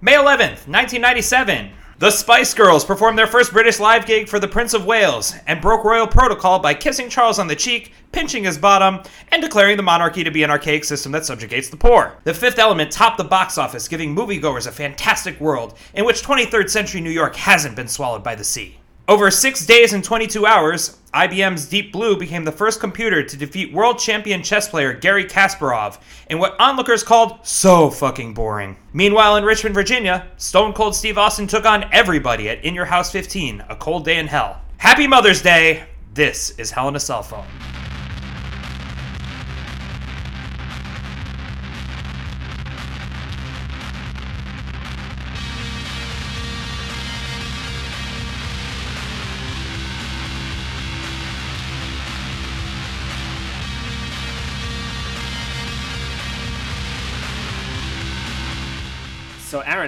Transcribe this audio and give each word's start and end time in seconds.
May 0.00 0.12
11th, 0.12 0.68
1997. 0.68 1.72
The 1.98 2.12
Spice 2.12 2.54
Girls 2.54 2.84
performed 2.84 3.18
their 3.18 3.26
first 3.26 3.52
British 3.52 3.80
live 3.80 4.06
gig 4.06 4.28
for 4.28 4.38
the 4.38 4.46
Prince 4.46 4.72
of 4.72 4.86
Wales 4.86 5.34
and 5.48 5.60
broke 5.60 5.82
royal 5.82 6.06
protocol 6.06 6.60
by 6.60 6.74
kissing 6.74 7.08
Charles 7.08 7.40
on 7.40 7.48
the 7.48 7.56
cheek, 7.56 7.92
pinching 8.12 8.44
his 8.44 8.58
bottom, 8.58 9.00
and 9.32 9.42
declaring 9.42 9.76
the 9.76 9.82
monarchy 9.82 10.22
to 10.22 10.30
be 10.30 10.44
an 10.44 10.52
archaic 10.52 10.84
system 10.84 11.10
that 11.10 11.26
subjugates 11.26 11.68
the 11.68 11.76
poor. 11.76 12.14
The 12.22 12.32
Fifth 12.32 12.60
Element 12.60 12.92
topped 12.92 13.18
the 13.18 13.24
box 13.24 13.58
office, 13.58 13.88
giving 13.88 14.14
moviegoers 14.14 14.68
a 14.68 14.70
fantastic 14.70 15.40
world 15.40 15.76
in 15.94 16.04
which 16.04 16.22
23rd 16.22 16.70
century 16.70 17.00
New 17.00 17.10
York 17.10 17.34
hasn't 17.34 17.74
been 17.74 17.88
swallowed 17.88 18.22
by 18.22 18.36
the 18.36 18.44
sea. 18.44 18.77
Over 19.08 19.30
six 19.30 19.64
days 19.64 19.94
and 19.94 20.04
22 20.04 20.44
hours, 20.44 20.98
IBM's 21.14 21.64
Deep 21.64 21.94
Blue 21.94 22.14
became 22.14 22.44
the 22.44 22.52
first 22.52 22.78
computer 22.78 23.22
to 23.22 23.36
defeat 23.38 23.72
world 23.72 23.98
champion 23.98 24.42
chess 24.42 24.68
player 24.68 24.92
Gary 24.92 25.24
Kasparov 25.24 25.98
in 26.28 26.38
what 26.38 26.60
onlookers 26.60 27.02
called 27.02 27.38
so 27.42 27.88
fucking 27.88 28.34
boring. 28.34 28.76
Meanwhile, 28.92 29.36
in 29.36 29.44
Richmond, 29.44 29.74
Virginia, 29.74 30.28
Stone 30.36 30.74
Cold 30.74 30.94
Steve 30.94 31.16
Austin 31.16 31.46
took 31.46 31.64
on 31.64 31.88
everybody 31.90 32.50
at 32.50 32.62
In 32.62 32.74
Your 32.74 32.84
House 32.84 33.10
15, 33.10 33.64
A 33.70 33.76
Cold 33.76 34.04
Day 34.04 34.18
in 34.18 34.26
Hell. 34.26 34.60
Happy 34.76 35.06
Mother's 35.06 35.40
Day! 35.40 35.84
This 36.12 36.50
is 36.58 36.70
Hell 36.70 36.88
in 36.88 36.96
a 36.96 37.00
Cell 37.00 37.22
Phone. 37.22 37.46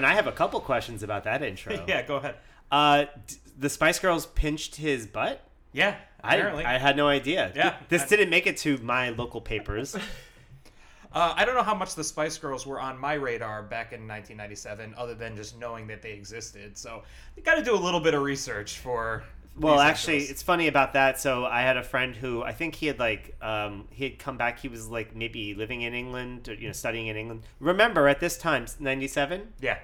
Aaron, 0.03 0.11
I 0.11 0.15
have 0.15 0.27
a 0.27 0.31
couple 0.31 0.59
questions 0.59 1.03
about 1.03 1.23
that 1.25 1.41
intro. 1.43 1.83
Yeah, 1.87 2.01
go 2.03 2.15
ahead. 2.17 2.35
Uh, 2.71 3.05
d- 3.27 3.35
the 3.57 3.69
Spice 3.69 3.99
Girls 3.99 4.25
pinched 4.25 4.75
his 4.75 5.05
butt. 5.05 5.45
Yeah, 5.73 5.95
I, 6.23 6.35
apparently. 6.35 6.65
I 6.65 6.77
had 6.77 6.97
no 6.97 7.07
idea. 7.07 7.51
Yeah. 7.55 7.75
This 7.89 8.03
I- 8.03 8.07
didn't 8.07 8.29
make 8.29 8.47
it 8.47 8.57
to 8.57 8.77
my 8.79 9.09
local 9.09 9.41
papers. 9.41 9.95
Uh, 11.13 11.33
I 11.35 11.43
don't 11.43 11.55
know 11.55 11.63
how 11.63 11.75
much 11.75 11.95
the 11.95 12.05
Spice 12.05 12.37
Girls 12.37 12.65
were 12.65 12.79
on 12.79 12.97
my 12.97 13.15
radar 13.15 13.63
back 13.63 13.91
in 13.91 14.07
1997, 14.07 14.93
other 14.97 15.13
than 15.13 15.35
just 15.35 15.59
knowing 15.59 15.85
that 15.87 16.01
they 16.01 16.13
existed. 16.13 16.77
So 16.77 17.03
you 17.35 17.43
got 17.43 17.55
to 17.55 17.63
do 17.65 17.75
a 17.75 17.81
little 17.83 17.99
bit 17.99 18.13
of 18.13 18.21
research 18.21 18.77
for. 18.77 19.23
Well, 19.59 19.81
actually, 19.81 20.21
intros. 20.21 20.29
it's 20.31 20.41
funny 20.41 20.67
about 20.69 20.93
that. 20.93 21.19
So 21.19 21.43
I 21.43 21.63
had 21.63 21.75
a 21.75 21.83
friend 21.83 22.15
who 22.15 22.41
I 22.43 22.53
think 22.53 22.75
he 22.75 22.87
had 22.87 22.97
like 22.97 23.35
um, 23.41 23.89
he 23.91 24.05
had 24.05 24.19
come 24.19 24.37
back. 24.37 24.59
He 24.61 24.69
was 24.69 24.87
like 24.87 25.13
maybe 25.13 25.53
living 25.53 25.81
in 25.81 25.93
England, 25.93 26.47
or, 26.47 26.53
you 26.53 26.67
know, 26.67 26.71
studying 26.71 27.07
in 27.07 27.17
England. 27.17 27.41
Remember 27.59 28.07
at 28.07 28.21
this 28.21 28.37
time, 28.37 28.65
ninety 28.79 29.09
seven. 29.09 29.49
yeah. 29.59 29.79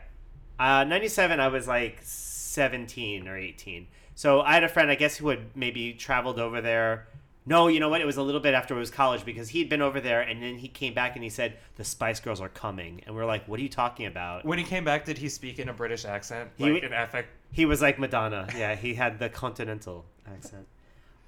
Uh, 0.60 0.84
97, 0.84 1.40
I 1.40 1.48
was 1.48 1.68
like 1.68 2.00
17 2.02 3.28
or 3.28 3.38
18. 3.38 3.88
So 4.16 4.42
I 4.42 4.54
had 4.54 4.64
a 4.64 4.70
friend, 4.70 4.90
I 4.90 4.96
guess, 4.96 5.18
who 5.18 5.30
had 5.30 5.56
maybe 5.56 5.94
traveled 5.94 6.40
over 6.40 6.62
there. 6.62 7.08
No, 7.46 7.68
you 7.70 7.80
know 7.80 7.88
what? 7.88 8.02
It 8.02 8.06
was 8.06 8.18
a 8.18 8.24
little 8.24 8.42
bit 8.42 8.54
after 8.54 8.76
it 8.76 8.80
was 8.80 8.90
college 8.92 9.24
because 9.24 9.50
he'd 9.50 9.70
been 9.70 9.82
over 9.82 10.02
there 10.02 10.22
and 10.22 10.44
then 10.44 10.58
he 10.58 10.68
came 10.68 10.94
back 10.94 11.16
and 11.16 11.24
he 11.24 11.30
said, 11.30 11.58
The 11.76 11.84
Spice 11.84 12.20
Girls 12.20 12.42
are 12.42 12.50
coming. 12.50 13.02
And 13.06 13.16
we're 13.16 13.26
like, 13.26 13.48
What 13.48 13.60
are 13.60 13.64
you 13.64 13.70
talking 13.70 14.06
about? 14.06 14.44
When 14.44 14.58
he 14.58 14.66
came 14.66 14.84
back, 14.84 15.06
did 15.06 15.18
he 15.18 15.30
speak 15.30 15.60
in 15.60 15.70
a 15.70 15.74
British 15.74 16.04
accent, 16.04 16.50
He- 16.58 16.70
like 16.70 16.84
an 16.84 16.94
affect? 16.94 17.30
He 17.52 17.66
was 17.66 17.82
like 17.82 18.00
Madonna. 18.00 18.48
Yeah, 18.58 18.76
he 18.76 18.96
had 18.96 19.20
the 19.20 19.30
continental 19.30 20.04
accent. 20.28 20.68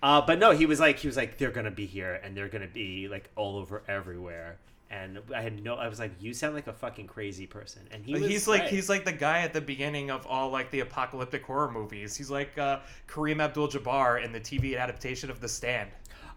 Uh, 0.03 0.19
but 0.22 0.39
no, 0.39 0.52
he 0.52 0.66
was 0.66 0.80
like, 0.80 0.97
he 1.00 1.07
was 1.07 1.16
like, 1.16 1.38
they're 1.38 1.52
gonna 1.52 1.72
be 1.72 1.85
here 1.85 2.19
and 2.23 2.35
they're 2.35 2.50
gonna 2.50 2.67
be 2.67 3.07
like 3.07 3.30
all 3.38 3.55
over 3.57 3.83
everywhere. 3.88 4.57
And 4.91 5.19
I 5.35 5.41
had 5.41 5.63
no, 5.63 5.75
I 5.75 5.87
was 5.87 5.99
like, 5.99 6.13
you 6.19 6.33
sound 6.33 6.55
like 6.55 6.65
a 6.65 6.73
fucking 6.73 7.05
crazy 7.07 7.45
person. 7.45 7.83
And 7.91 8.03
he 8.03 8.13
was 8.13 8.23
he's 8.23 8.47
like 8.47 8.61
right. 8.61 8.69
he's 8.69 8.89
like 8.89 9.05
the 9.05 9.11
guy 9.11 9.41
at 9.41 9.53
the 9.53 9.61
beginning 9.61 10.09
of 10.09 10.25
all 10.25 10.49
like 10.49 10.71
the 10.71 10.79
apocalyptic 10.79 11.43
horror 11.43 11.69
movies. 11.71 12.15
He's 12.15 12.31
like 12.31 12.57
uh, 12.57 12.79
Kareem 13.07 13.39
Abdul-Jabbar 13.39 14.23
in 14.23 14.31
the 14.31 14.39
TV 14.39 14.79
adaptation 14.79 15.29
of 15.29 15.41
The 15.41 15.47
Stand. 15.47 15.91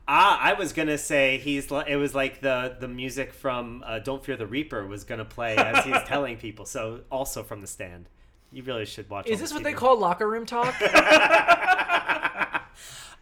Ah, 0.07 0.39
I 0.41 0.53
was 0.55 0.73
gonna 0.73 0.99
say 0.99 1.39
he's. 1.39 1.71
li- 1.71 1.85
It 1.87 1.97
was 1.97 2.15
like 2.15 2.41
the 2.41 2.77
the 2.79 2.89
music 2.89 3.33
from 3.33 3.83
uh, 3.87 4.01
"Don't 4.01 4.23
Fear 4.25 4.37
the 4.37 4.47
Reaper" 4.49 4.87
was 4.87 5.05
gonna 5.05 5.25
play 5.25 5.57
as 5.57 5.85
he's 5.85 6.03
telling 6.07 6.37
people. 6.37 6.67
So 6.67 7.03
also 7.11 7.43
from 7.45 7.61
the 7.61 7.67
stand, 7.69 8.09
you 8.51 8.65
really 8.65 8.85
should 8.85 9.09
watch. 9.09 9.27
all 9.27 9.33
Is 9.33 9.39
this 9.41 9.51
the 9.51 9.55
what 9.57 9.65
they 9.65 9.73
call 9.73 9.97
locker 9.99 10.29
room 10.29 10.45
talk? 10.45 10.75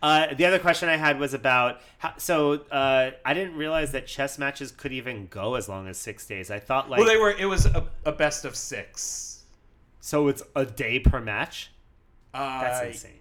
Uh, 0.02 0.34
the 0.34 0.46
other 0.46 0.58
question 0.58 0.88
I 0.88 0.96
had 0.96 1.18
was 1.18 1.34
about 1.34 1.80
how, 1.98 2.14
so 2.16 2.54
uh, 2.70 3.10
I 3.24 3.34
didn't 3.34 3.56
realize 3.56 3.92
that 3.92 4.06
chess 4.06 4.38
matches 4.38 4.70
could 4.72 4.92
even 4.92 5.26
go 5.26 5.56
as 5.56 5.68
long 5.68 5.88
as 5.88 5.98
six 5.98 6.26
days. 6.26 6.50
I 6.50 6.58
thought 6.58 6.88
like 6.88 6.98
well, 6.98 7.08
they 7.08 7.18
were. 7.18 7.32
It 7.32 7.44
was 7.46 7.66
a, 7.66 7.86
a 8.04 8.12
best 8.12 8.44
of 8.44 8.56
six. 8.56 9.42
so 10.00 10.28
it's 10.28 10.42
a 10.56 10.64
day 10.64 11.00
per 11.00 11.20
match. 11.20 11.70
Uh, 12.32 12.62
That's 12.62 12.86
insane. 12.96 13.12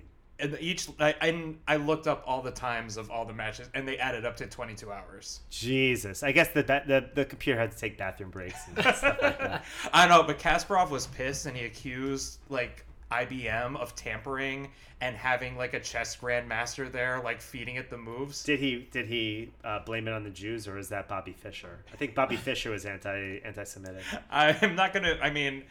And 0.42 0.58
each 0.62 0.88
I, 1.02 1.14
I 1.20 1.56
I 1.68 1.76
looked 1.76 2.08
up 2.08 2.24
all 2.26 2.42
the 2.42 2.52
times 2.52 2.96
of 2.96 3.12
all 3.12 3.26
the 3.26 3.34
matches, 3.34 3.70
and 3.74 3.86
they 3.86 3.98
added 3.98 4.24
up 4.24 4.38
to 4.38 4.48
22 4.48 4.90
hours. 4.90 5.42
Jesus, 5.50 6.24
I 6.24 6.32
guess 6.32 6.48
the 6.52 6.64
the 6.64 7.10
the 7.14 7.26
computer 7.26 7.60
had 7.60 7.74
to 7.74 7.78
take 7.78 7.98
bathroom 7.98 8.30
breaks 8.30 8.68
and 8.68 8.80
stuff 8.80 9.04
like 9.04 9.20
that. 9.40 9.66
I 9.94 10.08
know, 10.08 10.24
but 10.24 10.40
Kasparov 10.40 10.92
was 10.92 11.08
pissed, 11.08 11.46
and 11.46 11.58
he 11.58 11.66
accused 11.66 12.40
like 12.48 12.86
IBM 13.12 13.75
of 13.78 13.96
tampering 13.96 14.70
and 15.02 15.16
having 15.16 15.56
like 15.58 15.74
a 15.74 15.80
chess 15.80 16.16
grandmaster 16.18 16.92
there, 16.92 17.22
like 17.24 17.42
feeding 17.42 17.75
it 17.75 17.90
the 17.90 17.97
moves. 17.97 18.44
Did 18.44 18.59
he 18.59 18.88
did 18.92 19.08
he 19.08 19.52
uh, 19.64 19.80
blame 19.80 20.08
it 20.08 20.14
on 20.14 20.24
the 20.24 20.30
Jews 20.30 20.68
or 20.68 20.78
is 20.78 20.90
that 20.90 21.08
Bobby 21.08 21.34
Fischer? 21.34 21.80
I 21.92 21.96
think 21.96 22.14
Bobby 22.16 22.36
Fischer 22.48 22.72
was 22.72 22.86
anti 22.86 23.40
anti 23.44 23.64
Semitic. 23.64 24.03
I'm 24.30 24.75
not 24.75 24.94
gonna. 24.94 25.18
I 25.22 25.30
mean, 25.30 25.64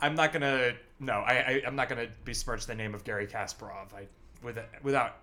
I'm 0.00 0.14
not 0.14 0.32
gonna. 0.32 0.74
No, 1.00 1.14
I, 1.14 1.32
I 1.34 1.62
I'm 1.66 1.76
not 1.76 1.88
gonna 1.88 2.06
besmirch 2.24 2.66
the 2.66 2.74
name 2.74 2.94
of 2.94 3.04
Gary 3.04 3.26
Kasparov. 3.26 3.92
I 3.94 4.06
with 4.42 4.58
without. 4.82 5.16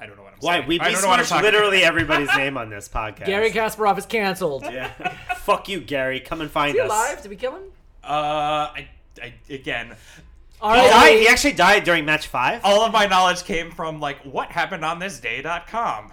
I 0.00 0.06
don't 0.06 0.16
know 0.16 0.24
what 0.24 0.32
I'm 0.32 0.38
Why 0.40 0.56
saying. 0.56 0.68
we 0.68 0.80
I 0.80 0.90
don't 0.90 1.02
know 1.02 1.08
what 1.08 1.18
I'm 1.20 1.22
besmirch 1.24 1.42
literally 1.42 1.78
about. 1.82 1.88
everybody's 1.88 2.28
name 2.36 2.56
on 2.58 2.68
this 2.68 2.88
podcast. 2.88 3.26
Gary 3.26 3.50
Kasparov 3.52 3.96
is 3.98 4.06
canceled. 4.06 4.64
Yeah. 4.64 4.88
Fuck 5.36 5.68
you, 5.68 5.80
Gary. 5.80 6.18
Come 6.18 6.40
and 6.40 6.50
find 6.50 6.70
Is 6.70 6.74
he 6.74 6.80
us. 6.80 6.90
alive? 6.90 7.22
Did 7.22 7.28
we 7.28 7.36
kill 7.36 7.52
him? 7.54 7.62
Uh, 8.02 8.06
I, 8.74 8.88
I 9.22 9.34
again, 9.48 9.94
All 10.64 10.72
He, 10.74 10.80
right. 10.80 10.90
died, 10.90 11.18
he 11.20 11.28
actually 11.28 11.52
died 11.52 11.84
during 11.84 12.04
match 12.06 12.26
five. 12.26 12.60
all 12.64 12.82
of 12.82 12.92
my 12.92 13.06
knowledge 13.06 13.44
came 13.44 13.70
from 13.70 14.00
like 14.00 14.22
what 14.22 14.50
happened 14.50 14.84
on 14.84 14.98
this 14.98 15.20
day.com. 15.20 16.12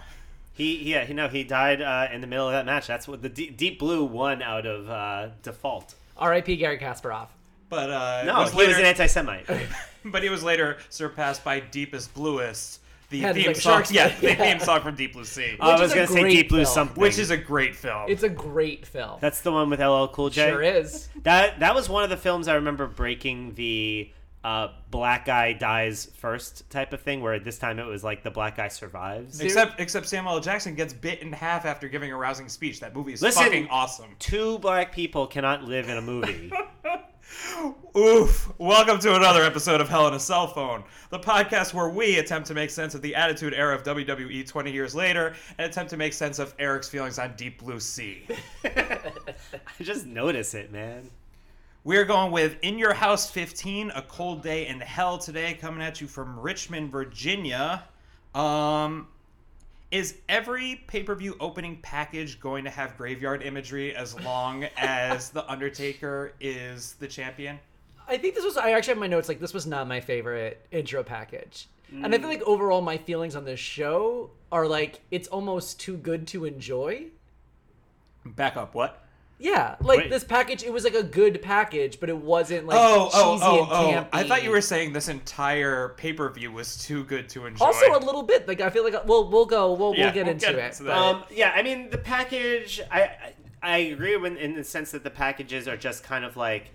He 0.54 0.90
yeah 0.90 1.04
he 1.04 1.14
no 1.14 1.28
he 1.28 1.42
died 1.44 1.80
uh, 1.80 2.08
in 2.12 2.20
the 2.20 2.26
middle 2.26 2.46
of 2.46 2.52
that 2.52 2.66
match. 2.66 2.86
That's 2.86 3.08
what 3.08 3.22
the 3.22 3.28
deep, 3.30 3.56
deep 3.56 3.78
blue 3.78 4.04
won 4.04 4.42
out 4.42 4.66
of 4.66 4.88
uh, 4.90 5.28
default. 5.42 5.94
R.I.P. 6.18 6.56
Gary 6.56 6.78
Kasparov. 6.78 7.28
But 7.70 7.88
uh, 7.90 8.22
No, 8.26 8.34
was 8.40 8.52
he 8.52 8.58
later, 8.58 8.68
was 8.72 8.78
an 8.80 8.84
anti-Semite. 8.84 9.46
but 10.04 10.22
he 10.22 10.28
was 10.28 10.42
later 10.44 10.76
surpassed 10.90 11.42
by 11.42 11.60
Deepest 11.60 12.12
Bluest, 12.12 12.80
the 13.08 13.18
Yeah, 13.20 13.32
theme 13.32 13.46
like 13.46 13.56
song. 13.56 13.72
Shark's- 13.76 13.90
Yeah, 13.92 14.08
the 14.20 14.26
yeah. 14.26 14.34
theme 14.34 14.60
song 14.60 14.82
from 14.82 14.94
Deep 14.94 15.14
Blue 15.14 15.24
Sea, 15.24 15.56
I 15.58 15.72
Which 15.72 15.80
was 15.80 15.90
is 15.90 15.92
a 15.92 15.94
gonna 15.94 16.06
say 16.08 16.20
great 16.20 16.30
deep 16.34 16.48
blue 16.50 16.58
film. 16.64 16.74
something, 16.74 17.00
which 17.00 17.18
is 17.18 17.30
a 17.30 17.36
great 17.38 17.74
film. 17.74 18.10
It's 18.10 18.22
a 18.22 18.28
great 18.28 18.84
film. 18.84 19.18
that's 19.22 19.40
the 19.40 19.50
one 19.52 19.70
with 19.70 19.80
LL 19.80 20.04
Cool 20.08 20.28
J. 20.28 20.50
sure 20.50 20.60
is. 20.62 21.08
That 21.22 21.60
that 21.60 21.74
was 21.74 21.88
one 21.88 22.04
of 22.04 22.10
the 22.10 22.18
films 22.18 22.46
I 22.46 22.56
remember 22.56 22.86
breaking 22.86 23.54
the 23.54 24.10
uh, 24.44 24.68
black 24.90 25.24
guy 25.24 25.52
dies 25.52 26.10
first 26.16 26.68
type 26.68 26.92
of 26.92 27.00
thing, 27.00 27.20
where 27.20 27.38
this 27.38 27.58
time 27.58 27.78
it 27.78 27.86
was 27.86 28.02
like 28.02 28.22
the 28.22 28.30
black 28.30 28.56
guy 28.56 28.68
survives. 28.68 29.40
Except 29.40 29.78
except 29.80 30.08
Samuel 30.08 30.34
L. 30.34 30.40
Jackson 30.40 30.74
gets 30.74 30.92
bit 30.92 31.20
in 31.20 31.32
half 31.32 31.64
after 31.64 31.88
giving 31.88 32.12
a 32.12 32.16
rousing 32.16 32.48
speech. 32.48 32.80
That 32.80 32.94
movie 32.94 33.12
is 33.12 33.22
Listen. 33.22 33.44
fucking 33.44 33.68
awesome. 33.68 34.10
Two 34.18 34.58
black 34.58 34.92
people 34.92 35.26
cannot 35.26 35.64
live 35.64 35.88
in 35.88 35.96
a 35.96 36.02
movie. 36.02 36.52
Oof. 37.96 38.52
Welcome 38.58 38.98
to 39.00 39.14
another 39.14 39.42
episode 39.42 39.80
of 39.80 39.88
Hell 39.88 40.08
in 40.08 40.14
a 40.14 40.20
Cell 40.20 40.48
Phone, 40.48 40.82
the 41.10 41.18
podcast 41.18 41.72
where 41.72 41.88
we 41.88 42.18
attempt 42.18 42.48
to 42.48 42.54
make 42.54 42.70
sense 42.70 42.94
of 42.94 43.02
the 43.02 43.14
Attitude 43.14 43.54
Era 43.54 43.74
of 43.74 43.84
WWE 43.84 44.46
20 44.46 44.72
years 44.72 44.94
later 44.94 45.34
and 45.56 45.70
attempt 45.70 45.90
to 45.90 45.96
make 45.96 46.12
sense 46.12 46.38
of 46.38 46.54
Eric's 46.58 46.88
feelings 46.88 47.18
on 47.18 47.34
Deep 47.36 47.60
Blue 47.60 47.80
Sea. 47.80 48.26
I 48.64 49.82
just 49.82 50.06
notice 50.06 50.54
it, 50.54 50.72
man. 50.72 51.10
We're 51.84 52.04
going 52.04 52.30
with 52.30 52.58
In 52.62 52.78
Your 52.78 52.94
House 52.94 53.28
15, 53.28 53.90
A 53.96 54.02
Cold 54.02 54.40
Day 54.40 54.68
in 54.68 54.78
Hell 54.78 55.18
today, 55.18 55.54
coming 55.54 55.82
at 55.82 56.00
you 56.00 56.06
from 56.06 56.38
Richmond, 56.38 56.92
Virginia. 56.92 57.82
Um, 58.36 59.08
is 59.90 60.14
every 60.28 60.84
pay 60.86 61.02
per 61.02 61.16
view 61.16 61.36
opening 61.40 61.80
package 61.82 62.38
going 62.38 62.62
to 62.62 62.70
have 62.70 62.96
graveyard 62.96 63.42
imagery 63.42 63.96
as 63.96 64.18
long 64.20 64.62
as 64.76 65.30
The 65.30 65.44
Undertaker 65.50 66.34
is 66.40 66.92
the 67.00 67.08
champion? 67.08 67.58
I 68.06 68.16
think 68.16 68.36
this 68.36 68.44
was. 68.44 68.56
I 68.56 68.70
actually 68.70 68.92
have 68.92 69.00
my 69.00 69.08
notes. 69.08 69.28
Like 69.28 69.40
this 69.40 69.52
was 69.52 69.66
not 69.66 69.88
my 69.88 69.98
favorite 69.98 70.64
intro 70.70 71.02
package, 71.02 71.66
and 71.90 72.14
I 72.14 72.18
feel 72.18 72.28
like 72.28 72.42
overall 72.42 72.80
my 72.80 72.96
feelings 72.96 73.34
on 73.34 73.44
this 73.44 73.58
show 73.58 74.30
are 74.52 74.68
like 74.68 75.00
it's 75.10 75.26
almost 75.26 75.80
too 75.80 75.96
good 75.96 76.28
to 76.28 76.44
enjoy. 76.44 77.06
Back 78.24 78.56
up, 78.56 78.72
what? 78.76 79.04
Yeah, 79.44 79.74
like 79.80 79.98
Wait. 79.98 80.10
this 80.10 80.22
package, 80.22 80.62
it 80.62 80.72
was 80.72 80.84
like 80.84 80.94
a 80.94 81.02
good 81.02 81.42
package, 81.42 81.98
but 81.98 82.08
it 82.08 82.16
wasn't 82.16 82.66
like 82.66 82.78
Oh, 82.80 83.10
oh, 83.12 83.34
cheesy 83.34 83.44
oh, 83.46 83.88
and 83.90 84.06
oh. 84.06 84.08
I 84.12 84.22
thought 84.22 84.44
you 84.44 84.50
were 84.50 84.60
saying 84.60 84.92
this 84.92 85.08
entire 85.08 85.90
pay 85.96 86.12
per 86.12 86.30
view 86.32 86.52
was 86.52 86.76
too 86.76 87.02
good 87.04 87.28
to 87.30 87.46
enjoy. 87.46 87.64
also 87.64 87.86
a 87.96 87.98
little 87.98 88.22
bit. 88.22 88.46
Like 88.46 88.60
I 88.60 88.70
feel 88.70 88.84
like 88.84 89.04
we'll 89.04 89.28
we'll 89.28 89.46
go 89.46 89.72
we'll 89.72 89.94
Yeah, 89.96 90.04
we'll 90.06 90.14
get 90.14 90.24
we'll 90.26 90.32
into 90.34 90.46
get 90.46 90.54
it. 90.54 90.64
into 90.66 90.84
but- 90.84 90.88
that. 90.90 90.96
Um, 90.96 91.24
yeah, 91.30 91.52
I 91.56 91.62
mean 91.64 91.90
the 91.90 91.98
package. 91.98 92.80
I 92.90 93.02
I, 93.02 93.32
I 93.64 93.76
agree 93.78 94.16
with, 94.16 94.36
in 94.36 94.54
the 94.54 94.64
sense 94.64 94.92
that 94.92 95.02
the 95.04 95.10
packages 95.10 95.66
are 95.66 95.76
just 95.76 96.04
kind 96.04 96.24
of 96.24 96.36
like 96.36 96.70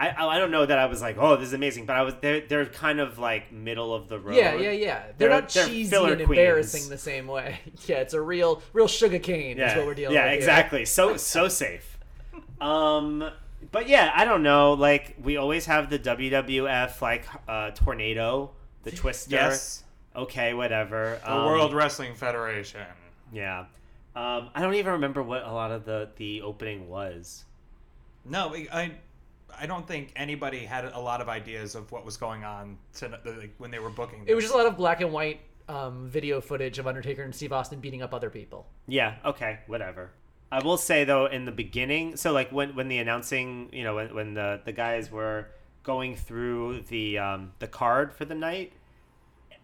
I, 0.00 0.08
I 0.08 0.26
I 0.36 0.38
don't 0.38 0.50
know 0.50 0.66
that 0.66 0.78
I 0.78 0.86
was 0.86 1.00
like, 1.02 1.16
oh, 1.18 1.36
this 1.36 1.48
is 1.48 1.52
amazing, 1.52 1.86
but 1.86 1.94
I 1.94 2.02
was 2.02 2.14
they're 2.20 2.40
they're 2.40 2.66
kind 2.66 2.98
of 2.98 3.20
like 3.20 3.52
middle 3.52 3.94
of 3.94 4.08
the 4.08 4.18
road. 4.18 4.34
Yeah, 4.34 4.54
yeah, 4.56 4.70
yeah. 4.72 5.02
They're, 5.18 5.28
They're- 5.28 5.30
not 5.30 5.48
they're 5.50 5.66
cheesy 5.68 5.90
filler 5.90 6.12
and 6.12 6.20
embarrassing 6.22 6.80
queens. 6.80 6.88
the 6.90 6.98
same 6.98 7.28
way. 7.28 7.60
Yeah, 7.86 7.96
it's 7.98 8.14
a 8.14 8.20
real, 8.20 8.60
real 8.72 8.88
sugar 8.88 9.20
cane 9.20 9.56
Yeah, 9.58 9.70
is 9.72 9.76
what 9.76 9.86
we're 9.86 9.94
dealing 9.94 10.16
yeah, 10.16 10.24
with. 10.24 10.30
here. 10.32 10.38
exactly. 10.38 10.84
So 10.84 11.16
so 11.16 11.46
safe. 11.48 11.91
Um, 12.60 13.30
but 13.70 13.88
yeah, 13.88 14.12
I 14.14 14.24
don't 14.24 14.42
know. 14.42 14.72
Like 14.74 15.16
we 15.22 15.36
always 15.36 15.66
have 15.66 15.90
the 15.90 15.98
WWF 15.98 17.00
like 17.00 17.26
uh, 17.48 17.70
tornado, 17.72 18.50
the 18.82 18.90
twister. 18.90 19.34
Yes. 19.36 19.84
Okay, 20.14 20.52
whatever. 20.54 21.18
The 21.24 21.32
Um, 21.32 21.46
World 21.46 21.72
Wrestling 21.72 22.14
Federation. 22.14 22.82
Yeah. 23.32 23.60
Um, 24.14 24.50
I 24.54 24.60
don't 24.60 24.74
even 24.74 24.92
remember 24.92 25.22
what 25.22 25.42
a 25.44 25.50
lot 25.52 25.70
of 25.70 25.84
the 25.86 26.10
the 26.16 26.42
opening 26.42 26.88
was. 26.88 27.44
No, 28.24 28.54
I, 28.72 28.92
I 29.58 29.66
don't 29.66 29.88
think 29.88 30.12
anybody 30.16 30.60
had 30.66 30.84
a 30.84 31.00
lot 31.00 31.20
of 31.20 31.28
ideas 31.28 31.74
of 31.74 31.90
what 31.90 32.04
was 32.04 32.16
going 32.16 32.44
on 32.44 32.78
to, 32.98 33.08
like, 33.24 33.52
when 33.58 33.70
they 33.70 33.78
were 33.80 33.90
booking. 33.90 34.22
It 34.26 34.34
was 34.34 34.44
just 34.44 34.54
a 34.54 34.56
lot 34.56 34.66
of 34.66 34.76
black 34.76 35.00
and 35.00 35.12
white 35.12 35.40
um, 35.68 36.08
video 36.08 36.40
footage 36.40 36.78
of 36.78 36.86
Undertaker 36.86 37.22
and 37.22 37.34
Steve 37.34 37.52
Austin 37.52 37.80
beating 37.80 38.02
up 38.02 38.14
other 38.14 38.30
people. 38.30 38.66
Yeah. 38.86 39.14
Okay. 39.24 39.58
Whatever. 39.66 40.10
I 40.52 40.62
will 40.62 40.76
say 40.76 41.04
though, 41.04 41.24
in 41.24 41.46
the 41.46 41.50
beginning, 41.50 42.16
so 42.16 42.30
like 42.30 42.52
when 42.52 42.74
when 42.76 42.88
the 42.88 42.98
announcing, 42.98 43.70
you 43.72 43.84
know, 43.84 43.94
when, 43.94 44.14
when 44.14 44.34
the 44.34 44.60
the 44.62 44.72
guys 44.72 45.10
were 45.10 45.48
going 45.82 46.14
through 46.14 46.82
the 46.88 47.16
um, 47.18 47.52
the 47.58 47.66
card 47.66 48.12
for 48.12 48.26
the 48.26 48.34
night, 48.34 48.74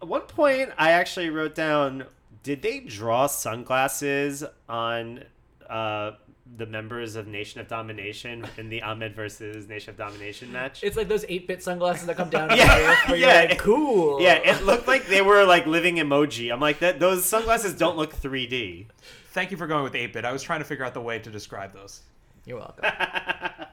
at 0.01 0.07
one 0.07 0.21
point 0.21 0.71
I 0.79 0.91
actually 0.91 1.29
wrote 1.29 1.53
down, 1.53 2.05
did 2.41 2.63
they 2.63 2.79
draw 2.79 3.27
sunglasses 3.27 4.43
on 4.67 5.25
uh, 5.69 6.13
the 6.57 6.65
members 6.65 7.15
of 7.15 7.27
Nation 7.27 7.61
of 7.61 7.67
Domination 7.67 8.47
in 8.57 8.69
the 8.69 8.81
Ahmed 8.81 9.15
versus 9.15 9.67
Nation 9.67 9.91
of 9.91 9.97
Domination 9.97 10.51
match? 10.51 10.83
It's 10.83 10.97
like 10.97 11.07
those 11.07 11.23
8 11.29 11.47
bit 11.47 11.61
sunglasses 11.61 12.07
that 12.07 12.17
come 12.17 12.31
down. 12.31 12.49
Yeah, 12.57 13.13
yeah, 13.13 13.45
like, 13.49 13.59
cool. 13.59 14.19
yeah, 14.19 14.33
it 14.33 14.65
looked 14.65 14.87
like 14.87 15.05
they 15.05 15.21
were 15.21 15.45
like 15.45 15.67
living 15.67 15.97
emoji. 15.97 16.51
I'm 16.51 16.59
like 16.59 16.79
that. 16.79 16.99
Those 16.99 17.25
sunglasses 17.25 17.75
don't 17.75 17.95
look 17.95 18.15
3D. 18.15 18.87
Thank 19.31 19.51
you 19.51 19.57
for 19.57 19.67
going 19.67 19.83
with 19.83 19.95
8 19.95 20.13
bit. 20.13 20.25
I 20.25 20.31
was 20.31 20.41
trying 20.43 20.59
to 20.59 20.65
figure 20.65 20.85
out 20.85 20.93
the 20.93 21.01
way 21.01 21.19
to 21.19 21.29
describe 21.29 21.73
those. 21.73 22.01
You're 22.45 22.57
welcome. 22.57 22.85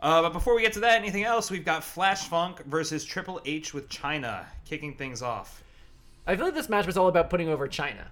Uh, 0.00 0.22
but 0.22 0.32
before 0.32 0.54
we 0.54 0.62
get 0.62 0.72
to 0.72 0.78
that, 0.78 0.94
anything 0.94 1.24
else? 1.24 1.50
We've 1.50 1.64
got 1.64 1.82
Flash 1.82 2.28
Funk 2.28 2.64
versus 2.66 3.04
Triple 3.04 3.40
H 3.44 3.74
with 3.74 3.88
Chyna 3.88 4.44
kicking 4.64 4.94
things 4.94 5.22
off. 5.22 5.64
I 6.24 6.36
feel 6.36 6.44
like 6.44 6.54
this 6.54 6.68
match 6.68 6.86
was 6.86 6.96
all 6.96 7.08
about 7.08 7.30
putting 7.30 7.48
over 7.48 7.66
Chyna 7.66 8.04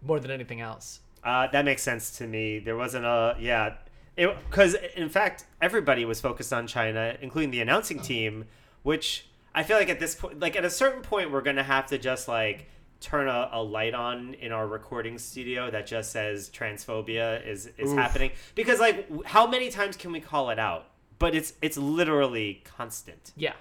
more 0.00 0.18
than 0.18 0.30
anything 0.30 0.62
else. 0.62 1.00
Uh, 1.22 1.46
that 1.48 1.66
makes 1.66 1.82
sense 1.82 2.16
to 2.18 2.26
me. 2.26 2.60
There 2.60 2.76
wasn't 2.76 3.04
a 3.04 3.36
yeah, 3.38 3.74
because 4.16 4.76
in 4.96 5.10
fact 5.10 5.44
everybody 5.60 6.06
was 6.06 6.20
focused 6.20 6.52
on 6.52 6.66
Chyna, 6.66 7.18
including 7.20 7.50
the 7.50 7.60
announcing 7.60 8.00
team, 8.00 8.46
which 8.82 9.26
I 9.54 9.64
feel 9.64 9.76
like 9.76 9.90
at 9.90 10.00
this 10.00 10.14
point, 10.14 10.40
like 10.40 10.56
at 10.56 10.64
a 10.64 10.70
certain 10.70 11.02
point, 11.02 11.30
we're 11.30 11.42
gonna 11.42 11.62
have 11.62 11.86
to 11.88 11.98
just 11.98 12.26
like 12.26 12.68
turn 13.04 13.28
a, 13.28 13.50
a 13.52 13.62
light 13.62 13.94
on 13.94 14.34
in 14.34 14.50
our 14.50 14.66
recording 14.66 15.18
studio 15.18 15.70
that 15.70 15.86
just 15.86 16.10
says 16.10 16.50
transphobia 16.50 17.46
is 17.46 17.70
is 17.78 17.92
Oof. 17.92 17.98
happening 17.98 18.30
because 18.54 18.80
like 18.80 19.08
how 19.26 19.46
many 19.46 19.70
times 19.70 19.96
can 19.96 20.10
we 20.10 20.20
call 20.20 20.50
it 20.50 20.58
out? 20.58 20.86
But 21.18 21.34
it's 21.34 21.52
it's 21.60 21.76
literally 21.76 22.62
constant. 22.64 23.32
Yeah. 23.36 23.52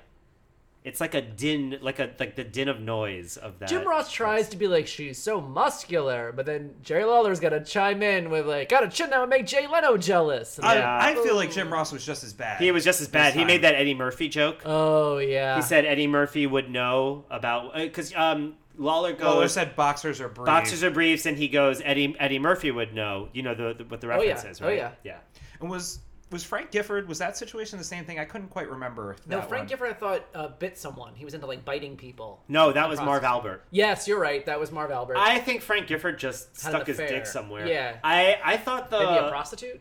It's 0.84 1.00
like 1.00 1.14
a 1.14 1.22
din, 1.22 1.78
like 1.82 2.00
a 2.00 2.12
like 2.20 2.36
the 2.36 2.44
din 2.44 2.68
of 2.68 2.82
noise 2.82 3.38
of 3.38 3.60
that. 3.60 3.70
Jim 3.70 3.88
Ross 3.88 4.12
tries 4.12 4.50
to 4.50 4.58
be 4.58 4.68
like, 4.68 4.86
she's 4.86 5.18
so 5.18 5.40
muscular, 5.40 6.34
but 6.36 6.46
then 6.46 6.76
Jerry 6.84 7.06
Lawler's 7.06 7.40
got 7.40 7.50
to 7.50 7.64
chime 7.64 8.04
in 8.04 8.30
with, 8.30 8.46
like, 8.46 8.68
got 8.68 8.84
a 8.84 8.90
chin 8.90 9.10
that 9.12 9.20
would 9.22 9.30
make 9.30 9.46
Jay 9.46 9.66
Leno 9.66 9.96
jealous. 9.96 10.60
I, 10.62 10.76
like, 10.76 10.84
I 10.84 11.24
feel 11.24 11.38
like 11.38 11.52
Jim 11.54 11.72
Ross 11.72 11.94
was 11.94 12.06
just 12.06 12.26
as 12.26 12.34
bad. 12.34 12.60
He 12.60 12.70
was 12.72 12.84
just 12.84 13.00
as 13.00 13.08
bad. 13.08 13.34
This 13.34 13.40
He 13.40 13.46
made 13.46 13.62
that 13.62 13.76
Eddie 13.76 13.94
Murphy 13.94 14.28
joke. 14.28 14.62
oh, 14.66 15.20
yeah. 15.20 15.56
He 15.56 15.62
said 15.62 15.86
Eddie 15.86 16.08
Murphy 16.08 16.46
would 16.48 16.70
know 16.70 17.24
about 17.30 17.76
because 17.76 18.14
um, 18.14 18.56
Lawler 18.78 19.14
goes 19.14 19.22
Lawler 19.24 19.48
said 19.48 19.76
boxers 19.76 20.20
are 20.22 20.30
briefs. 20.30 20.46
boxers 20.48 20.84
are 20.84 20.92
briefs, 20.92 21.26
and 21.26 21.38
he 21.38 21.48
goes 21.48 21.82
Eddie 21.84 22.16
Eddie 22.20 22.40
Murphy 22.40 22.72
would 22.72 22.94
know. 22.94 23.30
You 23.34 23.44
know 23.44 23.54
the, 23.56 23.74
the 23.78 23.84
what 23.86 24.02
the 24.02 24.08
Oh, 24.12 24.22
yeah. 24.22 24.34
reference 24.34 24.58
is, 24.58 24.62
right? 24.62 24.72
Oh, 24.72 24.76
yeah. 24.76 24.92
yeah. 25.04 25.18
And 25.62 25.70
was 25.70 26.00
was 26.32 26.44
Frank 26.44 26.72
Gifford? 26.72 27.08
Was 27.08 27.20
that 27.20 27.38
situation 27.38 27.78
the 27.78 27.86
same 27.86 28.06
thing? 28.06 28.18
I 28.18 28.26
couldn't 28.26 28.48
quite 28.48 28.68
remember. 28.68 29.16
no, 29.28 29.40
Frank 29.42 29.52
one. 29.64 29.68
Gifford, 29.68 29.90
I 29.92 29.94
thought, 29.94 30.26
uh, 30.34 30.48
bit 30.48 30.80
someone. 30.80 31.14
He 31.14 31.26
was 31.26 31.36
into, 31.36 31.46
like, 31.46 31.64
biting 31.64 31.96
people. 31.96 32.42
No, 32.48 32.72
that 32.72 32.90
was 32.90 33.00
Marv 33.00 33.24
Albert. 33.24 33.64
Yes, 33.70 34.08
you're 34.08 34.20
right. 34.20 34.44
That 34.48 34.60
was 34.60 34.72
Marv 34.72 34.90
Albert. 34.90 35.18
I 35.20 35.38
think 35.38 35.62
Frank 35.62 35.86
Gifford 35.86 36.18
just 36.18 36.48
Had 36.64 36.72
stuck 36.72 36.88
his 36.88 36.98
affair. 36.98 37.20
dick 37.20 37.28
somewhere. 37.28 37.68
Yeah. 37.68 37.98
I 38.04 38.40
I 38.44 38.58
thought 38.58 38.90
the 38.90 38.98
Maybe 38.98 39.18
a 39.28 39.30
prostitute? 39.30 39.80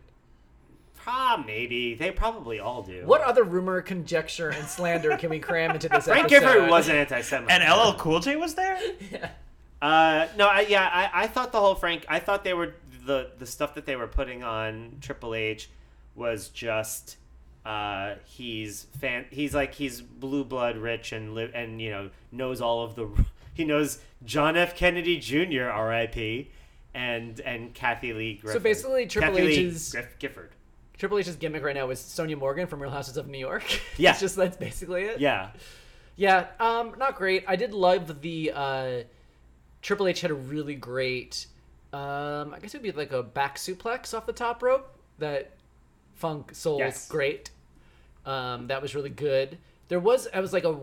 Ah 1.06 1.42
maybe 1.46 1.94
they 1.94 2.10
probably 2.10 2.60
all 2.60 2.82
do. 2.82 3.02
What 3.06 3.20
other 3.22 3.42
rumor, 3.44 3.80
conjecture, 3.82 4.50
and 4.50 4.66
slander 4.68 5.16
can 5.16 5.30
we 5.30 5.38
cram 5.38 5.72
into 5.72 5.88
this 5.88 6.04
Frank 6.04 6.32
episode? 6.32 6.52
Gifford 6.54 6.70
was 6.70 6.88
an 6.88 6.96
anti-Semite. 6.96 7.50
And 7.50 7.62
LL 7.62 7.98
Cool 7.98 8.20
J 8.20 8.36
was 8.36 8.54
there. 8.54 8.78
Uh, 9.82 10.28
no, 10.38 10.46
I, 10.46 10.60
yeah, 10.60 10.88
I, 10.92 11.24
I 11.24 11.26
thought 11.26 11.50
the 11.50 11.58
whole 11.58 11.74
Frank. 11.74 12.06
I 12.08 12.20
thought 12.20 12.44
they 12.44 12.54
were 12.54 12.74
the 13.04 13.32
the 13.38 13.46
stuff 13.46 13.74
that 13.74 13.84
they 13.84 13.96
were 13.96 14.06
putting 14.06 14.44
on 14.44 14.98
Triple 15.00 15.34
H 15.34 15.68
was 16.14 16.50
just 16.50 17.16
uh, 17.66 18.14
he's 18.24 18.84
fan. 19.00 19.24
He's 19.30 19.56
like 19.56 19.74
he's 19.74 20.00
blue 20.00 20.44
blood 20.44 20.76
rich 20.76 21.10
and 21.10 21.34
live 21.34 21.50
and 21.52 21.82
you 21.82 21.90
know 21.90 22.10
knows 22.30 22.60
all 22.60 22.84
of 22.84 22.94
the. 22.94 23.08
He 23.54 23.64
knows 23.64 23.98
John 24.24 24.56
F. 24.56 24.74
Kennedy 24.74 25.18
Jr. 25.18 25.64
R.I.P. 25.64 26.50
and 26.94 27.38
and 27.40 27.74
Kathie 27.74 28.14
Lee. 28.14 28.34
Griffin. 28.36 28.60
So 28.60 28.62
basically 28.62 29.06
Triple 29.06 29.32
Kathie 29.32 29.42
Lee 29.46 29.54
H's- 29.66 29.90
Griff- 29.92 30.18
Gifford. 30.18 30.50
Triple 31.02 31.18
H's 31.18 31.34
gimmick 31.34 31.64
right 31.64 31.74
now 31.74 31.90
is 31.90 31.98
Sonja 31.98 32.38
Morgan 32.38 32.68
from 32.68 32.80
Real 32.80 32.92
Houses 32.92 33.16
of 33.16 33.26
New 33.26 33.36
York. 33.36 33.64
Yeah. 33.96 34.12
it's 34.12 34.20
just 34.20 34.36
that's 34.36 34.56
basically 34.56 35.02
it. 35.02 35.18
Yeah, 35.18 35.48
Yeah, 36.14 36.46
um, 36.60 36.94
not 36.96 37.16
great. 37.16 37.42
I 37.48 37.56
did 37.56 37.72
love 37.74 38.20
the 38.22 38.52
uh, 38.54 38.90
Triple 39.80 40.06
H 40.06 40.20
had 40.20 40.30
a 40.30 40.34
really 40.34 40.76
great, 40.76 41.48
um, 41.92 42.54
I 42.54 42.60
guess 42.62 42.72
it 42.72 42.82
would 42.82 42.84
be 42.84 42.92
like 42.92 43.10
a 43.10 43.20
back 43.20 43.56
suplex 43.56 44.16
off 44.16 44.26
the 44.26 44.32
top 44.32 44.62
rope 44.62 44.96
that 45.18 45.50
Funk 46.14 46.54
Soul 46.54 46.78
Yes. 46.78 47.08
great. 47.08 47.50
Um, 48.24 48.68
that 48.68 48.80
was 48.80 48.94
really 48.94 49.10
good. 49.10 49.58
There 49.88 49.98
was, 49.98 50.28
I 50.32 50.38
was 50.38 50.52
like 50.52 50.62
a, 50.62 50.78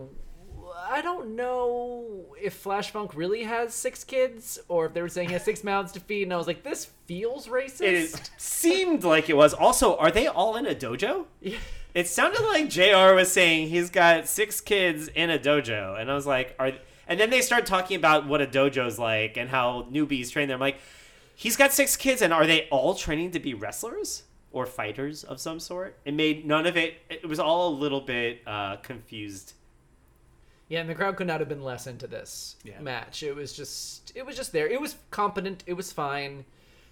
I 0.88 1.02
don't 1.02 1.36
know 1.36 2.34
if 2.40 2.54
Flash 2.54 2.90
Funk 2.90 3.14
really 3.14 3.42
has 3.44 3.74
six 3.74 4.04
kids 4.04 4.58
or 4.68 4.86
if 4.86 4.94
they 4.94 5.02
were 5.02 5.08
saying 5.08 5.28
he 5.28 5.34
has 5.34 5.44
six 5.44 5.62
mouths 5.64 5.92
to 5.92 6.00
feed, 6.00 6.24
and 6.24 6.32
I 6.32 6.36
was 6.36 6.46
like, 6.46 6.62
this 6.62 6.86
feels 7.06 7.48
racist. 7.48 7.80
It 7.80 8.30
seemed 8.36 9.04
like 9.04 9.28
it 9.28 9.36
was. 9.36 9.52
Also, 9.52 9.96
are 9.96 10.10
they 10.10 10.26
all 10.26 10.56
in 10.56 10.66
a 10.66 10.74
dojo? 10.74 11.26
Yeah. 11.40 11.58
It 11.92 12.06
sounded 12.06 12.42
like 12.42 12.68
Jr. 12.68 13.14
was 13.14 13.32
saying 13.32 13.68
he's 13.68 13.90
got 13.90 14.28
six 14.28 14.60
kids 14.60 15.08
in 15.08 15.28
a 15.28 15.38
dojo, 15.38 16.00
and 16.00 16.10
I 16.10 16.14
was 16.14 16.26
like, 16.26 16.54
"Are?" 16.58 16.72
And 17.08 17.18
then 17.18 17.30
they 17.30 17.40
start 17.40 17.66
talking 17.66 17.96
about 17.96 18.28
what 18.28 18.40
a 18.40 18.46
dojo's 18.46 18.98
like 18.98 19.36
and 19.36 19.50
how 19.50 19.88
newbies 19.90 20.30
train 20.30 20.46
there. 20.46 20.54
I'm 20.54 20.60
like, 20.60 20.78
he's 21.34 21.56
got 21.56 21.72
six 21.72 21.96
kids, 21.96 22.22
and 22.22 22.32
are 22.32 22.46
they 22.46 22.68
all 22.70 22.94
training 22.94 23.32
to 23.32 23.40
be 23.40 23.54
wrestlers 23.54 24.22
or 24.52 24.66
fighters 24.66 25.24
of 25.24 25.40
some 25.40 25.58
sort? 25.58 25.98
It 26.04 26.14
made 26.14 26.46
none 26.46 26.66
of 26.66 26.76
it. 26.76 26.98
It 27.10 27.28
was 27.28 27.40
all 27.40 27.70
a 27.70 27.74
little 27.74 28.00
bit 28.00 28.42
uh, 28.46 28.76
confused. 28.76 29.54
Yeah, 30.70 30.80
and 30.80 30.88
the 30.88 30.94
crowd 30.94 31.16
could 31.16 31.26
not 31.26 31.40
have 31.40 31.48
been 31.48 31.62
less 31.62 31.86
into 31.86 32.06
this 32.06 32.56
Yeah. 32.64 32.80
match. 32.80 33.22
It 33.22 33.34
was 33.36 33.52
just, 33.52 34.12
it 34.14 34.24
was 34.24 34.36
just 34.36 34.52
there. 34.52 34.66
It 34.68 34.80
was 34.80 34.94
competent. 35.10 35.62
It 35.66 35.74
was 35.74 35.92
fine. 35.92 36.46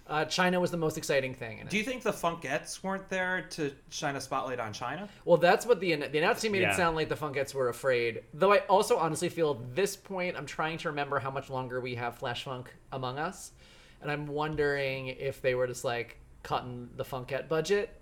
Uh, 0.05 0.25
Chyna 0.25 0.59
was 0.59 0.69
the 0.71 0.77
most 0.77 0.97
exciting 0.97 1.33
thing. 1.35 1.59
In 1.59 1.67
it. 1.67 1.69
Do 1.69 1.77
you 1.77 1.83
think 1.83 2.01
the 2.03 2.11
Funkettes 2.11 2.83
weren't 2.83 3.07
there 3.09 3.45
to 3.51 3.71
shine 3.89 4.15
a 4.15 4.21
spotlight 4.21 4.59
on 4.59 4.73
Chyna? 4.73 5.07
well, 5.23 5.37
that's 5.37 5.65
what 5.67 5.79
the 5.79 5.95
the 5.95 6.17
announcer 6.17 6.49
made 6.49 6.61
Yeah. 6.63 6.73
it 6.73 6.75
sound 6.75 6.95
like 6.95 7.09
the 7.09 7.15
Funkettes 7.15 7.53
were 7.53 7.69
afraid. 7.69 8.23
Though 8.33 8.51
I 8.51 8.57
also 8.67 8.97
honestly 8.97 9.29
feel 9.29 9.51
at 9.51 9.75
this 9.75 9.95
point, 9.95 10.35
I'm 10.35 10.45
trying 10.47 10.77
to 10.79 10.89
remember 10.89 11.19
how 11.19 11.31
much 11.31 11.49
longer 11.49 11.79
we 11.79 11.95
have 11.95 12.17
Flash 12.17 12.43
Funk 12.43 12.73
among 12.91 13.17
us, 13.19 13.51
and 14.01 14.09
I'm 14.11 14.25
wondering 14.27 15.07
if 15.07 15.41
they 15.41 15.53
were 15.55 15.67
just 15.67 15.85
like 15.85 16.17
cutting 16.41 16.89
the 16.97 17.05
Funkette 17.05 17.47
budget. 17.47 17.95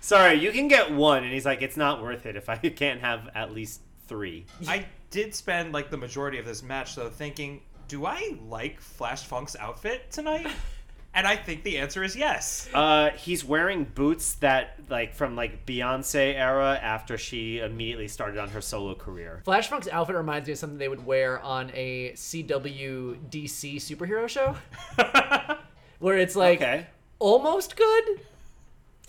Sorry, 0.00 0.34
you 0.34 0.52
can 0.52 0.68
get 0.68 0.92
one, 0.92 1.24
and 1.24 1.32
he's 1.32 1.46
like, 1.46 1.62
it's 1.62 1.76
not 1.76 2.02
worth 2.02 2.26
it 2.26 2.36
if 2.36 2.48
I 2.48 2.56
can't 2.76 3.00
have 3.00 3.28
at 3.34 3.52
least 3.52 3.80
three. 4.08 4.46
I 4.66 4.86
did 5.10 5.34
spend 5.34 5.72
like 5.72 5.90
the 5.90 5.96
majority 5.96 6.38
of 6.38 6.44
this 6.46 6.62
match 6.62 6.94
though 6.96 7.08
thinking, 7.10 7.60
do 7.88 8.06
I 8.06 8.36
like 8.48 8.80
Flash 8.80 9.24
Funk's 9.24 9.56
outfit 9.56 10.10
tonight? 10.10 10.48
and 11.14 11.26
I 11.26 11.36
think 11.36 11.62
the 11.62 11.78
answer 11.78 12.02
is 12.02 12.14
yes. 12.16 12.68
Uh, 12.74 13.10
he's 13.10 13.44
wearing 13.44 13.84
boots 13.84 14.34
that 14.36 14.78
like 14.90 15.14
from 15.14 15.36
like 15.36 15.64
Beyonce 15.66 16.34
era 16.34 16.78
after 16.82 17.16
she 17.16 17.58
immediately 17.60 18.08
started 18.08 18.38
on 18.38 18.48
her 18.50 18.60
solo 18.60 18.94
career. 18.94 19.42
Flash 19.44 19.68
Funk's 19.68 19.88
outfit 19.88 20.16
reminds 20.16 20.46
me 20.48 20.52
of 20.52 20.58
something 20.58 20.78
they 20.78 20.88
would 20.88 21.06
wear 21.06 21.40
on 21.40 21.70
a 21.74 22.12
CW 22.12 23.18
DC 23.30 23.76
superhero 23.76 24.28
show, 24.28 24.56
where 25.98 26.18
it's 26.18 26.36
like 26.36 26.60
Okay. 26.60 26.86
almost 27.18 27.76
good, 27.76 28.20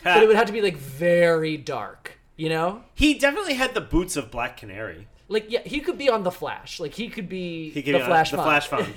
but 0.03 0.23
it 0.23 0.27
would 0.27 0.35
have 0.37 0.47
to 0.47 0.53
be 0.53 0.61
like 0.61 0.77
very 0.77 1.57
dark. 1.57 2.16
You 2.37 2.49
know, 2.49 2.83
He 2.93 3.15
definitely 3.15 3.55
had 3.55 3.73
the 3.73 3.81
boots 3.81 4.15
of 4.15 4.29
Black 4.31 4.57
Canary. 4.57 5.07
like 5.27 5.45
yeah, 5.49 5.61
he 5.65 5.79
could 5.79 5.97
be 5.97 6.09
on 6.09 6.21
the 6.23 6.31
Flash. 6.31 6.79
Like 6.79 6.93
he 6.93 7.09
could 7.09 7.27
be 7.27 7.71
He 7.71 7.81
could 7.81 7.95
the 7.95 7.99
be 7.99 8.03
on 8.03 8.09
Flash. 8.09 8.31
the. 8.31 8.37
Flash 8.37 8.67
Funk. 8.67 8.95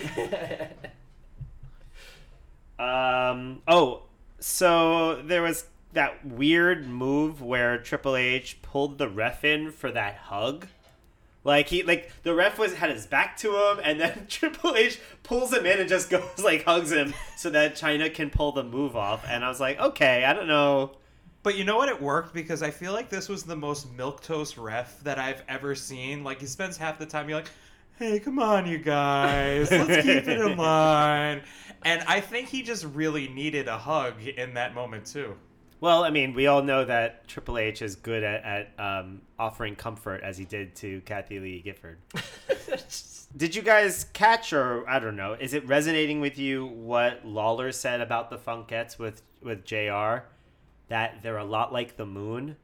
um. 2.79 3.63
Oh, 3.67 4.03
so 4.39 5.21
there 5.23 5.43
was 5.43 5.67
that 5.93 6.25
weird 6.25 6.87
move 6.87 7.43
where 7.43 7.79
Triple 7.79 8.15
H 8.17 8.61
pulled 8.63 8.99
the 8.99 9.09
ref 9.09 9.45
in 9.45 9.73
for 9.73 9.91
that 9.91 10.15
hug. 10.17 10.67
Like 11.43 11.69
he 11.69 11.83
like 11.83 12.11
the 12.23 12.35
ref 12.35 12.59
was 12.59 12.75
had 12.75 12.91
his 12.91 13.07
back 13.07 13.37
to 13.39 13.55
him, 13.57 13.81
and 13.83 13.99
then 14.01 14.27
Triple 14.29 14.77
H 14.77 14.99
pulls 15.23 15.53
him 15.53 15.65
in 15.67 15.81
and 15.81 15.89
just 15.89 16.11
goes 16.11 16.23
like 16.45 16.65
hugs 16.65 16.93
him 16.93 17.15
so 17.37 17.49
that 17.51 17.75
Chyna 17.75 18.13
can 18.13 18.29
pull 18.31 18.53
the 18.53 18.63
move 18.65 18.95
off. 18.97 19.25
And 19.27 19.45
I 19.45 19.49
was 19.49 19.61
like, 19.61 19.79
okay, 19.81 20.25
I 20.25 20.33
don't 20.35 20.47
know. 20.49 20.93
But 21.43 21.57
you 21.57 21.65
know 21.65 21.77
what? 21.77 21.89
It 21.89 22.01
worked 22.01 22.35
because 22.35 22.63
I 22.63 22.71
feel 22.71 22.93
like 22.93 23.09
this 23.09 23.29
was 23.29 23.45
the 23.45 23.57
most 23.57 23.91
milk 23.93 24.23
toast 24.23 24.59
ref 24.59 25.01
that 25.05 25.19
I've 25.19 25.43
ever 25.49 25.75
seen. 25.75 26.23
Like 26.23 26.41
he 26.41 26.47
spends 26.47 26.77
half 26.77 26.99
the 26.99 27.07
time 27.07 27.29
you're 27.29 27.39
like, 27.39 27.51
"Hey, 27.99 28.21
come 28.21 28.39
on, 28.39 28.67
you 28.67 28.79
guys, 28.79 29.71
let's 29.71 30.05
keep 30.05 30.29
it 30.29 30.41
in 30.41 30.57
line." 30.59 31.43
And 31.83 32.03
I 32.03 32.21
think 32.21 32.49
he 32.49 32.63
just 32.63 32.85
really 32.85 33.29
needed 33.29 33.69
a 33.69 33.79
hug 33.79 34.23
in 34.23 34.55
that 34.55 34.75
moment 34.75 35.07
too. 35.07 35.35
Well, 35.81 36.05
I 36.05 36.11
mean, 36.11 36.35
we 36.35 36.47
all 36.47 36.63
know 36.63 36.85
that 36.85 37.27
Triple 37.27 37.57
H 37.57 37.81
is 37.81 37.97
good 37.97 38.23
at, 38.23 38.45
at 38.45 38.73
um, 38.79 39.23
offering 39.39 39.77
comfort 39.77 40.23
as 40.23 40.37
he 40.37 40.45
did 40.45 40.77
to 40.77 41.01
Kathie 41.03 41.39
Lee 41.41 41.63
Gifford. 41.63 41.99
Did 43.37 43.55
you 43.55 43.63
guys 43.63 44.05
catch, 44.13 44.53
or 44.53 44.87
I 44.89 44.99
don't 44.99 45.17
know, 45.17 45.35
is 45.35 45.55
it 45.55 45.67
resonating 45.67 46.21
with 46.21 46.37
you 46.37 46.67
what 46.67 47.25
Lawler 47.25 47.73
said 47.73 48.01
about 48.01 48.29
the 48.29 48.37
Funkettes 48.37 48.99
with 48.99 49.23
with 49.41 49.65
Jr. 49.65 50.27
That 50.91 51.23
they're 51.23 51.39
a 51.39 51.45
lot 51.45 51.73
like 51.73 51.97
the 51.97 52.05
moon. 52.05 52.57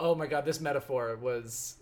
Oh 0.00 0.14
my 0.14 0.26
god, 0.26 0.44
this 0.44 0.60
metaphor 0.60 1.16
was. 1.16 1.76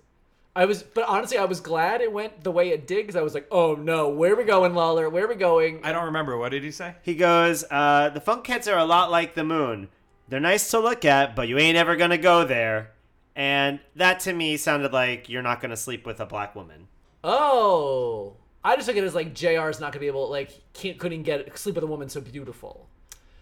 I 0.57 0.65
was, 0.65 0.83
but 0.83 1.05
honestly, 1.07 1.37
I 1.37 1.45
was 1.45 1.61
glad 1.61 2.01
it 2.01 2.11
went 2.11 2.43
the 2.43 2.51
way 2.51 2.71
it 2.71 2.87
did 2.87 3.03
because 3.03 3.15
I 3.15 3.21
was 3.21 3.35
like, 3.35 3.47
"Oh 3.51 3.75
no, 3.75 4.09
where 4.09 4.33
are 4.33 4.37
we 4.37 4.45
going, 4.45 4.75
Lawler? 4.75 5.11
Where 5.11 5.27
are 5.27 5.29
we 5.29 5.35
going?" 5.35 5.85
I 5.85 5.93
don't 5.93 6.07
remember 6.07 6.39
what 6.39 6.49
did 6.49 6.65
he 6.65 6.71
say. 6.71 6.95
He 7.03 7.15
goes, 7.15 7.63
uh, 7.71 8.09
"The 8.09 8.21
Funkettes 8.21 8.73
are 8.73 8.79
a 8.79 8.87
lot 8.87 9.11
like 9.11 9.35
the 9.35 9.45
moon. 9.45 9.89
They're 10.29 10.41
nice 10.41 10.71
to 10.71 10.81
look 10.81 11.05
at, 11.05 11.37
but 11.37 11.47
you 11.47 11.59
ain't 11.59 11.77
ever 11.77 11.95
gonna 11.95 12.17
go 12.19 12.43
there." 12.43 12.93
And 13.37 13.81
that 13.97 14.21
to 14.21 14.33
me 14.33 14.57
sounded 14.57 14.95
like 14.95 15.29
you're 15.29 15.43
not 15.43 15.61
gonna 15.61 15.77
sleep 15.77 16.07
with 16.07 16.21
a 16.21 16.27
black 16.27 16.57
woman. 16.57 16.89
Oh, 17.23 18.37
I 18.65 18.77
just 18.77 18.89
took 18.89 18.97
it 18.97 19.05
as 19.05 19.15
like 19.15 19.35
Jr's 19.35 19.79
not 19.79 19.93
gonna 19.93 20.01
be 20.01 20.07
able, 20.07 20.31
like, 20.31 20.53
can't 20.73 20.99
couldn't 20.99 21.25
get 21.25 21.59
sleep 21.59 21.75
with 21.75 21.85
a 21.85 21.87
woman 21.87 22.09
so 22.09 22.23
beautiful. 22.23 22.89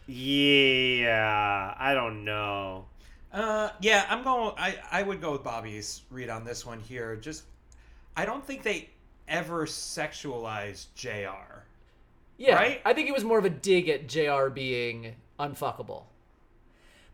Yeah, 0.06 1.74
I 1.78 1.94
don't 1.94 2.24
know. 2.24 2.86
Uh, 3.32 3.70
yeah, 3.80 4.06
I'm 4.08 4.22
going. 4.22 4.54
I 4.56 4.76
I 4.90 5.02
would 5.02 5.20
go 5.20 5.32
with 5.32 5.42
Bobby's 5.42 6.02
read 6.10 6.30
on 6.30 6.44
this 6.44 6.64
one 6.64 6.78
here. 6.78 7.16
Just, 7.16 7.44
I 8.16 8.24
don't 8.24 8.46
think 8.46 8.62
they 8.62 8.90
ever 9.26 9.66
sexualized 9.66 10.86
Jr. 10.94 11.62
Yeah, 12.36 12.54
Right? 12.56 12.80
I 12.84 12.92
think 12.92 13.08
it 13.08 13.12
was 13.12 13.24
more 13.24 13.38
of 13.38 13.44
a 13.44 13.50
dig 13.50 13.88
at 13.88 14.08
Jr 14.08 14.48
being 14.48 15.14
unfuckable. 15.38 16.04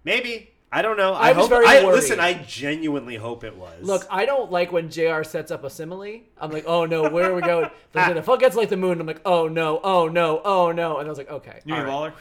Maybe 0.02 0.50
I 0.72 0.82
don't 0.82 0.96
know. 0.96 1.12
I 1.14 1.28
I, 1.30 1.32
was 1.32 1.42
hope. 1.42 1.50
very 1.50 1.66
I, 1.66 1.84
listen, 1.84 2.20
I 2.20 2.34
genuinely 2.34 3.16
hope 3.16 3.44
it 3.44 3.56
was. 3.56 3.82
Look, 3.82 4.06
I 4.10 4.24
don't 4.24 4.50
like 4.52 4.72
when 4.72 4.88
Jr 4.90 5.22
sets 5.22 5.50
up 5.50 5.64
a 5.64 5.70
simile. 5.70 6.20
I'm 6.38 6.50
like, 6.50 6.64
oh 6.66 6.86
no, 6.86 7.10
where 7.10 7.30
are 7.30 7.34
we 7.34 7.42
going? 7.42 7.70
But 7.92 8.14
the 8.14 8.22
fuck 8.24 8.40
gets 8.40 8.56
like 8.56 8.68
the 8.68 8.76
moon. 8.76 9.00
I'm 9.00 9.06
like, 9.06 9.20
oh 9.24 9.48
no, 9.48 9.80
oh 9.82 10.08
no, 10.08 10.40
oh 10.44 10.72
no, 10.72 10.98
and 10.98 11.06
I 11.06 11.10
was 11.10 11.18
like, 11.18 11.30
okay, 11.30 11.60
You 11.64 11.74
mean 11.74 11.82
all 11.82 11.86
right. 11.86 11.92
Lawler? 11.92 12.14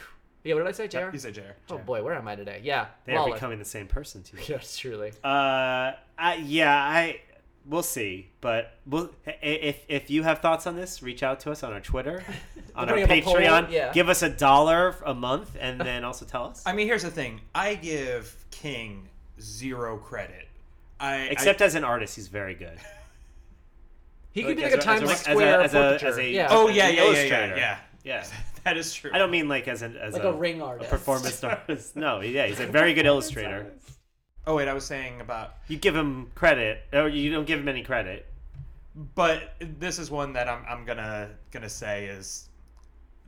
Yeah, 0.43 0.53
what 0.55 0.61
did 0.61 0.69
I 0.69 0.71
say, 0.71 0.87
Jr? 0.87 1.09
You 1.11 1.19
said 1.19 1.33
Jr. 1.33 1.41
Oh 1.69 1.77
boy, 1.79 2.01
where 2.03 2.13
am 2.13 2.27
I 2.27 2.35
today? 2.35 2.61
Yeah, 2.63 2.87
they 3.05 3.13
are 3.13 3.19
Lawler. 3.19 3.33
becoming 3.33 3.59
the 3.59 3.65
same 3.65 3.87
person 3.87 4.23
to 4.23 4.37
you. 4.37 4.43
Yes, 4.47 4.77
truly. 4.77 5.11
Uh, 5.23 5.91
I, 6.17 6.35
yeah, 6.43 6.73
I 6.73 7.21
we'll 7.65 7.83
see, 7.83 8.29
but 8.39 8.73
we'll, 8.85 9.11
if 9.43 9.83
if 9.89 10.09
you 10.09 10.23
have 10.23 10.39
thoughts 10.39 10.65
on 10.65 10.75
this, 10.77 11.03
reach 11.03 11.23
out 11.23 11.41
to 11.41 11.51
us 11.51 11.61
on 11.63 11.73
our 11.73 11.81
Twitter, 11.81 12.23
on 12.75 12.87
our 12.89 12.95
Putting 12.95 13.03
up 13.03 13.09
a 13.11 13.21
poll, 13.21 13.35
Patreon. 13.35 13.69
yeah. 13.71 13.91
Give 13.91 14.07
us 14.07 14.21
a 14.21 14.29
dollar 14.29 14.95
a 15.05 15.13
month, 15.13 15.57
and 15.59 15.79
then 15.81 16.03
also 16.05 16.25
tell 16.25 16.45
us. 16.45 16.63
I 16.65 16.73
mean, 16.73 16.87
here's 16.87 17.03
the 17.03 17.11
thing. 17.11 17.41
I 17.53 17.75
give 17.75 18.33
King 18.49 19.09
zero 19.41 19.97
credit. 19.97 20.47
I 21.01 21.17
Except 21.31 21.61
I, 21.61 21.65
as 21.65 21.75
an 21.75 21.83
artist, 21.83 22.15
he's 22.15 22.27
very 22.29 22.55
good. 22.55 22.77
He 24.31 24.43
could 24.43 24.55
be 24.57 24.63
like 24.63 24.73
a 24.73 24.77
a- 24.77 24.81
Times 24.81 25.03
as 25.03 25.21
a- 25.27 25.31
Square 25.31 25.61
as 25.61 25.61
a- 25.61 25.63
as 25.63 25.73
a- 25.73 25.77
portraiture. 25.89 26.07
as 26.07 26.17
a- 26.17 26.29
yeah. 26.29 26.47
oh 26.51 26.69
yeah, 26.69 26.87
yeah, 26.87 27.03
yeah, 27.11 27.23
yeah, 27.23 27.55
yeah. 27.55 27.77
Yeah, 28.03 28.25
That 28.63 28.77
is 28.77 28.93
true. 28.93 29.11
I 29.13 29.17
don't 29.17 29.31
mean 29.31 29.47
like 29.47 29.67
as 29.67 29.81
an 29.81 29.97
as 29.97 30.13
like 30.13 30.23
a, 30.23 30.33
ring 30.33 30.61
artist. 30.61 30.87
A 30.87 30.91
performance 30.91 31.43
artist. 31.43 31.95
No, 31.95 32.21
yeah, 32.21 32.47
he's 32.47 32.59
a 32.59 32.67
very 32.67 32.93
good 32.93 33.05
illustrator. 33.05 33.73
Oh 34.45 34.55
wait, 34.55 34.67
I 34.67 34.73
was 34.73 34.85
saying 34.85 35.21
about. 35.21 35.55
You 35.67 35.77
give 35.77 35.95
him 35.95 36.31
credit, 36.35 36.83
or 36.93 37.07
you 37.07 37.31
don't 37.31 37.45
give 37.45 37.59
him 37.59 37.67
any 37.67 37.83
credit. 37.83 38.25
But 39.15 39.55
this 39.59 39.99
is 39.99 40.11
one 40.11 40.33
that 40.33 40.47
I'm 40.47 40.63
I'm 40.67 40.85
gonna 40.85 41.29
gonna 41.51 41.69
say 41.69 42.05
is 42.05 42.49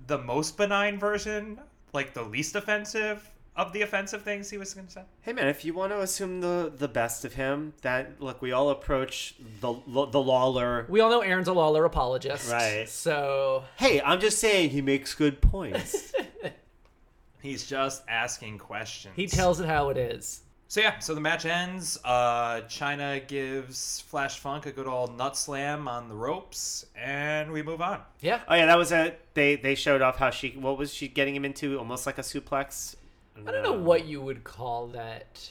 the 0.08 0.18
most 0.18 0.58
benign 0.58 1.00
version, 1.00 1.60
like 1.94 2.14
the 2.14 2.24
least 2.24 2.56
offensive 2.56 3.30
of 3.56 3.74
the 3.74 3.82
offensive 3.82 4.22
things 4.22 4.50
he 4.50 4.58
was 4.58 4.74
gonna 4.74 4.90
say. 4.90 5.04
Hey 5.22 5.34
man, 5.34 5.48
if 5.48 5.66
you 5.66 5.74
want 5.74 5.92
to 5.92 6.00
assume 6.02 6.42
the 6.42 6.72
the 6.76 6.88
best 6.88 7.26
of 7.26 7.34
him, 7.34 7.74
that 7.82 8.22
look, 8.22 8.42
we 8.42 8.52
all 8.52 8.70
approach 8.70 9.36
the 9.60 9.74
the 9.86 10.22
Lawler. 10.22 10.86
We 10.90 11.00
all 11.02 11.10
know 11.10 11.22
Aaron's 11.22 11.48
a 11.48 11.54
Lawler 11.54 11.86
apologist. 11.86 12.52
Right. 12.52 12.88
So 12.88 13.64
Hey, 13.78 14.02
I'm 14.02 14.20
just 14.20 14.40
saying 14.40 14.70
he 14.72 14.82
makes 14.82 15.14
good 15.14 15.42
points. 15.42 16.14
He's 17.42 17.66
just 17.66 18.04
asking 18.08 18.60
questions. 18.60 19.16
he 19.16 19.26
tells 19.28 19.60
it 19.60 19.66
how 19.68 19.90
it 19.90 19.98
is. 19.98 20.42
So 20.68 20.80
yeah, 20.80 21.00
so 21.00 21.14
the 21.14 21.20
match 21.20 21.46
ends. 21.46 21.98
Uh, 22.06 22.62
Chyna 22.62 23.28
gives 23.28 24.00
Flash 24.02 24.40
Funk 24.40 24.68
a 24.68 24.72
good 24.72 24.88
old 24.88 25.18
nut 25.18 25.36
slam 25.36 25.88
on 25.90 26.08
the 26.08 26.16
ropes, 26.16 26.86
and 26.96 27.52
we 27.52 27.62
move 27.62 27.82
on. 27.82 28.00
Yeah. 28.22 28.40
oh 28.48 28.56
yeah, 28.56 28.68
that 28.68 28.78
was 28.78 28.94
a 28.94 29.16
they 29.34 29.58
they 29.58 29.76
showed 29.76 30.02
off 30.02 30.18
how 30.18 30.30
she 30.30 30.52
what 30.52 30.78
was 30.78 30.94
she 30.94 31.10
getting 31.10 31.36
him 31.36 31.44
into 31.44 31.78
almost 31.78 32.06
like 32.06 32.18
a 32.20 32.22
suplex. 32.22 32.96
I 33.38 33.52
don't 33.52 33.64
know 33.64 33.74
what 33.74 34.06
you 34.06 34.22
would 34.22 34.44
call 34.44 34.88
that. 34.88 35.50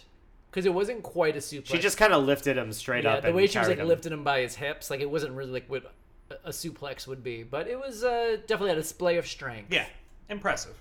Because 0.50 0.66
it 0.66 0.74
wasn't 0.74 1.02
quite 1.02 1.36
a 1.36 1.38
suplex. 1.38 1.66
She 1.68 1.78
just 1.78 1.96
kind 1.96 2.12
of 2.12 2.24
lifted 2.24 2.56
him 2.56 2.72
straight 2.72 3.06
up. 3.06 3.12
yeah, 3.12 3.16
up. 3.18 3.22
the 3.22 3.28
and 3.28 3.36
way 3.36 3.46
she 3.46 3.58
was 3.58 3.68
like 3.68 3.78
him. 3.78 3.86
lifting 3.86 4.12
him 4.12 4.24
by 4.24 4.40
his 4.40 4.56
hips, 4.56 4.90
like 4.90 5.00
it 5.00 5.08
wasn't 5.10 5.32
really 5.34 5.52
like 5.52 5.70
what 5.70 5.84
a- 6.30 6.48
a 6.48 6.50
suplex 6.50 7.06
would 7.06 7.22
be, 7.22 7.44
but 7.44 7.68
it 7.68 7.78
was 7.78 8.02
uh, 8.02 8.36
definitely 8.48 8.72
a 8.72 8.76
display 8.76 9.16
of 9.16 9.26
strength. 9.26 9.72
Yeah, 9.72 9.86
impressive. 10.28 10.74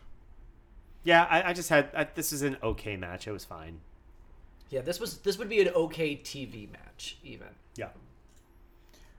Yeah, 1.03 1.27
I, 1.29 1.49
I 1.49 1.53
just 1.53 1.69
had 1.69 1.89
I, 1.95 2.07
this 2.15 2.33
is 2.33 2.41
an 2.41 2.57
okay 2.63 2.97
match. 2.97 3.27
It 3.27 3.31
was 3.31 3.45
fine. 3.45 3.79
Yeah, 4.69 4.81
this 4.81 4.99
was 4.99 5.19
this 5.19 5.37
would 5.37 5.49
be 5.49 5.61
an 5.61 5.69
okay 5.69 6.15
TV 6.15 6.71
match 6.71 7.17
even. 7.23 7.47
Yeah. 7.75 7.89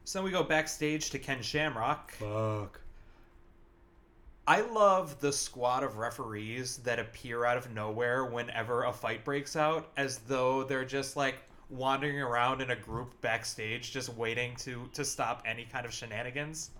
So 0.05 0.23
we 0.23 0.33
go 0.33 0.43
backstage 0.43 1.11
to 1.11 1.19
Ken 1.21 1.43
Shamrock. 1.43 2.13
Fuck. 2.13 2.81
I 4.51 4.63
love 4.63 5.21
the 5.21 5.33
squad 5.33 5.85
of 5.85 5.99
referees 5.99 6.79
that 6.79 6.99
appear 6.99 7.45
out 7.45 7.57
of 7.57 7.73
nowhere 7.73 8.25
whenever 8.25 8.83
a 8.83 8.93
fight 8.93 9.25
breaks 9.25 9.55
out, 9.55 9.93
as 9.97 10.19
though 10.27 10.65
they're 10.65 10.85
just 10.85 11.15
like 11.15 11.37
wandering 11.69 12.21
around 12.21 12.61
in 12.61 12.73
a 12.73 12.75
group 12.75 13.13
backstage, 13.21 13.93
just 13.93 14.09
waiting 14.09 14.57
to 14.57 14.91
to 14.95 15.05
stop 15.05 15.45
any 15.47 15.67
kind 15.67 15.87
of 15.87 15.93
shenanigans. 15.95 16.71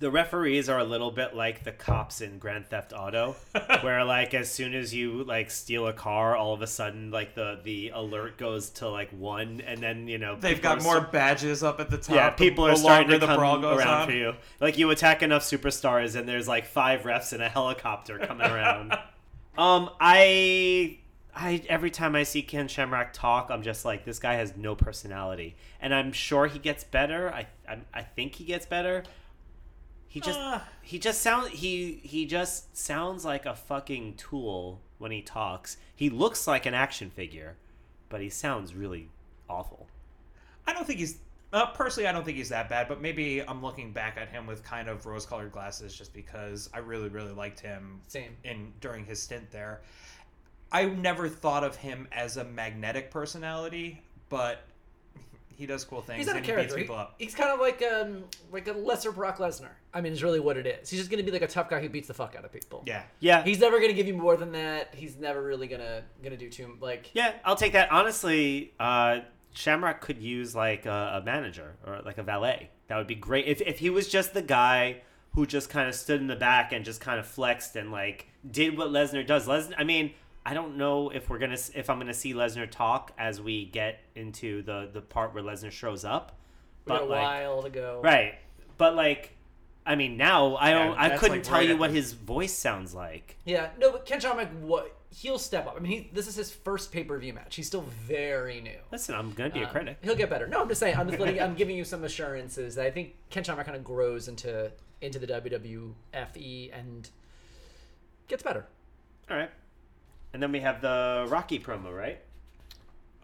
The 0.00 0.10
referees 0.10 0.70
are 0.70 0.78
a 0.78 0.84
little 0.84 1.10
bit 1.10 1.36
like 1.36 1.62
the 1.62 1.72
cops 1.72 2.22
in 2.22 2.38
Grand 2.38 2.66
Theft 2.66 2.94
Auto, 2.96 3.36
where 3.82 4.02
like 4.02 4.32
as 4.32 4.50
soon 4.50 4.74
as 4.74 4.94
you 4.94 5.24
like 5.24 5.50
steal 5.50 5.86
a 5.86 5.92
car, 5.92 6.34
all 6.34 6.54
of 6.54 6.62
a 6.62 6.66
sudden 6.66 7.10
like 7.10 7.34
the 7.34 7.60
the 7.62 7.90
alert 7.90 8.38
goes 8.38 8.70
to 8.70 8.88
like 8.88 9.10
one, 9.10 9.60
and 9.60 9.78
then 9.82 10.08
you 10.08 10.16
know 10.16 10.36
They've 10.40 10.60
got 10.60 10.82
more 10.82 11.00
st- 11.00 11.12
badges 11.12 11.62
up 11.62 11.80
at 11.80 11.90
the 11.90 11.98
top. 11.98 12.16
yeah, 12.16 12.30
people 12.30 12.64
the 12.64 12.72
are 12.72 12.76
starting 12.76 13.10
to 13.10 13.18
the 13.18 13.26
come 13.26 13.38
around 13.38 13.64
on. 13.66 14.06
for 14.06 14.14
you. 14.14 14.32
Like 14.58 14.78
you 14.78 14.88
attack 14.88 15.22
enough 15.22 15.42
superstars, 15.42 16.16
and 16.16 16.26
there's 16.26 16.48
like 16.48 16.64
five 16.64 17.02
refs 17.02 17.34
in 17.34 17.42
a 17.42 17.48
helicopter 17.50 18.18
coming 18.18 18.50
around. 18.50 18.92
um, 19.58 19.90
I. 20.00 20.96
I 21.32 21.62
every 21.68 21.90
time 21.90 22.16
I 22.16 22.24
see 22.24 22.42
Ken 22.42 22.66
Shamrock 22.66 23.12
talk, 23.12 23.50
I'm 23.50 23.62
just 23.62 23.84
like, 23.84 24.04
this 24.04 24.18
guy 24.18 24.34
has 24.34 24.56
no 24.56 24.74
personality, 24.74 25.54
and 25.80 25.94
I'm 25.94 26.10
sure 26.10 26.46
he 26.46 26.58
gets 26.58 26.82
better. 26.84 27.32
I 27.32 27.46
I, 27.68 27.78
I 27.94 28.02
think 28.02 28.34
he 28.34 28.44
gets 28.44 28.66
better. 28.66 29.04
He 30.10 30.20
just 30.20 30.38
Uh. 30.38 30.58
he 30.82 30.98
just 30.98 31.22
sounds 31.22 31.48
he 31.50 32.00
he 32.02 32.26
just 32.26 32.76
sounds 32.76 33.24
like 33.24 33.46
a 33.46 33.54
fucking 33.54 34.14
tool 34.16 34.80
when 34.98 35.12
he 35.12 35.22
talks. 35.22 35.76
He 35.94 36.10
looks 36.10 36.46
like 36.48 36.66
an 36.66 36.74
action 36.74 37.10
figure, 37.10 37.56
but 38.08 38.20
he 38.20 38.28
sounds 38.28 38.74
really 38.74 39.08
awful. 39.48 39.86
I 40.66 40.72
don't 40.72 40.84
think 40.86 40.98
he's 40.98 41.18
uh, 41.52 41.66
personally. 41.66 42.08
I 42.08 42.12
don't 42.12 42.24
think 42.24 42.36
he's 42.36 42.48
that 42.50 42.68
bad, 42.68 42.88
but 42.88 43.00
maybe 43.00 43.40
I'm 43.40 43.62
looking 43.62 43.92
back 43.92 44.16
at 44.20 44.28
him 44.28 44.46
with 44.46 44.62
kind 44.64 44.88
of 44.88 45.06
rose-colored 45.06 45.50
glasses, 45.52 45.96
just 45.96 46.12
because 46.12 46.68
I 46.74 46.78
really, 46.78 47.08
really 47.08 47.32
liked 47.32 47.58
him 47.58 48.00
Same. 48.06 48.36
in 48.44 48.72
during 48.80 49.04
his 49.04 49.20
stint 49.20 49.50
there. 49.50 49.80
I 50.70 50.84
never 50.86 51.28
thought 51.28 51.64
of 51.64 51.74
him 51.74 52.06
as 52.12 52.36
a 52.36 52.44
magnetic 52.44 53.10
personality, 53.10 54.00
but 54.28 54.62
he 55.56 55.66
does 55.66 55.84
cool 55.84 56.02
things 56.02 56.18
He's 56.18 56.26
not 56.28 56.36
a 56.36 56.38
and 56.38 56.46
he 56.46 56.52
beats 56.52 56.56
character. 56.56 56.76
He- 56.78 56.82
people 56.84 56.96
up. 56.96 57.14
he's 57.18 57.34
kind 57.34 57.50
of 57.50 57.58
like 57.60 57.82
um 57.82 58.24
like 58.52 58.68
a 58.68 58.72
lesser 58.72 59.10
Brock 59.12 59.38
Lesnar. 59.38 59.70
I 59.92 60.00
mean, 60.00 60.12
it's 60.12 60.22
really 60.22 60.40
what 60.40 60.56
it 60.56 60.66
is. 60.66 60.88
He's 60.88 61.00
just 61.00 61.10
gonna 61.10 61.22
be 61.22 61.32
like 61.32 61.42
a 61.42 61.48
tough 61.48 61.68
guy 61.68 61.80
who 61.80 61.88
beats 61.88 62.08
the 62.08 62.14
fuck 62.14 62.36
out 62.36 62.44
of 62.44 62.52
people. 62.52 62.84
Yeah, 62.86 63.02
Yeah, 63.18 63.42
He's 63.42 63.58
never 63.58 63.80
gonna 63.80 63.92
give 63.92 64.06
you 64.06 64.14
more 64.14 64.36
than 64.36 64.52
that. 64.52 64.94
He's 64.94 65.16
never 65.16 65.42
really 65.42 65.66
gonna 65.66 66.02
gonna 66.22 66.36
do 66.36 66.48
too 66.48 66.76
like. 66.80 67.10
yeah. 67.12 67.34
I'll 67.44 67.56
take 67.56 67.72
that. 67.72 67.90
Honestly, 67.90 68.72
uh, 68.78 69.20
Shamrock 69.52 70.00
could 70.00 70.18
use 70.18 70.54
like 70.54 70.86
a, 70.86 71.20
a 71.20 71.24
manager 71.24 71.76
or 71.86 72.00
like 72.04 72.18
a 72.18 72.22
valet. 72.22 72.70
That 72.86 72.98
would 72.98 73.08
be 73.08 73.16
great 73.16 73.46
if 73.46 73.60
if 73.60 73.78
he 73.78 73.90
was 73.90 74.08
just 74.08 74.32
the 74.32 74.42
guy 74.42 75.02
who 75.34 75.46
just 75.46 75.70
kind 75.70 75.88
of 75.88 75.94
stood 75.94 76.20
in 76.20 76.26
the 76.26 76.36
back 76.36 76.72
and 76.72 76.84
just 76.84 77.00
kind 77.00 77.18
of 77.18 77.26
flexed 77.26 77.76
and 77.76 77.90
like 77.90 78.28
did 78.48 78.76
what 78.78 78.88
Lesnar 78.88 79.26
does. 79.26 79.46
Lesnar, 79.46 79.74
I 79.78 79.84
mean. 79.84 80.12
I 80.42 80.54
don't 80.54 80.78
know 80.78 81.10
if 81.10 81.28
we're 81.28 81.38
gonna 81.38 81.58
if 81.74 81.90
I'm 81.90 81.98
gonna 81.98 82.14
see 82.14 82.32
Lesnar 82.32 82.68
talk 82.68 83.12
as 83.18 83.42
we 83.42 83.66
get 83.66 84.00
into 84.14 84.62
the 84.62 84.88
the 84.90 85.02
part 85.02 85.34
where 85.34 85.42
Lesnar 85.42 85.70
shows 85.70 86.02
up. 86.02 86.38
We 86.86 86.92
got 86.92 87.02
a 87.02 87.04
like, 87.04 87.20
while 87.20 87.62
to 87.62 87.68
go. 87.68 88.00
right, 88.02 88.36
but 88.78 88.94
like, 88.94 89.36
I 89.86 89.96
mean, 89.96 90.16
now 90.16 90.56
I 90.56 90.72
don't. 90.72 90.96
I 90.98 91.16
couldn't 91.16 91.38
like, 91.38 91.42
tell 91.44 91.54
right 91.58 91.68
you 91.68 91.76
what 91.76 91.88
the- 91.90 91.96
his 91.96 92.12
voice 92.12 92.52
sounds 92.52 92.94
like. 92.94 93.36
Yeah, 93.44 93.70
no, 93.78 93.90
but 93.92 94.04
Ken 94.06 94.20
Shamrock, 94.20 94.48
what 94.60 94.94
he'll 95.12 95.38
step 95.38 95.66
up. 95.66 95.74
I 95.76 95.80
mean, 95.80 95.90
he, 95.90 96.10
this 96.12 96.28
is 96.28 96.36
his 96.36 96.52
first 96.52 96.92
pay 96.92 97.02
per 97.02 97.18
view 97.18 97.32
match. 97.32 97.56
He's 97.56 97.66
still 97.66 97.84
very 98.06 98.60
new. 98.60 98.78
Listen, 98.92 99.14
I'm 99.14 99.32
gonna 99.32 99.50
be 99.50 99.62
a 99.62 99.66
Um, 99.66 99.70
critic. 99.70 99.98
He'll 100.02 100.14
get 100.14 100.30
better. 100.30 100.46
No, 100.46 100.60
I'm 100.60 100.68
just 100.68 100.80
saying. 100.80 100.96
I'm 100.96 101.08
just 101.08 101.18
letting. 101.18 101.40
I'm 101.42 101.54
giving 101.54 101.76
you 101.76 101.84
some 101.84 102.04
assurances 102.04 102.74
that 102.76 102.86
I 102.86 102.90
think 102.90 103.14
Ken 103.30 103.42
Shamrock 103.42 103.66
kind 103.66 103.76
of 103.76 103.82
grows 103.84 104.28
into 104.28 104.70
into 105.00 105.18
the 105.18 105.26
WWFE 105.26 106.70
and 106.78 107.08
gets 108.28 108.42
better. 108.42 108.66
All 109.30 109.36
right, 109.36 109.50
and 110.34 110.42
then 110.42 110.52
we 110.52 110.60
have 110.60 110.80
the 110.82 111.26
Rocky 111.28 111.58
promo, 111.58 111.96
right? 111.96 112.20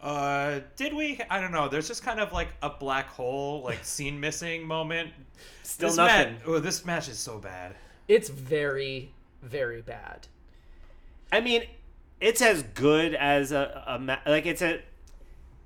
Uh, 0.01 0.59
did 0.75 0.93
we? 0.93 1.19
I 1.29 1.41
don't 1.41 1.51
know. 1.51 1.67
There's 1.67 1.87
just 1.87 2.03
kind 2.03 2.19
of 2.19 2.31
like 2.31 2.49
a 2.61 2.69
black 2.69 3.07
hole, 3.07 3.61
like 3.63 3.83
scene 3.83 4.19
missing 4.19 4.65
moment. 4.65 5.11
Still 5.63 5.89
this 5.89 5.97
nothing. 5.97 6.33
Match, 6.33 6.41
oh, 6.45 6.59
this 6.59 6.85
match 6.85 7.09
is 7.09 7.17
so 7.17 7.39
bad. 7.39 7.75
It's 8.07 8.29
very, 8.29 9.11
very 9.41 9.81
bad. 9.81 10.27
I 11.31 11.41
mean, 11.41 11.63
it's 12.21 12.41
as 12.41 12.63
good 12.63 13.15
as 13.15 13.51
a, 13.51 13.83
a 13.87 13.99
ma- 13.99 14.19
like 14.25 14.45
it's 14.45 14.61
a 14.61 14.81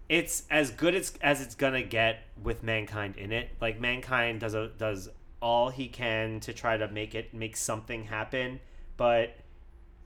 it's 0.09 0.43
as 0.49 0.71
good 0.71 0.95
as 0.95 1.13
as 1.21 1.41
it's 1.41 1.55
gonna 1.55 1.83
get 1.83 2.23
with 2.41 2.63
mankind 2.63 3.17
in 3.17 3.31
it. 3.31 3.49
Like 3.59 3.79
mankind 3.79 4.39
does 4.39 4.53
a 4.53 4.69
does 4.77 5.09
all 5.41 5.69
he 5.69 5.87
can 5.87 6.39
to 6.41 6.53
try 6.53 6.77
to 6.77 6.87
make 6.87 7.15
it 7.15 7.33
make 7.33 7.57
something 7.57 8.05
happen, 8.05 8.59
but 8.97 9.35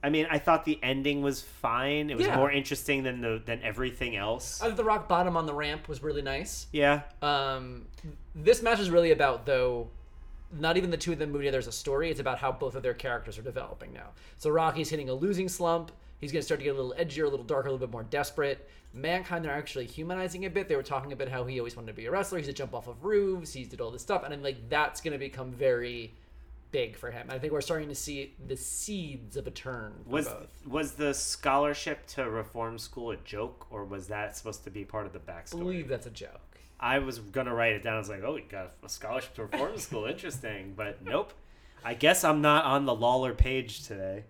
I 0.05 0.09
mean, 0.09 0.27
I 0.29 0.37
thought 0.37 0.65
the 0.65 0.79
ending 0.83 1.21
was 1.23 1.41
fine. 1.41 2.09
It 2.11 2.15
was 2.17 2.27
Yeah. 2.27 2.35
more 2.37 2.51
interesting 2.51 3.01
than 3.03 3.21
the 3.21 3.41
than 3.43 3.61
everything 3.63 4.15
else. 4.15 4.61
I 4.61 4.67
thought 4.67 4.77
the 4.77 4.83
rock 4.83 5.07
bottom 5.07 5.35
on 5.35 5.45
the 5.47 5.53
ramp 5.53 5.87
was 5.87 6.03
really 6.03 6.21
nice. 6.21 6.67
yeah, 6.71 7.01
Um, 7.21 7.87
this 8.35 8.61
match 8.61 8.79
is 8.79 8.89
really 8.91 9.11
about 9.11 9.45
though, 9.45 9.89
not 10.51 10.77
even 10.77 10.91
the 10.91 10.97
two 10.97 11.11
of 11.11 11.17
them 11.19 11.29
moving 11.31 11.45
together 11.45 11.57
as 11.57 11.67
a 11.67 11.71
story. 11.71 12.11
It's 12.11 12.19
about 12.19 12.37
how 12.37 12.51
both 12.51 12.75
of 12.75 12.83
their 12.83 12.93
characters 12.93 13.37
are 13.39 13.41
developing 13.41 13.91
now. 13.93 14.09
So 14.37 14.49
Rocky's 14.51 14.89
hitting 14.89 15.09
a 15.09 15.13
losing 15.13 15.49
slump. 15.49 15.91
He's 16.21 16.31
going 16.31 16.41
to 16.41 16.45
start 16.45 16.59
to 16.59 16.63
get 16.63 16.75
a 16.75 16.81
little 16.81 16.95
edgier, 16.97 17.25
a 17.25 17.29
little 17.29 17.45
darker, 17.45 17.67
a 17.67 17.71
little 17.71 17.85
bit 17.87 17.91
more 17.91 18.03
desperate. 18.03 18.69
Mankind 18.93 19.45
are 19.45 19.51
actually 19.51 19.85
humanizing 19.87 20.45
a 20.45 20.49
bit. 20.49 20.69
They 20.69 20.75
were 20.77 20.83
talking 20.83 21.11
about 21.11 21.27
how 21.27 21.43
he 21.45 21.59
always 21.59 21.75
wanted 21.75 21.87
to 21.87 21.93
be 21.93 22.05
a 22.05 22.11
wrestler. 22.11 22.37
He's 22.37 22.47
to 22.47 22.53
jump 22.53 22.73
off 22.73 22.87
of 22.87 23.03
roofs. 23.03 23.51
He's 23.53 23.67
did 23.67 23.81
all 23.81 23.91
this 23.91 24.01
stuff, 24.03 24.23
and 24.23 24.33
I'm 24.33 24.41
like 24.43 24.69
that's 24.69 25.01
going 25.01 25.11
to 25.11 25.17
become 25.19 25.51
very 25.51 26.13
big 26.75 26.97
for 26.97 27.09
him. 27.09 27.27
I 27.29 27.39
think 27.39 27.53
we're 27.53 27.61
starting 27.61 27.87
to 27.87 27.95
see 27.95 28.33
the 28.47 28.57
seeds 28.57 29.37
of 29.37 29.47
a 29.47 29.51
turn. 29.51 29.93
For 30.03 30.09
was 30.09 30.27
both. 30.27 30.67
was 30.67 30.91
the 30.93 31.13
scholarship 31.13 32.05
to 32.07 32.29
reform 32.29 32.77
school 32.77 33.11
a 33.11 33.17
joke, 33.17 33.67
or 33.69 33.85
was 33.85 34.07
that 34.07 34.35
supposed 34.35 34.65
to 34.65 34.69
be 34.69 34.83
part 34.83 35.05
of 35.05 35.13
the 35.13 35.19
backstory? 35.19 35.55
I 35.55 35.59
believe 35.59 35.87
that's 35.87 36.05
a 36.05 36.11
joke. 36.11 36.59
I 36.77 36.99
was 36.99 37.19
gonna 37.19 37.55
write 37.55 37.73
it 37.73 37.83
down. 37.83 37.95
I 37.95 37.99
was 37.99 38.09
like, 38.09 38.23
oh, 38.25 38.35
you 38.35 38.43
got 38.49 38.73
a 38.83 38.89
scholarship 38.89 39.35
to 39.35 39.43
reform 39.43 39.77
school, 39.77 40.05
interesting. 40.05 40.73
But 40.75 41.01
nope. 41.05 41.33
I 41.83 41.93
guess 41.93 42.25
I'm 42.25 42.41
not 42.41 42.65
on 42.65 42.85
the 42.85 42.95
Lawler 42.95 43.33
page 43.33 43.87
today. 43.87 44.25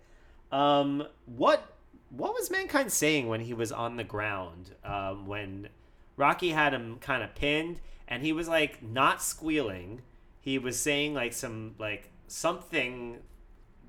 Um, 0.52 1.08
what 1.25 1.74
what 2.12 2.36
was 2.36 2.52
mankind 2.52 2.92
saying 2.92 3.28
when 3.28 3.42
he 3.42 3.56
was 3.56 3.72
on 3.72 3.98
the 3.98 4.04
ground? 4.04 4.75
Um, 4.84 5.25
when 5.25 5.70
Rocky 6.16 6.52
had 6.52 6.75
him 6.75 6.98
kind 7.00 7.24
of 7.24 7.34
pinned, 7.34 7.82
and 8.08 8.22
he 8.22 8.34
was 8.34 8.48
like 8.48 8.84
not 8.84 9.24
squealing. 9.24 10.04
He 10.42 10.60
was 10.60 10.80
saying 10.80 11.16
like 11.16 11.34
some 11.34 11.74
like 11.80 12.12
something 12.27 13.17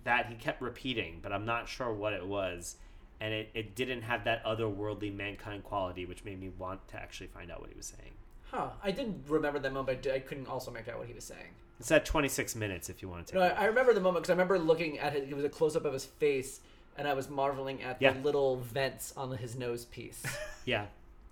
that 0.04 0.26
he 0.26 0.34
kept 0.34 0.62
repeating, 0.62 1.18
but 1.22 1.32
I'm 1.32 1.44
not 1.44 1.68
sure 1.68 1.92
what 1.92 2.12
it 2.12 2.26
was. 2.26 2.76
And 3.20 3.32
it, 3.32 3.48
it 3.54 3.74
didn't 3.74 4.02
have 4.02 4.24
that 4.24 4.44
otherworldly 4.44 5.14
mankind 5.14 5.64
quality, 5.64 6.04
which 6.04 6.24
made 6.24 6.38
me 6.38 6.50
want 6.58 6.86
to 6.88 6.96
actually 6.96 7.28
find 7.28 7.50
out 7.50 7.60
what 7.60 7.70
he 7.70 7.76
was 7.76 7.86
saying. 7.86 8.12
Huh. 8.50 8.68
I 8.82 8.90
didn't 8.90 9.24
remember 9.28 9.58
that 9.58 9.72
moment, 9.72 10.02
but 10.02 10.12
I 10.12 10.18
couldn't 10.20 10.46
also 10.48 10.70
make 10.70 10.86
out 10.88 10.98
what 10.98 11.06
he 11.08 11.14
was 11.14 11.24
saying. 11.24 11.54
It's 11.80 11.90
at 11.90 12.04
26 12.04 12.54
minutes 12.56 12.88
if 12.88 13.02
you 13.02 13.08
want 13.08 13.26
to 13.26 13.32
take 13.32 13.40
No, 13.40 13.46
I. 13.46 13.62
I 13.62 13.64
remember 13.66 13.92
the 13.94 14.00
moment 14.00 14.22
because 14.22 14.30
I 14.30 14.34
remember 14.34 14.58
looking 14.58 14.98
at 14.98 15.14
it. 15.16 15.28
It 15.28 15.34
was 15.34 15.44
a 15.44 15.48
close 15.48 15.76
up 15.76 15.84
of 15.84 15.92
his 15.92 16.04
face, 16.04 16.60
and 16.96 17.08
I 17.08 17.14
was 17.14 17.28
marveling 17.28 17.82
at 17.82 18.00
Yeah. 18.00 18.12
the 18.12 18.20
little 18.20 18.56
vents 18.56 19.12
on 19.16 19.30
his 19.36 19.56
nose 19.56 19.84
piece. 19.86 20.22
Yeah. 20.64 20.86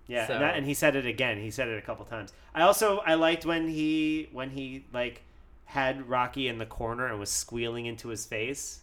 Yeah, 0.07 0.27
So- 0.29 0.35
and, 0.35 0.43
that, 0.43 0.57
and 0.57 0.65
he 0.67 0.75
said 0.75 0.97
it 0.97 1.07
again. 1.07 1.39
He 1.41 1.51
said 1.51 1.67
it 1.69 1.77
a 1.77 1.83
couple 1.83 2.05
times. 2.05 2.33
I 2.55 2.63
also 2.63 2.99
I 2.99 3.15
liked 3.15 3.45
when 3.45 3.69
he 3.69 4.29
when 4.33 4.51
he 4.51 4.85
like 4.93 5.23
had 5.75 6.09
Rocky 6.09 6.47
in 6.47 6.57
the 6.59 6.67
corner 6.67 7.09
and 7.09 7.19
was 7.19 7.31
squealing 7.31 7.87
into 7.87 8.07
his 8.09 8.25
face. 8.25 8.81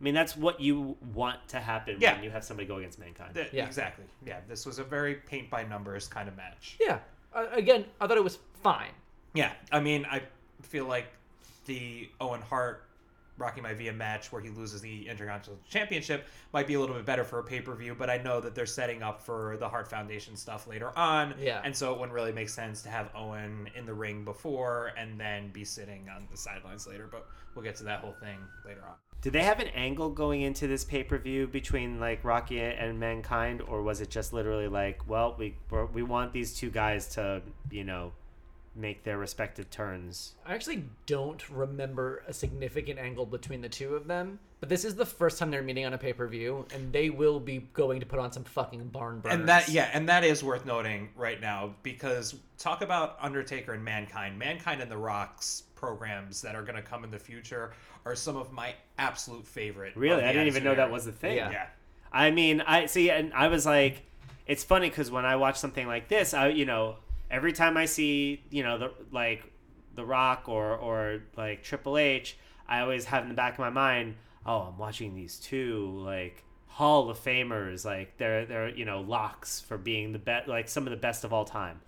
I 0.00 0.02
mean, 0.02 0.14
that's 0.14 0.36
what 0.36 0.60
you 0.60 0.96
want 1.14 1.38
to 1.50 1.60
happen 1.60 1.98
Yeah. 2.00 2.14
when 2.16 2.24
you 2.24 2.30
have 2.30 2.42
somebody 2.42 2.66
go 2.66 2.78
against 2.78 2.98
mankind. 2.98 3.34
Th- 3.34 3.52
Yeah. 3.52 3.64
Exactly. 3.66 4.04
Yeah, 4.26 4.40
this 4.48 4.66
was 4.66 4.80
a 4.80 4.84
very 4.84 5.14
paint 5.14 5.48
by 5.48 5.62
numbers 5.62 6.08
kind 6.08 6.28
of 6.28 6.36
match. 6.36 6.76
yeah. 6.80 6.98
Uh, 7.32 7.46
again, 7.52 7.84
I 8.00 8.08
thought 8.08 8.16
it 8.16 8.24
was 8.24 8.38
fine. 8.64 8.90
Yeah, 9.32 9.52
I 9.70 9.78
mean, 9.78 10.06
I 10.10 10.22
feel 10.62 10.86
like 10.86 11.06
the 11.66 12.08
Owen 12.20 12.42
Hart 12.42 12.84
Rocky 13.36 13.60
Maivia 13.60 13.94
match 13.94 14.30
where 14.30 14.40
he 14.40 14.50
loses 14.50 14.80
the 14.80 15.08
Intercontinental 15.08 15.58
Championship 15.68 16.26
might 16.52 16.66
be 16.66 16.74
a 16.74 16.80
little 16.80 16.94
bit 16.94 17.04
better 17.04 17.24
for 17.24 17.40
a 17.40 17.42
pay 17.42 17.60
per 17.60 17.74
view, 17.74 17.94
but 17.98 18.08
I 18.08 18.18
know 18.18 18.40
that 18.40 18.54
they're 18.54 18.66
setting 18.66 19.02
up 19.02 19.20
for 19.20 19.56
the 19.58 19.68
Hart 19.68 19.88
Foundation 19.88 20.36
stuff 20.36 20.66
later 20.66 20.96
on. 20.96 21.34
Yeah. 21.40 21.60
And 21.64 21.74
so 21.74 21.92
it 21.92 21.98
wouldn't 21.98 22.14
really 22.14 22.32
make 22.32 22.48
sense 22.48 22.82
to 22.82 22.88
have 22.88 23.10
Owen 23.14 23.68
in 23.76 23.86
the 23.86 23.94
ring 23.94 24.24
before 24.24 24.92
and 24.96 25.18
then 25.18 25.50
be 25.50 25.64
sitting 25.64 26.08
on 26.14 26.26
the 26.30 26.36
sidelines 26.36 26.86
later, 26.86 27.08
but 27.10 27.26
we'll 27.54 27.64
get 27.64 27.76
to 27.76 27.84
that 27.84 28.00
whole 28.00 28.14
thing 28.20 28.38
later 28.64 28.82
on. 28.86 28.94
Did 29.20 29.32
they 29.32 29.42
have 29.42 29.58
an 29.58 29.68
angle 29.68 30.10
going 30.10 30.42
into 30.42 30.66
this 30.66 30.84
pay 30.84 31.02
per 31.02 31.16
view 31.16 31.46
between 31.46 31.98
like 31.98 32.22
Rocky 32.24 32.60
and 32.60 33.00
Mankind, 33.00 33.62
or 33.62 33.82
was 33.82 34.02
it 34.02 34.10
just 34.10 34.34
literally 34.34 34.68
like, 34.68 35.08
well, 35.08 35.34
we 35.38 35.56
we're, 35.70 35.86
we 35.86 36.02
want 36.02 36.32
these 36.32 36.54
two 36.54 36.68
guys 36.68 37.08
to 37.14 37.40
you 37.70 37.84
know 37.84 38.12
make 38.76 39.04
their 39.04 39.18
respective 39.18 39.70
turns? 39.70 40.34
I 40.46 40.54
actually 40.54 40.84
don't 41.06 41.48
remember 41.50 42.22
a 42.26 42.32
significant 42.32 42.98
angle 42.98 43.26
between 43.26 43.60
the 43.60 43.68
two 43.68 43.94
of 43.94 44.06
them, 44.06 44.38
but 44.60 44.68
this 44.68 44.84
is 44.84 44.94
the 44.94 45.06
first 45.06 45.38
time 45.38 45.50
they're 45.50 45.62
meeting 45.62 45.84
on 45.84 45.92
a 45.94 45.98
pay 45.98 46.12
per 46.12 46.26
view, 46.26 46.66
and 46.74 46.92
they 46.92 47.10
will 47.10 47.40
be 47.40 47.68
going 47.72 48.00
to 48.00 48.06
put 48.06 48.18
on 48.18 48.32
some 48.32 48.44
fucking 48.44 48.88
barn 48.88 49.20
burners. 49.20 49.38
And 49.38 49.48
that, 49.48 49.68
yeah, 49.68 49.90
and 49.92 50.08
that 50.08 50.24
is 50.24 50.42
worth 50.42 50.66
noting 50.66 51.10
right 51.16 51.40
now 51.40 51.74
because 51.82 52.34
talk 52.58 52.82
about 52.82 53.16
Undertaker 53.20 53.72
and 53.72 53.84
Mankind. 53.84 54.38
Mankind 54.38 54.80
and 54.80 54.90
The 54.90 54.96
Rock's 54.96 55.64
programs 55.74 56.40
that 56.42 56.54
are 56.54 56.62
going 56.62 56.76
to 56.76 56.82
come 56.82 57.04
in 57.04 57.10
the 57.10 57.18
future 57.18 57.72
are 58.04 58.14
some 58.14 58.36
of 58.36 58.52
my 58.52 58.74
absolute 58.98 59.46
favorite. 59.46 59.96
Really, 59.96 60.22
I 60.22 60.32
didn't 60.32 60.48
even 60.48 60.64
know 60.64 60.74
that 60.74 60.90
was 60.90 61.04
the 61.04 61.12
thing. 61.12 61.36
Yeah. 61.36 61.50
Yeah. 61.50 61.66
I 62.12 62.30
mean, 62.30 62.60
I 62.60 62.86
see, 62.86 63.10
and 63.10 63.34
I 63.34 63.48
was 63.48 63.66
like, 63.66 64.02
it's 64.46 64.62
funny 64.62 64.88
because 64.88 65.10
when 65.10 65.24
I 65.24 65.36
watch 65.36 65.58
something 65.58 65.86
like 65.86 66.08
this, 66.08 66.32
I 66.32 66.48
you 66.48 66.64
know, 66.64 66.96
every 67.34 67.52
time 67.52 67.76
I 67.76 67.86
see 67.86 68.42
you 68.50 68.62
know 68.62 68.78
the 68.78 68.92
like 69.10 69.52
the 69.94 70.04
Rock 70.04 70.48
or 70.48 70.76
or 70.76 71.22
like 71.36 71.62
Triple 71.62 71.98
H, 71.98 72.38
I 72.68 72.80
always 72.80 73.04
have 73.06 73.24
in 73.24 73.28
the 73.28 73.34
back 73.34 73.54
of 73.54 73.58
my 73.58 73.70
mind, 73.70 74.14
oh, 74.46 74.60
I'm 74.60 74.78
watching 74.78 75.14
these 75.14 75.38
two 75.38 76.00
like 76.04 76.44
Hall 76.68 77.10
of 77.10 77.18
Famers, 77.18 77.84
like 77.84 78.16
they're 78.18 78.46
they're 78.46 78.68
you 78.68 78.84
know 78.84 79.00
locks 79.00 79.60
for 79.60 79.76
being 79.76 80.12
the 80.12 80.18
best, 80.18 80.48
like 80.48 80.68
some 80.68 80.86
of 80.86 80.92
the 80.92 80.96
best 80.96 81.24
of 81.24 81.32
all 81.32 81.44
time. 81.44 81.80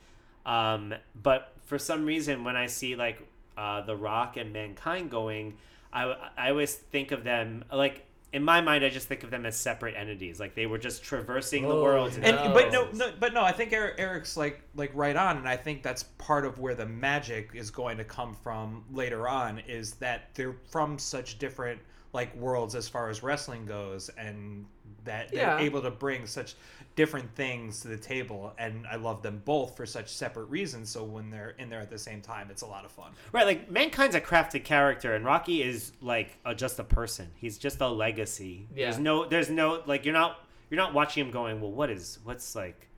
Um, 0.44 0.94
but 1.20 1.52
for 1.64 1.78
some 1.78 2.04
reason, 2.04 2.44
when 2.44 2.56
I 2.56 2.66
see 2.66 2.96
like 2.96 3.22
uh, 3.56 3.82
the 3.82 3.96
Rock 3.96 4.37
and 4.37 4.52
Mankind 4.52 5.11
going, 5.11 5.54
I 5.92 6.16
I 6.37 6.50
always 6.50 6.74
think 6.74 7.12
of 7.12 7.22
them 7.22 7.64
like 7.72 8.06
in 8.33 8.43
my 8.45 8.61
mind. 8.61 8.85
I 8.85 8.89
just 8.89 9.09
think 9.09 9.23
of 9.23 9.31
them 9.31 9.47
as 9.47 9.57
separate 9.57 9.95
entities. 9.97 10.39
Like 10.41 10.55
they 10.55 10.67
were 10.67 10.79
just 10.79 11.03
traversing 11.03 11.62
the 11.62 11.69
Oh, 11.71 11.83
world. 11.83 12.12
yeah. 12.21 12.45
And 12.45 12.55
but 12.55 12.73
no, 12.73 12.89
no, 12.93 13.12
but 13.19 13.33
no. 13.33 13.43
I 13.43 13.53
think 13.53 13.73
er, 13.73 13.95
Eric's 13.99 14.37
like 14.37 14.62
like 14.75 14.91
right 14.95 15.17
on, 15.17 15.37
and 15.39 15.49
I 15.49 15.57
think 15.57 15.83
that's 15.83 16.03
part 16.19 16.45
of 16.45 16.59
where 16.59 16.75
the 16.75 16.87
magic 16.87 17.51
is 17.55 17.71
going 17.71 17.97
to 17.99 18.05
come 18.05 18.35
from 18.43 18.85
later 18.93 19.29
on. 19.29 19.61
Is 19.61 19.95
that 19.95 20.35
they're 20.35 20.57
from 20.71 20.99
such 20.99 21.39
different 21.39 21.81
like 22.16 22.35
worlds 22.35 22.74
as 22.74 22.88
far 22.88 23.09
as 23.11 23.22
wrestling 23.22 23.64
goes, 23.66 24.09
and 24.18 24.66
that 25.05 25.31
they're 25.31 25.59
Yeah. 25.59 25.59
able 25.61 25.81
to 25.83 25.90
bring 25.92 26.26
such 26.26 26.57
different 26.96 27.33
things 27.37 27.81
to 27.83 27.88
the 27.88 27.96
table. 27.96 28.52
And 28.59 28.87
I 28.88 28.96
love 28.96 29.22
them 29.22 29.40
both 29.44 29.76
for 29.76 29.87
such 29.87 30.09
separate 30.09 30.46
reasons. 30.46 30.88
So 30.90 31.05
when 31.05 31.31
they're 31.31 31.50
in 31.59 31.68
there 31.68 31.81
at 31.81 31.90
the 31.90 31.98
same 31.98 32.20
time, 32.22 32.48
it's 32.50 32.62
a 32.62 32.66
lot 32.66 32.85
of 32.85 32.90
fun. 32.90 33.12
Right, 33.33 33.46
like 33.46 33.70
Mankind's 33.70 34.16
a 34.16 34.20
crafted 34.20 34.64
character, 34.64 35.14
and 35.14 35.24
Rocky 35.24 35.62
is 35.62 35.92
like 36.00 36.38
a, 36.44 36.55
just 36.55 36.79
a 36.81 36.85
person. 36.85 37.31
He's 37.37 37.57
just 37.59 37.81
a 37.81 37.87
legacy. 37.88 38.66
Yeah. 38.74 38.87
There's 38.87 38.98
no, 38.98 39.26
there's 39.29 39.50
no 39.50 39.83
like 39.87 40.05
you're 40.05 40.14
not 40.14 40.40
you're 40.70 40.79
not 40.79 40.92
watching 40.94 41.24
him 41.26 41.31
going. 41.31 41.61
Well, 41.61 41.70
what 41.70 41.90
is 41.90 42.18
what's 42.24 42.57
like, 42.57 42.88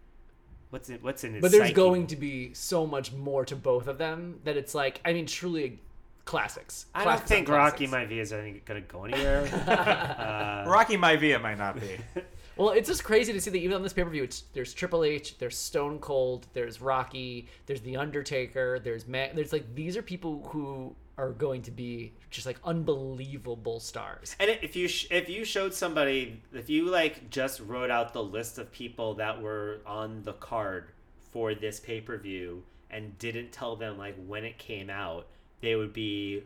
what's 0.70 0.88
it 0.88 1.02
what's 1.02 1.24
in 1.24 1.34
his. 1.34 1.42
But 1.42 1.50
there's 1.50 1.64
psyche?" 1.64 1.74
going 1.74 2.06
to 2.06 2.16
be 2.16 2.54
so 2.54 2.86
much 2.86 3.12
more 3.12 3.44
to 3.44 3.56
both 3.56 3.88
of 3.88 3.98
them 3.98 4.40
that 4.44 4.56
it's 4.56 4.74
like, 4.74 5.00
I 5.04 5.12
mean, 5.12 5.26
truly 5.26 5.80
classics. 6.28 6.84
I 6.94 6.98
don't 6.98 7.06
Classics 7.06 7.28
think 7.30 7.48
Rocky 7.48 7.86
classics. 7.86 8.12
Maivia 8.12 8.52
is 8.52 8.60
gonna 8.66 8.82
go 8.82 9.04
anywhere. 9.04 9.46
uh, 10.66 10.70
Rocky 10.70 10.98
Maivia 10.98 11.40
might 11.40 11.58
not 11.58 11.80
be. 11.80 11.98
Well, 12.58 12.70
it's 12.70 12.88
just 12.88 13.04
crazy 13.04 13.32
to 13.32 13.40
see 13.40 13.52
that 13.52 13.58
even 13.58 13.76
on 13.76 13.84
this 13.84 13.92
pay 13.92 14.02
per 14.02 14.10
view, 14.10 14.26
there's 14.52 14.74
Triple 14.74 15.04
H, 15.04 15.38
there's 15.38 15.56
Stone 15.56 16.00
Cold, 16.00 16.48
there's 16.54 16.80
Rocky, 16.80 17.46
there's 17.66 17.82
The 17.82 17.96
Undertaker, 17.96 18.80
there's 18.80 19.06
Man. 19.06 19.30
There's 19.36 19.52
like 19.52 19.76
these 19.76 19.96
are 19.96 20.02
people 20.02 20.42
who 20.50 20.96
are 21.18 21.30
going 21.30 21.62
to 21.62 21.70
be 21.70 22.14
just 22.30 22.46
like 22.46 22.58
unbelievable 22.64 23.78
stars. 23.78 24.34
And 24.40 24.50
if 24.50 24.74
you 24.74 24.88
sh- 24.88 25.06
if 25.12 25.28
you 25.28 25.44
showed 25.44 25.72
somebody 25.72 26.42
if 26.52 26.68
you 26.68 26.90
like 26.90 27.30
just 27.30 27.60
wrote 27.60 27.92
out 27.92 28.12
the 28.12 28.24
list 28.24 28.58
of 28.58 28.72
people 28.72 29.14
that 29.14 29.40
were 29.40 29.80
on 29.86 30.24
the 30.24 30.32
card 30.32 30.90
for 31.30 31.54
this 31.54 31.78
pay 31.78 32.00
per 32.00 32.18
view 32.18 32.64
and 32.90 33.16
didn't 33.20 33.52
tell 33.52 33.76
them 33.76 33.98
like 33.98 34.16
when 34.26 34.44
it 34.44 34.58
came 34.58 34.90
out, 34.90 35.28
they 35.60 35.74
would 35.74 35.92
be 35.92 36.44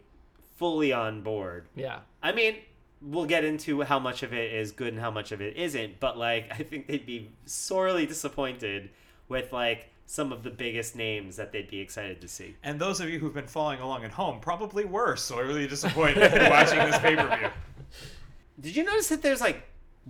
fully 0.56 0.92
on 0.92 1.22
board. 1.22 1.68
Yeah. 1.74 2.00
I 2.22 2.32
mean, 2.32 2.56
we'll 3.00 3.26
get 3.26 3.44
into 3.44 3.82
how 3.82 3.98
much 3.98 4.22
of 4.22 4.32
it 4.32 4.52
is 4.52 4.72
good 4.72 4.92
and 4.92 5.00
how 5.00 5.10
much 5.10 5.32
of 5.32 5.40
it 5.40 5.56
isn't, 5.56 5.98
but 6.00 6.16
like 6.16 6.48
I 6.50 6.62
think 6.62 6.86
they'd 6.86 7.06
be 7.06 7.30
sorely 7.46 8.06
disappointed 8.06 8.90
with 9.28 9.52
like 9.52 9.88
some 10.06 10.32
of 10.32 10.42
the 10.42 10.50
biggest 10.50 10.94
names 10.94 11.36
that 11.36 11.52
they'd 11.52 11.70
be 11.70 11.80
excited 11.80 12.20
to 12.20 12.28
see. 12.28 12.54
And 12.62 12.78
those 12.80 13.00
of 13.00 13.08
you 13.08 13.18
who've 13.18 13.32
been 13.32 13.46
following 13.46 13.80
along 13.80 14.04
at 14.04 14.10
home 14.10 14.40
probably 14.40 14.84
were 14.84 15.16
sorely 15.16 15.66
disappointed 15.66 16.32
watching 16.50 16.78
this 16.78 16.98
pay 16.98 17.16
per 17.16 17.36
view. 17.36 17.48
Did 18.60 18.76
you 18.76 18.84
notice 18.84 19.08
that 19.08 19.22
there's 19.22 19.40
like 19.40 19.62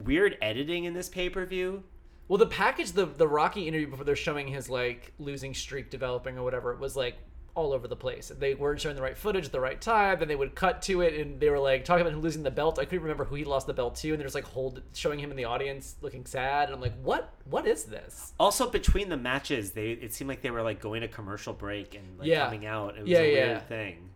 weird 0.05 0.37
editing 0.43 0.85
in 0.85 0.95
this 0.95 1.09
pay 1.09 1.29
per 1.29 1.47
view? 1.47 1.85
Well, 2.29 2.39
the 2.39 2.47
package, 2.47 2.93
the 2.93 3.07
the 3.07 3.29
Rocky 3.29 3.69
interview 3.69 3.89
before 3.89 4.05
they're 4.05 4.17
showing 4.17 4.49
his 4.49 4.69
like 4.69 5.13
losing 5.19 5.55
streak 5.55 5.91
developing 5.91 6.39
or 6.39 6.43
whatever, 6.43 6.73
it 6.73 6.79
was 6.79 6.97
like 6.97 7.17
all 7.55 7.73
over 7.75 7.87
the 7.87 7.97
place. 7.97 8.33
They 8.39 8.55
weren't 8.55 8.81
showing 8.81 8.97
the 8.97 9.03
right 9.03 9.17
footage 9.17 9.45
at 9.47 9.53
the 9.53 9.61
right 9.61 9.81
time. 9.81 10.19
Then 10.19 10.29
they 10.29 10.37
would 10.37 10.55
cut 10.55 10.81
to 10.83 11.03
it, 11.03 11.15
and 11.21 11.39
they 11.39 11.51
were 11.51 11.59
like 11.59 11.85
talking 11.85 12.01
about 12.03 12.15
him 12.15 12.21
losing 12.23 12.43
the 12.43 12.51
belt. 12.51 12.79
I 12.79 12.85
couldn't 12.87 13.03
remember 13.03 13.25
who 13.25 13.35
he 13.35 13.45
lost 13.45 13.67
the 13.67 13.75
belt 13.75 13.97
to, 13.97 14.11
and 14.11 14.21
there's 14.21 14.35
like 14.35 14.45
hold 14.45 14.81
showing 14.95 15.19
him 15.19 15.31
in 15.31 15.37
the 15.37 15.45
audience 15.45 15.97
looking 16.01 16.25
sad. 16.25 16.69
And 16.69 16.75
I'm 16.77 16.81
like, 16.81 16.95
what? 17.03 17.33
What 17.45 17.67
is 17.67 17.85
this? 17.85 18.33
Also, 18.41 18.71
between 18.71 19.09
the 19.11 19.17
matches, 19.19 19.73
they 19.73 19.91
it 19.91 20.15
seemed 20.15 20.29
like 20.29 20.41
they 20.43 20.51
were 20.51 20.63
like 20.63 20.81
going 20.81 21.03
to 21.03 21.09
commercial 21.09 21.53
break 21.53 21.95
and 21.95 22.19
like 22.19 22.29
Yeah. 22.29 22.45
coming 22.47 22.65
out. 22.67 22.97
It 22.97 23.03
was 23.03 23.11
Yeah, 23.11 23.19
a 23.19 23.33
yeah. 23.35 23.47
weird 23.49 23.69
thing. 23.69 24.09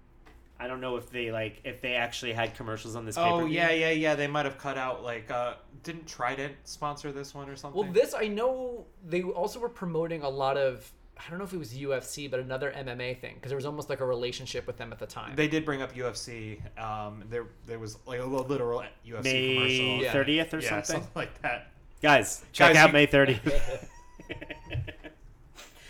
I 0.58 0.68
don't 0.68 0.80
know 0.80 0.96
if 0.96 1.10
they 1.10 1.30
like 1.30 1.60
if 1.64 1.82
they 1.82 1.96
actually 1.96 2.32
had 2.32 2.54
commercials 2.54 2.96
on 2.96 3.04
this. 3.04 3.18
Oh 3.18 3.24
pay-per-view. 3.24 3.54
yeah, 3.54 3.70
yeah, 3.72 3.90
yeah. 3.90 4.14
They 4.14 4.26
might 4.26 4.46
have 4.46 4.56
cut 4.56 4.78
out 4.78 5.04
like 5.04 5.30
uh 5.30 5.54
didn't 5.82 6.06
Trident 6.06 6.54
sponsor 6.64 7.12
this 7.12 7.34
one 7.34 7.50
or 7.50 7.56
something? 7.56 7.78
Well, 7.82 7.92
this 7.92 8.14
I 8.14 8.28
know 8.28 8.86
they 9.06 9.22
also 9.22 9.60
were 9.60 9.68
promoting 9.68 10.22
a 10.22 10.28
lot 10.30 10.56
of. 10.56 10.90
I 11.18 11.30
don't 11.30 11.38
know 11.38 11.44
if 11.44 11.52
it 11.52 11.58
was 11.58 11.72
UFC, 11.72 12.30
but 12.30 12.40
another 12.40 12.72
MMA 12.76 13.18
thing 13.20 13.34
because 13.36 13.48
there 13.50 13.56
was 13.56 13.64
almost 13.66 13.88
like 13.88 14.00
a 14.00 14.06
relationship 14.06 14.66
with 14.66 14.76
them 14.76 14.92
at 14.92 14.98
the 14.98 15.06
time. 15.06 15.34
they 15.34 15.48
did 15.48 15.64
bring 15.64 15.80
up 15.82 15.94
UFC. 15.94 16.58
Um, 16.78 17.24
there 17.30 17.46
there 17.66 17.78
was 17.78 17.96
like 18.06 18.20
a 18.20 18.24
literal 18.24 18.82
UFC 19.06 19.22
May 19.24 19.54
commercial. 19.54 20.02
Yeah. 20.04 20.12
thirtieth 20.12 20.54
or 20.54 20.58
yeah, 20.60 20.68
something. 20.68 20.84
something 20.96 21.10
like 21.14 21.42
that. 21.42 21.70
Guys, 22.02 22.44
check 22.52 22.74
Guys, 22.74 22.76
out 22.76 22.88
you- 22.88 22.92
May 22.92 23.06
thirtieth. 23.06 23.88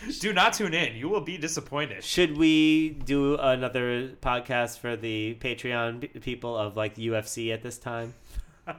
Do 0.21 0.33
not 0.33 0.53
tune 0.53 0.73
in. 0.75 0.95
You 0.97 1.09
will 1.09 1.21
be 1.23 1.37
disappointed. 1.37 2.05
Should 2.05 2.37
we 2.37 2.91
do 2.91 3.37
another 3.37 4.11
podcast 4.23 4.79
for 4.79 4.95
the 4.95 5.37
Patreon 5.41 6.21
people 6.23 6.57
of 6.57 6.77
like 6.77 6.95
UFC 6.97 7.53
at 7.53 7.63
this 7.63 7.77
time? 7.79 8.15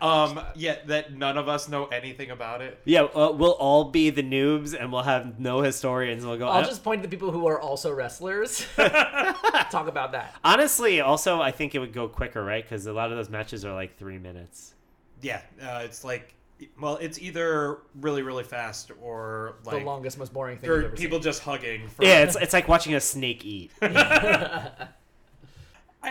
Um, 0.00 0.40
yeah, 0.56 0.78
that 0.86 1.16
none 1.16 1.38
of 1.38 1.48
us 1.48 1.68
know 1.68 1.86
anything 1.86 2.30
about 2.30 2.60
it. 2.60 2.80
Yeah, 2.84 3.02
uh, 3.02 3.30
we'll 3.32 3.52
all 3.52 3.84
be 3.84 4.10
the 4.10 4.22
noobs, 4.22 4.74
and 4.78 4.92
we'll 4.92 5.02
have 5.02 5.38
no 5.38 5.60
historians. 5.60 6.24
We'll 6.24 6.38
go. 6.38 6.48
I'll 6.48 6.62
"Uh, 6.62 6.66
just 6.66 6.82
point 6.82 7.02
to 7.02 7.08
the 7.08 7.16
people 7.16 7.30
who 7.30 7.46
are 7.46 7.60
also 7.60 7.92
wrestlers. 7.92 8.66
Talk 8.76 9.86
about 9.86 10.12
that. 10.12 10.34
Honestly, 10.42 11.00
also, 11.00 11.40
I 11.40 11.52
think 11.52 11.76
it 11.76 11.78
would 11.78 11.92
go 11.92 12.08
quicker, 12.08 12.42
right? 12.42 12.64
Because 12.64 12.86
a 12.86 12.92
lot 12.92 13.12
of 13.12 13.16
those 13.16 13.30
matches 13.30 13.64
are 13.64 13.72
like 13.74 13.96
three 13.96 14.18
minutes. 14.18 14.74
Yeah, 15.20 15.40
uh, 15.60 15.82
it's 15.84 16.02
like, 16.02 16.34
well, 16.80 16.96
it's 16.96 17.20
either 17.20 17.78
really 18.00 18.22
really 18.22 18.44
fast 18.44 18.90
or 19.00 19.56
like 19.64 19.80
the 19.80 19.84
longest, 19.84 20.18
most 20.18 20.32
boring 20.32 20.58
thing. 20.58 20.68
or 20.68 20.78
I've 20.78 20.84
ever 20.86 20.96
people 20.96 21.20
just 21.20 21.42
hugging. 21.42 21.86
For, 21.88 22.04
Yeah, 22.04 22.22
it's 22.22 22.34
it's 22.36 22.52
like 22.52 22.66
watching 22.66 22.94
a 22.94 23.00
snake 23.00 23.44
eat. 23.44 23.70
I 23.82 24.86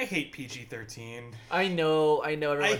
hate 0.06 0.32
PG 0.32 0.68
thirteen. 0.70 1.32
seen. 1.32 1.36
I 1.50 1.68
know, 1.68 2.24
I 2.24 2.36
know. 2.36 2.54
Everyone. 2.54 2.80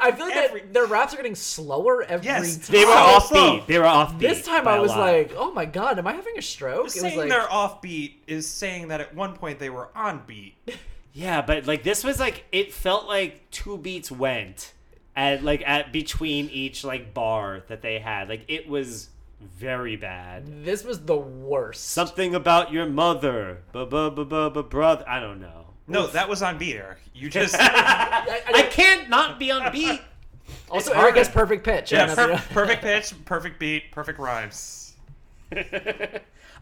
I- 0.00 0.12
feel 0.12 0.26
like 0.26 0.36
Every- 0.36 0.60
that 0.60 0.72
their 0.74 0.86
raps 0.86 1.14
are 1.14 1.16
getting 1.16 1.34
slower 1.34 2.02
every 2.02 2.26
Yes, 2.26 2.56
time. 2.58 2.72
They 2.72 2.84
were 2.84 2.92
offbeat. 2.92 3.66
They 3.66 3.78
were 3.78 3.84
offbeat. 3.84 4.18
This 4.20 4.44
time 4.44 4.64
by 4.64 4.74
I 4.74 4.76
a 4.76 4.82
was 4.82 4.90
like, 4.90 5.32
oh 5.36 5.52
my 5.52 5.64
god, 5.64 5.98
am 5.98 6.06
I 6.06 6.12
having 6.12 6.36
a 6.36 6.42
stroke? 6.42 6.78
It 6.80 6.82
was 6.84 6.94
Saying 6.94 7.18
like, 7.18 7.28
they're 7.28 7.40
offbeat 7.46 8.14
is 8.26 8.46
saying 8.48 8.88
that 8.88 9.00
at 9.00 9.14
one 9.14 9.34
point 9.34 9.58
they 9.58 9.70
were 9.70 9.88
on 9.94 10.22
beat. 10.26 10.54
yeah, 11.12 11.40
but 11.42 11.66
like 11.66 11.82
this 11.82 12.04
was 12.04 12.20
like 12.20 12.44
it 12.52 12.72
felt 12.72 13.06
like 13.06 13.50
two 13.50 13.78
beats 13.78 14.10
went 14.10 14.72
at 15.16 15.42
like 15.42 15.62
at 15.66 15.92
between 15.92 16.48
each 16.50 16.84
like 16.84 17.14
bar 17.14 17.62
that 17.68 17.80
they 17.82 17.98
had. 17.98 18.28
Like 18.28 18.44
it 18.48 18.68
was 18.68 19.08
very 19.40 19.96
bad. 19.96 20.64
this 20.66 20.84
was 20.84 21.00
the 21.06 21.16
worst. 21.16 21.88
Something 21.88 22.34
about 22.34 22.70
your 22.72 22.84
mother, 22.86 23.62
bu 23.72 23.86
bu 23.86 24.10
bu 24.10 24.24
bu 24.26 24.50
bu 24.50 24.62
brother. 24.62 25.04
I 25.08 25.18
don't 25.20 25.40
know. 25.40 25.59
No, 25.90 26.06
that 26.08 26.28
was 26.28 26.42
on 26.42 26.56
beat, 26.58 26.76
Eric. 26.76 26.98
You 27.14 27.28
just 27.38 27.54
I, 27.58 28.40
I 28.54 28.62
can't 28.70 29.08
not 29.08 29.38
be 29.38 29.50
on 29.50 29.70
beat. 29.72 30.00
also, 30.70 30.92
hard 30.94 31.04
Eric 31.06 31.16
has 31.16 31.28
perfect 31.28 31.64
pitch. 31.64 31.92
yeah, 31.92 32.04
I 32.04 32.14
don't 32.14 32.16
know 32.30 32.36
per- 32.36 32.42
perfect 32.54 32.82
pitch, 32.82 33.24
perfect 33.24 33.58
beat, 33.58 33.90
perfect 33.92 34.18
rhymes. 34.18 34.94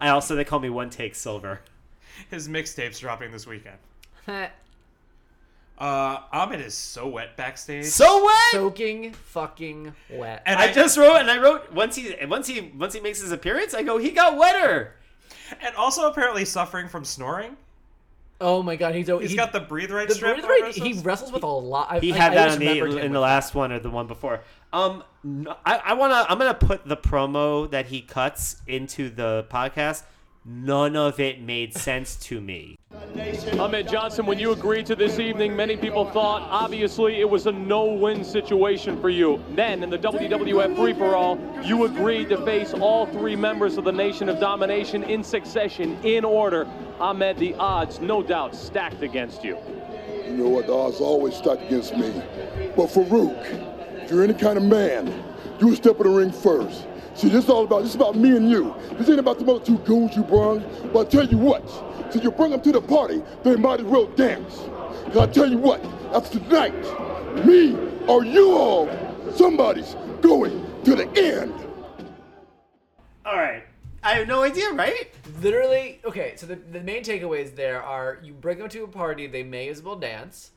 I 0.00 0.08
also 0.08 0.34
they 0.34 0.44
call 0.44 0.60
me 0.60 0.70
one 0.70 0.90
take 0.90 1.14
silver. 1.14 1.60
His 2.30 2.48
mixtape's 2.48 2.98
dropping 2.98 3.30
this 3.32 3.46
weekend. 3.46 3.76
Uh, 5.78 6.20
Ahmed 6.32 6.60
is 6.60 6.74
so 6.74 7.06
wet 7.06 7.36
backstage. 7.36 7.84
So 7.84 8.24
wet, 8.24 8.34
Soaking 8.52 9.12
fucking 9.12 9.94
wet. 10.10 10.42
and 10.44 10.58
I 10.58 10.72
just 10.72 10.98
wrote 10.98 11.16
and 11.16 11.30
I 11.30 11.38
wrote 11.38 11.72
once 11.72 11.94
he 11.94 12.14
once 12.26 12.48
he 12.48 12.72
once 12.76 12.94
he 12.94 13.00
makes 13.00 13.20
his 13.20 13.30
appearance, 13.30 13.74
I 13.74 13.82
go 13.84 13.96
he 13.98 14.10
got 14.10 14.36
wetter. 14.36 14.94
and 15.60 15.74
also 15.76 16.08
apparently 16.10 16.44
suffering 16.44 16.88
from 16.88 17.04
snoring. 17.04 17.56
Oh 18.40 18.62
my 18.62 18.76
god, 18.76 18.94
he's 18.94 19.06
He's 19.08 19.30
he, 19.30 19.36
got 19.36 19.52
the 19.52 19.60
breathe 19.60 19.90
right 19.90 20.06
the 20.08 20.14
strap. 20.14 20.34
breathe 20.36 20.44
right. 20.48 20.74
He 20.74 20.92
wrestles 21.00 21.32
with 21.32 21.42
a 21.42 21.46
lot. 21.46 21.88
I, 21.90 22.00
He 22.00 22.12
I- 22.12 22.16
had 22.16 22.32
I 22.32 22.34
that 22.36 22.44
just 22.46 22.54
on 22.58 22.60
the 22.60 22.66
in 22.78 22.84
with 22.88 23.02
the 23.02 23.08
that. 23.08 23.18
last 23.20 23.54
one 23.54 23.72
or 23.72 23.78
the 23.80 23.90
one 23.90 24.06
before. 24.06 24.40
Um, 24.72 25.02
no, 25.24 25.56
I, 25.64 25.78
I 25.78 25.92
wanna 25.94 26.26
I'm 26.28 26.38
gonna 26.38 26.54
put 26.54 26.86
the 26.86 26.96
promo 26.96 27.70
that 27.70 27.86
he 27.86 28.00
cuts 28.02 28.60
into 28.66 29.10
the 29.10 29.46
podcast. 29.50 30.02
None 30.50 30.96
of 30.96 31.20
it 31.20 31.42
made 31.42 31.74
sense 31.74 32.16
to 32.16 32.40
me. 32.40 32.78
Ahmed 33.58 33.86
Johnson, 33.86 34.24
when 34.24 34.38
you 34.38 34.52
agreed 34.52 34.86
to 34.86 34.96
this 34.96 35.18
evening, 35.18 35.54
many 35.54 35.76
people 35.76 36.06
thought 36.06 36.40
obviously 36.50 37.20
it 37.20 37.28
was 37.28 37.46
a 37.46 37.52
no-win 37.52 38.24
situation 38.24 38.98
for 38.98 39.10
you. 39.10 39.44
Then 39.50 39.82
in 39.82 39.90
the 39.90 39.98
WWF 39.98 40.74
free-for-all, 40.74 41.38
you 41.62 41.84
agreed 41.84 42.30
to 42.30 42.42
face 42.46 42.72
all 42.72 43.04
three 43.04 43.36
members 43.36 43.76
of 43.76 43.84
the 43.84 43.92
Nation 43.92 44.30
of 44.30 44.40
Domination 44.40 45.02
in 45.02 45.22
succession, 45.22 46.02
in 46.02 46.24
order. 46.24 46.66
Ahmed, 46.98 47.36
the 47.36 47.54
odds, 47.56 48.00
no 48.00 48.22
doubt, 48.22 48.56
stacked 48.56 49.02
against 49.02 49.44
you. 49.44 49.58
You 50.24 50.32
know 50.32 50.48
what? 50.48 50.66
The 50.66 50.72
odds 50.72 51.02
always 51.02 51.36
stacked 51.36 51.64
against 51.64 51.94
me. 51.94 52.10
But 52.74 52.88
Faarooq, 52.88 54.02
if 54.02 54.10
you're 54.10 54.24
any 54.24 54.32
kind 54.32 54.56
of 54.56 54.64
man, 54.64 55.12
you 55.60 55.76
step 55.76 55.98
in 55.98 56.04
the 56.04 56.08
ring 56.08 56.32
first. 56.32 56.86
See, 57.18 57.28
this 57.28 57.46
is 57.46 57.50
all 57.50 57.64
about 57.64 57.80
this 57.80 57.90
is 57.90 57.96
about 57.96 58.14
me 58.14 58.36
and 58.36 58.48
you. 58.48 58.72
This 58.92 59.08
ain't 59.08 59.18
about 59.18 59.40
the 59.40 59.52
other 59.52 59.64
two 59.64 59.78
goons 59.78 60.14
you 60.14 60.22
brung. 60.22 60.60
But 60.92 61.08
I 61.08 61.10
tell 61.10 61.26
you 61.26 61.36
what, 61.36 61.68
since 62.12 62.22
you 62.22 62.30
bring 62.30 62.52
them 62.52 62.60
to 62.60 62.70
the 62.70 62.80
party, 62.80 63.20
they 63.42 63.56
might 63.56 63.80
as 63.80 63.86
well 63.86 64.06
dance. 64.06 64.58
Cause 65.06 65.16
I 65.16 65.26
tell 65.26 65.50
you 65.50 65.58
what, 65.58 65.84
after 66.14 66.38
tonight, 66.38 66.74
me 67.44 67.76
or 68.06 68.24
you 68.24 68.52
all, 68.52 68.88
somebody's 69.34 69.96
going 70.20 70.64
to 70.84 70.94
the 70.94 71.08
end. 71.16 71.52
All 73.26 73.36
right, 73.36 73.64
I 74.04 74.14
have 74.14 74.28
no 74.28 74.44
idea, 74.44 74.70
right? 74.70 75.12
Literally, 75.42 76.00
okay. 76.04 76.34
So 76.36 76.46
the, 76.46 76.54
the 76.54 76.80
main 76.82 77.02
takeaways 77.02 77.56
there 77.56 77.82
are: 77.82 78.20
you 78.22 78.32
bring 78.32 78.58
them 78.58 78.68
to 78.68 78.84
a 78.84 78.88
party, 78.88 79.26
they 79.26 79.42
may 79.42 79.68
as 79.70 79.82
well 79.82 79.96
dance. 79.96 80.52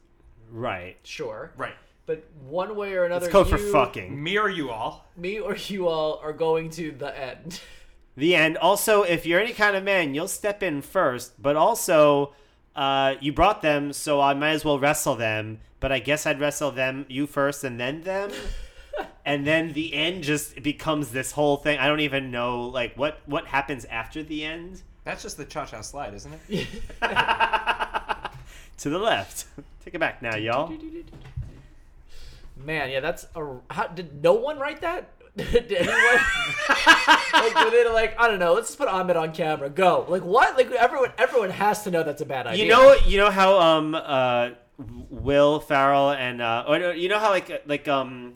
Right. 0.51 0.97
Sure. 1.01 1.53
right. 1.57 1.73
But 2.11 2.25
one 2.45 2.75
way 2.75 2.91
or 2.91 3.05
another, 3.05 3.27
Let's 3.27 3.31
go 3.31 3.45
for 3.45 3.57
fucking. 3.57 4.21
Me 4.21 4.37
or 4.37 4.49
you 4.49 4.69
all? 4.69 5.07
Me 5.15 5.39
or 5.39 5.55
you 5.55 5.87
all 5.87 6.19
are 6.21 6.33
going 6.33 6.69
to 6.71 6.91
the 6.91 7.17
end. 7.17 7.61
The 8.17 8.35
end. 8.35 8.57
Also, 8.57 9.03
if 9.03 9.25
you're 9.25 9.39
any 9.39 9.53
kind 9.53 9.73
of 9.73 9.85
man, 9.85 10.13
you'll 10.13 10.27
step 10.27 10.61
in 10.61 10.81
first. 10.81 11.41
But 11.41 11.55
also, 11.55 12.33
uh, 12.75 13.15
you 13.21 13.31
brought 13.31 13.61
them, 13.61 13.93
so 13.93 14.19
I 14.19 14.33
might 14.33 14.49
as 14.51 14.65
well 14.65 14.77
wrestle 14.77 15.15
them. 15.15 15.61
But 15.79 15.93
I 15.93 15.99
guess 15.99 16.25
I'd 16.25 16.41
wrestle 16.41 16.71
them, 16.71 17.05
you 17.07 17.25
first, 17.25 17.63
and 17.63 17.79
then 17.79 18.01
them. 18.01 18.31
and 19.25 19.47
then 19.47 19.71
the 19.71 19.93
end 19.93 20.25
just 20.25 20.61
becomes 20.61 21.11
this 21.11 21.31
whole 21.31 21.55
thing. 21.55 21.79
I 21.79 21.87
don't 21.87 22.01
even 22.01 22.31
know 22.31 22.63
like 22.63 22.97
what 22.97 23.21
what 23.27 23.45
happens 23.47 23.85
after 23.85 24.21
the 24.21 24.43
end. 24.43 24.81
That's 25.05 25.23
just 25.23 25.37
the 25.37 25.45
cha-cha 25.45 25.79
slide, 25.79 26.13
isn't 26.13 26.33
it? 26.49 26.67
To 28.81 28.89
the 28.89 28.97
left. 28.97 29.45
Take 29.85 29.93
it 29.93 29.99
back 29.99 30.23
now, 30.23 30.35
y'all. 30.35 30.73
Man, 32.65 32.89
yeah, 32.89 32.99
that's 32.99 33.25
a. 33.35 33.57
How, 33.69 33.87
did 33.87 34.23
no 34.23 34.33
one 34.33 34.59
write 34.59 34.81
that? 34.81 35.09
did 35.37 35.71
anyone? 35.71 35.95
like, 37.33 37.55
were 37.55 37.71
they 37.71 37.87
like, 37.89 38.19
I 38.19 38.27
don't 38.27 38.39
know. 38.39 38.53
Let's 38.53 38.67
just 38.67 38.77
put 38.77 38.87
Ahmed 38.89 39.15
on 39.15 39.33
camera. 39.33 39.69
Go. 39.69 40.05
Like 40.09 40.23
what? 40.23 40.57
Like 40.57 40.71
everyone, 40.71 41.11
everyone 41.17 41.51
has 41.51 41.83
to 41.83 41.91
know 41.91 42.03
that's 42.03 42.21
a 42.21 42.25
bad 42.25 42.47
idea. 42.47 42.65
You 42.65 42.69
know, 42.71 42.95
you 43.05 43.17
know 43.17 43.29
how 43.31 43.59
um 43.59 43.95
uh 43.95 44.49
Will 45.09 45.59
Ferrell 45.59 46.11
and 46.11 46.41
uh 46.41 46.65
or 46.67 46.93
you 46.93 47.07
know 47.07 47.19
how 47.19 47.29
like 47.29 47.63
like 47.65 47.87
um 47.87 48.33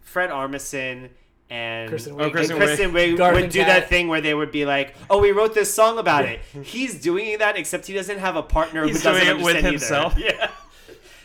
Fred 0.00 0.28
Armisen 0.30 1.10
and 1.50 1.88
Kristen 1.88 2.12
and 2.12 2.20
Wiig. 2.20 2.32
Kristen 2.32 2.56
Kristen 2.56 2.92
Wiig 2.92 3.16
Garden 3.16 3.42
would 3.42 3.50
do 3.50 3.60
Cat. 3.60 3.68
that 3.68 3.88
thing 3.88 4.08
where 4.08 4.20
they 4.20 4.34
would 4.34 4.50
be 4.52 4.66
like, 4.66 4.94
"Oh, 5.08 5.18
we 5.20 5.32
wrote 5.32 5.54
this 5.54 5.72
song 5.72 5.98
about 5.98 6.26
it." 6.26 6.40
He's 6.62 7.00
doing 7.00 7.38
that, 7.38 7.56
except 7.56 7.86
he 7.86 7.94
doesn't 7.94 8.18
have 8.18 8.36
a 8.36 8.42
partner 8.42 8.84
He's 8.86 8.98
who 8.98 9.04
doesn't 9.04 9.24
doing 9.24 9.40
it 9.40 9.44
with 9.44 9.56
understand 9.64 9.74
either. 9.74 10.12
himself. 10.12 10.18
Yeah, 10.18 10.47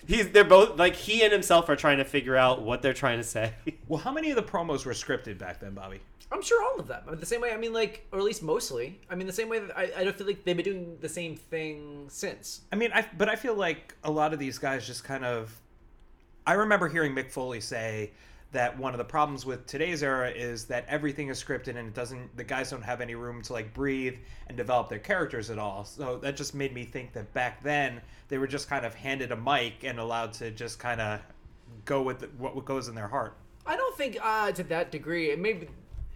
he's 0.08 0.30
they're 0.30 0.44
both 0.44 0.78
like 0.78 0.96
he 0.96 1.24
and 1.24 1.32
himself 1.32 1.70
are 1.70 1.76
trying 1.76 1.98
to 1.98 2.06
figure 2.06 2.36
out 2.36 2.62
what 2.62 2.82
they're 2.82 2.94
trying 2.94 3.18
to 3.18 3.24
say. 3.24 3.54
Well, 3.88 4.00
how 4.02 4.12
many 4.12 4.32
of 4.32 4.38
the 4.38 4.44
promos 4.44 4.86
were 4.86 4.94
scripted 4.94 5.38
back 5.38 5.60
then, 5.60 5.74
Bobby? 5.74 6.00
I'm 6.32 6.42
sure 6.42 6.64
all 6.64 6.80
of 6.80 6.88
them. 6.88 7.04
I 7.06 7.12
mean, 7.12 7.20
the 7.20 7.26
same 7.26 7.42
way. 7.42 7.52
I 7.52 7.58
mean, 7.58 7.74
like, 7.74 8.08
or 8.12 8.18
at 8.18 8.26
least 8.26 8.42
mostly. 8.42 9.00
I 9.10 9.16
mean, 9.16 9.28
the 9.28 9.34
same 9.34 9.50
way 9.50 9.60
that 9.60 9.78
I, 9.78 9.92
I 9.98 10.04
don't 10.04 10.16
feel 10.16 10.26
like 10.26 10.44
they've 10.46 10.56
been 10.56 10.64
doing 10.66 10.98
the 11.00 11.10
same 11.10 11.36
thing 11.36 12.06
since. 12.08 12.62
I 12.72 12.76
mean, 12.76 12.92
I 12.94 13.06
but 13.18 13.30
I 13.30 13.36
feel 13.36 13.54
like 13.56 13.94
a 14.04 14.10
lot 14.10 14.34
of 14.34 14.40
these 14.40 14.58
guys 14.58 14.88
just 14.88 15.04
kind 15.04 15.26
of. 15.26 15.54
I 16.48 16.54
remember 16.54 16.88
hearing 16.88 17.14
Mick 17.14 17.30
Foley 17.30 17.62
say 17.62 18.12
that 18.54 18.78
one 18.78 18.94
of 18.94 18.98
the 18.98 19.04
problems 19.04 19.46
with 19.46 19.66
today's 19.66 20.02
era 20.02 20.30
is 20.30 20.66
that 20.66 20.86
everything 20.88 21.28
is 21.30 21.44
scripted 21.44 21.70
and 21.70 21.80
it 21.80 21.94
doesn't. 21.94 22.36
The 22.38 22.44
guys 22.44 22.70
don't 22.70 22.84
have 22.84 23.02
any 23.02 23.16
room 23.16 23.42
to 23.44 23.54
like 23.54 23.74
breathe 23.74 24.16
and 24.48 24.56
develop 24.56 24.90
their 24.90 25.00
characters 25.00 25.50
at 25.50 25.60
all. 25.60 25.84
So 25.84 26.18
that 26.20 26.38
just 26.38 26.56
made 26.56 26.74
me 26.74 26.86
think 26.86 27.14
that 27.14 27.34
back 27.34 27.62
then 27.64 28.00
they 28.30 28.38
were 28.38 28.48
just 28.48 28.70
kind 28.70 28.86
of 28.86 28.94
handed 28.94 29.32
a 29.32 29.36
mic 29.36 29.84
and 29.84 30.00
allowed 30.00 30.34
to 30.34 30.52
just 30.52 30.80
kind 30.80 31.02
of 31.02 31.20
go 31.86 32.02
with 32.02 32.24
what 32.38 32.64
goes 32.64 32.88
in 32.88 32.96
their 32.96 33.08
heart. 33.08 33.36
I 33.66 33.76
don't 33.76 33.98
think 33.98 34.18
uh, 34.22 34.52
to 34.52 34.64
that 34.64 34.92
degree. 34.92 35.32
It 35.32 35.40
maybe 35.40 35.68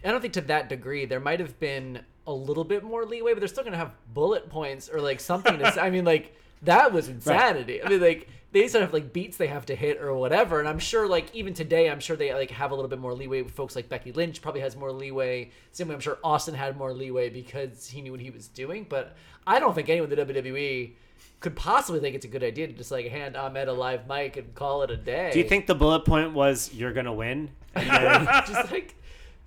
I 0.04 0.10
don't 0.10 0.20
think 0.20 0.34
to 0.34 0.40
that 0.42 0.68
degree 0.68 1.06
there 1.06 1.20
might 1.20 1.40
have 1.40 1.58
been 1.58 2.00
a 2.26 2.32
little 2.32 2.64
bit 2.64 2.84
more 2.84 3.04
leeway, 3.04 3.32
but 3.34 3.40
they're 3.40 3.48
still 3.48 3.64
gonna 3.64 3.76
have 3.76 3.94
bullet 4.14 4.48
points 4.48 4.88
or 4.88 5.00
like 5.00 5.20
something 5.20 5.58
to 5.58 5.72
say. 5.72 5.80
I 5.80 5.90
mean, 5.90 6.04
like 6.04 6.36
that 6.62 6.92
was 6.92 7.08
insanity. 7.08 7.82
I 7.82 7.88
mean, 7.88 8.00
like 8.00 8.28
they 8.52 8.66
sort 8.66 8.82
of 8.82 8.88
have 8.88 8.94
like 8.94 9.12
beats 9.12 9.36
they 9.36 9.46
have 9.48 9.66
to 9.66 9.76
hit 9.76 10.00
or 10.00 10.14
whatever. 10.14 10.58
And 10.58 10.68
I'm 10.68 10.78
sure 10.78 11.06
like 11.06 11.34
even 11.34 11.52
today, 11.54 11.90
I'm 11.90 12.00
sure 12.00 12.16
they 12.16 12.32
like 12.32 12.50
have 12.52 12.70
a 12.70 12.74
little 12.74 12.88
bit 12.88 12.98
more 12.98 13.12
leeway. 13.14 13.42
with 13.42 13.52
Folks 13.52 13.76
like 13.76 13.88
Becky 13.88 14.12
Lynch 14.12 14.40
probably 14.40 14.62
has 14.62 14.74
more 14.76 14.90
leeway. 14.92 15.50
Same 15.72 15.88
way, 15.88 15.94
I'm 15.94 16.00
sure 16.00 16.18
Austin 16.24 16.54
had 16.54 16.76
more 16.76 16.92
leeway 16.94 17.28
because 17.28 17.88
he 17.88 18.00
knew 18.00 18.12
what 18.12 18.20
he 18.20 18.30
was 18.30 18.48
doing. 18.48 18.86
But 18.88 19.16
I 19.46 19.60
don't 19.60 19.74
think 19.74 19.88
anyone 19.88 20.10
in 20.10 20.16
the 20.16 20.24
WWE 20.44 20.92
could 21.40 21.54
possibly 21.56 22.00
think 22.00 22.16
it's 22.16 22.24
a 22.24 22.28
good 22.28 22.42
idea 22.42 22.66
to 22.66 22.72
just 22.72 22.90
like 22.90 23.06
hand 23.06 23.36
Ahmed 23.36 23.68
a 23.68 23.72
live 23.72 24.08
mic 24.08 24.36
and 24.36 24.54
call 24.54 24.82
it 24.82 24.90
a 24.90 24.96
day. 24.96 25.30
Do 25.32 25.38
you 25.38 25.48
think 25.48 25.66
the 25.66 25.74
bullet 25.74 26.04
point 26.04 26.32
was 26.32 26.72
"You're 26.72 26.92
gonna 26.92 27.12
win"? 27.12 27.50
And 27.74 27.88
then- 27.90 28.26
just 28.46 28.72
like 28.72 28.94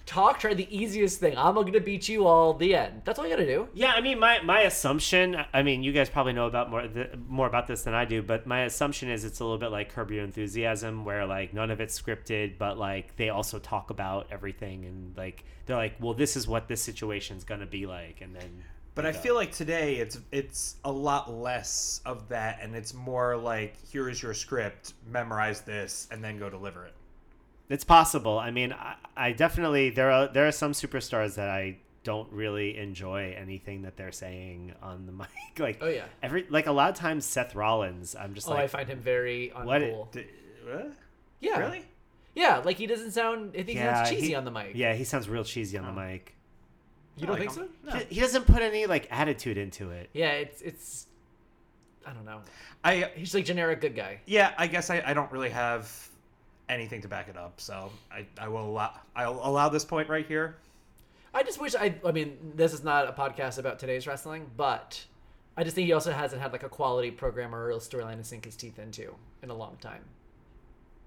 talk, 0.05 0.39
try 0.39 0.53
the 0.53 0.67
easiest 0.75 1.19
thing. 1.19 1.37
I'm 1.37 1.55
gonna 1.55 1.79
beat 1.79 2.09
you 2.09 2.25
all. 2.25 2.53
The 2.53 2.75
end. 2.75 3.01
That's 3.05 3.19
all 3.19 3.25
you 3.25 3.31
gotta 3.31 3.45
do. 3.45 3.67
Yeah, 3.73 3.93
I 3.93 4.01
mean, 4.01 4.19
my, 4.19 4.41
my 4.41 4.61
assumption. 4.61 5.37
I 5.53 5.63
mean, 5.63 5.83
you 5.83 5.91
guys 5.91 6.09
probably 6.09 6.33
know 6.33 6.47
about 6.47 6.69
more 6.69 6.87
th- 6.87 7.11
more 7.27 7.47
about 7.47 7.67
this 7.67 7.83
than 7.83 7.93
I 7.93 8.05
do, 8.05 8.21
but 8.21 8.45
my 8.45 8.63
assumption 8.63 9.09
is 9.09 9.23
it's 9.23 9.39
a 9.39 9.43
little 9.43 9.57
bit 9.57 9.71
like 9.71 9.93
Curb 9.93 10.11
Your 10.11 10.23
Enthusiasm, 10.23 11.05
where 11.05 11.25
like 11.25 11.53
none 11.53 11.71
of 11.71 11.79
it's 11.79 11.99
scripted, 11.99 12.57
but 12.57 12.77
like 12.77 13.15
they 13.15 13.29
also 13.29 13.59
talk 13.59 13.89
about 13.89 14.27
everything, 14.31 14.85
and 14.85 15.15
like 15.17 15.43
they're 15.65 15.77
like, 15.77 15.95
well, 15.99 16.13
this 16.13 16.35
is 16.35 16.47
what 16.47 16.67
this 16.67 16.81
situation's 16.81 17.43
gonna 17.43 17.65
be 17.65 17.85
like, 17.85 18.21
and 18.21 18.35
then. 18.35 18.63
But 18.93 19.05
I 19.05 19.13
feel 19.13 19.35
like 19.35 19.53
today 19.53 19.95
it's 19.95 20.19
it's 20.31 20.75
a 20.83 20.91
lot 20.91 21.31
less 21.31 22.01
of 22.05 22.27
that, 22.29 22.59
and 22.61 22.75
it's 22.75 22.93
more 22.93 23.37
like 23.37 23.75
here 23.87 24.09
is 24.09 24.21
your 24.21 24.33
script, 24.33 24.93
memorize 25.09 25.61
this, 25.61 26.09
and 26.11 26.21
then 26.21 26.37
go 26.37 26.49
deliver 26.49 26.85
it. 26.85 26.93
It's 27.71 27.83
possible. 27.83 28.37
I 28.37 28.51
mean, 28.51 28.73
I, 28.73 28.95
I 29.15 29.31
definitely 29.31 29.89
there 29.89 30.11
are 30.11 30.27
there 30.27 30.47
are 30.47 30.51
some 30.51 30.73
superstars 30.73 31.35
that 31.35 31.49
I 31.49 31.77
don't 32.03 32.31
really 32.31 32.77
enjoy 32.77 33.35
anything 33.37 33.83
that 33.83 33.95
they're 33.95 34.11
saying 34.11 34.73
on 34.81 35.05
the 35.05 35.11
mic. 35.21 35.27
Like, 35.57 35.77
Oh, 35.81 35.87
yeah. 35.87 36.05
every 36.21 36.45
like 36.49 36.67
a 36.67 36.71
lot 36.71 36.89
of 36.89 36.95
times 36.95 37.25
Seth 37.25 37.55
Rollins, 37.55 38.15
I'm 38.15 38.33
just 38.33 38.47
Oh, 38.47 38.51
like, 38.51 38.61
I 38.63 38.67
find 38.67 38.89
him 38.89 38.99
very 38.99 39.49
What 39.55 39.81
uncool. 39.81 40.11
D- 40.11 40.25
what? 40.65 40.91
yeah, 41.39 41.57
Really? 41.59 41.85
Yeah, 42.35 42.57
like 42.59 42.77
he 42.77 42.87
doesn't 42.87 43.11
sound. 43.11 43.51
I 43.53 43.63
think 43.63 43.69
he 43.69 43.75
sounds 43.77 44.09
cheesy 44.09 44.27
he- 44.27 44.35
on 44.35 44.45
the 44.45 44.51
mic. 44.51 44.71
Yeah, 44.73 44.93
he 44.93 45.03
sounds 45.03 45.27
real 45.29 45.43
cheesy 45.43 45.77
on 45.77 45.85
the 45.85 45.91
Oh. 46.01 46.05
mic. 46.05 46.35
you 47.17 47.27
don't 47.27 47.37
think 47.37 47.51
so? 47.51 47.67
No. 47.85 47.91
He, 47.93 48.15
he 48.15 48.19
doesn't 48.21 48.47
put 48.47 48.61
any 48.61 48.85
like 48.85 49.07
attitude 49.11 49.57
into 49.57 49.91
it. 49.91 50.09
Yeah, 50.13 50.31
it's 50.31 50.61
it's. 50.61 51.07
I 52.05 52.13
don't 52.13 52.25
know. 52.25 52.41
I 52.83 53.11
He's 53.15 53.35
like 53.35 53.45
generic 53.45 53.79
good 53.81 53.95
guy. 53.95 54.21
yeah, 54.25 54.53
I 54.57 54.67
guess 54.67 54.89
I, 54.89 55.03
I 55.05 55.13
don't 55.13 55.31
really 55.31 55.49
have 55.51 56.07
anything 56.71 57.01
to 57.01 57.07
back 57.07 57.27
it 57.29 57.37
up, 57.37 57.59
so 57.61 57.91
I, 58.11 58.25
I 58.39 58.47
will 58.47 58.67
allow 58.67 58.99
I'll 59.15 59.39
allow 59.43 59.69
this 59.69 59.85
point 59.85 60.09
right 60.09 60.25
here. 60.25 60.55
I 61.33 61.43
just 61.43 61.61
wish 61.61 61.75
I. 61.75 61.95
I 62.05 62.11
mean, 62.11 62.53
this 62.55 62.73
is 62.73 62.83
not 62.83 63.07
a 63.07 63.11
podcast 63.13 63.57
about 63.59 63.79
today's 63.79 64.07
wrestling, 64.07 64.49
but 64.57 65.03
I 65.55 65.63
just 65.63 65.75
think 65.75 65.85
he 65.85 65.93
also 65.93 66.11
hasn't 66.11 66.41
had 66.41 66.51
like 66.51 66.63
a 66.63 66.69
quality 66.69 67.11
program 67.11 67.53
or 67.53 67.63
a 67.63 67.67
real 67.67 67.79
storyline 67.79 68.17
to 68.17 68.23
sink 68.23 68.45
his 68.45 68.55
teeth 68.55 68.79
into 68.79 69.15
in 69.43 69.49
a 69.49 69.53
long 69.55 69.77
time. 69.81 70.03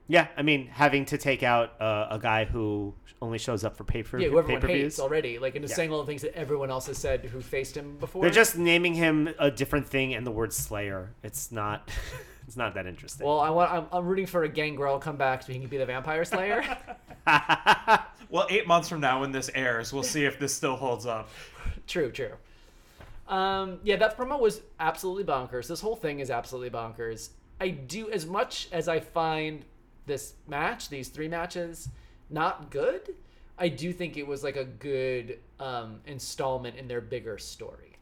Yeah, 0.07 0.29
I 0.37 0.43
mean, 0.43 0.67
having 0.67 1.07
to 1.07 1.19
take 1.19 1.43
out 1.43 1.81
uh, 1.81 2.09
a 2.11 2.19
guy 2.19 2.45
who 2.45 2.93
only 3.23 3.39
shows 3.39 3.65
up 3.65 3.75
for 3.77 3.85
pay 3.85 4.03
per 4.03 4.19
Yeah, 4.19 4.29
who 4.29 4.39
everyone 4.39 4.61
per 4.61 4.69
hates 4.69 4.97
views. 4.97 5.01
already, 5.01 5.39
like, 5.39 5.55
and 5.57 5.63
just 5.63 5.73
Yeah. 5.73 5.77
saying 5.77 5.93
all 5.93 6.01
the 6.01 6.07
things 6.07 6.21
that 6.23 6.37
everyone 6.37 6.71
else 6.71 6.87
has 6.89 6.99
said 6.99 7.25
who 7.25 7.41
faced 7.41 7.75
him 7.75 7.97
before. 7.97 8.21
They're 8.21 8.31
just 8.31 8.59
naming 8.59 8.93
him 8.93 9.31
a 9.39 9.51
different 9.51 9.89
thing 9.89 10.13
and 10.15 10.27
the 10.27 10.31
word 10.31 10.53
Slayer. 10.53 11.15
It's 11.23 11.51
not. 11.51 11.91
it's 12.47 12.57
not 12.57 12.75
that 12.75 12.87
interesting. 12.87 13.27
Well, 13.27 13.41
I 13.41 13.51
want. 13.51 13.71
I'm, 13.71 13.87
I'm 13.93 14.07
rooting 14.07 14.27
for 14.27 14.45
a 14.45 14.49
Gangrel 14.49 14.99
come 14.99 15.17
back 15.17 15.43
so 15.43 15.53
he 15.53 15.59
can 15.59 15.69
be 15.69 15.79
the 15.79 15.87
Vampire 15.87 16.25
Slayer. 16.25 16.65
Well, 18.35 18.49
eight 18.51 18.67
months 18.67 18.89
from 18.89 19.01
now 19.01 19.21
when 19.21 19.31
this 19.31 19.49
airs, 19.55 19.93
we'll 19.93 20.03
see 20.03 20.25
if 20.25 20.41
this 20.41 20.53
still 20.53 20.75
holds 20.75 21.07
up. 21.07 21.29
true, 21.87 22.11
true. 22.11 22.33
Um, 23.29 23.79
yeah, 23.85 23.95
that 23.95 24.19
promo 24.19 24.41
was 24.41 24.61
absolutely 24.81 25.23
bonkers. 25.23 25.69
This 25.69 25.81
whole 25.81 25.95
thing 25.95 26.19
is 26.19 26.31
absolutely 26.31 26.71
bonkers. 26.71 27.29
I 27.61 27.69
do 27.69 28.11
as 28.11 28.27
much 28.27 28.69
as 28.73 28.89
I 28.89 28.99
find 28.99 29.65
this 30.07 30.35
match, 30.49 30.89
these 30.89 31.11
three 31.11 31.29
matches, 31.29 31.89
not 32.29 32.73
good. 32.73 33.15
I 33.57 33.69
do 33.69 33.93
think 33.93 34.17
it 34.17 34.27
was 34.27 34.43
like 34.43 34.57
a 34.57 34.65
good 34.65 35.39
um, 35.61 36.01
installment 36.05 36.77
in 36.77 36.89
their 36.89 37.01
bigger 37.01 37.39
story. 37.39 37.94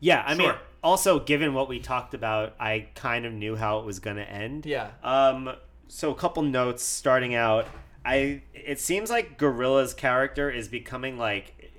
Yeah, 0.00 0.22
I 0.26 0.34
mean, 0.34 0.52
also 0.82 1.18
given 1.20 1.54
what 1.54 1.68
we 1.68 1.80
talked 1.80 2.14
about, 2.14 2.54
I 2.60 2.88
kind 2.94 3.26
of 3.26 3.32
knew 3.32 3.56
how 3.56 3.80
it 3.80 3.86
was 3.86 3.98
going 3.98 4.16
to 4.16 4.28
end. 4.28 4.66
Yeah. 4.66 4.90
Um. 5.02 5.50
So 5.88 6.10
a 6.10 6.14
couple 6.14 6.42
notes 6.42 6.82
starting 6.82 7.34
out. 7.34 7.66
I 8.04 8.42
it 8.54 8.78
seems 8.80 9.10
like 9.10 9.38
Gorilla's 9.38 9.94
character 9.94 10.50
is 10.50 10.68
becoming 10.68 11.18
like, 11.18 11.72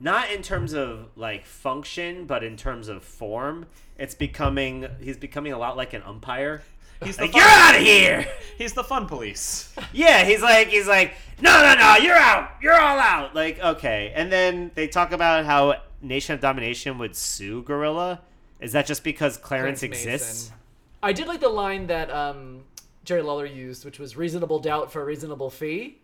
not 0.00 0.30
in 0.30 0.42
terms 0.42 0.72
of 0.72 1.08
like 1.16 1.44
function, 1.46 2.26
but 2.26 2.42
in 2.42 2.56
terms 2.56 2.88
of 2.88 3.02
form. 3.02 3.66
It's 3.98 4.14
becoming 4.14 4.86
he's 5.00 5.16
becoming 5.16 5.52
a 5.52 5.58
lot 5.58 5.76
like 5.76 5.92
an 5.92 6.02
umpire. 6.02 6.62
He's 7.04 7.20
Like 7.20 7.34
you're 7.34 7.44
out 7.44 7.76
of 7.76 7.82
here. 7.82 8.26
he's 8.58 8.72
the 8.72 8.84
fun 8.84 9.06
police. 9.06 9.74
Yeah, 9.92 10.24
he's 10.24 10.42
like 10.42 10.68
he's 10.68 10.86
like 10.86 11.14
no 11.40 11.50
no 11.62 11.74
no 11.74 11.96
you're 11.96 12.16
out 12.16 12.50
you're 12.62 12.78
all 12.78 12.98
out 12.98 13.34
like 13.34 13.58
okay 13.60 14.12
and 14.14 14.30
then 14.32 14.70
they 14.74 14.88
talk 14.88 15.12
about 15.12 15.44
how 15.44 15.76
Nation 16.02 16.34
of 16.34 16.40
Domination 16.40 16.98
would 16.98 17.16
sue 17.16 17.62
Gorilla. 17.62 18.22
Is 18.60 18.72
that 18.72 18.86
just 18.86 19.04
because 19.04 19.36
Clarence, 19.36 19.80
Clarence 19.80 19.82
exists? 19.82 20.44
Mason. 20.44 20.54
I 21.02 21.12
did 21.12 21.26
like 21.28 21.40
the 21.40 21.48
line 21.48 21.86
that 21.88 22.10
um, 22.10 22.64
Jerry 23.04 23.22
Lawler 23.22 23.46
used, 23.46 23.84
which 23.84 23.98
was 23.98 24.16
"reasonable 24.16 24.58
doubt 24.58 24.90
for 24.92 25.02
a 25.02 25.04
reasonable 25.04 25.50
fee." 25.50 25.98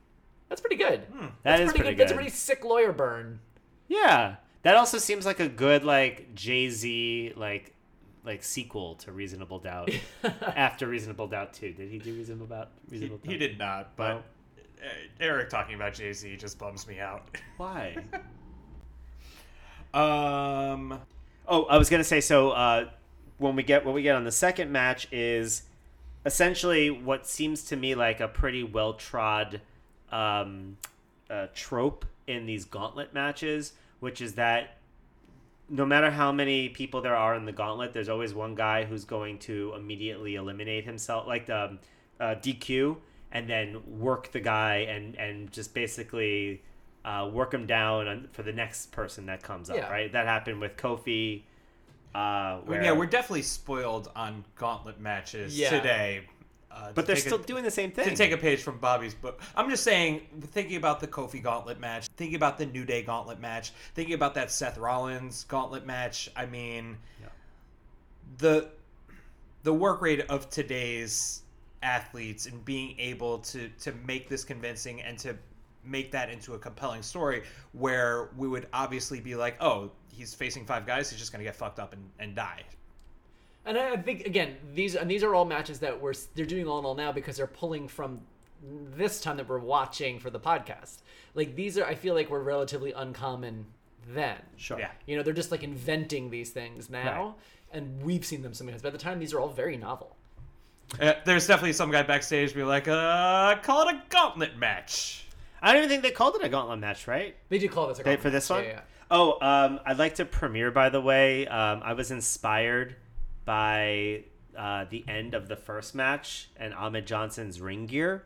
That's 0.49 0.61
pretty 0.61 0.77
good. 0.77 1.03
That 1.13 1.33
That's 1.43 1.61
is 1.63 1.65
pretty, 1.71 1.79
pretty 1.81 1.95
good. 1.97 2.03
That's 2.03 2.13
a 2.13 2.15
pretty 2.15 2.31
sick 2.31 2.65
lawyer 2.65 2.93
burn. 2.93 3.41
Yeah, 3.89 4.37
that 4.63 4.77
also 4.77 4.99
seems 4.99 5.25
like 5.25 5.41
a 5.41 5.49
good 5.49 5.83
like 5.85 6.35
Jay 6.35 6.69
Z 6.69 7.33
like 7.37 7.75
like 8.25 8.43
sequel 8.43 8.95
to 8.97 9.13
Reasonable 9.13 9.59
Doubt 9.59 9.91
after 10.57 10.87
Reasonable 10.87 11.27
Doubt 11.27 11.55
two. 11.55 11.73
Did 11.73 11.91
he 11.91 11.99
do 11.99 12.13
Reasonable 12.15 12.47
Doubt? 12.47 12.71
He, 12.91 12.97
Reasonable 12.97 13.21
he 13.25 13.31
Doubt? 13.33 13.39
did 13.39 13.59
not, 13.59 13.97
but 13.97 14.09
No? 14.15 14.23
Eric 15.21 15.49
talking 15.49 15.75
about 15.75 15.95
Jay 15.95 16.13
Z 16.13 16.37
just 16.37 16.59
bums 16.59 16.87
me 16.87 17.01
out. 17.01 17.29
Why? 17.57 17.97
Um, 19.95 21.01
Oh, 21.47 21.65
I 21.65 21.77
was 21.77 21.91
gonna 21.91 22.05
say 22.05 22.21
so. 22.21 22.51
Uh, 22.51 22.89
when 23.39 23.57
we 23.57 23.63
get 23.63 23.85
what 23.85 23.95
we 23.95 24.03
get 24.03 24.15
on 24.15 24.25
the 24.25 24.33
second 24.33 24.71
match 24.71 25.07
is 25.13 25.65
essentially 26.25 26.91
what 26.91 27.27
seems 27.27 27.65
to 27.65 27.77
me 27.77 27.95
like 27.95 28.21
a 28.21 28.29
pretty 28.29 28.63
well 28.63 28.95
trod 28.95 29.61
um, 30.11 30.77
uh, 31.29 31.49
trope 31.55 32.05
in 32.27 32.47
these 32.47 32.65
gauntlet 32.65 33.13
matches, 33.13 33.73
which 34.01 34.21
is 34.21 34.35
that 34.35 34.79
no 35.69 35.85
matter 35.85 36.11
how 36.11 36.31
many 36.31 36.69
people 36.69 37.01
there 37.01 37.17
are 37.17 37.35
in 37.35 37.45
the 37.45 37.53
gauntlet, 37.53 37.93
there's 37.93 38.09
always 38.09 38.33
one 38.33 38.55
guy 38.55 38.85
who's 38.85 39.05
going 39.05 39.39
to 39.41 39.73
immediately 39.75 40.37
eliminate 40.37 40.85
himself, 40.85 41.27
like 41.27 41.47
the 41.47 41.65
um, 41.65 41.79
uh, 42.21 42.35
DQ, 42.37 42.97
and 43.33 43.49
then 43.49 43.83
work 43.99 44.31
the 44.33 44.41
guy 44.41 44.77
and 44.89 45.17
and 45.17 45.51
just 45.53 45.75
basically 45.75 46.63
uh, 47.05 47.29
work 47.33 47.51
them 47.51 47.67
down 47.67 48.07
on, 48.09 48.29
for 48.33 48.43
the 48.43 48.53
next 48.53 48.93
person 48.93 49.27
that 49.27 49.43
comes 49.43 49.71
up. 49.71 49.77
Yeah. 49.77 49.91
Right? 49.91 50.13
That 50.13 50.27
happened 50.27 50.61
with 50.61 50.77
Kofi. 50.77 51.43
Uh, 52.15 52.59
where, 52.61 52.83
yeah, 52.83 52.93
we're 52.93 53.07
definitely 53.07 53.43
spoiled 53.43 54.11
on 54.15 54.45
gauntlet 54.57 55.01
matches 55.01 55.59
Yeah. 55.59 55.71
today. 55.71 56.25
Uh, 56.71 56.89
to 56.89 56.95
but 56.95 57.07
they're 57.07 57.17
take 57.17 57.25
a- 57.27 57.29
still 57.29 57.39
doing 57.39 57.65
the 57.65 57.71
same 57.71 57.91
thing. 57.91 58.09
to 58.09 58.17
take 58.17 58.33
a 58.33 58.37
page 58.37 58.63
from 58.63 58.79
Bobby's 58.79 59.15
book. 59.15 59.43
I'm 59.57 59.69
just 59.69 59.83
saying, 59.83 60.23
thinking 60.53 60.77
about 60.77 61.01
the 61.01 61.07
Kofi 61.07 61.43
Gauntlet 61.43 61.79
match, 61.79 62.07
thinking 62.17 62.37
about 62.37 62.57
the 62.57 62.65
New 62.67 62.85
Day 62.87 63.03
Gauntlet 63.03 63.41
match, 63.41 63.73
thinking 63.95 64.15
about 64.15 64.35
that 64.35 64.51
Seth 64.51 64.79
Rollins 64.79 65.45
Gauntlet 65.45 65.85
match. 65.85 66.31
I 66.35 66.47
mean, 66.47 66.97
the 68.39 68.71
the 69.65 69.73
work 69.73 70.01
rate 70.03 70.21
of 70.29 70.49
today's 70.51 71.43
athletes 71.83 72.47
and 72.47 72.65
being 72.65 72.99
able 72.99 73.39
to 73.39 73.69
to 73.81 73.93
make 74.07 74.29
this 74.29 74.45
convincing 74.45 75.03
and 75.03 75.19
to 75.19 75.37
make 75.85 76.13
that 76.13 76.31
into 76.31 76.55
a 76.55 76.59
compelling 76.59 77.03
story 77.03 77.43
where 77.73 78.31
we 78.37 78.49
would 78.49 78.69
obviously 78.73 79.21
be 79.21 79.35
like, 79.35 79.57
oh, 79.61 79.91
he's 80.13 80.35
facing 80.35 80.65
five 80.65 80.87
guys, 80.87 81.11
he's 81.11 81.19
just 81.19 81.33
gonna 81.33 81.45
get 81.45 81.57
fucked 81.57 81.79
up 81.79 81.93
and, 81.93 82.03
and 82.19 82.35
die. 82.35 82.63
And 83.65 83.79
I 83.79 83.93
I 83.93 83.97
think 83.97 84.27
again, 84.27 84.57
these 84.75 84.97
and 84.97 85.11
these 85.11 85.23
are 85.23 85.35
all 85.35 85.45
matches 85.45 85.79
that 85.81 86.01
we're 86.01 86.15
they're 86.35 86.47
doing 86.47 86.67
all 86.67 86.79
in 86.79 86.85
all 86.85 86.95
now 86.95 87.13
because 87.13 87.37
they're 87.37 87.47
pulling 87.47 87.89
from 87.89 88.21
this 88.63 89.21
time 89.21 89.37
that 89.37 89.49
we're 89.49 89.59
watching 89.59 90.19
for 90.19 90.31
the 90.31 90.41
podcast. 90.41 90.99
Like 91.35 91.57
these 91.57 91.79
are, 91.79 91.85
I 91.85 91.95
feel 91.95 92.15
like 92.15 92.31
were 92.31 92.43
relatively 92.43 92.93
uncommon 92.93 93.67
then. 94.09 94.39
Sure. 94.57 94.79
Yeah. 94.79 94.91
You 95.07 95.17
know, 95.17 95.23
they're 95.23 95.33
just 95.33 95.51
like 95.51 95.63
inventing 95.63 96.31
these 96.31 96.51
things 96.51 96.91
now, 96.91 97.37
and 97.73 98.03
we've 98.03 98.25
seen 98.25 98.43
them 98.43 98.55
so 98.55 98.65
many 98.65 98.73
times. 98.73 98.83
By 98.83 98.91
the 98.91 98.99
time, 98.99 99.19
these 99.19 99.33
are 99.33 99.41
all 99.41 99.49
very 99.49 99.77
novel. 99.77 100.17
Uh, 101.01 101.15
there's 101.25 101.47
definitely 101.47 101.73
some 101.73 101.91
guy 101.91 102.03
backstage 102.03 102.55
be 102.55 102.63
like, 102.63 102.87
uh, 102.87 103.57
call 103.63 103.89
it 103.89 103.95
a 103.95 104.03
gauntlet 104.11 104.59
match. 104.59 105.27
I 105.63 105.73
don't 105.73 105.79
even 105.85 105.89
think 105.89 106.03
they 106.03 106.11
called 106.11 106.35
it 106.35 106.43
a 106.45 106.49
gauntlet 106.49 106.81
match, 106.81 107.07
right? 107.07 107.37
They 107.49 107.59
do 107.59 107.69
call 107.69 107.87
this 107.87 107.99
a 107.99 108.03
They- 108.03 108.11
gauntlet 108.17 108.23
for 108.23 108.31
this 108.31 108.51
match. 108.51 108.57
one? 108.57 108.65
Yeah, 108.65 108.71
yeah. 108.73 108.81
Oh, 109.11 109.39
um, 109.41 109.81
I'd 109.87 109.99
like 109.99 110.17
to 110.17 110.25
premiere. 110.25 110.71
By 110.71 110.89
the 110.89 111.01
way, 111.01 111.47
um, 111.47 111.83
I 111.85 111.93
was 111.93 112.11
inspired 112.11 112.97
by 113.45 114.25
uh, 114.59 114.87
the 114.91 115.05
end 115.09 115.35
of 115.35 115.49
the 115.49 115.57
first 115.57 115.95
match 115.95 116.49
and 116.57 116.73
Ahmed 116.75 117.07
Johnson's 117.07 117.61
ring 117.61 117.87
gear. 117.87 118.25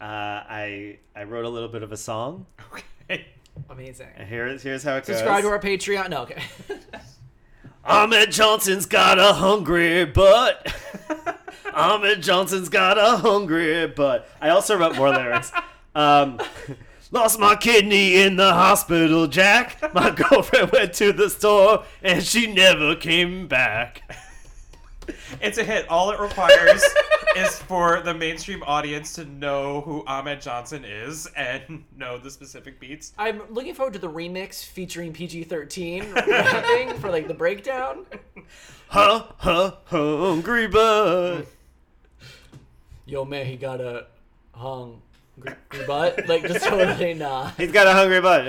Uh, 0.00 0.04
I 0.04 0.98
I 1.14 1.22
wrote 1.24 1.44
a 1.44 1.48
little 1.48 1.68
bit 1.68 1.82
of 1.82 1.92
a 1.92 1.96
song. 1.96 2.46
Okay. 3.10 3.26
Amazing. 3.70 4.08
And 4.16 4.26
here's 4.28 4.62
here's 4.62 4.82
how 4.82 4.96
it 4.96 5.06
Subscribe 5.06 5.36
to 5.38 5.42
goes. 5.42 5.50
our 5.52 5.58
Patreon. 5.60 6.10
No, 6.10 6.22
okay. 6.22 6.42
Ahmed 7.84 8.32
Johnson's 8.32 8.86
got 8.86 9.18
a 9.18 9.34
hungry 9.34 10.04
butt. 10.06 10.74
Ahmed 11.74 12.22
Johnson's 12.22 12.68
got 12.68 12.98
a 12.98 13.18
hungry 13.18 13.86
butt. 13.86 14.28
I 14.40 14.48
also 14.50 14.76
wrote 14.78 14.96
more 14.96 15.10
lyrics. 15.10 15.52
Um, 15.94 16.40
Lost 17.14 17.38
my 17.38 17.54
kidney 17.54 18.22
in 18.22 18.34
the 18.34 18.52
hospital, 18.52 19.28
Jack. 19.28 19.94
My 19.94 20.10
girlfriend 20.30 20.72
went 20.72 20.94
to 20.94 21.12
the 21.12 21.30
store 21.30 21.84
and 22.02 22.20
she 22.20 22.52
never 22.52 22.96
came 22.96 23.46
back. 23.46 24.02
It's 25.40 25.56
a 25.58 25.62
hit. 25.62 25.88
All 25.88 26.10
it 26.10 26.18
requires 26.18 26.82
is 27.36 27.56
for 27.60 28.00
the 28.00 28.12
mainstream 28.12 28.64
audience 28.64 29.12
to 29.12 29.26
know 29.26 29.82
who 29.82 30.02
Ahmed 30.08 30.40
Johnson 30.40 30.84
is 30.84 31.28
and 31.36 31.84
know 31.96 32.18
the 32.18 32.32
specific 32.32 32.80
beats. 32.80 33.12
I'm 33.16 33.42
looking 33.48 33.74
forward 33.74 33.92
to 33.92 34.00
the 34.00 34.10
remix 34.10 34.64
featuring 34.64 35.12
PG-13 35.12 36.14
rapping 36.26 36.98
for 36.98 37.12
like 37.12 37.28
the 37.28 37.34
breakdown. 37.34 38.06
Huh, 38.88 39.24
huh, 39.38 39.72
hungry 39.86 40.68
butt. 40.68 41.46
Yo, 43.06 43.24
man, 43.24 43.46
he 43.46 43.56
got 43.56 43.80
a 43.80 44.06
hung 44.52 45.02
butt. 45.86 46.28
Like 46.28 46.42
just 46.42 46.64
totally 46.66 47.14
nah. 47.14 47.50
He's 47.50 47.72
got 47.72 47.86
a 47.86 47.92
hungry 47.92 48.20
butt. 48.20 48.44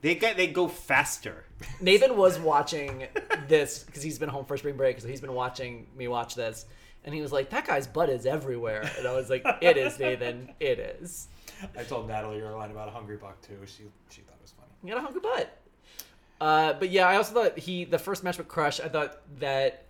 They 0.00 0.14
get 0.14 0.36
they 0.36 0.46
go 0.46 0.68
faster. 0.68 1.44
Nathan 1.80 2.16
was 2.16 2.38
watching 2.38 3.06
this 3.48 3.82
because 3.82 4.02
he's 4.02 4.18
been 4.18 4.28
home 4.28 4.44
for 4.44 4.56
spring 4.56 4.76
break, 4.76 5.00
so 5.00 5.08
he's 5.08 5.20
been 5.20 5.34
watching 5.34 5.88
me 5.96 6.06
watch 6.06 6.36
this, 6.36 6.66
and 7.04 7.12
he 7.12 7.20
was 7.20 7.32
like, 7.32 7.50
"That 7.50 7.66
guy's 7.66 7.88
butt 7.88 8.08
is 8.08 8.24
everywhere," 8.24 8.88
and 8.96 9.08
I 9.08 9.12
was 9.12 9.28
like, 9.28 9.44
"It 9.60 9.76
is, 9.76 9.98
Nathan. 9.98 10.52
It 10.60 10.78
is." 10.78 11.26
I 11.76 11.82
told 11.82 12.06
Natalie 12.06 12.38
your 12.38 12.52
line 12.52 12.70
about 12.70 12.86
a 12.88 12.92
hungry 12.92 13.16
buck 13.16 13.40
too. 13.42 13.58
She 13.66 13.84
she 14.08 14.20
thought 14.20 14.36
it 14.38 14.42
was 14.42 14.52
funny. 14.52 14.70
You 14.84 14.90
got 14.90 14.98
a 14.98 15.02
hungry 15.02 15.20
butt. 15.20 15.58
Uh, 16.40 16.72
but 16.74 16.90
yeah, 16.90 17.08
I 17.08 17.16
also 17.16 17.34
thought 17.34 17.58
he 17.58 17.84
the 17.84 17.98
first 17.98 18.22
match 18.22 18.38
with 18.38 18.46
Crush. 18.46 18.78
I 18.78 18.88
thought 18.88 19.18
that 19.40 19.87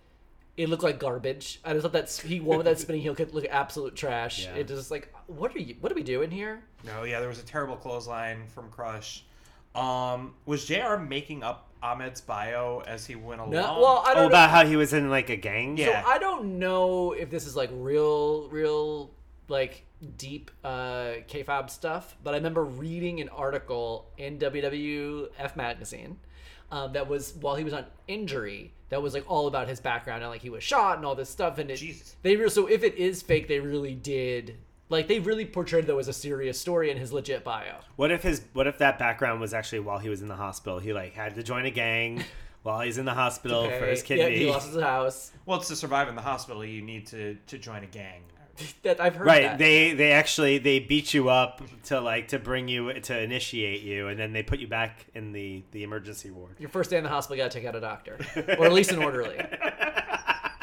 it 0.59 0.67
looked 0.67 0.83
like 0.83 0.99
garbage. 0.99 1.61
I 1.63 1.71
just 1.71 1.83
thought 1.83 1.93
that 1.93 2.11
he 2.11 2.41
won 2.41 2.57
with 2.57 2.65
that 2.65 2.77
spinning 2.83 3.01
heel 3.01 3.15
could 3.15 3.33
look 3.33 3.45
absolute 3.49 3.95
trash. 3.95 4.43
Yeah. 4.45 4.55
It 4.55 4.67
just 4.67 4.91
like, 4.91 5.13
what 5.27 5.55
are 5.55 5.59
you? 5.59 5.75
What 5.79 5.89
are 5.91 5.95
we 5.95 6.03
doing 6.03 6.29
here? 6.29 6.61
No, 6.83 7.03
yeah, 7.03 7.19
there 7.21 7.29
was 7.29 7.39
a 7.39 7.43
terrible 7.45 7.77
clothesline 7.77 8.45
from 8.53 8.69
Crush. 8.69 9.23
Um, 9.73 10.33
was 10.45 10.65
JR 10.65 10.97
making 10.97 11.43
up 11.43 11.69
Ahmed's 11.81 12.19
bio 12.19 12.83
as 12.85 13.05
he 13.05 13.15
went 13.15 13.39
along? 13.39 13.51
No, 13.53 13.79
well, 13.79 14.03
I 14.05 14.11
Oh, 14.11 14.15
don't 14.15 14.23
know. 14.23 14.27
about 14.27 14.49
how 14.49 14.65
he 14.65 14.75
was 14.75 14.91
in 14.91 15.09
like 15.09 15.29
a 15.29 15.37
gang. 15.37 15.77
So 15.77 15.83
Yeah. 15.83 16.03
I 16.05 16.17
don't 16.19 16.59
know 16.59 17.13
if 17.13 17.29
this 17.29 17.47
is 17.47 17.55
like 17.55 17.69
real, 17.73 18.49
real 18.49 19.11
like 19.47 19.85
deep 20.17 20.51
uh 20.63 21.23
kayfabe 21.29 21.69
stuff, 21.69 22.17
but 22.23 22.33
I 22.33 22.37
remember 22.37 22.65
reading 22.65 23.21
an 23.21 23.29
article 23.29 24.11
in 24.17 24.37
WWF 24.39 25.55
magazine 25.55 26.19
um, 26.71 26.93
that 26.93 27.07
was 27.07 27.33
while 27.39 27.55
he 27.55 27.63
was 27.63 27.73
on 27.73 27.85
injury 28.07 28.73
that 28.89 29.01
was 29.01 29.13
like 29.13 29.23
all 29.29 29.47
about 29.47 29.67
his 29.67 29.79
background 29.79 30.23
and 30.23 30.31
like 30.31 30.41
he 30.41 30.49
was 30.49 30.63
shot 30.63 30.97
and 30.97 31.05
all 31.05 31.15
this 31.15 31.29
stuff 31.29 31.57
and 31.59 31.69
it, 31.71 31.77
Jesus. 31.77 32.15
they 32.23 32.35
re- 32.35 32.49
so 32.49 32.67
if 32.67 32.83
it 32.83 32.95
is 32.95 33.21
fake, 33.21 33.47
they 33.47 33.59
really 33.59 33.93
did 33.95 34.57
like 34.89 35.07
they 35.07 35.19
really 35.19 35.45
portrayed 35.45 35.85
though 35.87 35.99
as 35.99 36.07
a 36.07 36.13
serious 36.13 36.59
story 36.59 36.89
in 36.89 36.97
his 36.97 37.13
legit 37.13 37.43
bio. 37.43 37.75
What 37.95 38.11
if 38.11 38.23
his 38.23 38.41
what 38.53 38.65
if 38.67 38.77
that 38.79 38.97
background 38.99 39.39
was 39.41 39.53
actually 39.53 39.81
while 39.81 39.99
he 39.99 40.09
was 40.09 40.21
in 40.21 40.27
the 40.27 40.35
hospital? 40.35 40.79
He 40.79 40.93
like 40.93 41.13
had 41.13 41.35
to 41.35 41.43
join 41.43 41.65
a 41.65 41.71
gang 41.71 42.23
while 42.63 42.81
he's 42.81 42.97
in 42.97 43.05
the 43.05 43.13
hospital 43.13 43.69
for 43.69 43.85
his 43.85 44.01
Okay, 44.01 44.17
yeah, 44.17 44.23
kidney. 44.25 44.39
he 44.45 44.51
lost 44.51 44.73
his 44.73 44.81
house. 44.81 45.31
well, 45.45 45.59
it's 45.59 45.67
to 45.69 45.75
survive 45.75 46.07
in 46.09 46.15
the 46.15 46.21
hospital, 46.21 46.65
you 46.65 46.81
need 46.81 47.05
to 47.07 47.35
to 47.47 47.57
join 47.57 47.83
a 47.83 47.87
gang. 47.87 48.21
That 48.83 48.99
I've 49.01 49.15
heard. 49.15 49.27
right. 49.27 49.43
that. 49.43 49.57
They 49.57 49.93
they 49.93 50.11
actually 50.11 50.57
they 50.57 50.79
beat 50.79 51.13
you 51.13 51.29
up 51.29 51.61
to 51.85 51.99
like 51.99 52.29
to 52.29 52.39
bring 52.39 52.67
you 52.67 52.93
to 52.93 53.19
initiate 53.19 53.81
you, 53.81 54.07
and 54.07 54.19
then 54.19 54.33
they 54.33 54.43
put 54.43 54.59
you 54.59 54.67
back 54.67 55.05
in 55.13 55.31
the 55.31 55.63
the 55.71 55.83
emergency 55.83 56.31
ward. 56.31 56.55
Your 56.59 56.69
first 56.69 56.89
day 56.89 56.97
in 56.97 57.03
the 57.03 57.09
hospital, 57.09 57.37
you 57.37 57.43
gotta 57.43 57.53
take 57.57 57.65
out 57.67 57.75
a 57.75 57.81
doctor, 57.81 58.17
or 58.57 58.65
at 58.65 58.73
least 58.73 58.91
an 58.91 58.99
orderly. 59.03 59.37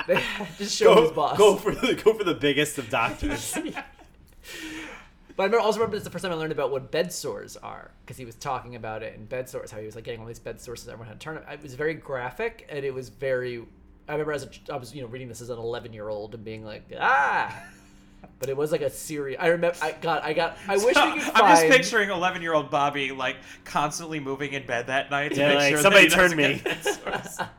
They 0.07 0.23
just 0.57 0.77
show 0.77 1.03
his 1.03 1.11
boss. 1.11 1.37
go 1.37 1.57
for 1.57 1.75
the 1.75 1.95
go 1.97 2.15
for 2.15 2.23
the 2.23 2.35
biggest 2.35 2.79
of 2.79 2.89
doctors. 2.91 3.53
But 5.37 5.43
I 5.43 5.47
remember, 5.47 5.59
also 5.67 5.81
remember 5.81 5.97
this 5.97 6.05
the 6.05 6.11
first 6.11 6.23
time 6.25 6.33
I 6.33 6.37
learned 6.37 6.53
about 6.53 6.71
what 6.71 6.91
bed 6.91 7.13
sores 7.13 7.57
are 7.59 7.91
because 8.03 8.17
he 8.17 8.25
was 8.25 8.37
talking 8.37 8.75
about 8.77 9.03
it 9.03 9.15
in 9.17 9.27
bed 9.27 9.49
sores, 9.49 9.71
how 9.71 9.79
he 9.79 9.85
was 9.87 9.95
like 9.95 10.05
getting 10.05 10.21
all 10.21 10.27
these 10.27 10.39
bed 10.39 10.61
sores. 10.61 10.83
and 10.85 10.93
Everyone 10.93 11.09
had 11.09 11.21
to 11.21 11.25
turn 11.25 11.37
it. 11.37 11.45
It 11.53 11.63
was 11.63 11.75
very 11.75 11.95
graphic 11.95 12.67
and 12.71 12.85
it 12.85 12.95
was 12.95 13.09
very. 13.09 13.65
I 14.09 14.13
remember 14.13 14.33
as 14.33 14.45
a, 14.45 14.49
I 14.73 14.77
was 14.77 14.95
you 14.95 15.03
know 15.03 15.09
reading 15.09 15.29
this 15.29 15.41
as 15.41 15.51
an 15.51 15.59
11 15.59 15.93
year 15.93 16.09
old 16.09 16.35
and 16.35 16.45
being 16.45 16.65
like 16.65 16.85
ah, 16.99 17.55
but 18.39 18.49
it 18.49 18.57
was 18.57 18.73
like 18.73 18.83
a 18.83 18.91
series. 18.91 19.37
I 19.39 19.49
remember 19.49 19.77
I 19.83 19.93
got 19.93 20.23
I 20.25 20.33
got 20.33 20.57
I 20.69 20.77
wish 20.77 20.85
we 20.85 20.93
could 21.13 21.23
find. 21.23 21.37
I'm 21.37 21.57
just 21.57 21.67
picturing 21.67 22.11
11 22.11 22.43
year 22.43 22.55
old 22.55 22.71
Bobby 22.71 23.13
like 23.13 23.37
constantly 23.65 24.21
moving 24.21 24.53
in 24.53 24.67
bed 24.67 24.89
that 24.89 25.11
night 25.11 25.33
to 25.35 25.41
Yeah, 25.41 25.49
make 25.49 25.59
like, 25.59 25.71
sure 25.71 25.83
somebody 25.83 26.09
that 26.09 26.31
he 26.31 26.35
turn 26.35 26.37
doesn't 26.37 27.07
me. 27.07 27.47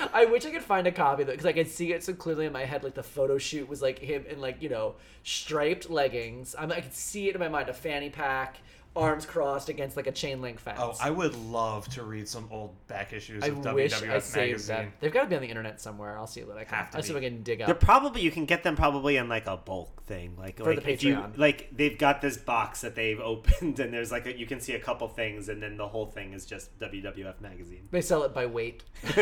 I 0.12 0.26
wish 0.26 0.46
I 0.46 0.50
could 0.50 0.62
find 0.62 0.86
a 0.86 0.92
copy 0.92 1.22
of 1.22 1.28
it 1.28 1.32
because 1.32 1.46
I 1.46 1.52
could 1.52 1.68
see 1.68 1.92
it 1.92 2.04
so 2.04 2.12
clearly 2.14 2.46
in 2.46 2.52
my 2.52 2.64
head. 2.64 2.84
Like 2.84 2.94
the 2.94 3.02
photo 3.02 3.38
shoot 3.38 3.68
was 3.68 3.82
like 3.82 3.98
him 3.98 4.24
in 4.28 4.40
like 4.40 4.62
you 4.62 4.68
know 4.68 4.94
striped 5.24 5.90
leggings. 5.90 6.54
I'm, 6.58 6.70
I 6.72 6.80
could 6.80 6.94
see 6.94 7.28
it 7.28 7.34
in 7.34 7.40
my 7.40 7.48
mind, 7.48 7.68
a 7.68 7.74
fanny 7.74 8.10
pack, 8.10 8.58
arms 8.96 9.24
crossed 9.26 9.68
against 9.68 9.96
like 9.96 10.06
a 10.06 10.12
chain 10.12 10.40
link 10.42 10.58
fence. 10.58 10.78
oh, 10.80 10.96
I 11.00 11.10
would 11.10 11.34
love 11.36 11.88
to 11.90 12.02
read 12.02 12.28
some 12.28 12.48
old 12.50 12.74
back 12.88 13.12
issues 13.12 13.44
I 13.44 13.48
of 13.48 13.58
wish 13.74 13.92
WWF 13.94 14.10
I 14.10 14.18
saved 14.18 14.50
magazine. 14.50 14.76
them. 14.76 14.92
They've 15.00 15.12
got 15.12 15.22
to 15.22 15.28
be 15.28 15.36
on 15.36 15.42
the 15.42 15.48
internet 15.48 15.80
somewhere. 15.80 16.18
I'll 16.18 16.26
see 16.26 16.42
what 16.42 16.56
I 16.58 16.64
can. 16.64 16.74
Have 16.78 16.90
to 16.90 16.96
I'll 16.96 17.02
see 17.02 17.12
if 17.12 17.20
be. 17.20 17.26
I 17.26 17.28
can 17.30 17.42
dig 17.42 17.60
up. 17.62 17.66
They're 17.66 17.74
probably 17.74 18.22
you 18.22 18.30
can 18.30 18.44
get 18.44 18.62
them 18.64 18.74
probably 18.76 19.16
in 19.16 19.28
like 19.28 19.46
a 19.46 19.56
bulk 19.56 20.04
thing, 20.06 20.34
like 20.38 20.58
For 20.58 20.74
like 20.74 20.84
the 20.84 20.90
if 20.92 21.02
you 21.04 21.14
Patreon. 21.16 21.38
like 21.38 21.68
they've 21.76 21.96
got 21.98 22.20
this 22.20 22.36
box 22.36 22.80
that 22.80 22.94
they've 22.94 23.20
opened, 23.24 23.78
and 23.78 23.92
there's 23.92 24.10
like 24.10 24.26
a, 24.26 24.36
you 24.36 24.46
can 24.46 24.60
see 24.60 24.74
a 24.74 24.80
couple 24.80 25.06
things, 25.08 25.48
and 25.48 25.62
then 25.62 25.76
the 25.76 25.86
whole 25.86 26.06
thing 26.06 26.32
is 26.32 26.44
just 26.46 26.76
WWF 26.80 27.40
magazine. 27.40 27.88
They 27.90 28.00
sell 28.00 28.22
it 28.24 28.34
by 28.34 28.46
weight. 28.46 28.84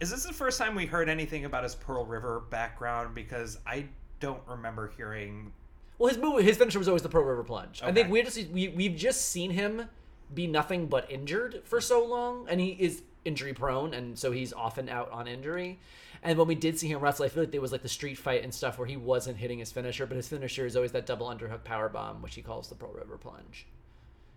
Is 0.00 0.10
this 0.10 0.22
the 0.24 0.32
first 0.32 0.58
time 0.58 0.76
we 0.76 0.86
heard 0.86 1.08
anything 1.08 1.44
about 1.44 1.64
his 1.64 1.74
Pearl 1.74 2.06
River 2.06 2.44
background? 2.50 3.16
Because 3.16 3.58
I 3.66 3.86
don't 4.20 4.42
remember 4.46 4.92
hearing. 4.96 5.52
Well, 5.98 6.08
his 6.08 6.18
move, 6.18 6.44
his 6.44 6.56
finisher 6.56 6.78
was 6.78 6.88
always 6.88 7.02
the 7.02 7.08
Pearl 7.08 7.24
River 7.24 7.42
Plunge. 7.42 7.82
I 7.82 7.92
think 7.92 8.08
we 8.08 8.22
just 8.22 8.48
we 8.50 8.68
we've 8.68 8.96
just 8.96 9.28
seen 9.28 9.50
him 9.50 9.88
be 10.32 10.46
nothing 10.46 10.86
but 10.86 11.10
injured 11.10 11.62
for 11.64 11.80
so 11.80 12.04
long, 12.04 12.46
and 12.48 12.60
he 12.60 12.70
is 12.78 13.02
injury 13.24 13.52
prone, 13.52 13.94
and 13.94 14.18
so 14.18 14.30
he's 14.30 14.52
often 14.52 14.88
out 14.88 15.10
on 15.10 15.26
injury. 15.26 15.78
And 16.22 16.38
when 16.38 16.48
we 16.48 16.54
did 16.54 16.78
see 16.78 16.88
him 16.88 17.00
wrestle, 17.00 17.24
I 17.24 17.28
feel 17.28 17.44
like 17.44 17.52
there 17.52 17.60
was 17.60 17.72
like 17.72 17.82
the 17.82 17.88
street 17.88 18.16
fight 18.16 18.42
and 18.42 18.52
stuff 18.52 18.78
where 18.78 18.86
he 18.86 18.96
wasn't 18.96 19.36
hitting 19.36 19.58
his 19.58 19.70
finisher, 19.70 20.06
but 20.06 20.16
his 20.16 20.28
finisher 20.28 20.66
is 20.66 20.76
always 20.76 20.92
that 20.92 21.06
double 21.06 21.28
underhook 21.28 21.64
power 21.64 21.88
bomb, 21.88 22.22
which 22.22 22.34
he 22.34 22.42
calls 22.42 22.68
the 22.68 22.74
Pearl 22.74 22.92
River 22.92 23.16
Plunge. 23.16 23.66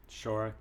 Sure. 0.09 0.53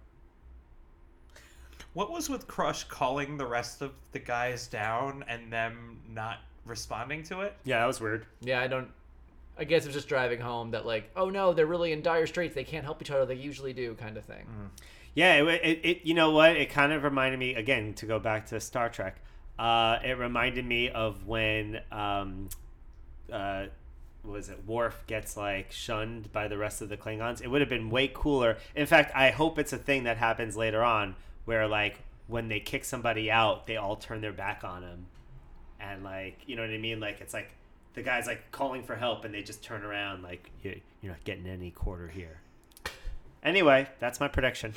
What 1.92 2.10
was 2.10 2.30
with 2.30 2.46
Crush 2.46 2.84
calling 2.84 3.36
the 3.36 3.46
rest 3.46 3.82
of 3.82 3.92
the 4.12 4.18
guys 4.18 4.68
down 4.68 5.24
and 5.28 5.52
them 5.52 5.98
not 6.08 6.38
responding 6.64 7.22
to 7.24 7.40
it? 7.40 7.54
Yeah, 7.64 7.80
that 7.80 7.86
was 7.86 8.00
weird. 8.00 8.26
Yeah, 8.40 8.60
I 8.60 8.68
don't. 8.68 8.88
I 9.58 9.64
guess 9.64 9.84
it 9.84 9.88
was 9.88 9.94
just 9.94 10.08
driving 10.08 10.40
home 10.40 10.70
that 10.70 10.86
like, 10.86 11.10
oh 11.16 11.30
no, 11.30 11.52
they're 11.52 11.66
really 11.66 11.92
in 11.92 12.02
dire 12.02 12.26
straits. 12.26 12.54
They 12.54 12.64
can't 12.64 12.84
help 12.84 13.02
each 13.02 13.10
other. 13.10 13.26
They 13.26 13.34
usually 13.34 13.72
do, 13.72 13.94
kind 13.94 14.16
of 14.16 14.24
thing. 14.24 14.46
Yeah, 15.14 15.42
it, 15.42 15.60
it, 15.62 15.80
it 15.82 16.00
you 16.04 16.14
know 16.14 16.30
what? 16.30 16.56
It 16.56 16.70
kind 16.70 16.92
of 16.92 17.02
reminded 17.02 17.38
me 17.38 17.54
again 17.54 17.94
to 17.94 18.06
go 18.06 18.18
back 18.18 18.46
to 18.46 18.60
Star 18.60 18.88
Trek. 18.88 19.20
Uh, 19.58 19.98
it 20.04 20.16
reminded 20.16 20.64
me 20.64 20.88
of 20.88 21.26
when 21.26 21.80
um, 21.92 22.48
uh, 23.30 23.66
was 24.24 24.48
it 24.48 24.66
Worf 24.66 25.04
gets 25.06 25.36
like 25.36 25.72
shunned 25.72 26.32
by 26.32 26.48
the 26.48 26.56
rest 26.56 26.80
of 26.80 26.88
the 26.88 26.96
Klingons. 26.96 27.42
It 27.42 27.48
would 27.48 27.60
have 27.60 27.68
been 27.68 27.90
way 27.90 28.10
cooler. 28.12 28.56
In 28.74 28.86
fact, 28.86 29.12
I 29.14 29.30
hope 29.30 29.58
it's 29.58 29.72
a 29.72 29.78
thing 29.78 30.04
that 30.04 30.16
happens 30.16 30.56
later 30.56 30.82
on 30.82 31.16
where 31.44 31.66
like 31.66 32.00
when 32.26 32.48
they 32.48 32.60
kick 32.60 32.84
somebody 32.84 33.30
out, 33.30 33.66
they 33.66 33.76
all 33.76 33.96
turn 33.96 34.20
their 34.20 34.32
back 34.32 34.62
on 34.64 34.82
him, 34.82 35.06
and 35.80 36.04
like 36.04 36.38
you 36.46 36.56
know 36.56 36.62
what 36.62 36.70
I 36.70 36.78
mean? 36.78 37.00
Like 37.00 37.20
it's 37.20 37.34
like 37.34 37.50
the 37.94 38.02
guy's 38.02 38.26
like 38.26 38.50
calling 38.52 38.82
for 38.82 38.96
help, 38.96 39.24
and 39.24 39.34
they 39.34 39.42
just 39.42 39.62
turn 39.62 39.82
around 39.82 40.22
like 40.22 40.50
"You- 40.62 40.80
you're 41.02 41.12
not 41.12 41.24
getting 41.24 41.46
any 41.46 41.70
quarter 41.70 42.08
here. 42.08 42.40
Anyway, 43.42 43.88
that's 44.00 44.20
my 44.20 44.28
prediction. 44.28 44.74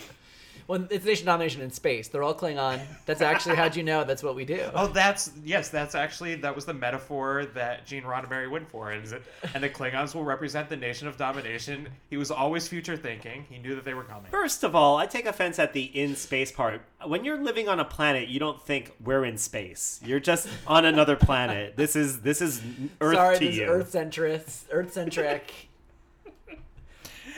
Well, 0.67 0.87
it's 0.89 1.05
nation 1.05 1.25
domination 1.25 1.61
in 1.61 1.71
space. 1.71 2.07
They're 2.07 2.23
all 2.23 2.33
Klingon. 2.35 2.79
That's 3.05 3.21
actually 3.21 3.55
how'd 3.55 3.75
you 3.75 3.83
know? 3.83 4.03
That's 4.03 4.23
what 4.23 4.35
we 4.35 4.45
do. 4.45 4.69
Oh, 4.73 4.87
that's 4.87 5.31
yes. 5.43 5.69
That's 5.69 5.95
actually 5.95 6.35
that 6.35 6.55
was 6.55 6.65
the 6.65 6.73
metaphor 6.73 7.45
that 7.53 7.85
Gene 7.85 8.03
Roddenberry 8.03 8.49
went 8.49 8.69
for, 8.69 8.91
and, 8.91 9.05
it- 9.11 9.23
and 9.53 9.63
the 9.63 9.69
Klingons 9.69 10.15
will 10.15 10.23
represent 10.23 10.69
the 10.69 10.77
nation 10.77 11.07
of 11.07 11.17
domination. 11.17 11.87
He 12.09 12.17
was 12.17 12.31
always 12.31 12.67
future 12.67 12.95
thinking. 12.97 13.45
He 13.49 13.57
knew 13.59 13.75
that 13.75 13.83
they 13.85 13.93
were 13.93 14.03
coming. 14.03 14.31
First 14.31 14.63
of 14.63 14.75
all, 14.75 14.97
I 14.97 15.05
take 15.05 15.25
offense 15.25 15.59
at 15.59 15.73
the 15.73 15.83
in 15.83 16.15
space 16.15 16.51
part. 16.51 16.81
When 17.05 17.25
you're 17.25 17.41
living 17.41 17.67
on 17.67 17.79
a 17.79 17.85
planet, 17.85 18.29
you 18.29 18.39
don't 18.39 18.61
think 18.61 18.93
we're 19.03 19.25
in 19.25 19.37
space. 19.37 19.99
You're 20.05 20.19
just 20.21 20.47
on 20.67 20.85
another 20.85 21.15
planet. 21.15 21.75
This 21.75 21.95
is 21.95 22.21
this 22.21 22.41
is 22.41 22.61
Earth 23.01 23.15
Sorry, 23.15 23.37
to 23.39 23.45
this 23.45 23.55
you. 23.55 23.63
is 23.63 23.69
Earth 23.69 23.89
centric. 23.91 24.45
Earth 24.71 24.93
centric. 24.93 25.69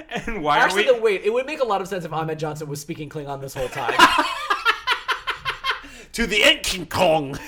And 0.27 0.43
why 0.43 0.57
Actually, 0.57 0.87
are 0.89 0.93
we? 0.93 0.97
no, 0.97 1.03
wait. 1.03 1.21
It 1.23 1.33
would 1.33 1.45
make 1.45 1.61
a 1.61 1.65
lot 1.65 1.81
of 1.81 1.87
sense 1.87 2.03
if 2.05 2.11
Ahmed 2.11 2.39
Johnson 2.39 2.67
was 2.67 2.81
speaking 2.81 3.09
Klingon 3.09 3.39
this 3.41 3.53
whole 3.53 3.69
time. 3.69 3.93
to 6.13 6.25
the 6.25 6.59
King 6.63 6.85
Kong. 6.85 7.37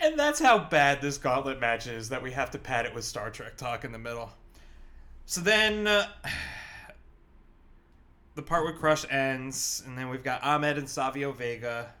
And 0.00 0.18
that's 0.18 0.40
how 0.40 0.58
bad 0.58 1.02
this 1.02 1.18
gauntlet 1.18 1.60
match 1.60 1.86
is 1.86 2.08
that 2.08 2.22
we 2.22 2.32
have 2.32 2.50
to 2.52 2.58
pad 2.58 2.86
it 2.86 2.94
with 2.94 3.04
Star 3.04 3.30
Trek 3.30 3.56
talk 3.56 3.84
in 3.84 3.92
the 3.92 3.98
middle. 3.98 4.30
So 5.26 5.42
then 5.42 5.86
uh, 5.86 6.06
the 8.34 8.42
part 8.42 8.64
with 8.64 8.78
Crush 8.78 9.04
ends, 9.10 9.82
and 9.86 9.98
then 9.98 10.08
we've 10.08 10.24
got 10.24 10.42
Ahmed 10.42 10.78
and 10.78 10.88
Savio 10.88 11.32
Vega. 11.32 11.92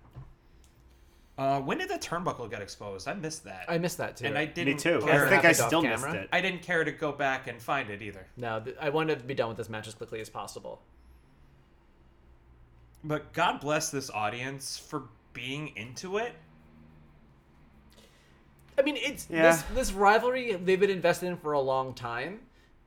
Uh, 1.38 1.60
when 1.60 1.78
did 1.78 1.88
the 1.88 1.98
turnbuckle 1.98 2.50
get 2.50 2.60
exposed? 2.60 3.06
I 3.06 3.14
missed 3.14 3.44
that. 3.44 3.64
I 3.68 3.78
missed 3.78 3.98
that 3.98 4.16
too. 4.16 4.26
and 4.26 4.36
I 4.36 4.46
Me 4.46 4.52
didn't 4.52 4.78
too. 4.78 4.98
care. 5.00 5.26
I 5.26 5.28
think 5.30 5.44
I 5.44 5.48
happened 5.48 5.60
off 5.62 5.66
still 5.68 5.82
missed 5.82 6.04
camera. 6.04 6.20
it. 6.22 6.28
I 6.32 6.40
didn't 6.40 6.62
care 6.62 6.82
to 6.82 6.90
go 6.90 7.12
back 7.12 7.46
and 7.46 7.62
find 7.62 7.88
it 7.90 8.02
either. 8.02 8.26
no, 8.36 8.58
th- 8.60 8.76
I 8.80 8.88
wanted 8.90 9.20
to 9.20 9.24
be 9.24 9.34
done 9.34 9.48
with 9.48 9.56
this 9.56 9.68
match 9.68 9.86
as 9.86 9.94
quickly 9.94 10.20
as 10.20 10.28
possible. 10.28 10.82
But 13.04 13.32
God 13.32 13.60
bless 13.60 13.90
this 13.90 14.10
audience 14.10 14.76
for 14.76 15.04
being 15.32 15.68
into 15.76 16.18
it. 16.18 16.32
I 18.76 18.82
mean, 18.82 18.96
it's 18.96 19.28
Yeah. 19.30 19.42
this 19.52 19.62
this 19.74 19.92
rivalry 19.92 20.54
they've 20.54 20.78
been 20.80 20.90
invested 20.90 21.26
in 21.26 21.36
for 21.36 21.52
a 21.52 21.60
long 21.60 21.94
time, 21.94 22.40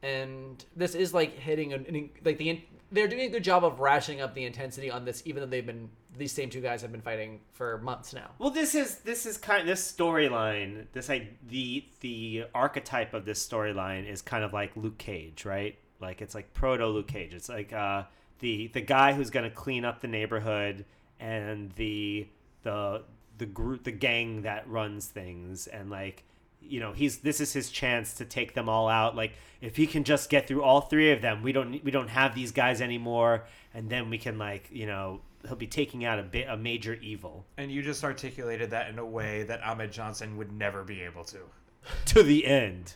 and 0.03 0.63
this 0.75 0.95
is 0.95 1.13
like 1.13 1.37
hitting 1.37 1.71
an, 1.73 1.85
an 1.87 2.09
like 2.25 2.37
the 2.37 2.49
they're 2.91 3.07
doing 3.07 3.21
a 3.21 3.29
good 3.29 3.43
job 3.43 3.63
of 3.63 3.79
ratcheting 3.79 4.21
up 4.21 4.35
the 4.35 4.43
intensity 4.43 4.91
on 4.91 5.05
this, 5.05 5.23
even 5.25 5.41
though 5.41 5.47
they've 5.49 5.65
been 5.65 5.89
these 6.17 6.31
same 6.31 6.49
two 6.49 6.61
guys 6.61 6.81
have 6.81 6.91
been 6.91 7.01
fighting 7.01 7.39
for 7.53 7.77
months 7.79 8.13
now. 8.13 8.31
Well, 8.37 8.49
this 8.49 8.75
is 8.75 8.97
this 8.99 9.25
is 9.25 9.37
kind 9.37 9.67
this 9.67 9.91
storyline. 9.91 10.85
This 10.91 11.09
like 11.09 11.37
the 11.47 11.85
the 12.01 12.45
archetype 12.53 13.13
of 13.13 13.25
this 13.25 13.45
storyline 13.45 14.07
is 14.07 14.21
kind 14.21 14.43
of 14.43 14.53
like 14.53 14.75
Luke 14.75 14.97
Cage, 14.97 15.45
right? 15.45 15.77
Like 15.99 16.21
it's 16.21 16.35
like 16.35 16.53
proto 16.53 16.87
Luke 16.87 17.07
Cage. 17.07 17.33
It's 17.33 17.49
like 17.49 17.71
uh, 17.71 18.03
the 18.39 18.67
the 18.67 18.81
guy 18.81 19.13
who's 19.13 19.29
gonna 19.29 19.51
clean 19.51 19.85
up 19.85 20.01
the 20.01 20.07
neighborhood 20.07 20.85
and 21.19 21.71
the 21.73 22.27
the 22.63 23.03
the 23.37 23.45
group 23.45 23.83
the 23.83 23.91
gang 23.91 24.41
that 24.41 24.67
runs 24.67 25.07
things 25.07 25.67
and 25.67 25.89
like 25.89 26.23
you 26.61 26.79
know 26.79 26.93
he's 26.93 27.17
this 27.19 27.39
is 27.39 27.53
his 27.53 27.69
chance 27.69 28.13
to 28.13 28.25
take 28.25 28.53
them 28.53 28.69
all 28.69 28.87
out 28.87 29.15
like 29.15 29.33
if 29.61 29.75
he 29.75 29.85
can 29.85 30.03
just 30.03 30.29
get 30.29 30.47
through 30.47 30.63
all 30.63 30.81
three 30.81 31.11
of 31.11 31.21
them 31.21 31.41
we 31.43 31.51
don't 31.51 31.83
we 31.83 31.91
don't 31.91 32.09
have 32.09 32.33
these 32.35 32.51
guys 32.51 32.81
anymore 32.81 33.43
and 33.73 33.89
then 33.89 34.09
we 34.09 34.17
can 34.17 34.37
like 34.37 34.69
you 34.71 34.85
know 34.85 35.19
he'll 35.47 35.55
be 35.55 35.67
taking 35.67 36.05
out 36.05 36.19
a 36.19 36.23
bit 36.23 36.47
a 36.49 36.57
major 36.57 36.93
evil 37.01 37.45
And 37.57 37.71
you 37.71 37.81
just 37.81 38.03
articulated 38.03 38.69
that 38.71 38.89
in 38.89 38.99
a 38.99 39.05
way 39.05 39.43
that 39.43 39.63
Ahmed 39.63 39.91
Johnson 39.91 40.37
would 40.37 40.51
never 40.51 40.83
be 40.83 41.01
able 41.01 41.23
to. 41.25 41.39
to 42.05 42.23
the 42.23 42.45
end. 42.45 42.93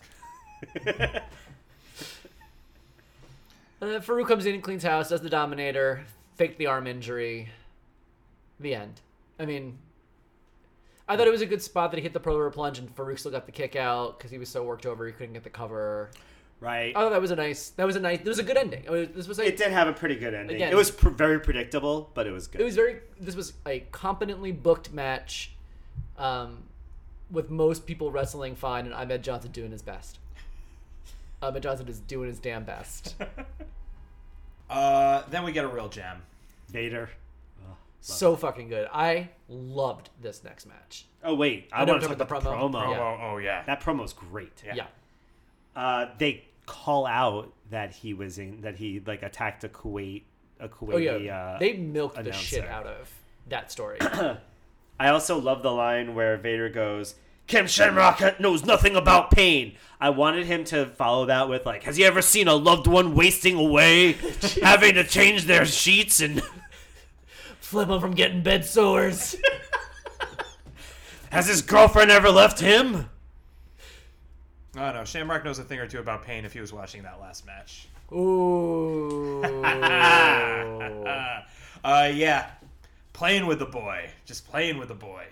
Uh, 3.82 4.00
Faarooq 4.00 4.26
comes 4.26 4.46
in 4.46 4.54
and 4.54 4.64
cleans 4.64 4.84
house, 4.84 5.10
does 5.10 5.20
the 5.20 5.30
Dominator, 5.30 6.06
fake 6.36 6.58
the 6.58 6.66
arm 6.66 6.88
injury. 6.88 7.50
The 8.60 8.74
end. 8.74 9.02
I 9.38 9.46
mean, 9.46 9.78
I 11.08 11.16
thought 11.18 11.28
it 11.28 11.32
was 11.32 11.42
a 11.42 11.46
good 11.46 11.62
spot 11.62 11.92
that 11.92 11.98
he 11.98 12.04
hit 12.04 12.14
the 12.14 12.20
Pearl 12.20 12.38
River 12.38 12.50
plunge 12.52 12.80
and 12.80 12.94
Faarooq 12.96 13.20
still 13.20 13.32
got 13.32 13.46
the 13.46 13.52
kick 13.52 13.76
out 13.76 14.18
because 14.18 14.32
he 14.32 14.38
was 14.38 14.50
so 14.50 14.64
worked 14.64 14.86
over 14.86 15.06
he 15.06 15.14
couldn't 15.14 15.34
get 15.34 15.44
the 15.44 15.50
cover. 15.50 16.10
Right. 16.60 16.96
I 16.96 17.02
thought 17.02 17.10
that 17.12 17.22
was 17.22 17.32
a 17.32 17.36
nice. 17.36 17.70
That 17.72 17.86
was 17.86 17.96
a 17.96 18.00
nice. 18.00 18.20
It 18.22 18.26
was 18.28 18.40
a 18.40 18.44
good 18.44 18.58
ending. 18.58 18.84
I 18.88 18.92
mean, 18.92 19.12
this 19.14 19.28
was 19.28 19.38
like 19.38 19.48
it 19.48 19.58
did 19.58 19.72
have 19.72 19.88
a 19.88 19.94
pretty 19.94 20.16
good 20.16 20.34
ending. 20.34 20.56
Again- 20.56 20.72
it 20.72 20.76
was 20.76 20.90
pr- 20.90 21.10
very 21.10 21.40
predictable, 21.40 22.10
but 22.14 22.26
it 22.28 22.32
was 22.32 22.48
good. 22.48 22.62
it 22.62 22.64
was 22.64 22.76
very 22.76 23.02
this 23.20 23.36
was 23.36 23.54
a 23.68 23.82
competently 23.92 24.52
booked 24.52 24.92
match 24.94 25.52
um, 26.18 26.64
with 27.30 27.50
most 27.52 27.86
people 27.86 28.10
wrestling 28.10 28.56
fine 28.56 28.86
and 28.86 28.94
Ahmed 28.94 29.22
Johnson 29.22 29.52
doing 29.52 29.72
his 29.72 29.82
best. 29.82 30.18
Ahmed 31.42 31.62
Johnson 31.62 31.88
is 31.88 32.00
doing 32.00 32.30
his 32.30 32.40
damn 32.40 32.64
best. 32.64 33.16
Uh, 34.68 35.24
then 35.30 35.44
we 35.44 35.52
get 35.52 35.64
a 35.64 35.68
real 35.68 35.88
gem. 35.90 36.24
Vader. 36.70 37.10
So 38.06 38.36
fucking 38.36 38.70
good. 38.70 38.88
I 38.94 39.30
loved 39.50 40.10
this 40.22 40.44
next 40.44 40.68
match. 40.68 41.06
Oh 41.24 41.34
wait, 41.34 41.70
I, 41.72 41.82
I 41.82 41.86
know 41.86 41.94
want 41.94 42.04
to 42.04 42.08
talk 42.10 42.18
talking 42.18 42.38
about 42.38 42.44
the 42.44 42.50
promo. 42.50 42.72
promo. 42.72 42.92
Yeah. 42.92 43.00
Oh, 43.00 43.34
oh 43.34 43.38
yeah. 43.38 43.64
That 43.66 43.82
promo's 43.82 44.14
great. 44.14 44.64
Yeah. 44.64 44.86
Uh, 45.76 46.08
they 46.18 46.46
call 46.66 47.06
out 47.06 47.52
that 47.72 47.92
he 47.92 48.14
was 48.14 48.38
in 48.38 48.62
that 48.62 48.76
he 48.76 49.02
like 49.06 49.24
attacked 49.24 49.64
a 49.64 49.70
Kuwait 49.70 50.24
a 50.60 50.70
Kuwaiti. 50.70 50.94
Oh 50.94 51.18
yeah. 51.18 51.46
uh, 51.46 51.60
they 51.60 51.74
milked 51.74 52.24
the 52.24 52.32
shit 52.32 52.68
out 52.68 52.86
of 52.86 53.12
that 53.50 53.72
story. 53.72 53.98
I 55.00 55.10
also 55.10 55.40
love 55.40 55.64
the 55.64 55.72
line 55.72 56.16
where 56.16 56.38
Vader 56.38 56.70
goes, 56.70 57.16
Ken 57.48 57.68
Shamrock 57.68 58.40
knows 58.40 58.66
nothing 58.66 58.96
about 58.96 59.30
pain. 59.32 59.76
I 60.00 60.10
wanted 60.10 60.46
him 60.46 60.64
to 60.66 60.86
follow 60.86 61.26
that 61.26 61.50
with 61.50 61.66
like, 61.66 61.84
has 61.84 61.98
he 61.98 62.06
ever 62.06 62.22
seen 62.22 62.48
a 62.48 62.56
loved 62.56 62.88
one 62.88 63.14
wasting 63.14 63.56
away, 63.58 64.14
having 64.64 64.96
to 64.96 65.04
change 65.04 65.46
their 65.46 65.66
sheets 65.66 66.22
and 66.22 66.42
Flip 67.66 67.90
him 67.90 68.00
from 68.00 68.12
getting 68.12 68.44
bed 68.44 68.64
sores. 68.64 69.36
has 71.32 71.48
his 71.48 71.64
girlfriend 71.64 72.12
ever 72.12 72.30
left 72.30 72.60
him? 72.60 73.10
I 74.78 74.86
don't 74.86 74.94
know. 74.94 75.04
Shamrock 75.04 75.44
knows 75.44 75.58
a 75.58 75.64
thing 75.64 75.80
or 75.80 75.88
two 75.88 75.98
about 75.98 76.24
pain 76.24 76.46
if 76.46 76.54
he 76.54 76.62
was 76.62 76.72
watching 76.72 77.02
that 77.02 77.20
last 77.20 77.44
match. 77.44 77.88
Ooh. 78.14 79.44
Uh, 79.44 81.42
uh, 81.84 82.12
yeah, 82.14 82.52
playing 83.14 83.48
with 83.48 83.58
the 83.58 83.66
boy, 83.66 84.12
just 84.26 84.48
playing 84.48 84.78
with 84.78 84.90
the 84.90 84.94
boy. 84.94 85.26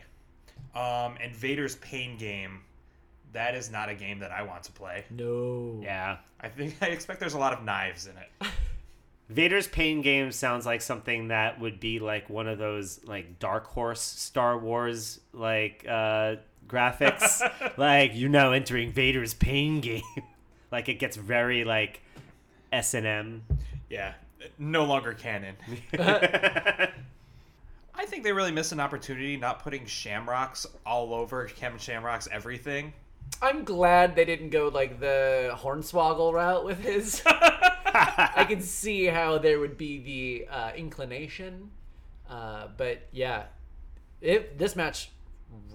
Um, 0.73 1.17
and 1.21 1.35
Vader's 1.35 1.75
pain 1.75 2.17
game, 2.17 2.61
that 3.31 3.53
is 3.53 3.69
not 3.69 3.89
a 3.89 3.93
game 3.93 4.17
that 4.19 4.31
I 4.31 4.41
want 4.41 4.63
to 4.63 4.71
play. 4.71 5.05
no. 5.11 5.79
Yeah. 5.83 6.17
I 6.41 6.49
think 6.49 6.77
I 6.81 6.87
expect 6.87 7.19
there's 7.19 7.35
a 7.35 7.39
lot 7.39 7.53
of 7.53 7.63
knives 7.63 8.07
in 8.07 8.13
it. 8.17 8.29
Vader's 9.33 9.67
pain 9.67 10.01
game 10.01 10.31
sounds 10.31 10.65
like 10.65 10.81
something 10.81 11.29
that 11.29 11.59
would 11.59 11.79
be 11.79 11.99
like 11.99 12.29
one 12.29 12.47
of 12.47 12.59
those 12.59 12.99
like 13.05 13.39
Dark 13.39 13.65
Horse 13.67 14.01
Star 14.01 14.57
Wars 14.57 15.19
like 15.33 15.85
uh 15.89 16.35
graphics. 16.67 17.41
like 17.77 18.11
you're 18.13 18.29
now 18.29 18.51
entering 18.51 18.91
Vader's 18.91 19.33
pain 19.33 19.81
game. 19.81 20.03
like 20.71 20.87
it 20.87 20.99
gets 20.99 21.17
very 21.17 21.63
like 21.63 22.01
S 22.71 22.93
and 22.93 23.07
M. 23.07 23.43
Yeah, 23.89 24.13
no 24.59 24.85
longer 24.85 25.13
canon. 25.13 25.55
I 27.95 28.05
think 28.05 28.23
they 28.23 28.33
really 28.33 28.51
missed 28.51 28.71
an 28.71 28.79
opportunity 28.79 29.37
not 29.37 29.63
putting 29.63 29.85
Shamrocks 29.85 30.67
all 30.85 31.13
over 31.13 31.45
Kevin 31.47 31.79
Shamrock's 31.79 32.27
everything. 32.31 32.93
I'm 33.41 33.63
glad 33.63 34.15
they 34.15 34.25
didn't 34.25 34.49
go 34.49 34.67
like 34.67 34.99
the 34.99 35.53
Hornswoggle 35.55 36.33
route 36.33 36.65
with 36.65 36.79
his. 36.79 37.23
I 38.35 38.45
can 38.47 38.61
see 38.61 39.05
how 39.05 39.37
there 39.37 39.59
would 39.59 39.77
be 39.77 39.99
the 39.99 40.47
uh, 40.53 40.71
inclination, 40.75 41.71
uh, 42.29 42.67
but 42.77 43.07
yeah, 43.11 43.43
it 44.21 44.57
this 44.57 44.75
match 44.75 45.11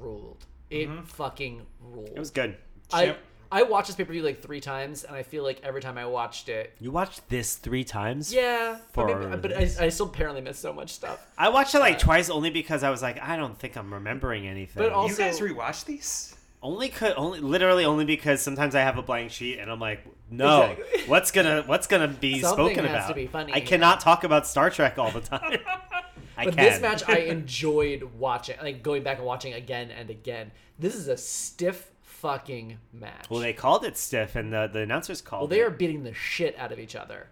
ruled. 0.01 0.45
It 0.71 0.89
fucking 1.07 1.63
ruled. 1.81 2.09
It 2.15 2.19
was 2.19 2.31
good. 2.31 2.57
I 2.93 3.07
Champ- 3.07 3.19
I 3.51 3.63
watched 3.63 3.87
this 3.87 3.97
pay 3.97 4.05
per 4.05 4.13
view 4.13 4.23
like 4.23 4.43
three 4.43 4.61
times, 4.61 5.05
and 5.05 5.17
I 5.17 5.23
feel 5.23 5.43
like 5.43 5.61
every 5.65 5.81
time 5.81 5.97
I 5.97 6.05
watched 6.05 6.51
it, 6.51 6.75
You 6.81 6.91
watched 6.91 7.27
this 7.31 7.55
three 7.57 7.83
times? 7.85 8.31
yeah, 8.33 8.79
but, 8.93 9.07
maybe- 9.07 9.37
but 9.41 9.57
I, 9.57 9.87
I 9.87 9.89
still 9.89 10.07
apparently 10.07 10.43
missed 10.43 10.61
so 10.61 10.73
much 10.75 10.91
stuff. 10.93 11.27
I 11.39 11.49
watched 11.49 11.75
it 11.75 11.79
like 11.79 11.99
twice 11.99 12.29
only 12.29 12.51
because 12.51 12.83
I 12.83 12.91
was 12.91 13.01
like, 13.01 13.19
I 13.23 13.37
don't 13.37 13.59
think 13.59 13.77
I'm 13.77 13.95
remembering 13.95 14.47
anything. 14.47 14.83
But 14.83 14.93
also- 14.93 15.13
you 15.25 15.31
guys 15.31 15.41
rewatch 15.41 15.87
these? 15.87 16.35
Only 16.63 16.89
could 16.89 17.15
only 17.17 17.41
literally 17.41 17.85
only 17.85 18.05
because 18.05 18.41
sometimes 18.43 18.75
I 18.75 18.81
have 18.81 18.99
a 18.99 19.03
blank 19.03 19.31
sheet 19.31 19.59
and 19.59 19.71
I'm 19.71 19.81
like, 19.81 20.05
no, 20.31 20.63
Exactly. 20.73 21.03
what's 21.07 21.31
gonna 21.31 21.63
what's 21.67 21.87
gonna 21.87 22.09
be 22.09 22.41
Something 22.41 22.75
spoken 22.75 22.85
about? 22.87 23.15
be 23.15 23.27
funny 23.27 23.53
I 23.53 23.59
here. 23.61 23.69
cannot 23.69 24.01
talk 24.01 24.25
about 24.25 24.47
Star 24.47 24.69
Trek 24.71 24.99
all 24.99 25.11
the 25.11 25.21
time. 25.21 25.59
I 26.37 26.45
But 26.45 26.55
can. 26.57 26.65
this 26.65 26.81
match 26.81 27.03
I 27.09 27.19
enjoyed 27.31 28.03
watching, 28.19 28.57
like 28.63 28.83
going 28.83 29.03
back 29.03 29.19
and 29.19 29.27
watching 29.27 29.55
again 29.55 29.91
and 29.91 30.11
again. 30.11 30.53
This 30.79 30.95
is 30.95 31.09
a 31.09 31.17
stiff 31.17 31.91
fucking 32.03 32.79
match. 32.93 33.27
well, 33.31 33.41
they 33.41 33.53
called 33.53 33.85
it 33.85 33.97
stiff, 33.97 34.37
and 34.37 34.53
the 34.53 34.69
the 34.73 34.81
announcers 34.81 35.21
called. 35.21 35.43
Well, 35.43 35.49
they 35.49 35.61
it. 35.61 35.67
are 35.67 35.71
beating 35.71 36.03
the 36.05 36.15
shit 36.15 36.57
out 36.59 36.71
of 36.73 36.79
each 36.79 36.95
other. 36.97 37.29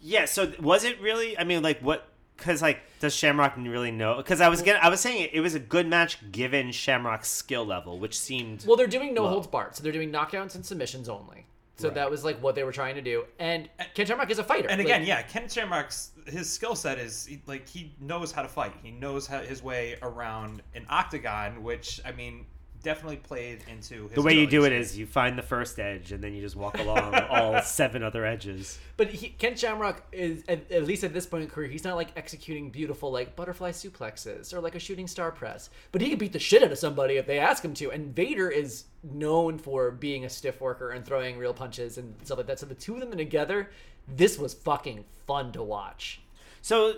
Yeah. 0.00 0.24
So 0.26 0.52
was 0.60 0.84
it 0.84 1.00
really? 1.00 1.38
I 1.38 1.44
mean, 1.44 1.62
like 1.62 1.80
what? 1.80 2.08
Because 2.38 2.62
like 2.62 2.80
does 3.00 3.14
Shamrock 3.14 3.54
really 3.56 3.90
know? 3.90 4.16
Because 4.16 4.40
I 4.40 4.48
was 4.48 4.62
getting, 4.62 4.80
I 4.82 4.88
was 4.88 5.00
saying 5.00 5.24
it, 5.24 5.30
it 5.34 5.40
was 5.40 5.54
a 5.54 5.60
good 5.60 5.86
match 5.86 6.18
given 6.32 6.72
Shamrock's 6.72 7.28
skill 7.28 7.66
level, 7.66 7.98
which 7.98 8.18
seemed 8.18 8.64
Well, 8.66 8.76
they're 8.76 8.86
doing 8.86 9.12
no 9.12 9.24
Low. 9.24 9.30
holds 9.30 9.46
barred, 9.46 9.76
so 9.76 9.82
they're 9.82 9.92
doing 9.92 10.10
knockouts 10.10 10.54
and 10.54 10.64
submissions 10.64 11.08
only. 11.08 11.44
So 11.76 11.90
that 11.90 12.10
was 12.10 12.24
like 12.24 12.42
what 12.42 12.56
they 12.56 12.64
were 12.64 12.72
trying 12.72 12.96
to 12.96 13.00
do. 13.00 13.24
And 13.38 13.68
Ken 13.94 14.04
Shamrock 14.04 14.28
is 14.32 14.40
a 14.40 14.44
fighter. 14.44 14.68
And 14.68 14.78
Like, 14.80 14.86
again, 14.86 15.06
yeah, 15.06 15.22
Ken 15.22 15.48
Shamrock's 15.48 16.10
his 16.26 16.50
skill 16.50 16.74
set 16.74 16.98
is 16.98 17.30
like 17.46 17.68
he 17.68 17.94
knows 18.00 18.32
how 18.32 18.42
to 18.42 18.48
fight. 18.48 18.72
He 18.82 18.90
knows 18.90 19.28
how, 19.28 19.38
his 19.40 19.62
way 19.62 19.96
around 20.02 20.60
an 20.74 20.86
octagon, 20.88 21.62
which 21.62 22.00
I 22.04 22.10
mean 22.10 22.46
definitely 22.82 23.16
played 23.16 23.60
into 23.70 24.04
his 24.04 24.12
the 24.12 24.22
way 24.22 24.34
you 24.34 24.46
do 24.46 24.64
it 24.64 24.72
is 24.72 24.96
you 24.96 25.06
find 25.06 25.36
the 25.36 25.42
first 25.42 25.78
edge 25.78 26.12
and 26.12 26.22
then 26.22 26.34
you 26.34 26.40
just 26.40 26.56
walk 26.56 26.78
along 26.78 27.14
all 27.30 27.60
seven 27.62 28.02
other 28.02 28.24
edges. 28.24 28.78
But 28.96 29.08
he, 29.08 29.28
Ken 29.30 29.56
Shamrock 29.56 30.02
is 30.12 30.44
at, 30.48 30.70
at 30.70 30.84
least 30.84 31.04
at 31.04 31.12
this 31.12 31.26
point 31.26 31.44
in 31.44 31.50
career, 31.50 31.68
he's 31.68 31.84
not 31.84 31.96
like 31.96 32.08
executing 32.16 32.70
beautiful 32.70 33.10
like 33.10 33.36
butterfly 33.36 33.70
suplexes 33.70 34.52
or 34.52 34.60
like 34.60 34.74
a 34.74 34.78
shooting 34.78 35.06
star 35.06 35.30
press. 35.30 35.70
But 35.92 36.00
he 36.00 36.10
can 36.10 36.18
beat 36.18 36.32
the 36.32 36.38
shit 36.38 36.62
out 36.62 36.72
of 36.72 36.78
somebody 36.78 37.16
if 37.16 37.26
they 37.26 37.38
ask 37.38 37.64
him 37.64 37.74
to. 37.74 37.90
And 37.90 38.14
Vader 38.14 38.48
is 38.50 38.84
known 39.02 39.58
for 39.58 39.90
being 39.90 40.24
a 40.24 40.30
stiff 40.30 40.60
worker 40.60 40.90
and 40.90 41.04
throwing 41.04 41.38
real 41.38 41.54
punches 41.54 41.98
and 41.98 42.14
stuff 42.24 42.38
like 42.38 42.46
that. 42.46 42.58
So 42.58 42.66
the 42.66 42.74
two 42.74 42.94
of 42.94 43.00
them 43.00 43.16
together, 43.16 43.70
this 44.06 44.38
was 44.38 44.54
fucking 44.54 45.04
fun 45.26 45.52
to 45.52 45.62
watch. 45.62 46.20
So, 46.60 46.94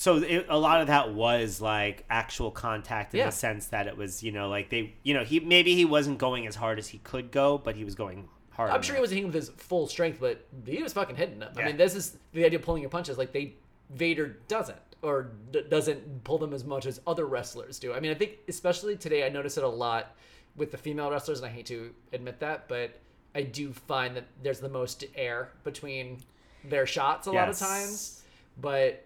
so 0.00 0.16
it, 0.16 0.46
a 0.48 0.58
lot 0.58 0.80
of 0.80 0.86
that 0.86 1.12
was 1.12 1.60
like 1.60 2.06
actual 2.08 2.50
contact 2.50 3.12
in 3.12 3.18
Yeah. 3.18 3.26
the 3.26 3.32
sense 3.32 3.66
that 3.66 3.86
it 3.86 3.98
was, 3.98 4.22
you 4.22 4.32
know, 4.32 4.48
like 4.48 4.70
they, 4.70 4.94
you 5.02 5.12
know, 5.12 5.24
he 5.24 5.40
maybe 5.40 5.74
he 5.74 5.84
wasn't 5.84 6.16
going 6.16 6.46
as 6.46 6.54
hard 6.54 6.78
as 6.78 6.88
he 6.88 6.96
could 6.98 7.30
go, 7.30 7.58
but 7.58 7.76
he 7.76 7.84
was 7.84 7.94
going 7.94 8.26
hard. 8.48 8.70
I'm 8.70 8.80
sure 8.80 8.94
he 8.94 9.00
wasn't 9.02 9.16
hitting 9.18 9.26
with 9.30 9.34
his 9.34 9.50
full 9.50 9.86
strength, 9.88 10.18
but 10.18 10.46
he 10.64 10.82
was 10.82 10.94
fucking 10.94 11.16
hitting 11.16 11.38
them. 11.38 11.52
I 11.54 11.64
mean, 11.66 11.76
this 11.76 11.94
is 11.94 12.16
the 12.32 12.46
idea 12.46 12.58
of 12.58 12.64
pulling 12.64 12.80
your 12.80 12.88
punches. 12.88 13.18
Like 13.18 13.32
they, 13.32 13.52
Vader 13.90 14.38
doesn't, 14.48 14.78
or 15.02 15.32
d- 15.52 15.64
doesn't 15.68 16.24
pull 16.24 16.38
them 16.38 16.54
as 16.54 16.64
much 16.64 16.86
as 16.86 17.02
other 17.06 17.26
wrestlers 17.26 17.78
do. 17.78 17.92
I 17.92 18.00
mean, 18.00 18.10
I 18.10 18.14
think 18.14 18.38
especially 18.48 18.96
today, 18.96 19.26
I 19.26 19.28
notice 19.28 19.58
it 19.58 19.64
a 19.64 19.68
lot 19.68 20.16
with 20.56 20.70
the 20.70 20.78
female 20.78 21.10
wrestlers, 21.10 21.40
and 21.40 21.46
I 21.46 21.50
hate 21.50 21.66
to 21.66 21.92
admit 22.14 22.40
that, 22.40 22.68
but 22.68 22.98
I 23.34 23.42
do 23.42 23.74
find 23.74 24.16
that 24.16 24.24
there's 24.42 24.60
the 24.60 24.68
most 24.70 25.04
air 25.14 25.50
between 25.62 26.20
their 26.64 26.86
shots 26.86 27.26
a 27.26 27.32
lot 27.32 27.50
of 27.50 27.58
times. 27.58 28.22
But 28.58 29.04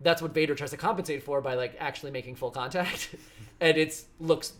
that's 0.00 0.22
what 0.22 0.32
Vader 0.32 0.54
tries 0.54 0.70
to 0.70 0.76
compensate 0.76 1.22
for 1.22 1.40
by 1.40 1.54
like 1.54 1.76
actually 1.78 2.10
making 2.12 2.36
full 2.36 2.50
contact, 2.50 3.14
and 3.60 3.76
it's 3.76 4.04
looks 4.18 4.52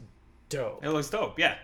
dope. 0.48 0.84
It 0.84 0.90
looks 0.90 1.08
dope. 1.10 1.38
Yeah, 1.38 1.54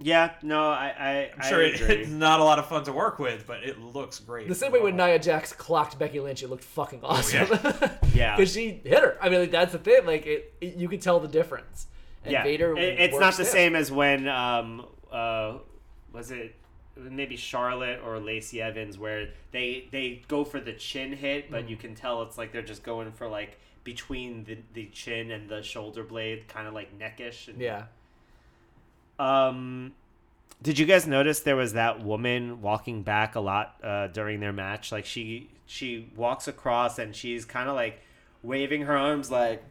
Yeah, 0.00 0.32
no, 0.42 0.70
I, 0.70 0.94
I, 0.98 1.30
I'm 1.36 1.48
sure 1.48 1.62
I 1.62 1.68
it, 1.68 1.80
it's 1.80 2.10
not 2.10 2.40
a 2.40 2.44
lot 2.44 2.58
of 2.58 2.66
fun 2.66 2.84
to 2.84 2.92
work 2.92 3.18
with, 3.18 3.46
but 3.46 3.62
it 3.62 3.78
looks 3.78 4.18
great. 4.18 4.48
The 4.48 4.54
same 4.54 4.72
way 4.72 4.80
when 4.80 4.96
Nia 4.96 5.18
Jax 5.18 5.52
clocked 5.52 5.98
Becky 5.98 6.20
Lynch, 6.20 6.42
it 6.42 6.48
looked 6.48 6.64
fucking 6.64 7.00
awesome. 7.02 7.48
Yeah. 8.14 8.34
because 8.36 8.52
she 8.52 8.80
hit 8.82 8.98
her. 9.04 9.16
I 9.20 9.28
mean, 9.28 9.40
like, 9.40 9.50
that's 9.52 9.72
the 9.72 9.78
thing. 9.78 10.04
Like, 10.06 10.26
it, 10.26 10.52
it- 10.60 10.74
you 10.76 10.88
could 10.88 11.00
tell 11.02 11.20
the 11.20 11.28
difference. 11.28 11.86
And 12.24 12.32
yeah, 12.32 12.42
Vader. 12.42 12.76
It- 12.76 12.98
it's 13.00 13.18
not 13.18 13.34
the 13.36 13.44
too. 13.44 13.50
same 13.50 13.76
as 13.76 13.92
when, 13.92 14.26
um, 14.26 14.84
uh, 15.12 15.58
was 16.12 16.30
it 16.32 16.54
maybe 16.96 17.36
Charlotte 17.36 18.00
or 18.04 18.18
Lacey 18.20 18.60
Evans, 18.60 18.98
where 18.98 19.28
they 19.52 19.88
they 19.90 20.22
go 20.28 20.44
for 20.44 20.60
the 20.60 20.72
chin 20.72 21.12
hit, 21.12 21.48
Mm. 21.48 21.50
but 21.52 21.68
you 21.70 21.76
can 21.76 21.94
tell 21.94 22.22
it's 22.22 22.36
like 22.38 22.52
they're 22.52 22.62
just 22.62 22.82
going 22.82 23.12
for 23.12 23.28
like 23.28 23.58
between 23.84 24.44
the, 24.44 24.58
the 24.74 24.86
chin 24.92 25.30
and 25.30 25.48
the 25.48 25.62
shoulder 25.62 26.02
blade, 26.04 26.46
kind 26.48 26.66
of 26.68 26.74
like 26.74 26.98
neckish. 26.98 27.48
And, 27.48 27.60
Yeah. 27.60 27.84
Um, 29.18 29.92
did 30.62 30.78
you 30.78 30.86
guys 30.86 31.06
notice 31.06 31.40
there 31.40 31.56
was 31.56 31.72
that 31.74 32.02
woman 32.02 32.60
walking 32.62 33.02
back 33.02 33.34
a 33.34 33.40
lot 33.40 33.76
uh, 33.82 34.08
during 34.08 34.40
their 34.40 34.52
match? 34.52 34.92
Like 34.92 35.04
she 35.06 35.48
she 35.66 36.10
walks 36.16 36.48
across 36.48 36.98
and 36.98 37.14
she's 37.14 37.44
kind 37.44 37.68
of 37.68 37.74
like 37.74 38.00
waving 38.42 38.82
her 38.82 38.96
arms 38.96 39.30
like 39.30 39.62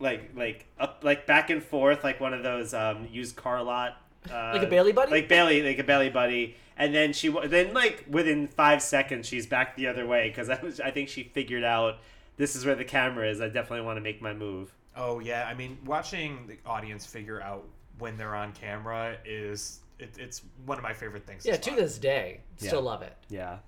like 0.00 0.30
like 0.34 0.66
up 0.78 1.00
like 1.02 1.26
back 1.26 1.50
and 1.50 1.62
forth 1.62 2.02
like 2.04 2.20
one 2.20 2.32
of 2.34 2.42
those 2.42 2.74
um, 2.74 3.06
used 3.10 3.36
car 3.36 3.62
lot. 3.62 4.00
Uh, 4.30 4.52
Like 4.54 4.62
a 4.62 4.66
Bailey 4.66 4.92
buddy? 4.92 5.10
like 5.10 5.28
Bailey, 5.28 5.62
like 5.62 5.78
a 5.78 5.84
Bailey 5.84 6.08
buddy, 6.10 6.56
and 6.76 6.94
then 6.94 7.12
she 7.12 7.28
wa- 7.28 7.46
then 7.46 7.74
like 7.74 8.04
within 8.08 8.48
five 8.48 8.82
seconds 8.82 9.26
she's 9.28 9.46
back 9.46 9.76
the 9.76 9.86
other 9.86 10.06
way 10.06 10.28
because 10.28 10.48
I 10.50 10.60
was 10.62 10.80
I 10.80 10.90
think 10.90 11.08
she 11.08 11.24
figured 11.24 11.64
out 11.64 11.98
this 12.36 12.56
is 12.56 12.64
where 12.64 12.74
the 12.74 12.84
camera 12.84 13.28
is. 13.28 13.40
I 13.40 13.48
definitely 13.48 13.84
want 13.84 13.96
to 13.98 14.00
make 14.00 14.20
my 14.22 14.32
move. 14.32 14.72
Oh 14.96 15.18
yeah, 15.20 15.46
I 15.48 15.54
mean, 15.54 15.76
watching 15.84 16.46
the 16.46 16.56
audience 16.68 17.04
figure 17.04 17.40
out 17.42 17.64
when 17.98 18.16
they're 18.16 18.34
on 18.34 18.52
camera 18.52 19.16
is 19.24 19.80
it, 19.98 20.16
it's 20.18 20.42
one 20.66 20.78
of 20.78 20.82
my 20.82 20.92
favorite 20.92 21.26
things. 21.26 21.44
Yeah, 21.46 21.56
to 21.56 21.62
spot. 21.62 21.76
this 21.76 21.98
day, 21.98 22.40
still 22.56 22.80
Yeah. 22.82 22.90
love 22.90 23.02
it. 23.02 23.16
Yeah. 23.28 23.58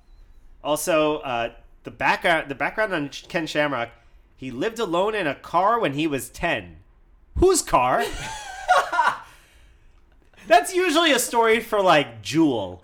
Also, 0.65 1.19
uh, 1.19 1.53
the 1.85 1.91
background 1.91 2.49
the 2.49 2.55
background 2.55 2.93
on 2.95 3.09
Ken 3.11 3.47
Shamrock, 3.47 3.91
he 4.37 4.51
lived 4.51 4.79
alone 4.79 5.15
in 5.15 5.27
a 5.27 5.35
car 5.35 5.79
when 5.79 5.93
he 5.93 6.07
was 6.07 6.29
ten. 6.31 6.79
Whose 7.37 7.61
car? 7.63 8.03
That's 10.47 10.75
usually 10.75 11.13
a 11.13 11.19
story 11.19 11.61
for 11.61 11.81
like 11.81 12.23
Jewel 12.23 12.83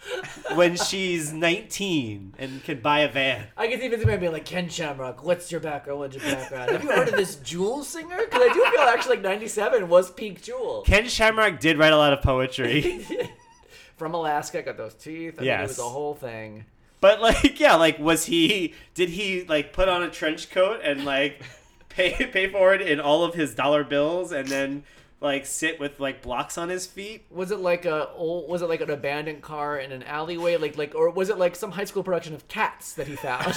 when 0.54 0.76
she's 0.76 1.32
19 1.32 2.34
and 2.38 2.64
can 2.64 2.80
buy 2.80 3.00
a 3.00 3.08
van. 3.08 3.46
I 3.56 3.68
can 3.68 3.80
see 3.80 3.88
Vince 3.88 4.04
McMahon 4.04 4.20
being 4.20 4.32
like, 4.32 4.44
Ken 4.44 4.68
Shamrock, 4.68 5.24
what's 5.24 5.50
your 5.52 5.60
background? 5.60 6.00
What's 6.00 6.16
your 6.16 6.24
background? 6.24 6.70
Have 6.70 6.82
you 6.82 6.90
heard 6.90 7.08
of 7.08 7.14
this 7.14 7.36
Jewel 7.36 7.84
singer? 7.84 8.18
Because 8.18 8.42
I 8.42 8.52
do 8.52 8.64
feel 8.70 8.80
actually 8.80 9.16
like 9.16 9.24
97 9.24 9.88
was 9.88 10.10
peak 10.10 10.42
Jewel. 10.42 10.82
Ken 10.86 11.08
Shamrock 11.08 11.60
did 11.60 11.78
write 11.78 11.92
a 11.92 11.96
lot 11.96 12.12
of 12.12 12.22
poetry. 12.22 13.06
From 13.96 14.14
Alaska, 14.14 14.62
got 14.62 14.76
those 14.76 14.94
teeth. 14.94 15.36
I 15.38 15.42
mean, 15.42 15.50
it 15.50 15.62
was 15.62 15.78
a 15.78 15.82
whole 15.82 16.14
thing. 16.14 16.64
But 17.00 17.20
like, 17.20 17.60
yeah, 17.60 17.74
like, 17.76 17.98
was 17.98 18.26
he? 18.26 18.74
Did 18.94 19.10
he 19.10 19.44
like 19.44 19.72
put 19.72 19.88
on 19.88 20.02
a 20.02 20.10
trench 20.10 20.50
coat 20.50 20.80
and 20.82 21.04
like 21.04 21.42
pay 21.88 22.12
pay 22.26 22.48
for 22.48 22.74
it 22.74 22.80
in 22.80 23.00
all 23.00 23.24
of 23.24 23.34
his 23.34 23.54
dollar 23.54 23.84
bills, 23.84 24.32
and 24.32 24.48
then 24.48 24.84
like 25.22 25.46
sit 25.46 25.78
with 25.80 25.98
like 26.00 26.20
blocks 26.22 26.58
on 26.58 26.68
his 26.68 26.86
feet? 26.86 27.24
Was 27.30 27.50
it 27.50 27.60
like 27.60 27.84
a 27.84 28.10
old? 28.10 28.48
Was 28.50 28.62
it 28.62 28.68
like 28.68 28.80
an 28.80 28.90
abandoned 28.90 29.42
car 29.42 29.78
in 29.78 29.92
an 29.92 30.02
alleyway? 30.02 30.56
Like 30.56 30.76
like, 30.76 30.94
or 30.94 31.10
was 31.10 31.28
it 31.30 31.38
like 31.38 31.56
some 31.56 31.72
high 31.72 31.84
school 31.84 32.02
production 32.02 32.34
of 32.34 32.46
Cats 32.48 32.92
that 32.94 33.06
he 33.06 33.16
found? 33.16 33.54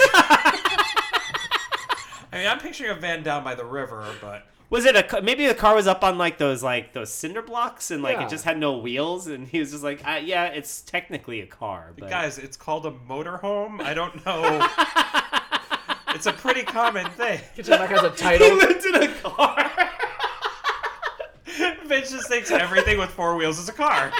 I 2.32 2.38
mean, 2.38 2.46
I'm 2.46 2.58
picturing 2.58 2.90
a 2.90 2.94
van 2.94 3.22
down 3.22 3.44
by 3.44 3.54
the 3.54 3.64
river, 3.64 4.04
but 4.20 4.46
Was 4.68 4.84
it 4.84 4.96
a 4.96 5.22
maybe 5.22 5.46
the 5.46 5.54
car 5.54 5.74
was 5.74 5.86
up 5.86 6.02
on 6.04 6.18
like 6.18 6.38
those 6.38 6.62
like 6.62 6.92
those 6.92 7.12
cinder 7.12 7.40
blocks 7.42 7.90
and 7.90 8.02
like 8.02 8.18
Yeah. 8.18 8.26
it 8.26 8.30
just 8.30 8.44
had 8.44 8.58
no 8.58 8.78
wheels, 8.78 9.26
and 9.26 9.46
he 9.48 9.58
was 9.60 9.70
just 9.70 9.84
like, 9.84 10.06
uh, 10.06 10.20
yeah, 10.22 10.46
it's 10.46 10.82
technically 10.82 11.40
a 11.40 11.46
car, 11.46 11.92
but 11.98 12.08
guys, 12.10 12.38
it's 12.38 12.56
called 12.56 12.84
a 12.86 12.90
motorhome. 12.90 13.80
I 13.80 13.94
don't 13.94 14.24
know. 14.26 14.66
it's 16.14 16.26
a 16.26 16.32
pretty 16.32 16.62
common 16.62 17.08
thing. 17.12 17.40
Ken 17.54 17.64
Shamrock 17.64 17.90
has 17.90 18.02
a 18.02 18.10
he 18.10 18.16
title. 18.16 18.56
lived 18.56 18.84
in 18.84 18.94
a 18.96 19.08
car. 19.22 19.65
Vince 21.96 22.10
just 22.10 22.28
thinks 22.28 22.50
everything 22.50 22.98
with 22.98 23.10
four 23.10 23.36
wheels 23.36 23.58
is 23.58 23.68
a 23.68 23.72
car. 23.72 24.12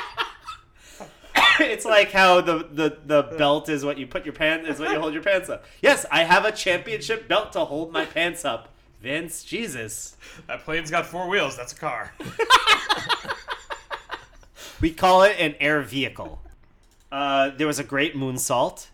it's 1.61 1.85
like 1.85 2.11
how 2.11 2.41
the, 2.41 2.69
the, 2.73 2.99
the 3.05 3.35
belt 3.37 3.69
is 3.69 3.85
what 3.85 3.99
you 3.99 4.07
put 4.07 4.25
your 4.25 4.35
pants 4.35 4.69
is 4.69 4.81
what 4.81 4.91
you 4.91 4.99
hold 4.99 5.13
your 5.13 5.23
pants 5.23 5.49
up. 5.49 5.65
Yes, 5.83 6.07
I 6.11 6.25
have 6.25 6.45
a 6.45 6.53
championship 6.53 7.29
belt 7.29 7.53
to 7.53 7.61
hold 7.65 7.93
my 7.93 8.05
pants 8.05 8.45
up. 8.45 8.69
Vince, 9.03 9.45
Jesus. 9.45 10.17
That 10.47 10.65
plane's 10.65 10.91
got 10.91 11.07
four 11.07 11.29
wheels. 11.29 11.57
That's 11.57 11.73
a 11.73 11.77
car. 11.77 12.13
We 14.81 14.91
call 14.91 15.23
it 15.23 15.37
an 15.39 15.55
air 15.59 15.81
vehicle. 15.81 16.41
Uh, 17.11 17.51
there 17.57 17.67
was 17.67 17.79
a 17.79 17.85
great 17.85 18.15
moonsault. 18.15 18.89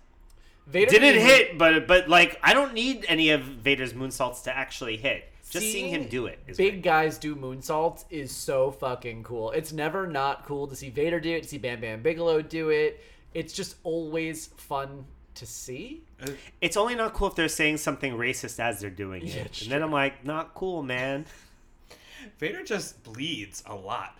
Vader 0.66 0.90
Didn't 0.90 1.14
being- 1.14 1.26
hit, 1.26 1.58
but 1.58 1.88
but 1.88 2.08
like 2.08 2.38
I 2.42 2.54
don't 2.54 2.72
need 2.72 3.04
any 3.08 3.30
of 3.30 3.42
Vader's 3.42 3.92
moonsaults 3.92 4.44
to 4.44 4.56
actually 4.56 4.96
hit. 4.96 5.31
Just 5.52 5.70
seeing 5.70 5.90
him 5.90 6.08
do 6.08 6.26
it 6.26 6.38
is 6.46 6.56
big 6.56 6.74
great. 6.74 6.82
guys 6.82 7.18
do 7.18 7.36
moonsaults 7.36 8.04
is 8.08 8.34
so 8.34 8.70
fucking 8.70 9.22
cool. 9.22 9.50
It's 9.50 9.72
never 9.72 10.06
not 10.06 10.46
cool 10.46 10.66
to 10.66 10.74
see 10.74 10.88
Vader 10.88 11.20
do 11.20 11.30
it, 11.36 11.42
to 11.42 11.48
see 11.48 11.58
Bam 11.58 11.80
Bam 11.80 12.02
Bigelow 12.02 12.40
do 12.40 12.70
it. 12.70 13.00
It's 13.34 13.52
just 13.52 13.76
always 13.84 14.46
fun 14.56 15.04
to 15.34 15.46
see. 15.46 16.02
Uh, 16.22 16.30
it's 16.60 16.76
only 16.76 16.94
not 16.94 17.12
cool 17.12 17.28
if 17.28 17.34
they're 17.34 17.48
saying 17.48 17.76
something 17.78 18.14
racist 18.14 18.60
as 18.60 18.80
they're 18.80 18.90
doing 18.90 19.26
it, 19.26 19.34
Yeah, 19.34 19.64
and 19.64 19.72
then 19.72 19.82
I'm 19.82 19.92
like, 19.92 20.24
not 20.24 20.54
cool, 20.54 20.82
man. 20.82 21.26
Vader 22.38 22.62
just 22.64 23.02
bleeds 23.02 23.62
a 23.66 23.74
lot. 23.74 24.16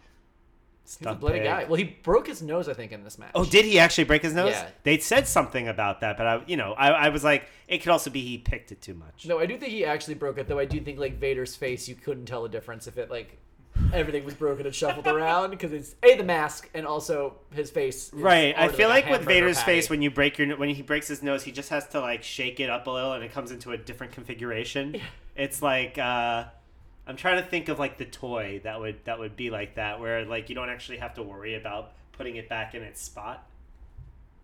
He's 0.84 0.98
a 1.06 1.14
bloody 1.14 1.38
pig. 1.38 1.44
guy. 1.44 1.64
Well, 1.64 1.76
he 1.76 1.84
broke 1.84 2.26
his 2.26 2.42
nose, 2.42 2.68
I 2.68 2.74
think, 2.74 2.92
in 2.92 3.04
this 3.04 3.18
match. 3.18 3.30
Oh, 3.34 3.44
did 3.44 3.64
he 3.64 3.78
actually 3.78 4.04
break 4.04 4.22
his 4.22 4.34
nose? 4.34 4.52
Yeah. 4.52 4.68
They 4.82 4.98
said 4.98 5.26
something 5.26 5.68
about 5.68 6.00
that, 6.00 6.16
but 6.16 6.26
I, 6.26 6.42
you 6.46 6.56
know, 6.56 6.72
I, 6.72 6.90
I 6.90 7.08
was 7.08 7.24
like, 7.24 7.44
it 7.68 7.78
could 7.78 7.90
also 7.90 8.10
be 8.10 8.20
he 8.20 8.38
picked 8.38 8.72
it 8.72 8.82
too 8.82 8.94
much. 8.94 9.26
No, 9.26 9.38
I 9.38 9.46
do 9.46 9.56
think 9.56 9.72
he 9.72 9.84
actually 9.84 10.14
broke 10.14 10.38
it, 10.38 10.48
though. 10.48 10.58
I 10.58 10.64
do 10.64 10.80
think 10.80 10.98
like 10.98 11.18
Vader's 11.18 11.56
face, 11.56 11.88
you 11.88 11.94
couldn't 11.94 12.26
tell 12.26 12.42
the 12.42 12.48
difference 12.48 12.86
if 12.86 12.98
it 12.98 13.10
like 13.10 13.38
everything 13.92 14.24
was 14.24 14.34
broken 14.34 14.66
and 14.66 14.74
shuffled 14.74 15.06
around 15.06 15.50
because 15.50 15.72
it's 15.72 15.94
a 16.02 16.16
the 16.16 16.24
mask 16.24 16.68
and 16.74 16.86
also 16.86 17.36
his 17.52 17.70
face. 17.70 18.10
Right. 18.12 18.54
I 18.56 18.68
feel 18.68 18.88
like 18.88 19.08
with 19.08 19.24
Vader's 19.24 19.58
patty. 19.58 19.72
face, 19.72 19.90
when 19.90 20.02
you 20.02 20.10
break 20.10 20.38
your 20.38 20.56
when 20.56 20.68
he 20.68 20.82
breaks 20.82 21.08
his 21.08 21.22
nose, 21.22 21.42
he 21.44 21.52
just 21.52 21.70
has 21.70 21.86
to 21.88 22.00
like 22.00 22.22
shake 22.22 22.60
it 22.60 22.68
up 22.68 22.86
a 22.86 22.90
little, 22.90 23.12
and 23.12 23.24
it 23.24 23.32
comes 23.32 23.50
into 23.50 23.72
a 23.72 23.78
different 23.78 24.12
configuration. 24.12 25.00
It's 25.34 25.62
like 25.62 25.96
uh, 25.96 26.44
I'm 27.07 27.16
trying 27.16 27.42
to 27.42 27.48
think 27.48 27.68
of 27.68 27.78
like 27.78 27.98
the 27.98 28.05
toy 28.05 28.61
that 28.64 28.78
would 28.80 29.05
that 29.05 29.18
would 29.18 29.36
be 29.36 29.50
like 29.50 29.74
that, 29.76 29.98
where 30.00 30.24
like 30.24 30.48
you 30.48 30.55
don't 30.55 30.68
actually 30.70 30.98
have 30.98 31.14
to 31.14 31.22
worry 31.22 31.55
about 31.57 31.92
putting 32.12 32.36
it 32.36 32.48
back 32.48 32.74
in 32.74 32.82
its 32.82 33.00
spot. 33.03 33.46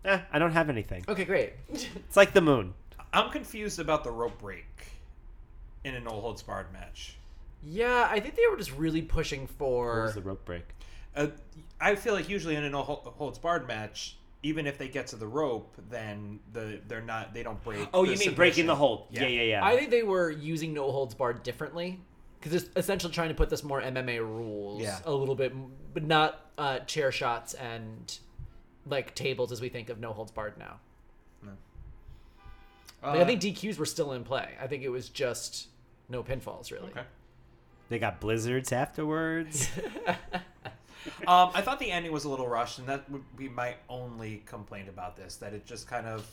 Eh, 0.05 0.19
I 0.31 0.39
don't 0.39 0.51
have 0.51 0.69
anything. 0.69 1.03
Okay, 1.07 1.25
great. 1.25 1.53
It's 1.73 2.15
like 2.17 2.33
the 2.33 2.41
moon. 2.41 2.73
I'm 3.13 3.29
confused 3.31 3.79
about 3.79 4.03
the 4.03 4.11
rope 4.11 4.39
break. 4.39 4.65
in 5.83 5.95
a 5.95 5.99
no 5.99 6.11
holds 6.11 6.41
barred 6.43 6.71
match. 6.73 7.15
Yeah, 7.63 8.07
I 8.09 8.19
think 8.19 8.35
they 8.35 8.47
were 8.49 8.57
just 8.57 8.71
really 8.77 9.01
pushing 9.01 9.41
What 9.41 9.49
for. 9.57 10.01
was 10.03 10.15
the 10.15 10.21
rope 10.21 10.45
break? 10.45 10.63
Uh, 11.15 11.27
I 11.81 11.95
feel 11.95 12.13
like 12.13 12.29
usually 12.29 12.55
in 12.55 12.63
a 12.63 12.69
no 12.69 12.83
hol- 12.83 13.13
holds 13.17 13.39
barred 13.39 13.67
match, 13.67 14.15
even 14.43 14.67
if 14.67 14.77
they 14.77 14.87
get 14.87 15.07
to 15.07 15.15
the 15.17 15.27
rope, 15.27 15.75
then 15.89 16.39
the 16.53 16.79
they're 16.87 17.01
not 17.01 17.33
they 17.33 17.43
don't 17.43 17.61
break. 17.63 17.87
Oh, 17.93 18.03
you 18.03 18.17
mean 18.17 18.33
breaking 18.35 18.67
the 18.67 18.73
submission. 18.73 18.77
hold? 18.77 19.07
Yeah, 19.11 19.27
yeah, 19.27 19.41
yeah. 19.43 19.65
I 19.65 19.75
think 19.77 19.89
they 19.91 20.03
were 20.03 20.29
using 20.29 20.73
no 20.73 20.91
holds 20.91 21.13
barred 21.15 21.43
differently 21.43 21.99
because 22.39 22.53
it's 22.63 22.69
essentially 22.75 23.13
trying 23.13 23.29
to 23.29 23.35
put 23.35 23.49
this 23.49 23.63
more 23.63 23.81
MMA 23.81 24.19
rules 24.19 24.81
Yeah. 24.81 24.99
a 25.05 25.11
little 25.13 25.35
bit, 25.35 25.53
but 25.93 26.03
not 26.03 26.45
uh, 26.57 26.79
chair 26.79 27.11
shots 27.11 27.53
and 27.53 28.17
like 28.85 29.13
tables 29.15 29.51
as 29.51 29.61
we 29.61 29.69
think 29.69 29.89
of 29.89 29.99
no 29.99 30.13
holds 30.13 30.31
barred 30.31 30.57
now. 30.57 30.79
Like, 33.01 33.15
I 33.15 33.19
Uh, 33.21 33.25
think 33.25 33.41
DQs 33.41 33.77
were 33.77 33.85
still 33.85 34.11
in 34.13 34.23
play. 34.25 34.55
I 34.61 34.67
think 34.67 34.83
it 34.83 34.89
was 34.89 35.07
just 35.09 35.67
no 36.09 36.21
pinfalls 36.23 36.71
really. 36.71 36.89
Okay. 36.89 37.03
they 37.89 37.97
got 37.99 38.19
blizzards 38.19 38.71
afterwards. 38.71 39.69
Um, 41.25 41.51
I 41.53 41.61
thought 41.61 41.79
the 41.79 41.89
ending 41.91 42.11
was 42.11 42.25
a 42.25 42.29
little 42.29 42.47
rushed, 42.49 42.77
and 42.77 42.87
that 42.89 43.09
would 43.09 43.23
be 43.37 43.47
my 43.47 43.75
only 43.87 44.43
complaint 44.45 44.89
about 44.89 45.15
this. 45.15 45.37
That 45.37 45.53
it 45.53 45.65
just 45.65 45.87
kind 45.87 46.05
of, 46.05 46.29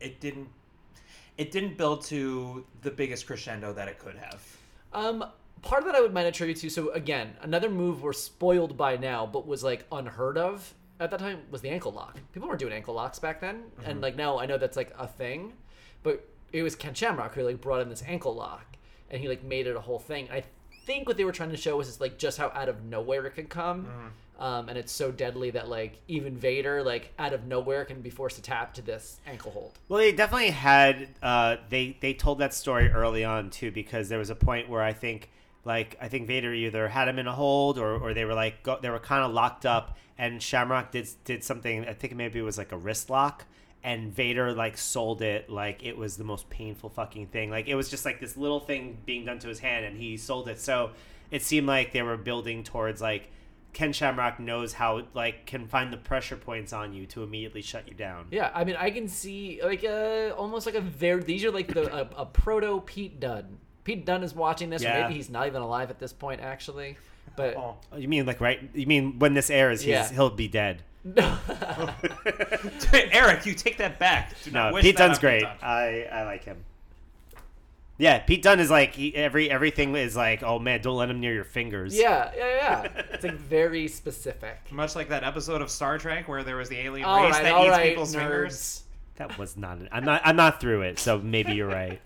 it 0.00 0.20
didn't, 0.20 0.48
it 1.38 1.50
didn't 1.50 1.78
build 1.78 2.04
to 2.06 2.62
the 2.82 2.90
biggest 2.90 3.26
crescendo 3.26 3.72
that 3.72 3.88
it 3.88 3.98
could 3.98 4.16
have. 4.16 4.44
Um, 4.92 5.24
part 5.62 5.82
of 5.82 5.86
that 5.86 5.94
I 5.94 6.00
would 6.00 6.12
might 6.12 6.26
attribute 6.26 6.58
to. 6.58 6.70
So 6.70 6.90
again, 6.90 7.34
another 7.40 7.70
move 7.70 8.02
we're 8.02 8.12
spoiled 8.12 8.76
by 8.76 8.96
now, 8.96 9.26
but 9.26 9.46
was 9.46 9.62
like 9.64 9.86
unheard 9.90 10.36
of 10.36 10.74
at 11.00 11.10
that 11.10 11.20
time 11.20 11.40
was 11.50 11.60
the 11.60 11.70
ankle 11.70 11.92
lock. 11.92 12.18
People 12.32 12.48
weren't 12.48 12.60
doing 12.60 12.72
ankle 12.72 12.94
locks 12.94 13.18
back 13.18 13.40
then, 13.40 13.64
and 13.84 14.00
like 14.00 14.16
now 14.16 14.38
I 14.38 14.46
know 14.46 14.58
that's 14.58 14.76
like 14.76 14.92
a 14.98 15.06
thing, 15.06 15.52
but 16.02 16.28
it 16.52 16.62
was 16.62 16.76
Ken 16.76 16.94
Shamrock 16.94 17.34
who 17.34 17.42
like 17.42 17.60
brought 17.60 17.80
in 17.80 17.88
this 17.88 18.02
ankle 18.06 18.34
lock, 18.34 18.76
and 19.10 19.20
he 19.20 19.28
like 19.28 19.42
made 19.42 19.66
it 19.66 19.74
a 19.76 19.80
whole 19.80 19.98
thing. 19.98 20.28
I 20.30 20.44
think 20.86 21.08
what 21.08 21.16
they 21.16 21.24
were 21.24 21.32
trying 21.32 21.50
to 21.50 21.56
show 21.56 21.76
was 21.76 21.86
just 21.86 22.00
like 22.00 22.18
just 22.18 22.38
how 22.38 22.50
out 22.54 22.68
of 22.68 22.84
nowhere 22.84 23.24
it 23.26 23.34
could 23.34 23.48
come. 23.48 23.86
Um, 24.38 24.68
and 24.68 24.76
it's 24.76 24.90
so 24.90 25.12
deadly 25.12 25.50
that 25.50 25.68
like 25.68 25.98
even 26.08 26.36
Vader 26.36 26.82
like 26.82 27.12
out 27.18 27.32
of 27.32 27.46
nowhere 27.46 27.84
can 27.84 28.00
be 28.00 28.10
forced 28.10 28.36
to 28.36 28.42
tap 28.42 28.74
to 28.74 28.82
this 28.82 29.20
ankle 29.24 29.52
hold. 29.52 29.78
Well, 29.88 30.00
they 30.00 30.10
definitely 30.10 30.50
had. 30.50 31.08
Uh, 31.22 31.56
they 31.68 31.96
they 32.00 32.12
told 32.14 32.38
that 32.40 32.52
story 32.52 32.90
early 32.90 33.22
on 33.24 33.50
too, 33.50 33.70
because 33.70 34.08
there 34.08 34.18
was 34.18 34.30
a 34.30 34.34
point 34.34 34.68
where 34.68 34.82
I 34.82 34.92
think, 34.92 35.30
like, 35.64 35.96
I 36.00 36.08
think 36.08 36.26
Vader 36.26 36.52
either 36.52 36.88
had 36.88 37.08
him 37.08 37.18
in 37.18 37.26
a 37.26 37.32
hold, 37.32 37.78
or, 37.78 37.96
or 37.96 38.14
they 38.14 38.24
were 38.24 38.34
like 38.34 38.62
go, 38.62 38.78
they 38.80 38.90
were 38.90 38.98
kind 38.98 39.24
of 39.24 39.32
locked 39.32 39.64
up, 39.64 39.96
and 40.18 40.42
Shamrock 40.42 40.90
did 40.92 41.08
did 41.24 41.44
something. 41.44 41.86
I 41.86 41.94
think 41.94 42.14
maybe 42.14 42.38
it 42.38 42.42
was 42.42 42.58
like 42.58 42.72
a 42.72 42.76
wrist 42.76 43.10
lock, 43.10 43.44
and 43.82 44.12
Vader 44.12 44.52
like 44.52 44.76
sold 44.76 45.22
it 45.22 45.48
like 45.48 45.82
it 45.84 45.96
was 45.96 46.16
the 46.16 46.24
most 46.24 46.50
painful 46.50 46.90
fucking 46.90 47.28
thing. 47.28 47.50
Like 47.50 47.68
it 47.68 47.74
was 47.74 47.88
just 47.88 48.04
like 48.04 48.20
this 48.20 48.36
little 48.36 48.60
thing 48.60 48.98
being 49.06 49.24
done 49.24 49.38
to 49.40 49.48
his 49.48 49.60
hand, 49.60 49.84
and 49.84 49.96
he 49.96 50.16
sold 50.16 50.48
it. 50.48 50.60
So 50.60 50.90
it 51.30 51.42
seemed 51.42 51.66
like 51.66 51.92
they 51.92 52.02
were 52.02 52.16
building 52.16 52.64
towards 52.64 53.00
like. 53.00 53.30
Ken 53.74 53.90
Shamrock 53.94 54.38
knows 54.38 54.74
how 54.74 55.00
like 55.14 55.46
can 55.46 55.66
find 55.66 55.90
the 55.90 55.96
pressure 55.96 56.36
points 56.36 56.74
on 56.74 56.92
you 56.92 57.06
to 57.06 57.22
immediately 57.22 57.62
shut 57.62 57.88
you 57.88 57.94
down. 57.94 58.26
Yeah, 58.30 58.50
I 58.54 58.64
mean, 58.64 58.76
I 58.76 58.90
can 58.90 59.08
see 59.08 59.60
like 59.64 59.82
uh, 59.82 60.34
almost 60.36 60.66
like 60.66 60.74
a 60.74 60.82
very. 60.82 61.22
These 61.22 61.42
are 61.46 61.50
like 61.50 61.72
the 61.72 61.90
a, 61.90 62.06
a 62.18 62.26
proto 62.26 62.82
Pete 62.84 63.18
Dunne. 63.18 63.56
Pete 63.84 64.04
Dunne 64.06 64.22
is 64.22 64.34
watching 64.34 64.70
this, 64.70 64.82
or 64.82 64.86
Yeah. 64.86 65.02
maybe 65.02 65.14
he's 65.14 65.30
not 65.30 65.46
even 65.46 65.62
alive 65.62 65.90
at 65.90 65.98
this 65.98 66.12
point, 66.12 66.40
actually. 66.40 66.96
But 67.36 67.56
Oh. 67.56 67.76
You 67.96 68.08
mean 68.08 68.26
like 68.26 68.40
right? 68.40 68.60
You 68.74 68.86
mean 68.86 69.18
when 69.18 69.34
this 69.34 69.50
airs, 69.50 69.80
he's, 69.80 69.88
Yeah. 69.90 70.10
he'll 70.12 70.30
be 70.30 70.48
dead. 70.48 70.82
No. 71.04 71.36
Eric, 72.92 73.46
you 73.46 73.54
take 73.54 73.78
that 73.78 73.98
back. 73.98 74.34
Do 74.44 74.50
No, 74.50 74.72
Pete 74.80 74.96
Dunn's 74.96 75.18
Dunne's 75.18 75.18
on 75.18 75.20
great. 75.20 75.44
I 75.62 76.08
I 76.12 76.22
like 76.24 76.44
him. 76.44 76.64
Yeah, 77.98 78.18
Pete 78.20 78.42
Dunne 78.42 78.58
is 78.58 78.70
like 78.70 78.94
he, 78.94 79.14
every 79.14 79.50
everything 79.50 79.94
is 79.94 80.16
like, 80.16 80.42
oh 80.42 80.58
man, 80.58 80.80
don't 80.80 80.96
let 80.96 81.10
him 81.10 81.20
near 81.20 81.32
your 81.34 81.44
fingers. 81.44 81.96
yeah, 81.96 82.30
yeah, 82.36 82.46
yeah. 82.94 83.02
It's 83.12 83.22
like 83.24 83.34
very 83.34 83.86
specific. 83.88 84.58
Much 84.72 84.96
like 84.96 85.08
that 85.10 85.24
episode 85.24 85.60
of 85.62 85.70
Star 85.70 85.98
Trek 85.98 86.26
where 86.28 86.42
there 86.42 86.56
was 86.56 86.68
the 86.68 86.78
alien 86.78 87.04
All 87.06 87.22
race 87.22 87.34
right, 87.34 87.42
that 87.44 87.60
eats 87.60 87.70
right, 87.70 87.88
people's 87.90 88.14
nerds. 88.14 88.18
fingers. 88.18 88.82
that 89.16 89.38
was 89.38 89.56
not. 89.56 89.78
An, 89.78 89.88
I'm 89.92 90.04
not. 90.04 90.22
I'm 90.24 90.36
not 90.36 90.60
through 90.60 90.82
it. 90.82 90.98
So 90.98 91.18
maybe 91.18 91.52
you're 91.52 91.68
right. 91.68 92.00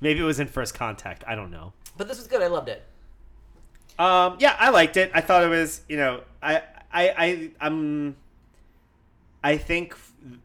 Maybe 0.00 0.20
it 0.20 0.24
was 0.24 0.40
in 0.40 0.46
First 0.46 0.74
Contact. 0.74 1.24
I 1.26 1.34
don't 1.34 1.50
know. 1.50 1.72
But 1.96 2.08
this 2.08 2.18
was 2.18 2.26
good. 2.26 2.42
I 2.42 2.46
loved 2.46 2.68
it. 2.68 2.84
Um, 3.98 4.36
yeah, 4.38 4.56
I 4.58 4.70
liked 4.70 4.96
it. 4.96 5.10
I 5.12 5.20
thought 5.20 5.42
it 5.42 5.48
was, 5.48 5.80
you 5.88 5.96
know, 5.96 6.22
I, 6.40 6.62
I, 6.92 7.08
I, 7.10 7.50
I'm, 7.60 8.16
I 9.42 9.56
think 9.56 9.96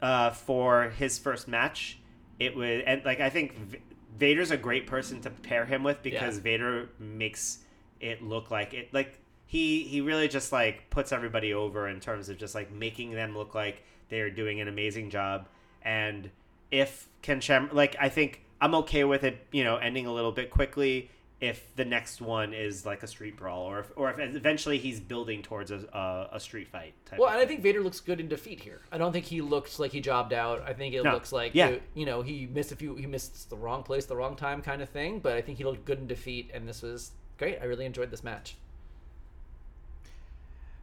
uh, 0.02 0.32
for 0.32 0.90
his 0.90 1.20
first 1.20 1.48
match, 1.48 2.00
it 2.40 2.56
would, 2.56 2.82
and 2.82 3.06
like 3.06 3.20
I 3.20 3.30
think 3.30 3.56
V- 3.56 3.78
Vader's 4.18 4.50
a 4.52 4.58
great 4.58 4.88
person 4.88 5.22
to 5.22 5.30
pair 5.30 5.66
him 5.66 5.84
with 5.84 6.02
because 6.02 6.38
Yeah. 6.38 6.44
Vader 6.44 6.90
makes 7.00 7.60
it 8.02 8.24
look 8.24 8.50
like 8.52 8.74
it, 8.74 8.92
like 8.94 9.20
he 9.46 9.84
he 9.84 10.02
really 10.02 10.28
just 10.28 10.52
like 10.52 10.90
puts 10.90 11.12
everybody 11.12 11.54
over 11.54 11.88
in 11.88 12.00
terms 12.00 12.30
of 12.30 12.38
just 12.38 12.56
like 12.56 12.72
making 12.72 13.12
them 13.12 13.38
look 13.38 13.54
like 13.54 13.84
they 14.10 14.20
are 14.22 14.30
doing 14.32 14.62
an 14.62 14.68
amazing 14.68 15.10
job. 15.12 15.48
And 15.84 16.32
if 16.72 17.08
Ken 17.22 17.40
Sham, 17.40 17.70
like 17.72 17.96
I 18.00 18.10
think 18.10 18.42
I'm 18.64 18.76
okay 18.76 19.04
with 19.04 19.26
it, 19.26 19.46
you 19.52 19.66
know, 19.66 19.76
ending 19.76 20.06
a 20.06 20.14
little 20.14 20.32
bit 20.32 20.50
quickly 20.50 21.12
if 21.42 21.76
the 21.76 21.84
next 21.84 22.22
one 22.22 22.54
is 22.54 22.86
like 22.86 23.04
a 23.04 23.08
street 23.08 23.36
brawl 23.36 23.64
or 23.64 23.80
if, 23.82 23.92
or 23.98 24.10
if 24.10 24.18
eventually 24.18 24.78
he's 24.78 25.02
building 25.02 25.42
towards 25.42 25.70
a, 25.72 25.80
a, 25.92 26.38
a 26.38 26.40
street 26.40 26.70
fight 26.70 26.94
type 27.06 27.20
Well, 27.20 27.28
of 27.28 27.34
and 27.36 27.44
I 27.44 27.46
think 27.46 27.62
Vader 27.62 27.82
looks 27.82 28.00
good 28.00 28.22
in 28.22 28.30
defeat 28.30 28.62
here. 28.62 28.80
I 28.90 28.98
don't 28.98 29.12
think 29.12 29.26
he 29.26 29.42
looks 29.42 29.80
like 29.80 29.92
he 29.92 30.00
jobbed 30.00 30.32
out. 30.32 30.62
I 30.66 30.72
think 30.72 30.96
it 30.96 31.04
No. 31.04 31.12
looks 31.12 31.34
like 31.34 31.54
Yeah. 31.54 31.68
it- 31.68 31.84
you 31.94 32.06
know 32.06 32.22
he 32.22 32.48
missed 32.48 32.72
a 32.72 32.78
few, 32.78 32.96
he 32.96 33.06
missed 33.06 33.50
the 33.50 33.58
wrong 33.58 33.84
place, 33.84 34.06
the 34.06 34.16
wrong 34.16 34.38
time, 34.38 34.62
kind 34.62 34.82
of 34.82 34.88
thing. 34.88 35.20
But 35.20 35.34
I 35.34 35.42
think 35.42 35.58
he 35.58 35.66
looked 35.66 35.84
good 35.84 35.98
in 36.00 36.08
defeat, 36.08 36.50
and 36.54 36.66
this 36.66 36.82
was 36.82 37.12
great. 37.38 37.60
I 37.62 37.66
really 37.66 37.86
enjoyed 37.86 38.12
this 38.12 38.24
match. 38.24 38.56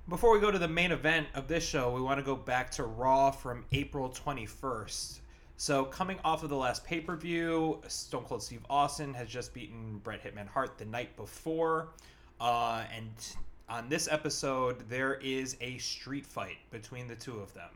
Before 0.06 0.32
we 0.34 0.40
go 0.40 0.50
to 0.50 0.58
the 0.58 0.68
main 0.68 0.92
event 0.92 1.28
of 1.34 1.48
this 1.48 1.66
show, 1.66 1.90
we 1.94 2.02
want 2.02 2.18
to 2.18 2.24
go 2.24 2.36
back 2.36 2.70
to 2.72 2.82
Raw 2.84 3.30
from 3.30 3.64
April 3.72 4.10
21st. 4.10 5.20
So, 5.60 5.84
coming 5.84 6.18
off 6.24 6.42
of 6.42 6.48
the 6.48 6.56
last 6.56 6.86
pay 6.86 7.00
per 7.00 7.14
view, 7.16 7.82
Stone 7.86 8.24
Cold 8.24 8.42
Steve 8.42 8.64
Austin 8.70 9.12
has 9.12 9.28
just 9.28 9.52
beaten 9.52 9.98
Bret 9.98 10.24
Hitman 10.24 10.48
Hart 10.48 10.78
the 10.78 10.86
night 10.86 11.14
before. 11.18 11.88
Uh, 12.40 12.84
and 12.96 13.10
on 13.68 13.90
this 13.90 14.08
episode, 14.10 14.88
there 14.88 15.16
is 15.16 15.58
a 15.60 15.76
street 15.76 16.24
fight 16.24 16.56
between 16.70 17.08
the 17.08 17.14
two 17.14 17.40
of 17.40 17.52
them. 17.52 17.68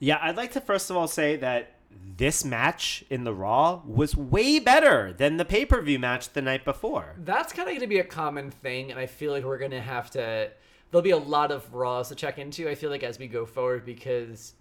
Yeah, 0.00 0.18
I'd 0.20 0.36
like 0.36 0.50
to 0.54 0.60
first 0.60 0.90
of 0.90 0.96
all 0.96 1.06
say 1.06 1.36
that 1.36 1.76
this 2.16 2.44
match 2.44 3.04
in 3.08 3.22
the 3.22 3.32
Raw 3.32 3.82
was 3.86 4.16
way 4.16 4.58
better 4.58 5.12
than 5.12 5.36
the 5.36 5.44
pay 5.44 5.64
per 5.64 5.80
view 5.80 6.00
match 6.00 6.32
the 6.32 6.42
night 6.42 6.64
before. 6.64 7.14
That's 7.18 7.52
kind 7.52 7.68
of 7.68 7.74
going 7.74 7.82
to 7.82 7.86
be 7.86 8.00
a 8.00 8.04
common 8.04 8.50
thing, 8.50 8.90
and 8.90 8.98
I 8.98 9.06
feel 9.06 9.30
like 9.30 9.44
we're 9.44 9.58
going 9.58 9.70
to 9.70 9.80
have 9.80 10.10
to. 10.10 10.50
There'll 10.90 11.02
be 11.02 11.10
a 11.10 11.16
lot 11.16 11.52
of 11.52 11.72
Raws 11.72 12.08
to 12.08 12.16
check 12.16 12.38
into. 12.38 12.68
I 12.68 12.74
feel 12.74 12.90
like 12.90 13.04
as 13.04 13.16
we 13.16 13.28
go 13.28 13.46
forward 13.46 13.86
because 13.86 14.54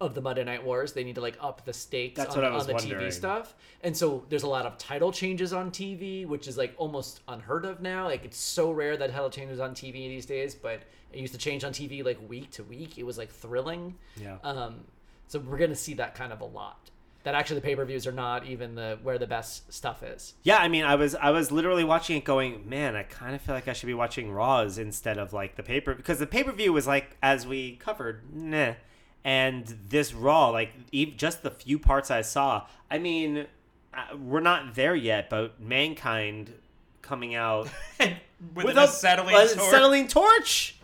of 0.00 0.14
the 0.14 0.20
Monday 0.20 0.44
Night 0.44 0.64
Wars, 0.64 0.92
they 0.92 1.04
need 1.04 1.16
to 1.16 1.20
like 1.20 1.36
up 1.40 1.64
the 1.64 1.72
stakes 1.72 2.16
That's 2.16 2.34
on, 2.34 2.42
what 2.42 2.50
I 2.50 2.54
was 2.54 2.62
on 2.62 2.68
the 2.68 2.74
wondering. 2.74 3.10
TV 3.10 3.12
stuff. 3.12 3.54
And 3.82 3.94
so 3.96 4.24
there's 4.30 4.44
a 4.44 4.48
lot 4.48 4.64
of 4.64 4.78
title 4.78 5.12
changes 5.12 5.52
on 5.52 5.70
TV, 5.70 6.26
which 6.26 6.48
is 6.48 6.56
like 6.56 6.74
almost 6.78 7.20
unheard 7.28 7.64
of 7.66 7.80
now. 7.82 8.04
Like 8.04 8.24
it's 8.24 8.38
so 8.38 8.70
rare 8.72 8.96
that 8.96 9.10
title 9.10 9.30
changes 9.30 9.60
on 9.60 9.72
TV 9.72 9.92
these 10.08 10.26
days, 10.26 10.54
but 10.54 10.82
it 11.12 11.18
used 11.20 11.34
to 11.34 11.38
change 11.38 11.64
on 11.64 11.72
TV 11.72 12.04
like 12.04 12.18
week 12.28 12.50
to 12.52 12.64
week. 12.64 12.96
It 12.98 13.04
was 13.04 13.18
like 13.18 13.30
thrilling. 13.30 13.94
Yeah. 14.16 14.38
Um, 14.42 14.84
so 15.28 15.38
we're 15.38 15.58
gonna 15.58 15.74
see 15.76 15.94
that 15.94 16.14
kind 16.14 16.32
of 16.32 16.40
a 16.40 16.46
lot. 16.46 16.90
That 17.22 17.34
actually 17.34 17.56
the 17.56 17.66
pay 17.66 17.76
per 17.76 17.84
views 17.84 18.06
are 18.06 18.12
not 18.12 18.46
even 18.46 18.74
the 18.76 18.98
where 19.02 19.18
the 19.18 19.26
best 19.26 19.70
stuff 19.70 20.02
is. 20.02 20.32
Yeah, 20.42 20.56
I 20.56 20.68
mean, 20.68 20.84
I 20.84 20.94
was 20.94 21.14
I 21.14 21.30
was 21.30 21.52
literally 21.52 21.84
watching 21.84 22.16
it, 22.16 22.24
going, 22.24 22.66
man, 22.66 22.96
I 22.96 23.02
kind 23.02 23.34
of 23.34 23.42
feel 23.42 23.54
like 23.54 23.68
I 23.68 23.74
should 23.74 23.88
be 23.88 23.94
watching 23.94 24.32
Raws 24.32 24.78
instead 24.78 25.18
of 25.18 25.34
like 25.34 25.56
the 25.56 25.62
paper 25.62 25.94
because 25.94 26.18
the 26.18 26.26
pay 26.26 26.42
per 26.42 26.52
view 26.52 26.72
was 26.72 26.86
like 26.86 27.18
as 27.22 27.46
we 27.46 27.76
covered, 27.76 28.22
nah, 28.34 28.72
and 29.24 29.66
this 29.88 30.12
Raw, 30.14 30.48
like 30.50 30.70
just 31.16 31.42
the 31.42 31.50
few 31.50 31.78
parts 31.78 32.10
I 32.10 32.22
saw, 32.22 32.66
I 32.90 32.98
mean, 32.98 33.46
uh, 33.92 34.16
we're 34.16 34.40
not 34.40 34.74
there 34.74 34.94
yet, 34.94 35.28
but 35.30 35.60
Mankind 35.60 36.52
coming 37.02 37.34
out 37.34 37.68
With, 37.98 38.14
with 38.54 38.76
an 38.76 38.84
acetylene 38.84 39.36
a- 39.36 39.48
sword. 39.48 39.68
acetylene 39.74 40.08
torch. 40.08 40.76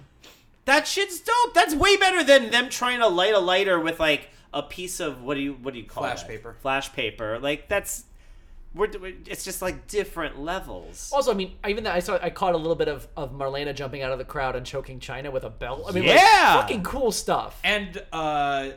That 0.65 0.87
shit's 0.89 1.21
dope. 1.21 1.55
That's 1.55 1.75
way 1.75 1.97
better 1.97 2.25
than 2.25 2.51
them 2.51 2.69
trying 2.69 2.99
to 2.99 3.07
light 3.07 3.35
a 3.35 3.39
lighter 3.39 3.79
with 3.79 4.01
like 4.01 4.31
a 4.53 4.63
piece 4.63 4.99
of 4.99 5.23
what 5.23 5.35
do 5.35 5.41
you 5.41 5.53
what 5.55 5.73
do 5.75 5.79
you 5.81 5.87
call 5.87 6.03
it? 6.05 6.09
Flash 6.09 6.27
paper. 6.27 6.57
Flash 6.61 6.93
paper. 6.93 7.39
Like 7.39 7.69
that's 7.69 8.03
we're 8.77 8.91
it's 9.27 9.45
just 9.45 9.63
like 9.63 9.87
different 9.89 10.39
levels. 10.39 11.11
Also, 11.13 11.31
I 11.33 11.35
mean, 11.35 11.55
even 11.67 11.85
that 11.85 11.95
I 11.95 12.01
saw, 12.01 12.19
I 12.23 12.31
caught 12.31 12.55
a 12.55 12.59
little 12.59 12.75
bit 12.77 12.89
of 12.89 13.09
of 13.17 13.33
Marlena 13.33 13.75
jumping 13.75 14.03
out 14.03 14.13
of 14.13 14.19
the 14.19 14.25
crowd 14.25 14.55
and 14.57 14.65
choking 14.67 15.01
Chyna 15.01 15.33
with 15.33 15.45
a 15.45 15.51
belt. 15.51 15.85
I 15.89 15.93
mean, 15.93 16.07
like, 16.07 16.17
Yeah! 16.17 16.61
fucking 16.61 16.83
cool 16.83 17.11
stuff. 17.13 17.59
And 17.65 18.03
uh, 18.13 18.71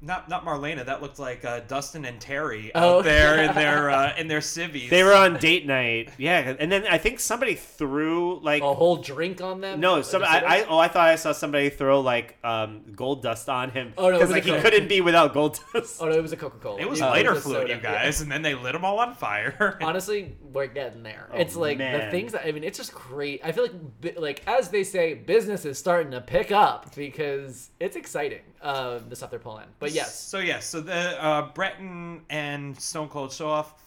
not 0.00 0.28
not 0.28 0.44
Marlena. 0.44 0.86
That 0.86 1.02
looked 1.02 1.18
like 1.18 1.44
uh, 1.44 1.60
Dustin 1.60 2.04
and 2.04 2.18
Terry 2.20 2.74
out 2.74 2.82
Oh, 2.82 3.02
there 3.02 3.36
yeah. 3.36 3.48
in 3.50 3.54
their 3.54 3.90
uh, 3.90 4.16
in 4.16 4.26
their 4.28 4.40
civvies. 4.40 4.88
They 4.90 5.02
were 5.02 5.12
on 5.14 5.36
date 5.38 5.66
night, 5.66 6.10
yeah, 6.16 6.54
and 6.58 6.70
then 6.72 6.86
I 6.86 6.96
think 6.98 7.20
somebody 7.20 7.54
threw 7.54 8.38
like 8.40 8.62
a 8.62 8.74
whole 8.74 8.96
drink 8.96 9.40
on 9.40 9.60
them. 9.60 9.80
no, 9.80 10.00
some 10.02 10.22
a 10.22 10.26
I, 10.26 10.34
soda? 10.40 10.48
I 10.50 10.64
oh 10.68 10.78
I 10.78 10.88
thought 10.88 11.08
I 11.08 11.16
saw 11.16 11.32
somebody 11.32 11.68
throw 11.70 12.00
like 12.00 12.36
um 12.42 12.82
gold 12.94 13.22
dust 13.22 13.48
on 13.48 13.70
him 13.70 13.92
Oh, 13.98 14.08
no, 14.10 14.16
it 14.16 14.20
was 14.20 14.30
like 14.30 14.44
a 14.44 14.46
he 14.46 14.52
Coke. 14.52 14.62
couldn't 14.62 14.88
be 14.88 15.00
without 15.02 15.34
gold 15.34 15.60
dust. 15.74 15.98
Oh 16.00 16.06
no, 16.06 16.12
it 16.12 16.22
was 16.22 16.32
a 16.32 16.36
Coca 16.36 16.58
Cola. 16.58 16.80
It 16.80 16.88
was 16.88 17.00
lighter 17.00 17.34
fluid, 17.34 17.68
you 17.68 17.74
Yeah. 17.74 17.80
guys, 17.80 18.20
and 18.22 18.30
then 18.32 18.42
they 18.42 18.54
lit 18.54 18.72
them 18.72 18.84
all 18.84 18.98
on 19.00 19.14
fire. 19.14 19.78
Honestly, 19.82 20.36
we're 20.56 20.66
getting 20.66 21.02
there. 21.02 21.28
Oh, 21.32 21.36
it's 21.38 21.54
like 21.56 21.78
the 21.78 22.08
things 22.10 22.32
that 22.32 22.46
I 22.46 22.52
mean, 22.52 22.64
it's 22.64 22.78
just 22.78 22.92
great. 22.94 23.40
I 23.44 23.52
feel 23.52 23.68
like 24.02 24.18
like 24.18 24.42
as 24.46 24.68
they 24.70 24.82
say, 24.84 25.14
business 25.14 25.64
is 25.64 25.78
starting 25.78 26.10
to 26.12 26.20
pick 26.20 26.50
up 26.52 26.94
because 26.96 27.70
it's 27.80 27.96
exciting. 27.96 28.40
Uh, 28.60 28.98
the 29.08 29.14
stuff 29.14 29.30
they're 29.30 29.38
pulling. 29.38 29.66
But 29.78 29.92
yes, 29.92 30.18
So 30.18 30.38
yes, 30.38 30.66
so 30.66 30.80
the 30.80 31.22
uh, 31.24 31.52
Breton 31.52 32.22
and 32.30 32.78
Stone 32.80 33.08
Cold 33.08 33.32
show 33.32 33.48
off. 33.48 33.82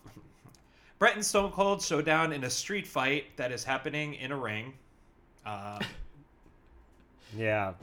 Bret 1.00 1.16
and 1.16 1.26
Stone 1.26 1.52
Cold 1.52 1.82
showdown 1.82 2.34
in 2.34 2.44
a 2.44 2.50
street 2.50 2.86
fight 2.86 3.26
that 3.38 3.52
is 3.54 3.64
happening 3.64 4.16
in 4.16 4.32
a 4.32 4.38
ring. 4.38 4.74
Uh, 5.46 5.80
Yeah. 7.38 7.74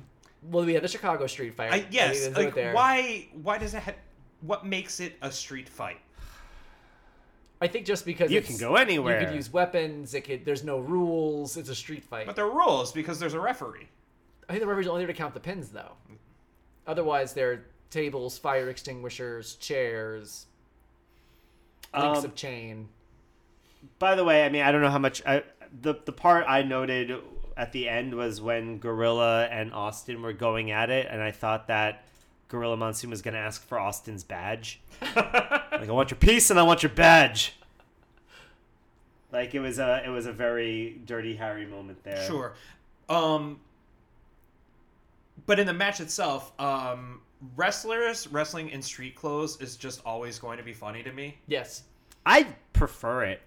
well, 0.42 0.64
we 0.64 0.74
had 0.74 0.82
the 0.82 0.88
Chicago 0.88 1.26
Street 1.26 1.54
Fight. 1.54 1.72
I, 1.72 1.86
yes, 1.90 2.26
We 2.28 2.34
can 2.34 2.44
like 2.44 2.54
there. 2.54 2.74
why? 2.74 3.28
Why 3.42 3.58
does 3.58 3.74
it? 3.74 3.82
Ha- 3.82 3.92
what 4.40 4.66
makes 4.66 5.00
it 5.00 5.16
a 5.22 5.30
street 5.30 5.68
fight? 5.68 5.98
I 7.60 7.68
think 7.68 7.86
just 7.86 8.04
because 8.04 8.30
You 8.30 8.38
it's- 8.38 8.50
can 8.50 8.60
go 8.60 8.76
anywhere. 8.76 9.20
You 9.20 9.26
could 9.26 9.34
use 9.36 9.52
weapons. 9.52 10.12
It 10.14 10.22
could. 10.22 10.44
There's 10.44 10.62
no 10.64 10.78
rules. 10.78 11.56
It's 11.56 11.68
a 11.70 11.74
street 11.74 12.04
fight. 12.04 12.26
But 12.26 12.36
there 12.36 12.44
are 12.44 12.50
rules 12.56 12.92
because 12.92 13.18
there's 13.18 13.34
a 13.34 13.40
referee. 13.40 13.88
I 14.48 14.52
think 14.52 14.60
the 14.60 14.66
referee's 14.66 14.86
only 14.88 15.00
there 15.00 15.06
to 15.08 15.14
count 15.14 15.34
the 15.34 15.40
pins, 15.40 15.70
though. 15.70 15.92
Otherwise, 16.86 17.32
there 17.32 17.50
are 17.52 17.64
tables, 17.90 18.36
fire 18.38 18.68
extinguishers, 18.68 19.54
chairs, 19.56 20.46
links 21.94 22.18
Um, 22.20 22.24
of 22.26 22.34
chain. 22.34 22.88
By 23.98 24.14
the 24.14 24.24
way, 24.24 24.44
I 24.44 24.48
mean 24.50 24.62
I 24.62 24.70
don't 24.72 24.82
know 24.82 24.90
how 24.90 24.98
much 24.98 25.22
I, 25.24 25.42
the 25.80 25.94
the 26.04 26.12
part 26.12 26.44
I 26.48 26.62
noted 26.62 27.12
at 27.56 27.72
the 27.72 27.88
end 27.88 28.14
was 28.14 28.40
when 28.40 28.78
Gorilla 28.78 29.46
and 29.46 29.72
Austin 29.72 30.20
were 30.22 30.32
going 30.34 30.70
at 30.70 30.90
it, 30.90 31.06
and 31.10 31.22
I 31.22 31.30
thought 31.30 31.68
that 31.68 32.04
Gorilla 32.48 32.76
Monsoon 32.76 33.10
was 33.10 33.22
going 33.22 33.34
to 33.34 33.40
ask 33.40 33.66
for 33.66 33.78
Austin's 33.78 34.24
badge. 34.24 34.80
like 35.16 35.18
I 35.88 35.90
want 35.90 36.10
your 36.10 36.18
piece 36.18 36.50
and 36.50 36.58
I 36.58 36.62
want 36.62 36.82
your 36.82 36.90
badge. 36.90 37.54
Like 39.32 39.54
it 39.54 39.60
was 39.60 39.78
a 39.78 40.02
it 40.04 40.08
was 40.08 40.26
a 40.26 40.32
very 40.32 41.00
dirty 41.04 41.36
Harry 41.36 41.66
moment 41.66 42.02
there. 42.04 42.24
Sure. 42.26 42.54
Um, 43.08 43.60
but 45.46 45.58
in 45.58 45.66
the 45.66 45.74
match 45.74 46.00
itself, 46.00 46.58
um, 46.60 47.20
wrestlers 47.56 48.26
wrestling 48.28 48.70
in 48.70 48.80
street 48.82 49.14
clothes 49.14 49.60
is 49.60 49.76
just 49.76 50.00
always 50.06 50.38
going 50.38 50.58
to 50.58 50.64
be 50.64 50.72
funny 50.72 51.02
to 51.02 51.12
me. 51.12 51.38
Yes. 51.46 51.82
I 52.24 52.46
prefer 52.72 53.24
it. 53.24 53.40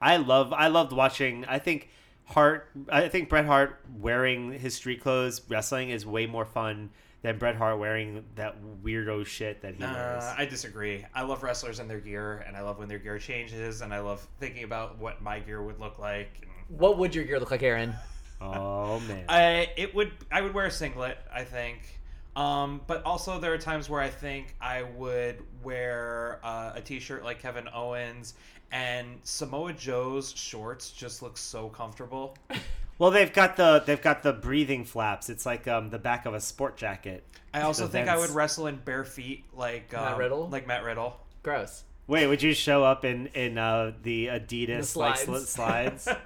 I 0.00 0.16
love 0.16 0.52
I 0.52 0.68
loved 0.68 0.92
watching. 0.92 1.44
I 1.46 1.58
think 1.58 1.88
Hart. 2.26 2.70
I 2.88 3.08
think 3.08 3.28
Bret 3.28 3.44
Hart 3.44 3.80
wearing 3.98 4.52
his 4.52 4.74
street 4.74 5.00
clothes 5.02 5.42
wrestling 5.48 5.90
is 5.90 6.06
way 6.06 6.26
more 6.26 6.44
fun 6.44 6.90
than 7.24 7.38
Bret 7.38 7.56
Hart 7.56 7.78
wearing 7.78 8.22
that 8.34 8.54
weirdo 8.84 9.24
shit 9.24 9.62
that 9.62 9.74
he 9.76 9.82
wears. 9.82 10.22
Uh, 10.22 10.34
I 10.36 10.44
disagree. 10.44 11.06
I 11.14 11.22
love 11.22 11.42
wrestlers 11.42 11.78
and 11.78 11.88
their 11.88 11.98
gear, 11.98 12.44
and 12.46 12.54
I 12.54 12.60
love 12.60 12.78
when 12.78 12.86
their 12.86 12.98
gear 12.98 13.18
changes, 13.18 13.80
and 13.80 13.94
I 13.94 14.00
love 14.00 14.28
thinking 14.38 14.62
about 14.62 14.98
what 14.98 15.22
my 15.22 15.40
gear 15.40 15.62
would 15.62 15.80
look 15.80 15.98
like. 15.98 16.46
What 16.68 16.98
would 16.98 17.14
your 17.14 17.24
gear 17.24 17.40
look 17.40 17.50
like, 17.50 17.62
Aaron? 17.62 17.94
oh 18.42 19.00
man. 19.00 19.24
I 19.30 19.70
it 19.74 19.94
would 19.94 20.12
I 20.30 20.42
would 20.42 20.52
wear 20.52 20.66
a 20.66 20.70
singlet, 20.70 21.16
I 21.32 21.44
think. 21.44 21.98
Um, 22.36 22.82
but 22.86 23.02
also 23.06 23.40
there 23.40 23.54
are 23.54 23.58
times 23.58 23.88
where 23.88 24.02
I 24.02 24.10
think 24.10 24.54
I 24.60 24.82
would 24.82 25.38
wear 25.62 26.40
uh, 26.44 26.72
a 26.74 26.80
t-shirt 26.82 27.24
like 27.24 27.40
Kevin 27.40 27.68
Owens 27.72 28.34
and 28.70 29.18
Samoa 29.22 29.72
Joe's 29.72 30.34
shorts 30.36 30.90
just 30.90 31.22
look 31.22 31.38
so 31.38 31.70
comfortable. 31.70 32.36
well, 32.98 33.10
they've 33.10 33.32
got 33.32 33.56
the 33.56 33.82
they've 33.84 34.00
got 34.02 34.22
the 34.22 34.32
breathing 34.32 34.84
flaps. 34.84 35.28
It's 35.30 35.44
like 35.46 35.66
um, 35.68 35.90
the 35.90 35.98
back 35.98 36.26
of 36.26 36.34
a 36.34 36.40
sport 36.40 36.76
jacket. 36.76 37.24
I 37.52 37.62
also 37.62 37.86
think 37.86 38.08
I 38.08 38.16
would 38.16 38.30
wrestle 38.30 38.66
in 38.66 38.76
bare 38.76 39.04
feet 39.04 39.44
like 39.54 39.92
Matt 39.92 40.12
um, 40.14 40.18
Riddle? 40.18 40.48
like 40.48 40.66
Matt 40.66 40.82
Riddle. 40.84 41.18
Gross. 41.42 41.84
Wait, 42.06 42.26
would 42.26 42.42
you 42.42 42.52
show 42.52 42.84
up 42.84 43.04
in 43.04 43.28
in 43.28 43.56
uh, 43.58 43.92
the 44.02 44.26
Adidas 44.26 44.92
The 44.92 44.98
like 44.98 45.16
slides. 45.16 45.44
sli- 45.44 45.46
slides? 45.46 46.08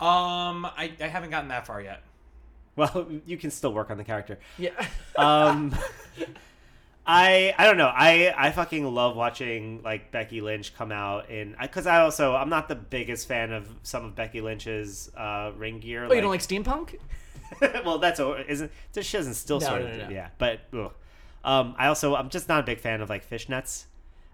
Um, 0.00 0.64
I, 0.64 0.92
I 0.98 1.08
haven't 1.08 1.28
gotten 1.28 1.48
that 1.50 1.66
far 1.66 1.82
yet. 1.82 2.02
well, 2.74 3.06
you 3.26 3.36
can 3.36 3.50
still 3.50 3.74
work 3.74 3.90
on 3.90 3.98
the 3.98 4.04
character. 4.04 4.38
Yeah. 4.56 4.70
um 5.16 5.74
i 7.12 7.52
i 7.58 7.66
don't 7.66 7.76
know 7.76 7.90
i 7.92 8.32
i 8.38 8.52
fucking 8.52 8.84
love 8.94 9.16
watching 9.16 9.82
like 9.82 10.12
becky 10.12 10.40
lynch 10.40 10.72
come 10.76 10.92
out 10.92 11.28
in 11.28 11.56
because 11.60 11.84
I, 11.86 12.02
also 12.02 12.36
i'm 12.36 12.48
not 12.48 12.68
the 12.68 12.76
biggest 12.76 13.26
fan 13.26 13.52
of 13.52 13.68
some 13.82 14.04
of 14.04 14.14
becky 14.14 14.40
lynch's 14.40 15.10
uh 15.16 15.50
ring 15.56 15.80
gear 15.80 16.06
oh, 16.08 16.12
you 16.14 16.20
don't 16.20 16.30
like 16.30 16.40
steampunk? 16.40 16.98
well 17.84 17.98
that's 17.98 18.20
a 18.20 18.48
isn't 18.48 18.70
she 19.00 19.16
doesn't 19.16 19.34
still 19.34 19.58
No, 19.58 19.66
sort 19.66 19.82
no, 19.82 19.88
of 19.88 19.96
no, 19.98 20.04
no. 20.04 20.10
yeah 20.10 20.28
but 20.38 20.60
ugh. 20.72 20.92
um 21.44 21.74
i 21.78 21.88
also 21.88 22.14
i'm 22.14 22.28
just 22.28 22.48
not 22.48 22.60
a 22.60 22.62
big 22.62 22.78
fan 22.78 23.00
of 23.00 23.08
like 23.10 23.28
fishnets 23.28 23.86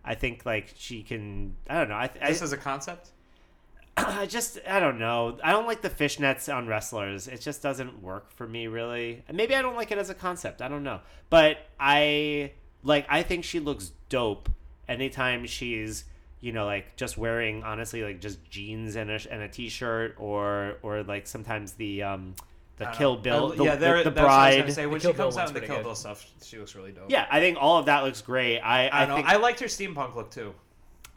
i 0.05 0.15
think 0.15 0.45
like 0.45 0.75
she 0.77 1.03
can 1.03 1.57
i 1.71 1.79
don't 1.79 1.89
know 1.89 1.95
i, 1.95 2.11
I 2.21 2.29
This 2.29 2.43
is 2.43 2.53
a 2.53 2.59
concept. 2.59 3.09
I 3.97 4.27
just 4.27 4.59
I 4.69 4.79
don't 4.79 4.99
know. 4.99 5.39
I 5.43 5.53
don't 5.53 5.67
like 5.67 5.81
the 5.81 5.89
fishnets 5.89 6.55
on 6.55 6.67
wrestlers. 6.67 7.29
It 7.29 7.41
just 7.41 7.63
doesn't 7.63 8.03
work 8.03 8.31
for 8.31 8.47
me 8.47 8.67
really. 8.67 9.25
Maybe 9.33 9.55
I 9.55 9.63
don't 9.63 9.75
like 9.75 9.91
it 9.91 9.97
as 9.97 10.11
a 10.11 10.15
concept. 10.15 10.61
I 10.61 10.69
don't 10.69 10.83
know. 10.83 11.01
But 11.31 11.57
I 11.81 12.53
like 12.87 13.07
I 13.09 13.23
think 13.23 13.45
she 13.45 13.61
looks 13.61 13.93
dope 14.09 14.49
anytime 14.89 15.47
she's 15.47 16.05
you 16.41 16.53
know 16.53 16.65
like 16.65 16.97
just 16.97 17.19
wearing 17.19 17.63
honestly 17.65 18.03
like 18.03 18.21
just 18.21 18.43
jeans 18.49 18.97
and 18.97 19.11
a 19.11 19.19
and 19.31 19.43
a 19.43 19.49
t-shirt 19.49 20.15
or 20.19 20.77
or 20.83 21.03
like 21.03 21.27
sometimes 21.27 21.73
the 21.73 22.03
um 22.03 22.35
the 22.79 22.89
I 22.89 22.95
Kill. 22.95 23.17
Bill 23.17 23.53
I- 23.53 23.57
the, 23.57 23.65
yeah, 23.65 23.75
the, 23.77 23.87
the 24.05 24.11
that's 24.11 24.17
what 24.17 24.19
I 24.31 24.57
was 24.57 24.65
bride. 24.65 24.73
say 24.75 24.87
when 24.87 25.01
Kill 25.01 25.13
she 25.13 25.17
Bill 25.17 25.27
comes 25.27 25.37
out 25.39 25.49
in 25.49 25.55
the 25.55 25.61
Kill 25.61 25.77
good. 25.77 25.83
Bill 25.85 25.95
stuff, 25.95 26.31
she 26.45 26.59
looks 26.59 26.75
really 26.75 26.93
dope. 26.93 27.11
Yeah, 27.11 27.27
I 27.31 27.41
think 27.41 27.57
all 27.61 27.79
of 27.79 27.87
that 27.87 28.05
looks 28.05 28.21
great. 28.23 28.61
I 28.61 28.89
I 28.89 28.97
I, 28.97 29.01
don't 29.01 29.09
know. 29.09 29.17
think 29.17 29.29
I 29.29 29.37
liked 29.37 29.61
her 29.61 29.67
steampunk 29.67 30.15
look 30.15 30.31
too. 30.31 30.55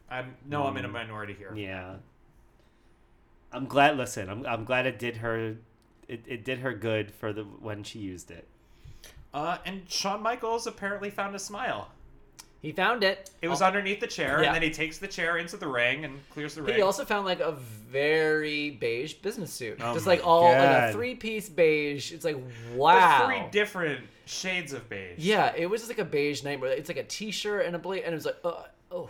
I'm 0.10 0.36
no, 0.48 0.64
I'm 0.64 0.76
in 0.78 0.86
a 0.86 0.90
Mm. 0.90 0.94
minority 0.94 1.34
here. 1.34 1.54
Yeah. 1.56 1.96
I'm 3.52 3.66
glad. 3.66 3.98
Listen, 3.98 4.30
I'm 4.30 4.46
I'm 4.46 4.64
glad 4.64 4.86
it 4.86 5.00
did 5.00 5.18
her. 5.18 5.58
It, 6.08 6.24
it 6.26 6.44
did 6.46 6.60
her 6.60 6.74
good 6.74 7.12
for 7.12 7.34
the 7.34 7.44
when 7.44 7.84
she 7.84 8.00
used 8.00 8.32
it. 8.32 8.48
Uh, 9.34 9.58
and 9.66 9.84
Shawn 9.90 10.22
Michaels 10.24 10.66
apparently 10.68 11.10
found 11.10 11.36
a 11.36 11.40
smile. 11.40 11.90
He 12.62 12.74
found 12.74 13.04
it. 13.06 13.30
It 13.42 13.48
was 13.48 13.62
Oh. 13.62 13.66
underneath 13.68 14.02
the 14.02 14.08
chair, 14.08 14.42
Yeah. 14.42 14.48
and 14.48 14.56
then 14.56 14.62
he 14.64 14.70
takes 14.72 14.98
the 14.98 15.08
chair 15.08 15.38
into 15.38 15.56
the 15.56 15.68
ring 15.68 16.04
and 16.04 16.20
clears 16.32 16.56
the 16.56 16.62
ring. 16.62 16.76
He 16.76 16.82
also 16.82 17.06
found 17.06 17.26
like 17.26 17.40
a 17.40 17.54
very 17.54 18.72
beige 18.72 19.14
business 19.14 19.54
suit, 19.54 19.80
Oh 19.82 19.94
just 19.94 20.06
like 20.08 20.26
all 20.28 20.44
like 20.44 20.90
a 20.90 20.92
three-piece 20.92 21.48
beige. 21.50 22.12
It's 22.12 22.26
like 22.26 22.36
But 22.36 22.76
wow. 22.78 23.26
three 23.28 23.44
different 23.52 24.02
shades 24.26 24.74
of 24.74 24.90
beige. 24.90 25.20
yeah, 25.20 25.54
it 25.56 25.68
was 25.68 25.82
just 25.82 25.90
like 25.90 26.00
a 26.00 26.06
beige 26.10 26.44
nightmare. 26.44 26.72
It's 26.72 26.90
like 26.90 26.98
a 26.98 27.04
t-shirt 27.04 27.66
and 27.66 27.76
a 27.76 27.80
blade, 27.80 28.04
and 28.04 28.12
it 28.14 28.18
was 28.18 28.26
like, 28.26 28.38
uh, 28.44 28.64
oh, 28.92 29.10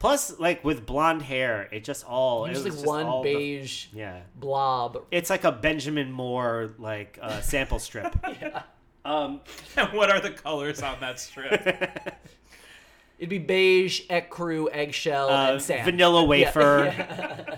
Plus, 0.00 0.38
like 0.38 0.64
with 0.64 0.86
blonde 0.86 1.22
hair, 1.22 1.68
it 1.72 1.82
just 1.84 2.04
all 2.04 2.44
it 2.44 2.48
it 2.48 2.50
was 2.50 2.58
was 2.58 2.66
like 2.66 2.72
just 2.74 2.86
one 2.86 3.06
all 3.06 3.22
the- 3.22 3.34
beige 3.34 3.86
yeah, 3.92 4.20
blob. 4.36 5.04
it's 5.10 5.28
like 5.30 5.42
a 5.44 5.50
Benjamin 5.52 6.10
Moore 6.12 6.70
like 6.78 7.18
uh, 7.22 7.40
sample 7.42 7.78
strip. 7.78 8.16
Um, 9.08 9.40
And 9.76 9.92
what 9.92 10.10
are 10.10 10.20
the 10.20 10.30
colors 10.30 10.82
on 10.82 11.00
that 11.00 11.18
strip? 11.18 11.66
It'd 13.18 13.30
be 13.30 13.38
beige, 13.38 14.06
ecru, 14.08 14.68
eggshell, 14.70 15.28
uh, 15.28 15.52
and 15.52 15.62
sand. 15.62 15.84
vanilla 15.84 16.24
wafer. 16.24 16.84
yeah. 16.96 17.56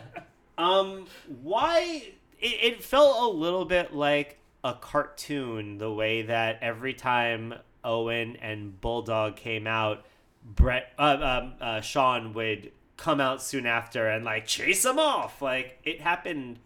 Um, 0.56 1.06
why 1.42 2.04
it, 2.38 2.46
it 2.74 2.84
felt 2.84 3.34
a 3.34 3.36
little 3.36 3.64
bit 3.66 3.94
like 3.94 4.38
a 4.64 4.74
cartoon 4.74 5.78
the 5.78 5.92
way 5.92 6.22
that 6.22 6.58
every 6.62 6.94
time 6.94 7.54
Owen 7.84 8.36
and 8.36 8.80
Bulldog 8.80 9.36
came 9.36 9.66
out, 9.66 10.04
Bret, 10.42 10.92
uh, 10.98 11.18
um, 11.42 11.52
uh, 11.60 11.80
Shawn 11.82 12.32
would 12.32 12.72
come 12.96 13.20
out 13.20 13.42
soon 13.42 13.66
after 13.66 14.08
and 14.08 14.24
like 14.24 14.46
chase 14.46 14.82
them 14.82 14.98
off. 14.98 15.42
Like 15.42 15.78
it 15.84 16.00
happened 16.00 16.58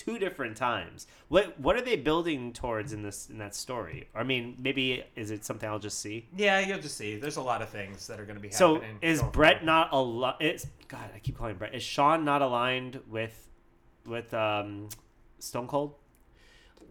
two 0.00 0.18
different 0.18 0.56
times. 0.56 1.06
What 1.28 1.58
what 1.60 1.76
are 1.76 1.82
they 1.82 1.96
building 1.96 2.52
towards 2.52 2.92
in 2.92 3.02
this 3.02 3.28
in 3.28 3.38
that 3.38 3.54
story? 3.54 4.08
I 4.14 4.22
mean, 4.22 4.56
maybe 4.58 5.04
is 5.16 5.30
it 5.30 5.44
something 5.44 5.68
I'll 5.68 5.78
just 5.78 5.98
see? 6.00 6.26
yeah, 6.36 6.58
you'll 6.60 6.78
just 6.80 6.96
see. 6.96 7.16
There's 7.16 7.36
a 7.36 7.42
lot 7.42 7.60
of 7.62 7.68
things 7.68 8.06
that 8.06 8.18
are 8.18 8.24
going 8.24 8.36
to 8.36 8.42
be 8.42 8.50
So 8.50 8.74
happening. 8.74 8.98
is 9.02 9.22
Bret 9.22 9.58
forward. 9.58 9.66
not 9.66 9.88
aligned? 9.92 10.36
Is 10.40 10.66
God? 10.88 11.10
I 11.14 11.18
keep 11.18 11.36
calling 11.36 11.56
Bret. 11.56 11.74
Is 11.74 11.82
Shawn 11.82 12.24
not 12.24 12.40
aligned 12.42 13.00
with 13.08 13.48
with 14.06 14.32
um, 14.32 14.88
Stone 15.38 15.68
Cold? 15.68 15.94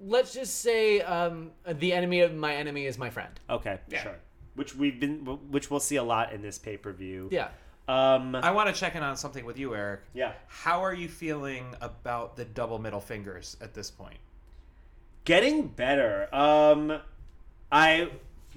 Let's 0.01 0.33
just 0.33 0.61
say 0.61 1.01
um, 1.01 1.51
the 1.67 1.91
enemy 1.93 2.21
of 2.21 2.33
my 2.33 2.55
enemy 2.55 2.85
is 2.85 2.97
my 2.97 3.09
friend. 3.09 3.33
Okay, 3.49 3.79
Yeah. 3.89 4.03
sure. 4.03 4.15
Which 4.55 4.75
we've 4.75 4.99
been, 4.99 5.25
which 5.51 5.69
we'll 5.71 5.79
see 5.79 5.95
a 5.97 6.03
lot 6.03 6.31
in 6.33 6.41
this 6.41 6.57
pay 6.57 6.77
per 6.77 6.91
view. 6.93 7.27
Yeah. 7.31 7.49
Um. 7.89 8.35
I 8.35 8.51
want 8.51 8.73
to 8.73 8.79
check 8.79 8.95
in 8.95 9.01
on 9.03 9.17
something 9.17 9.45
with 9.45 9.57
you, 9.57 9.73
Eric. 9.75 10.01
yeah. 10.13 10.33
How 10.47 10.83
are 10.83 10.93
you 10.93 11.07
feeling 11.07 11.65
about 11.81 12.35
the 12.35 12.45
double 12.45 12.77
middle 12.77 12.99
fingers 12.99 13.57
at 13.61 13.73
this 13.73 13.89
point? 13.89 14.17
Getting 15.25 15.67
better. 15.67 16.33
Um. 16.33 16.99
I. 17.71 18.09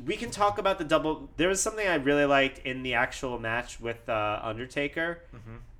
We 0.07 0.16
can 0.16 0.30
talk 0.30 0.59
about 0.59 0.78
the 0.78 0.85
double. 0.85 1.28
There 1.37 1.49
was 1.49 1.61
something 1.61 1.87
I 1.87 1.97
really 1.97 2.24
liked 2.24 2.66
in 2.66 2.83
the 2.83 2.95
actual 2.95 3.39
match 3.39 3.78
with 3.80 4.09
uh, 4.09 4.41
Undertaker. 4.43 5.20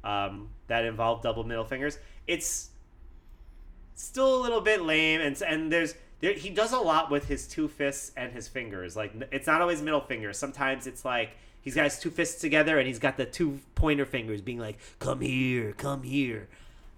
Um, 0.05 0.49
that 0.67 0.85
involved 0.85 1.23
double 1.23 1.45
middle 1.45 1.65
fingers. 1.65 1.99
It's 2.27 2.71
still 3.95 4.41
a 4.41 4.41
little 4.43 4.61
bit 4.61 4.83
lame, 4.83 5.21
and 5.21 5.41
and 5.43 5.73
there's 5.73 5.95
there, 6.21 6.35
he 6.35 6.51
does 6.51 6.73
a 6.73 6.79
lot 6.79 7.11
with 7.11 7.27
his 7.27 7.47
two 7.49 7.69
fists 7.69 8.13
and 8.17 8.33
his 8.33 8.49
fingers. 8.49 8.97
Like 8.97 9.13
it's 9.33 9.47
not 9.47 9.61
always 9.61 9.81
middle 9.83 10.01
fingers. 10.01 10.39
Sometimes 10.39 10.87
it's 10.87 11.05
like 11.05 11.31
he's 11.63 11.75
got 11.75 11.85
his 11.85 11.99
two 11.99 12.11
fists 12.11 12.41
together 12.41 12.79
and 12.79 12.87
he's 12.87 12.99
got 12.99 13.17
the 13.17 13.25
two 13.25 13.61
pointer 13.75 14.05
fingers 14.05 14.43
being 14.43 14.59
like, 14.59 14.79
"Come 14.99 15.21
here, 15.23 15.73
come 15.73 16.03
here." 16.03 16.49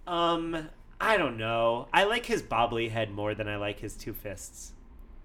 Um, 0.06 0.68
I 1.00 1.16
don't 1.16 1.36
know. 1.36 1.86
I 1.92 2.04
like 2.04 2.26
his 2.26 2.42
bobbly 2.42 2.90
head 2.90 3.10
more 3.10 3.34
than 3.34 3.48
I 3.48 3.56
like 3.56 3.78
his 3.80 3.94
two 3.94 4.12
fists. 4.12 4.72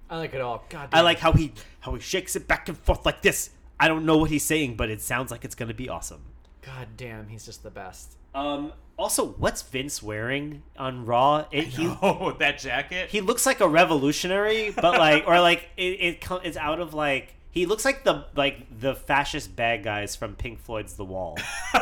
I 0.09 0.17
like 0.17 0.33
it 0.33 0.41
all. 0.41 0.63
God, 0.69 0.89
Damn. 0.91 0.99
I 0.99 1.01
like 1.01 1.19
how 1.19 1.31
he 1.33 1.53
how 1.81 1.93
he 1.95 1.99
shakes 2.01 2.35
it 2.35 2.47
back 2.47 2.67
and 2.69 2.77
forth 2.77 3.05
like 3.05 3.21
this. 3.21 3.51
I 3.79 3.87
don't 3.87 4.05
know 4.05 4.17
what 4.17 4.29
he's 4.29 4.43
saying, 4.43 4.75
but 4.75 4.89
it 4.89 5.01
sounds 5.01 5.31
like 5.31 5.45
it's 5.45 5.55
gonna 5.55 5.73
be 5.73 5.89
awesome. 5.89 6.21
God 6.61 6.89
damn, 6.97 7.27
he's 7.29 7.45
just 7.45 7.63
the 7.63 7.71
best. 7.71 8.17
Um. 8.35 8.73
Also, 8.97 9.27
what's 9.27 9.61
Vince 9.61 10.03
wearing 10.03 10.61
on 10.77 11.05
Raw? 11.05 11.45
It, 11.51 11.67
he 11.67 11.87
Oh, 12.01 12.35
that 12.39 12.59
jacket. 12.59 13.09
he 13.09 13.21
looks 13.21 13.45
like 13.45 13.61
a 13.61 13.67
revolutionary, 13.67 14.71
but 14.71 14.99
like 14.99 15.23
or 15.25 15.39
like 15.39 15.69
it, 15.77 15.81
it 16.01 16.27
it's 16.43 16.57
out 16.57 16.81
of 16.81 16.93
like 16.93 17.35
he 17.51 17.65
looks 17.65 17.85
like 17.85 18.03
the 18.03 18.25
like 18.35 18.67
the 18.79 18.95
fascist 18.95 19.55
bad 19.55 19.83
guys 19.83 20.15
from 20.15 20.35
Pink 20.35 20.59
Floyd's 20.59 20.95
The 20.95 21.05
Wall. 21.05 21.37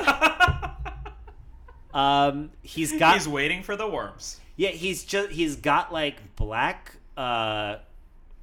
um, 1.94 2.52
he's 2.62 2.98
got 2.98 3.16
He's 3.16 3.28
waiting 3.28 3.64
for 3.64 3.76
the 3.76 3.88
worms. 3.88 4.40
yeah, 4.56 4.70
he's 4.70 5.04
just 5.04 5.32
he's 5.32 5.56
got 5.58 5.92
like 5.92 6.36
black 6.36 6.96
uh, 7.16 7.78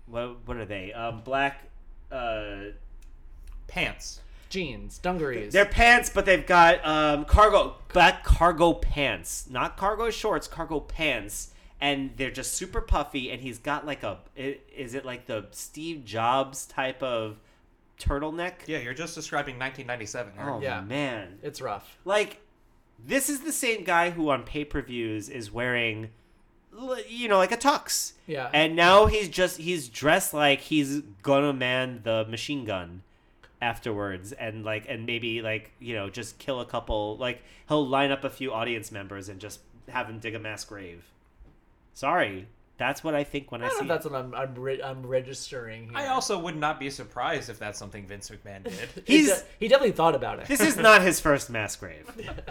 what 0.07 0.37
what 0.47 0.57
are 0.57 0.64
they? 0.66 0.93
Um, 0.93 1.22
black 1.22 1.68
uh. 2.11 2.57
Pants. 3.66 4.20
Jeans, 4.51 4.99
dungarees. 4.99 5.53
They're 5.53 5.64
pants, 5.64 6.11
but 6.11 6.27
they've 6.27 6.47
got 6.47 6.85
um, 6.87 7.25
cargo 7.25 7.75
black 7.93 8.22
cargo 8.22 8.75
pants, 8.75 9.49
not 9.51 9.77
cargo 9.77 10.11
shorts, 10.11 10.47
cargo 10.47 10.79
pants, 10.79 11.53
and 11.85 12.11
they're 12.16 12.30
just 12.30 12.55
super 12.55 12.80
puffy. 12.80 13.30
And 13.30 13.43
he's 13.43 13.59
got 13.59 13.85
like 13.87 14.03
a 14.03 14.18
is 14.37 14.95
it 14.95 15.05
like 15.05 15.26
the 15.26 15.47
Steve 15.51 16.05
Jobs 16.05 16.64
type 16.66 17.03
of 17.03 17.37
turtleneck? 18.01 18.55
Yeah, 18.66 18.78
you're 18.78 18.95
just 18.95 19.14
describing 19.14 19.59
1997. 19.59 20.32
Aaron. 20.39 20.55
Oh 20.55 20.61
Yeah. 20.61 20.80
man, 20.80 21.39
it's 21.43 21.61
rough. 21.61 21.99
like 22.05 22.41
this 23.07 23.28
is 23.28 23.41
the 23.41 23.53
same 23.53 23.85
guy 23.85 24.11
who 24.11 24.30
on 24.30 24.45
pay 24.45 24.64
per 24.64 24.80
views 24.80 25.28
is 25.28 25.51
wearing, 25.53 26.09
you 27.09 27.28
know, 27.28 27.37
like 27.37 27.53
a 27.53 27.57
tux. 27.57 28.12
Yeah. 28.26 28.49
And 28.55 28.74
now 28.74 29.07
he's 29.07 29.28
just 29.28 29.59
he's 29.59 29.89
dressed 29.89 30.32
like 30.32 30.61
he's 30.61 31.01
gonna 31.22 31.53
man 31.53 32.01
the 32.03 32.24
machine 32.28 32.64
gun 32.64 33.03
afterwards 33.61 34.32
and 34.32 34.64
like 34.64 34.85
and 34.89 35.07
maybe 35.07 35.41
like 35.43 35.72
you 35.80 35.95
know 35.95 36.11
just 36.11 36.39
kill 36.39 36.61
a 36.61 36.66
couple 36.66 37.16
like 37.18 37.43
he'll 37.68 37.87
line 37.87 38.11
up 38.11 38.22
a 38.24 38.28
few 38.30 38.53
audience 38.53 38.93
members 38.93 39.28
and 39.28 39.41
just 39.41 39.61
have 39.89 40.07
him 40.09 40.18
dig 40.18 40.35
a 40.35 40.39
mass 40.39 40.64
grave 40.64 41.03
sorry 41.95 42.47
that's 42.76 43.03
what 43.03 43.14
i 43.14 43.24
think 43.24 43.51
when 43.51 43.62
i, 43.62 43.66
I 43.66 43.68
don't 43.68 43.78
see 43.78 43.84
know 43.86 43.95
if 43.95 44.03
that's 44.03 44.12
what 44.12 44.20
I'm 44.20 44.34
I'm, 44.34 44.55
re- 44.55 44.82
I'm 44.82 45.07
registering. 45.07 45.84
Here. 45.88 45.97
I 45.99 46.09
also 46.09 46.38
would 46.38 46.57
not 46.57 46.78
be 46.78 46.90
surprised 46.90 47.49
if 47.49 47.59
that's 47.59 47.78
something 47.78 48.07
Vince 48.07 48.30
McMahon 48.30 48.64
did. 48.95 49.05
He 49.07 49.18
he's- 49.24 49.40
de- 49.42 49.47
he 49.61 49.68
definitely 49.68 49.92
thought 49.92 50.14
about 50.14 50.40
it. 50.40 50.47
this 50.49 50.61
is 50.61 50.76
not 50.76 51.01
his 51.03 51.20
first 51.20 51.49
mass 51.51 51.74
grave 51.76 52.11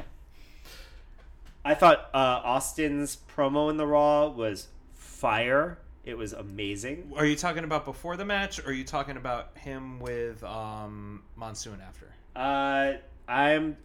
i 1.65 1.73
thought 1.73 2.09
uh 2.13 2.41
austin's 2.43 3.17
promo 3.35 3.69
in 3.69 3.77
the 3.77 3.85
raw 3.85 4.27
was 4.27 4.67
fire 4.95 5.77
it 6.05 6.17
was 6.17 6.33
amazing 6.33 7.11
Are 7.15 7.25
you 7.25 7.35
talking 7.37 7.63
about 7.63 7.85
before 7.85 8.17
the 8.17 8.25
match, 8.25 8.59
or 8.59 8.67
are 8.69 8.73
you 8.73 8.83
talking 8.83 9.15
about 9.15 9.57
him 9.57 10.01
with 10.01 10.43
um, 10.43 11.23
Monsoon 11.37 11.79
after? 11.79 12.13
Uh, 12.35 12.97
I'm. 13.25 13.77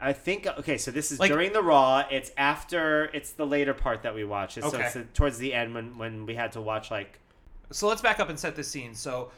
I 0.00 0.12
think 0.12 0.46
okay. 0.46 0.76
So 0.78 0.90
this 0.90 1.12
is 1.12 1.18
Like- 1.20 1.30
during 1.30 1.52
the 1.52 1.62
Raw. 1.62 2.04
It's 2.10 2.30
after. 2.36 3.06
It's 3.14 3.32
the 3.32 3.46
later 3.46 3.74
part 3.74 4.02
that 4.02 4.14
we 4.14 4.24
watch. 4.24 4.58
It's, 4.58 4.70
So 4.70 4.78
it's 4.78 4.96
towards 5.14 5.38
the 5.38 5.54
end 5.54 5.74
when 5.74 5.96
when 5.98 6.26
we 6.26 6.34
had 6.34 6.52
to 6.52 6.60
watch 6.60 6.90
like. 6.90 7.18
So 7.70 7.88
let's 7.88 8.02
back 8.02 8.20
up 8.20 8.28
and 8.28 8.38
set 8.38 8.56
the 8.56 8.64
scene. 8.64 8.94
So 8.94 9.30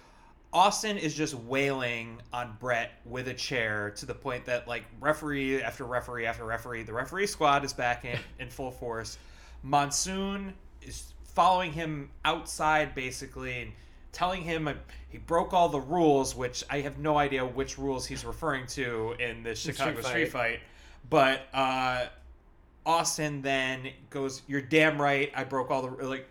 Austin 0.52 0.96
is 0.96 1.14
just 1.14 1.34
wailing 1.34 2.20
on 2.32 2.56
Bret 2.58 2.92
with 3.04 3.28
a 3.28 3.34
chair 3.34 3.90
to 3.96 4.06
the 4.06 4.14
point 4.14 4.46
that 4.46 4.66
like 4.66 4.84
referee 5.00 5.62
after 5.62 5.84
referee 5.84 6.26
after 6.26 6.44
referee, 6.44 6.82
the 6.82 6.92
referee 6.92 7.26
squad 7.26 7.64
is 7.64 7.72
back 7.72 8.04
in 8.04 8.18
in 8.38 8.48
full 8.48 8.70
force. 8.70 9.18
Monsoon 9.62 10.54
is 10.82 11.12
following 11.34 11.72
him 11.72 12.10
outside 12.24 12.94
basically 12.94 13.60
and 13.62 13.72
telling 14.16 14.40
him 14.40 14.66
he 15.10 15.18
broke 15.18 15.52
all 15.52 15.68
the 15.68 15.80
rules, 15.80 16.34
which 16.34 16.64
I 16.70 16.80
have 16.80 16.98
no 16.98 17.18
idea 17.18 17.44
which 17.44 17.76
rules 17.76 18.06
he's 18.06 18.24
referring 18.24 18.66
to 18.68 19.14
in 19.18 19.42
this 19.42 19.58
Chicago 19.58 20.00
Street 20.00 20.06
Street 20.06 20.32
Fight. 20.32 20.60
But 21.10 21.42
uh, 21.52 22.06
Austin 22.86 23.42
then 23.42 23.90
goes, 24.08 24.40
"You're 24.48 24.62
damn 24.62 25.00
right. 25.00 25.30
I 25.36 25.44
broke 25.44 25.70
all 25.70 25.82
the 25.82 26.06
like." 26.06 26.28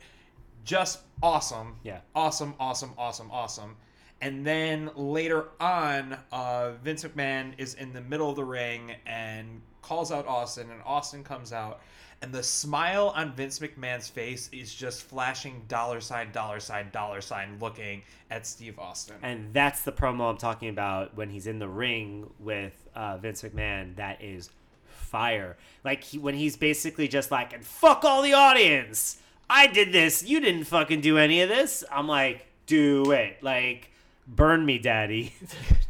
Just 0.63 1.01
awesome. 1.21 1.75
Yeah. 1.83 1.99
Awesome. 2.15 2.55
Awesome. 2.59 2.93
Awesome. 2.97 3.29
Awesome. 3.29 3.75
And 4.19 4.43
then 4.43 4.89
later 4.95 5.49
on, 5.59 6.17
uh, 6.31 6.71
Vince 6.83 7.03
McMahon 7.03 7.53
is 7.59 7.75
in 7.75 7.93
the 7.93 8.01
middle 8.01 8.31
of 8.31 8.35
the 8.35 8.43
ring 8.43 8.93
and 9.05 9.61
calls 9.83 10.11
out 10.11 10.25
Austin, 10.25 10.71
and 10.71 10.81
Austin 10.83 11.23
comes 11.23 11.53
out, 11.53 11.81
and 12.21 12.33
the 12.33 12.43
smile 12.43 13.13
on 13.15 13.33
Vince 13.33 13.59
McMahon's 13.59 14.09
face 14.09 14.49
is 14.51 14.73
just 14.73 15.03
flashing 15.03 15.63
dollar 15.67 16.01
sign, 16.01 16.31
dollar 16.31 16.59
sign, 16.59 16.89
dollar 16.91 17.21
sign, 17.21 17.57
looking 17.59 18.01
at 18.31 18.47
Steve 18.47 18.79
Austin. 18.79 19.17
And 19.21 19.53
that's 19.53 19.81
the 19.83 19.91
promo 19.91 20.29
I'm 20.29 20.37
talking 20.37 20.69
about 20.69 21.15
when 21.15 21.29
he's 21.29 21.47
in 21.47 21.59
the 21.59 21.67
ring 21.67 22.29
with 22.39 22.73
uh, 22.95 23.17
Vince 23.17 23.41
McMahon. 23.43 23.95
That 23.97 24.23
is 24.23 24.49
fire. 24.87 25.57
Like 25.83 26.03
he, 26.03 26.17
when 26.17 26.35
he's 26.35 26.57
basically 26.57 27.07
just 27.07 27.31
like, 27.31 27.53
and 27.53 27.63
fuck 27.63 28.03
all 28.03 28.21
the 28.21 28.33
audience. 28.33 29.19
I 29.47 29.67
did 29.67 29.91
this. 29.91 30.23
You 30.23 30.39
didn't 30.39 30.63
fucking 30.63 31.01
do 31.01 31.19
any 31.19 31.41
of 31.41 31.49
this. 31.49 31.83
I'm 31.91 32.07
like, 32.07 32.47
do 32.65 33.11
it. 33.11 33.43
Like, 33.43 33.91
burn 34.27 34.65
me, 34.65 34.79
daddy. 34.79 35.35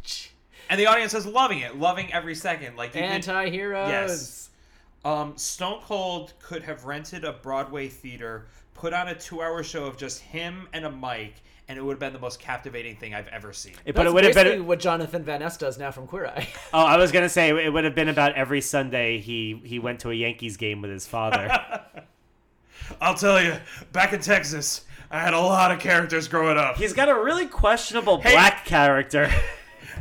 And 0.68 0.80
the 0.80 0.86
audience 0.86 1.14
is 1.14 1.26
loving 1.26 1.60
it, 1.60 1.76
loving 1.76 2.12
every 2.12 2.34
second. 2.34 2.76
Like 2.76 2.94
you 2.94 3.00
Anti-heroes. 3.00 3.88
Yes. 3.88 4.45
Um, 5.04 5.36
Stone 5.36 5.80
Cold 5.84 6.32
could 6.40 6.62
have 6.64 6.84
rented 6.84 7.24
a 7.24 7.32
Broadway 7.32 7.88
theater, 7.88 8.46
put 8.74 8.92
on 8.92 9.08
a 9.08 9.14
two-hour 9.14 9.62
show 9.62 9.84
of 9.84 9.96
just 9.96 10.20
him 10.20 10.68
and 10.72 10.84
a 10.84 10.90
mic, 10.90 11.34
and 11.68 11.78
it 11.78 11.82
would 11.82 11.92
have 11.92 12.00
been 12.00 12.12
the 12.12 12.18
most 12.18 12.40
captivating 12.40 12.96
thing 12.96 13.14
I've 13.14 13.28
ever 13.28 13.52
seen. 13.52 13.74
but 13.94 14.06
it 14.06 14.12
would 14.12 14.24
have 14.24 14.34
been. 14.34 14.66
what 14.66 14.80
Jonathan 14.80 15.22
Van 15.22 15.40
Ness 15.40 15.56
does 15.56 15.78
now 15.78 15.90
from 15.92 16.06
Queer 16.08 16.26
Eye. 16.26 16.48
Oh, 16.74 16.84
I 16.84 16.96
was 16.96 17.12
gonna 17.12 17.28
say 17.28 17.48
it 17.64 17.72
would 17.72 17.84
have 17.84 17.94
been 17.94 18.08
about 18.08 18.34
every 18.34 18.60
Sunday 18.60 19.18
he 19.20 19.60
he 19.64 19.78
went 19.78 20.00
to 20.00 20.10
a 20.10 20.14
Yankees 20.14 20.56
game 20.56 20.82
with 20.82 20.90
his 20.90 21.06
father. 21.06 21.48
I'll 23.00 23.14
tell 23.14 23.42
you, 23.42 23.56
back 23.92 24.12
in 24.12 24.20
Texas, 24.20 24.84
I 25.10 25.18
had 25.20 25.34
a 25.34 25.40
lot 25.40 25.72
of 25.72 25.78
characters 25.80 26.28
growing 26.28 26.58
up. 26.58 26.76
He's 26.76 26.92
got 26.92 27.08
a 27.08 27.14
really 27.14 27.46
questionable 27.46 28.20
Hey. 28.20 28.32
black 28.32 28.64
character. 28.64 29.30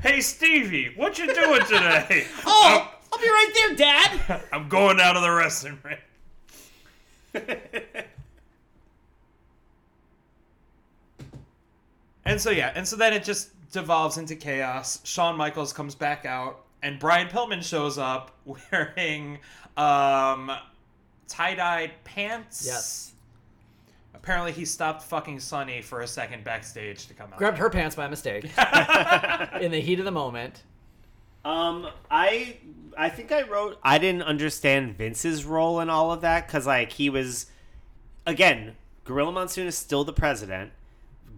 Hey 0.03 0.19
Stevie, 0.19 0.91
what 0.97 1.17
you 1.17 1.33
doing 1.33 1.61
today? 1.61 2.27
Oh, 2.45 2.91
I'll 3.15 3.21
be 3.21 3.29
right 3.29 3.51
there, 3.55 3.75
Dad. 3.75 4.43
I'm 4.51 4.67
going 4.67 4.97
down 4.97 5.15
to 5.15 5.21
the 5.21 5.31
wrestling 5.31 5.79
ring. 5.83 5.97
and 12.25 12.41
so 12.41 12.49
yeah, 12.49 12.73
and 12.75 12.85
so 12.87 12.97
then 12.97 13.13
it 13.13 13.23
just 13.23 13.51
devolves 13.71 14.17
into 14.17 14.35
chaos. 14.35 14.99
Shawn 15.05 15.37
Michaels 15.37 15.71
comes 15.71 15.95
back 15.95 16.25
out, 16.25 16.65
and 16.83 16.99
Brian 16.99 17.29
Pillman 17.29 17.63
shows 17.63 17.97
up 17.97 18.35
wearing 18.45 19.39
um, 19.77 20.51
tie-dyed 21.29 21.91
pants. 22.03 22.65
Yes. 22.65 23.13
Apparently, 24.13 24.51
he 24.51 24.65
stopped 24.65 25.03
fucking 25.03 25.39
Sunny 25.39 25.81
for 25.81 26.01
a 26.01 26.07
second 26.07 26.43
backstage 26.43 27.07
to 27.07 27.13
come 27.13 27.31
out. 27.31 27.37
Grabbed 27.37 27.59
her 27.59 27.69
pants 27.69 27.95
by 27.95 28.09
mistake. 28.09 28.43
in 29.61 29.71
the 29.71 29.79
heat 29.81 29.99
of 29.99 30.05
the 30.05 30.11
moment. 30.11 30.63
Um, 31.45 31.87
I 32.09 32.57
I 32.97 33.09
think 33.09 33.31
I 33.31 33.43
wrote 33.43 33.77
I 33.83 33.99
didn't 33.99 34.23
understand 34.23 34.97
Vince's 34.97 35.45
role 35.45 35.79
in 35.79 35.89
all 35.89 36.11
of 36.11 36.21
that 36.21 36.47
because 36.47 36.65
like 36.65 36.91
he 36.91 37.09
was 37.09 37.45
again 38.25 38.75
Gorilla 39.03 39.31
Monsoon 39.31 39.67
is 39.67 39.77
still 39.77 40.03
the 40.03 40.13
president. 40.13 40.71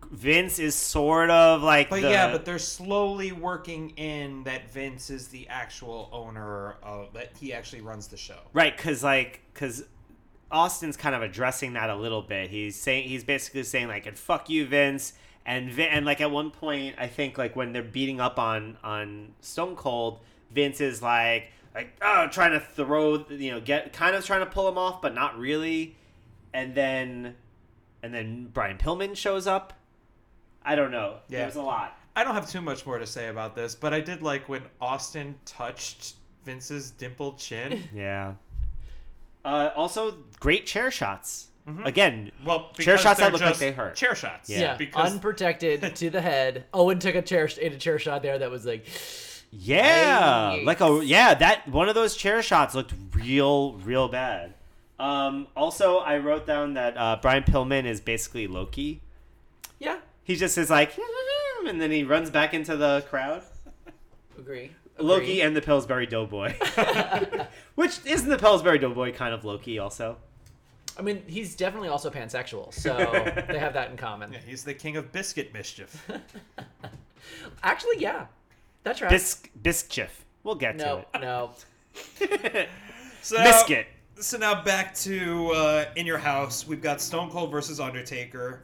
Vince 0.09 0.57
is 0.57 0.73
sort 0.73 1.29
of 1.29 1.61
like 1.61 1.89
But 1.89 2.01
the, 2.01 2.09
yeah, 2.09 2.31
but 2.31 2.45
they're 2.45 2.57
slowly 2.57 3.33
working 3.33 3.89
in 3.97 4.43
that 4.43 4.71
Vince 4.71 5.09
is 5.09 5.27
the 5.27 5.45
actual 5.49 6.09
owner 6.13 6.77
of 6.81 7.11
that. 7.11 7.31
He 7.37 7.51
actually 7.51 7.81
runs 7.81 8.07
the 8.07 8.15
show. 8.15 8.39
right 8.53 8.75
because 8.75 9.03
like 9.03 9.41
because 9.53 9.83
Austin's 10.49 10.95
kind 10.95 11.13
of 11.13 11.21
addressing 11.21 11.73
that 11.73 11.89
a 11.89 11.95
little 11.95 12.21
bit. 12.21 12.49
He's 12.49 12.77
saying 12.77 13.09
he's 13.09 13.25
basically 13.25 13.63
saying 13.63 13.89
like 13.89 14.05
and 14.05 14.17
fuck 14.17 14.49
you 14.49 14.65
Vince 14.65 15.11
and 15.47 15.71
Vin, 15.71 15.87
and 15.87 16.05
like 16.05 16.21
at 16.21 16.29
one 16.29 16.51
point 16.51 16.95
I 16.99 17.07
think 17.07 17.37
like 17.37 17.55
when 17.55 17.71
they're 17.71 17.81
beating 17.81 18.19
up 18.19 18.37
on 18.37 18.77
on 18.83 19.33
Stone 19.39 19.77
Cold, 19.77 20.19
Vince 20.51 20.81
is 20.81 21.01
like 21.01 21.51
like 21.73 21.95
oh 22.01 22.27
trying 22.29 22.51
to 22.51 22.59
throw 22.59 23.25
you 23.29 23.51
know 23.51 23.61
get 23.61 23.93
kind 23.93 24.15
of 24.15 24.23
trying 24.25 24.41
to 24.41 24.45
pull 24.45 24.67
him 24.67 24.77
off 24.77 25.01
but 25.01 25.15
not 25.15 25.39
really, 25.39 25.95
and 26.53 26.75
then 26.75 27.35
and 28.03 28.13
then 28.13 28.49
Brian 28.53 28.77
Pillman 28.77 29.15
shows 29.15 29.47
up. 29.47 29.73
I 30.63 30.75
don't 30.75 30.91
know. 30.91 31.19
Yeah. 31.29 31.43
There's 31.43 31.55
a 31.55 31.61
lot. 31.61 31.97
I 32.15 32.23
don't 32.23 32.33
have 32.33 32.49
too 32.49 32.61
much 32.61 32.85
more 32.85 32.97
to 32.97 33.07
say 33.07 33.29
about 33.29 33.55
this, 33.55 33.73
but 33.73 33.93
I 33.93 34.01
did 34.01 34.21
like 34.21 34.49
when 34.49 34.63
Austin 34.81 35.35
touched 35.45 36.15
Vince's 36.43 36.91
dimpled 36.91 37.39
chin. 37.39 37.83
Yeah. 37.93 38.33
Uh, 39.45 39.69
also, 39.77 40.17
great 40.41 40.65
chair 40.65 40.91
shots. 40.91 41.46
Again, 41.83 42.31
Well, 42.45 42.71
chair 42.79 42.97
shots 42.97 43.19
that 43.19 43.25
they're 43.25 43.31
look 43.31 43.41
like 43.41 43.57
they 43.57 43.71
hurt. 43.73 43.95
Chair 43.95 44.15
shots. 44.15 44.49
Yeah. 44.49 44.59
Yeah, 44.59 44.75
because 44.77 45.11
unprotected 45.13 45.95
to 45.97 46.09
the 46.09 46.21
head. 46.21 46.63
Owen 46.73 46.99
took 46.99 47.15
a 47.15 47.21
chair 47.21 47.49
ate 47.59 47.73
a 47.73 47.77
chair 47.77 47.99
shot 47.99 48.21
there 48.23 48.37
that 48.39 48.49
was 48.49 48.65
like, 48.65 48.85
Yeah, 49.51 50.51
Yikes. 50.53 50.65
like 50.65 50.81
a 50.81 51.01
yeah 51.03 51.33
that 51.33 51.67
one 51.67 51.89
of 51.89 51.95
those 51.95 52.15
chair 52.15 52.41
shots 52.41 52.73
looked 52.73 52.93
real 53.13 53.73
real 53.73 54.07
bad. 54.07 54.53
Um, 54.99 55.47
also, 55.55 55.97
I 55.97 56.17
wrote 56.17 56.47
down 56.47 56.73
that 56.75 56.97
uh, 56.97 57.17
Brian 57.21 57.43
Pillman 57.43 57.85
is 57.85 58.01
basically 58.01 58.47
Loki. 58.47 59.01
Yeah, 59.77 59.97
He 60.23 60.35
just 60.35 60.57
is 60.57 60.69
like, 60.71 60.93
and 61.67 61.79
then 61.79 61.91
he 61.91 62.03
runs 62.03 62.31
back 62.31 62.53
into 62.55 62.75
the 62.77 63.05
crowd. 63.09 63.43
agree. 64.39 64.71
Loki 64.99 65.23
Agree. 65.23 65.41
and 65.41 65.55
the 65.55 65.61
Pillsbury 65.61 66.07
Doughboy, 66.07 66.55
which 67.75 67.99
isn't 68.07 68.27
the 68.29 68.39
Pillsbury 68.39 68.79
Doughboy 68.79 69.13
kind 69.13 69.31
of 69.35 69.45
Loki 69.45 69.77
also? 69.77 70.17
I 70.97 71.01
mean, 71.01 71.23
he's 71.27 71.55
definitely 71.55 71.89
also 71.89 72.09
pansexual, 72.09 72.73
so 72.73 72.95
they 73.47 73.59
have 73.59 73.73
that 73.73 73.91
in 73.91 73.97
common. 73.97 74.33
Yeah, 74.33 74.39
he's 74.45 74.63
the 74.63 74.73
king 74.73 74.97
of 74.97 75.11
biscuit 75.11 75.53
mischief. 75.53 76.09
Actually, 77.63 77.99
yeah, 77.99 78.25
that's 78.83 79.01
right. 79.01 79.11
Bisc 79.11 79.49
Bischiff. 79.61 80.25
We'll 80.43 80.55
get 80.55 80.77
no, 80.77 81.05
no. 81.13 81.51
to 82.11 82.25
it. 82.25 82.39
No, 82.51 82.65
so 83.21 83.37
Biscuit. 83.37 83.87
So 84.19 84.37
now 84.37 84.63
back 84.63 84.95
to 84.95 85.51
uh, 85.51 85.85
in 85.95 86.05
your 86.05 86.17
house. 86.17 86.65
We've 86.65 86.81
got 86.81 86.99
Stone 87.01 87.29
Cold 87.29 87.51
versus 87.51 87.79
Undertaker, 87.79 88.63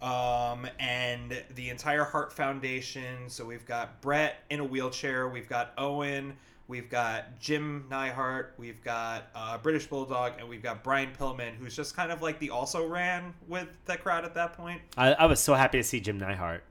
um, 0.00 0.68
and 0.78 1.42
the 1.56 1.68
entire 1.70 2.04
Heart 2.04 2.32
Foundation. 2.32 3.28
So 3.28 3.44
we've 3.44 3.66
got 3.66 4.00
Bret 4.00 4.44
in 4.50 4.60
a 4.60 4.64
wheelchair. 4.64 5.28
We've 5.28 5.48
got 5.48 5.72
Owen. 5.78 6.36
We've 6.70 6.88
got 6.88 7.40
Jim 7.40 7.84
Neidhart. 7.90 8.54
We've 8.56 8.80
got 8.84 9.24
uh, 9.34 9.58
British 9.58 9.88
Bulldog, 9.88 10.34
and 10.38 10.48
we've 10.48 10.62
got 10.62 10.84
Brian 10.84 11.10
Pillman, 11.18 11.56
who's 11.56 11.74
just 11.74 11.96
kind 11.96 12.12
of 12.12 12.22
like 12.22 12.38
the 12.38 12.50
also 12.50 12.86
ran 12.86 13.34
with 13.48 13.66
the 13.86 13.96
crowd 13.96 14.24
at 14.24 14.34
that 14.34 14.52
point. 14.52 14.80
I, 14.96 15.14
I 15.14 15.26
was 15.26 15.40
so 15.40 15.54
happy 15.54 15.78
to 15.78 15.82
see 15.82 15.98
Jim 15.98 16.16
Neidhart. 16.16 16.62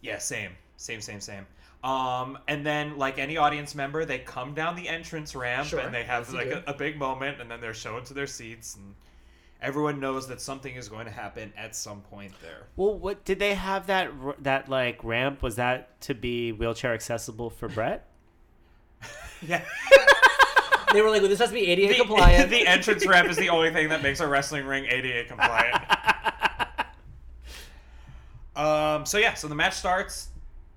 Yeah, 0.00 0.18
same, 0.18 0.50
same, 0.76 1.00
same, 1.00 1.20
same. 1.20 1.46
Um, 1.84 2.38
and 2.48 2.66
then 2.66 2.98
like 2.98 3.20
any 3.20 3.36
audience 3.36 3.76
member, 3.76 4.04
they 4.04 4.18
come 4.18 4.54
down 4.54 4.74
the 4.74 4.88
entrance 4.88 5.36
ramp 5.36 5.68
Sure, 5.68 5.78
and 5.78 5.94
they 5.94 6.02
have 6.02 6.26
as 6.26 6.32
you 6.32 6.38
like 6.38 6.48
a, 6.48 6.64
a 6.66 6.74
big 6.74 6.98
moment, 6.98 7.40
and 7.40 7.48
then 7.48 7.60
they're 7.60 7.74
shown 7.74 8.02
to 8.06 8.14
their 8.14 8.26
seats, 8.26 8.74
and 8.74 8.92
everyone 9.62 10.00
knows 10.00 10.26
that 10.26 10.40
something 10.40 10.74
is 10.74 10.88
going 10.88 11.06
to 11.06 11.12
happen 11.12 11.52
at 11.56 11.76
some 11.76 12.00
point 12.00 12.32
there. 12.42 12.66
Well, 12.74 12.98
what 12.98 13.24
did 13.24 13.38
they 13.38 13.54
have 13.54 13.86
that 13.86 14.10
that 14.42 14.68
like 14.68 15.04
ramp? 15.04 15.44
Was 15.44 15.54
that 15.54 16.00
to 16.00 16.14
be 16.14 16.50
wheelchair 16.50 16.92
accessible 16.92 17.50
for 17.50 17.68
Bret? 17.68 18.07
Yeah, 19.42 19.62
They 20.92 21.02
were 21.02 21.10
like, 21.10 21.20
well, 21.20 21.28
this 21.28 21.38
has 21.38 21.50
to 21.50 21.54
be 21.54 21.66
ADA 21.66 21.92
the, 21.92 21.98
compliant. 22.06 22.50
the 22.50 22.66
entrance 22.66 23.06
ramp 23.06 23.28
is 23.28 23.36
the 23.36 23.50
only 23.50 23.70
thing 23.70 23.90
that 23.90 24.02
makes 24.02 24.20
a 24.20 24.26
wrestling 24.26 24.64
ring 24.66 24.86
ADA 24.86 25.24
compliant. 25.28 25.76
um. 28.56 29.06
So 29.06 29.18
yeah, 29.18 29.34
so 29.34 29.48
the 29.48 29.54
match 29.54 29.74
starts. 29.74 30.28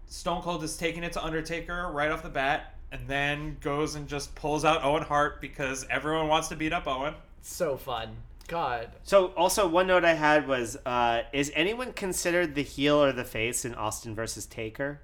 Stone 0.07 0.41
Cold 0.41 0.64
is 0.64 0.76
taking 0.78 1.03
it 1.03 1.14
to 1.14 1.24
Undertaker 1.24 1.89
right 1.91 2.12
off 2.12 2.22
the 2.24 2.30
bat, 2.30 2.76
and 2.91 3.07
then 3.07 3.57
goes 3.62 3.95
and 3.95 4.07
just 4.07 4.36
pulls 4.36 4.66
out 4.66 4.84
Owen 4.84 5.03
Hart 5.03 5.39
because 5.39 5.86
everyone 5.89 6.28
wants 6.28 6.49
to 6.49 6.55
beat 6.55 6.74
up 6.74 6.86
Owen. 6.88 7.14
so 7.41 7.78
fun. 7.78 8.09
God. 8.47 8.89
So, 9.03 9.28
also 9.38 9.66
one 9.66 9.88
note 9.88 10.03
I 10.03 10.14
had 10.16 10.45
was: 10.47 10.76
uh, 10.86 11.22
Is 11.32 11.51
anyone 11.55 11.93
considered 11.93 12.53
the 12.55 12.64
heel 12.64 13.01
or 13.01 13.14
the 13.14 13.24
face 13.24 13.64
in 13.64 13.74
Austin 13.76 14.14
versus 14.14 14.45
Taker? 14.45 14.99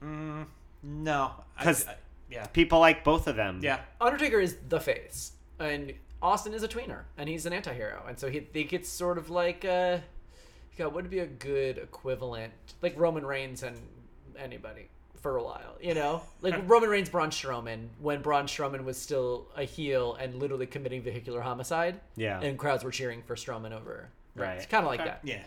No, 0.00 1.32
'Cause- 1.60 1.88
I- 1.88 1.94
yeah, 2.34 2.46
People 2.46 2.80
like 2.80 3.04
both 3.04 3.26
of 3.28 3.36
them. 3.36 3.60
yeah. 3.62 3.80
Undertaker 4.00 4.40
is 4.40 4.56
the 4.68 4.80
face, 4.80 5.32
and 5.58 5.92
Austin 6.20 6.52
is 6.54 6.62
a 6.62 6.68
tweener, 6.68 7.02
and 7.16 7.28
he's 7.28 7.46
an 7.46 7.52
anti-hero, 7.52 8.02
and 8.08 8.18
so 8.18 8.28
he 8.30 8.40
think 8.40 8.72
it's 8.72 8.88
sort 8.88 9.18
of 9.18 9.30
like, 9.30 9.64
uh, 9.64 9.98
God, 10.76 10.92
would 10.94 11.08
be 11.10 11.20
a 11.20 11.26
good 11.26 11.78
equivalent, 11.78 12.52
like 12.82 12.98
Roman 12.98 13.24
Reigns 13.24 13.62
and 13.62 13.76
anybody 14.38 14.88
for 15.20 15.36
a 15.36 15.42
while, 15.42 15.76
you 15.80 15.94
know, 15.94 16.20
like 16.42 16.54
Roman 16.68 16.90
Reigns, 16.90 17.08
Braun 17.08 17.30
Strowman, 17.30 17.88
when 18.00 18.20
Braun 18.20 18.46
Strowman 18.46 18.84
was 18.84 18.96
still 18.98 19.46
a 19.56 19.64
heel 19.64 20.14
and 20.20 20.34
literally 20.34 20.66
committing 20.66 21.00
vehicular 21.02 21.40
homicide, 21.40 21.98
Yeah. 22.16 22.40
and 22.40 22.58
crowds 22.58 22.84
were 22.84 22.90
cheering 22.90 23.22
for 23.22 23.34
Strowman 23.36 23.72
over. 23.72 24.08
Right. 24.36 24.56
It's 24.56 24.66
kind 24.66 24.84
of 24.84 24.90
like 24.90 25.04
that. 25.04 25.20
Yeah. 25.24 25.42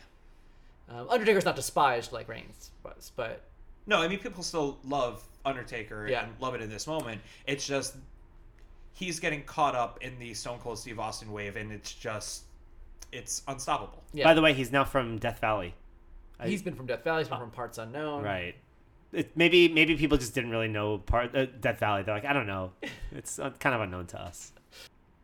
Um, 0.90 1.10
Undertaker's 1.10 1.44
not 1.46 1.56
despised 1.58 2.12
like 2.14 2.28
Reigns 2.30 2.72
was, 2.84 3.12
but 3.16 3.42
No, 3.86 4.02
I 4.02 4.08
mean 4.08 4.20
people 4.20 4.42
still 4.42 4.80
love 4.86 5.22
Undertaker 5.48 6.08
Yeah. 6.08 6.24
and 6.26 6.34
love 6.40 6.54
it 6.56 6.62
in 6.62 6.70
this 6.70 6.86
moment. 6.88 7.22
It's 7.46 7.66
just 7.66 7.96
he's 8.94 9.20
getting 9.20 9.44
caught 9.44 9.76
up 9.76 10.02
in 10.04 10.18
the 10.20 10.34
Stone 10.34 10.60
Cold 10.60 10.78
Steve 10.80 11.00
Austin 11.00 11.32
wave, 11.32 11.56
and 11.56 11.72
it's 11.72 11.92
just 11.94 12.44
it's 13.12 13.42
unstoppable. 13.48 14.04
yeah. 14.14 14.26
By 14.26 14.34
the 14.34 14.42
way, 14.42 14.54
he's 14.54 14.72
now 14.72 14.84
from 14.84 15.18
Death 15.18 15.40
Valley. 15.40 15.74
I- 16.40 16.48
he's 16.50 16.62
been 16.62 16.76
from 16.76 16.86
Death 16.88 17.04
Valley, 17.04 17.22
he's 17.22 17.30
been 17.30 17.40
from 17.40 17.52
Parts 17.52 17.78
Unknown. 17.78 18.24
Right. 18.24 18.56
It, 19.14 19.32
maybe 19.38 19.70
maybe 19.70 19.96
people 19.96 20.18
just 20.18 20.36
didn't 20.36 20.52
really 20.52 20.68
know 20.68 20.98
part 20.98 21.34
uh, 21.36 21.46
Death 21.46 21.80
Valley. 21.80 22.04
They're 22.04 22.14
like, 22.16 22.26
I 22.26 22.34
don't 22.34 22.48
know. 22.48 22.72
It's 23.14 23.40
uh, 23.40 23.52
kind 23.52 23.74
of 23.74 23.80
unknown 23.82 24.06
to 24.08 24.22
us. 24.22 24.52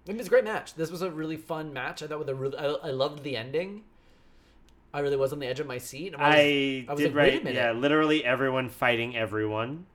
It 0.07 0.15
was 0.17 0.27
a 0.27 0.29
great 0.29 0.45
match. 0.45 0.73
This 0.75 0.89
was 0.89 1.01
a 1.01 1.11
really 1.11 1.35
fun 1.37 1.73
match. 1.73 2.01
I 2.01 2.07
thought 2.07 2.19
with 2.19 2.29
a 2.29 2.35
really, 2.35 2.57
I, 2.57 2.65
I 2.65 2.91
loved 2.91 3.23
the 3.23 3.35
ending. 3.37 3.83
I 4.93 4.99
really 4.99 5.17
was 5.17 5.33
on 5.33 5.39
the 5.39 5.47
edge 5.47 5.59
of 5.59 5.67
my 5.67 5.77
seat. 5.79 6.13
I, 6.17 6.27
was, 6.27 6.35
I, 6.35 6.85
I 6.87 6.91
was 6.93 6.99
did 7.01 7.07
like, 7.07 7.15
right. 7.15 7.33
wait 7.33 7.41
a 7.41 7.43
minute. 7.43 7.55
Yeah, 7.57 7.71
literally 7.73 8.23
everyone 8.23 8.69
fighting 8.69 9.15
everyone. 9.17 9.85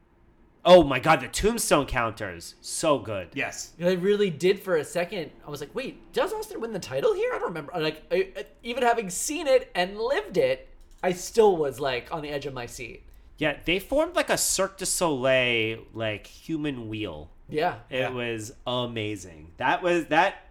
Oh 0.71 0.85
my 0.85 0.99
god, 1.01 1.23
the 1.23 1.29
tombstone 1.29 1.87
counters, 1.87 2.55
so 2.61 2.99
good. 2.99 3.29
Yes. 3.33 3.73
I 3.83 3.93
really 3.93 4.29
did 4.29 4.61
for 4.61 4.77
a 4.77 4.85
second. 4.85 5.31
I 5.47 5.51
was 5.51 5.61
like, 5.61 5.75
wait, 5.75 6.13
does 6.13 6.31
Austin 6.31 6.61
win 6.61 6.73
the 6.75 6.79
title 6.79 7.15
here? 7.15 7.31
I 7.35 7.39
don't 7.39 7.49
remember. 7.49 7.73
Like, 7.75 8.03
I, 8.13 8.29
I- 8.37 8.47
even 8.63 8.83
having 8.83 9.09
seen 9.09 9.47
it 9.47 9.71
and 9.75 9.99
lived 9.99 10.37
it, 10.37 10.69
I 11.03 11.13
still 11.13 11.57
was 11.57 11.81
like 11.81 12.13
on 12.13 12.21
the 12.21 12.29
edge 12.29 12.45
of 12.45 12.53
my 12.53 12.67
seat. 12.67 13.03
Yeah, 13.39 13.57
they 13.65 13.79
formed 13.79 14.15
like 14.15 14.29
a 14.29 14.37
Cirque 14.37 14.77
du 14.77 14.85
Soleil 14.85 15.79
like 15.95 16.27
human 16.27 16.89
wheel. 16.91 17.31
Yeah. 17.49 17.77
It 17.89 18.01
Yeah. 18.01 18.11
was 18.11 18.53
amazing. 18.67 19.53
That 19.57 19.83
was 19.83 20.05
that. 20.07 20.45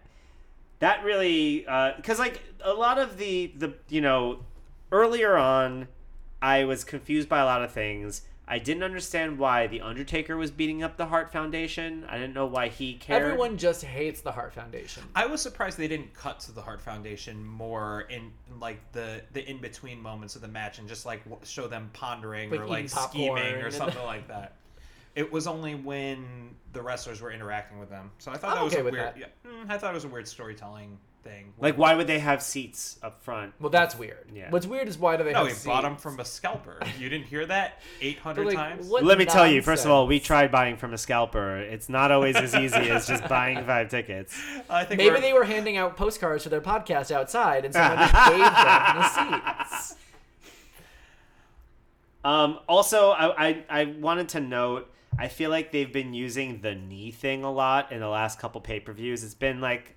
That 0.80 1.04
really, 1.04 1.64
uh, 1.66 1.92
because 1.96 2.18
like 2.18 2.42
a 2.62 2.72
lot 2.72 2.98
of 2.98 3.18
the 3.18 3.52
the 3.56 3.74
you 3.88 4.00
know 4.00 4.40
earlier 4.90 5.36
on, 5.36 5.86
I 6.42 6.64
was 6.64 6.82
confused 6.82 7.28
by 7.28 7.38
a 7.40 7.44
lot 7.44 7.62
of 7.62 7.70
things. 7.72 8.22
I 8.50 8.58
didn't 8.58 8.82
understand 8.82 9.38
why 9.38 9.66
the 9.66 9.82
Undertaker 9.82 10.36
was 10.38 10.50
beating 10.50 10.82
up 10.82 10.96
the 10.96 11.04
Heart 11.04 11.30
Foundation. 11.30 12.06
I 12.08 12.16
didn't 12.16 12.32
know 12.32 12.46
why 12.46 12.68
he 12.68 12.94
cared. 12.94 13.22
Everyone 13.22 13.58
just 13.58 13.84
hates 13.84 14.22
the 14.22 14.32
Heart 14.32 14.54
Foundation. 14.54 15.02
I 15.14 15.26
was 15.26 15.42
surprised 15.42 15.76
they 15.76 15.86
didn't 15.86 16.14
cut 16.14 16.40
to 16.40 16.52
the 16.52 16.62
Heart 16.62 16.80
Foundation 16.80 17.44
more 17.44 18.02
in 18.08 18.32
like 18.58 18.80
the 18.92 19.20
the 19.34 19.48
in 19.48 19.58
between 19.58 20.00
moments 20.00 20.34
of 20.34 20.40
the 20.40 20.48
match 20.48 20.78
and 20.78 20.88
just 20.88 21.04
like 21.04 21.22
show 21.44 21.68
them 21.68 21.90
pondering 21.92 22.50
Like 22.50 22.60
or 22.60 22.66
like 22.66 22.88
scheming 22.88 23.56
or 23.56 23.70
something 23.70 24.02
like 24.04 24.26
that. 24.28 24.54
It 25.14 25.30
was 25.30 25.46
only 25.46 25.74
when 25.74 26.54
the 26.72 26.80
wrestlers 26.80 27.20
were 27.20 27.32
interacting 27.32 27.78
with 27.78 27.90
them, 27.90 28.10
so 28.18 28.30
I 28.32 28.36
thought 28.36 28.52
I'm 28.52 28.56
that 28.58 28.64
was 28.64 28.72
okay 28.72 28.80
a 28.80 28.84
with 28.84 28.94
weird. 28.94 29.06
that. 29.06 29.18
Yeah, 29.18 29.26
mm, 29.46 29.68
I 29.68 29.76
thought 29.76 29.90
it 29.90 29.94
was 29.94 30.04
a 30.04 30.08
weird 30.08 30.28
storytelling 30.28 30.96
thing. 31.24 31.52
like, 31.58 31.76
why 31.76 31.94
would 31.94 32.06
they 32.06 32.18
have 32.18 32.42
seats 32.42 32.98
up 33.02 33.20
front? 33.22 33.52
Well, 33.60 33.70
that's 33.70 33.96
weird. 33.96 34.26
Yeah. 34.34 34.50
What's 34.50 34.66
weird 34.66 34.88
is 34.88 34.96
why 34.98 35.16
do 35.16 35.24
they 35.24 35.32
No, 35.32 35.44
have 35.46 35.62
he 35.62 35.68
bought 35.68 35.82
them 35.82 35.96
from 35.96 36.18
a 36.20 36.24
scalper. 36.24 36.78
You 36.98 37.08
didn't 37.08 37.26
hear 37.26 37.44
that 37.46 37.80
eight 38.00 38.18
hundred 38.18 38.46
like, 38.46 38.56
times. 38.56 38.86
what 38.88 39.04
Let 39.04 39.18
me 39.18 39.24
tell 39.24 39.46
you, 39.46 39.60
first 39.62 39.84
of 39.84 39.90
all, 39.90 40.06
we 40.06 40.20
tried 40.20 40.50
buying 40.50 40.76
from 40.76 40.94
a 40.94 40.98
scalper. 40.98 41.58
It's 41.58 41.88
not 41.88 42.10
always 42.10 42.36
as 42.36 42.54
easy 42.54 42.76
as 42.90 43.06
just 43.06 43.26
buying 43.28 43.64
five 43.66 43.88
tickets. 43.88 44.38
I 44.70 44.84
think 44.84 44.98
Maybe 44.98 45.10
we're- 45.10 45.20
they 45.20 45.32
were 45.32 45.44
handing 45.44 45.76
out 45.76 45.96
postcards 45.96 46.44
for 46.44 46.48
their 46.50 46.60
podcast 46.60 47.10
outside, 47.10 47.64
and 47.64 47.74
someone 47.74 47.98
just 47.98 48.14
gave 48.30 48.38
them 48.38 48.96
the 48.96 49.08
seats. 49.68 49.94
Um, 52.24 52.58
also, 52.68 53.10
I, 53.10 53.48
I 53.48 53.64
I 53.68 53.84
wanted 54.00 54.28
to 54.30 54.40
note. 54.40 54.90
I 55.18 55.28
feel 55.28 55.50
like 55.50 55.72
they've 55.72 55.92
been 55.92 56.14
using 56.14 56.60
the 56.60 56.74
knee 56.74 57.10
thing 57.10 57.42
a 57.44 57.50
lot 57.50 57.90
in 57.92 58.00
the 58.00 58.08
last 58.08 58.38
couple 58.38 58.60
pay 58.60 58.80
per 58.80 58.92
views. 58.92 59.24
It's 59.24 59.34
been 59.34 59.60
like, 59.60 59.94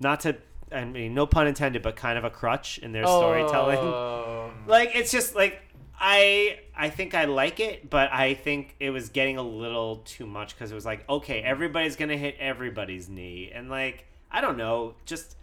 not 0.00 0.20
to, 0.20 0.36
I 0.72 0.84
mean, 0.84 1.14
no 1.14 1.26
pun 1.26 1.46
intended, 1.46 1.82
but 1.82 1.96
kind 1.96 2.18
of 2.18 2.24
a 2.24 2.30
crutch 2.30 2.78
in 2.78 2.92
their 2.92 3.04
storytelling. 3.04 3.78
Oh. 3.78 4.24
Like 4.66 4.90
it's 4.94 5.10
just 5.10 5.34
like 5.34 5.62
I 5.98 6.58
I 6.76 6.90
think 6.90 7.14
I 7.14 7.24
like 7.24 7.58
it, 7.58 7.88
but 7.88 8.12
I 8.12 8.34
think 8.34 8.76
it 8.78 8.90
was 8.90 9.08
getting 9.08 9.38
a 9.38 9.42
little 9.42 9.96
too 10.04 10.26
much 10.26 10.54
because 10.54 10.70
it 10.70 10.74
was 10.74 10.84
like, 10.84 11.08
okay, 11.08 11.40
everybody's 11.40 11.96
gonna 11.96 12.18
hit 12.18 12.36
everybody's 12.38 13.08
knee, 13.08 13.50
and 13.54 13.70
like 13.70 14.04
I 14.30 14.40
don't 14.40 14.58
know, 14.58 14.94
just. 15.06 15.36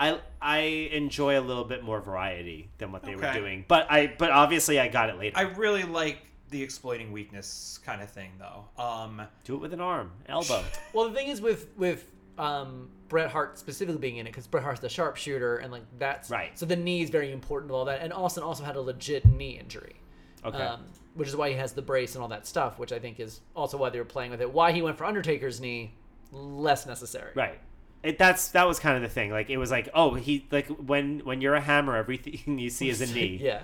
I, 0.00 0.18
I 0.40 0.58
enjoy 0.58 1.38
a 1.38 1.42
little 1.42 1.62
bit 1.62 1.84
more 1.84 2.00
variety 2.00 2.68
than 2.78 2.90
what 2.90 3.04
they 3.04 3.14
were 3.14 3.32
doing, 3.32 3.64
but 3.68 3.86
I 3.88 4.12
but 4.18 4.30
obviously 4.32 4.80
I 4.80 4.88
got 4.88 5.10
it 5.10 5.16
later. 5.16 5.38
I 5.38 5.42
really 5.42 5.84
like 5.84 6.18
the 6.52 6.62
exploiting 6.62 7.10
weakness 7.10 7.80
kind 7.84 8.00
of 8.00 8.10
thing, 8.10 8.30
though. 8.38 8.82
Um, 8.82 9.22
Do 9.44 9.54
it 9.54 9.58
with 9.58 9.72
an 9.72 9.80
arm, 9.80 10.12
elbow. 10.28 10.62
Well, 10.92 11.08
the 11.08 11.14
thing 11.14 11.28
is 11.28 11.40
with 11.40 11.68
with 11.76 12.04
um, 12.38 12.90
Bret 13.12 13.30
Hart 13.30 13.58
specifically 13.58 14.00
being 14.00 14.16
in 14.16 14.26
it 14.26 14.30
because 14.30 14.46
Bret 14.46 14.64
Hart's 14.64 14.80
the 14.80 14.88
sharpshooter, 14.88 15.58
and 15.58 15.70
like 15.70 15.82
that's 15.98 16.30
Right. 16.30 16.58
So 16.58 16.64
the 16.64 16.76
knee 16.76 17.02
is 17.02 17.10
very 17.10 17.30
important 17.30 17.68
to 17.68 17.74
all 17.74 17.84
that, 17.84 18.00
and 18.00 18.10
Austin 18.10 18.42
also 18.42 18.64
had 18.64 18.74
a 18.74 18.80
legit 18.80 19.26
knee 19.26 19.58
injury. 19.60 19.96
Okay. 20.42 20.56
Um, 20.56 20.86
which 21.12 21.28
is 21.28 21.36
why 21.36 21.50
he 21.50 21.56
has 21.56 21.74
the 21.74 21.82
brace 21.82 22.14
and 22.14 22.22
all 22.22 22.28
that 22.28 22.46
stuff, 22.46 22.78
which 22.78 22.90
I 22.90 22.98
think 22.98 23.20
is 23.20 23.42
also 23.54 23.76
why 23.76 23.90
they 23.90 23.98
were 23.98 24.06
playing 24.06 24.30
with 24.30 24.40
it. 24.40 24.50
Why 24.50 24.72
he 24.72 24.80
went 24.80 24.96
for 24.96 25.04
Undertaker's 25.04 25.60
knee, 25.60 25.92
less 26.32 26.86
necessary. 26.86 27.32
right. 27.34 27.60
It, 28.02 28.18
that's 28.18 28.48
that 28.48 28.66
was 28.66 28.80
kind 28.80 28.96
of 28.96 29.02
the 29.02 29.10
thing. 29.10 29.30
Like 29.30 29.50
it 29.50 29.58
was 29.58 29.70
like, 29.70 29.90
oh, 29.92 30.14
he 30.14 30.46
like 30.50 30.68
when 30.68 31.20
when 31.20 31.42
you're 31.42 31.54
a 31.54 31.60
hammer, 31.60 31.94
everything 31.96 32.58
you 32.58 32.70
see 32.70 32.88
is 32.88 33.02
a 33.02 33.14
knee. 33.14 33.38
Yeah. 33.42 33.62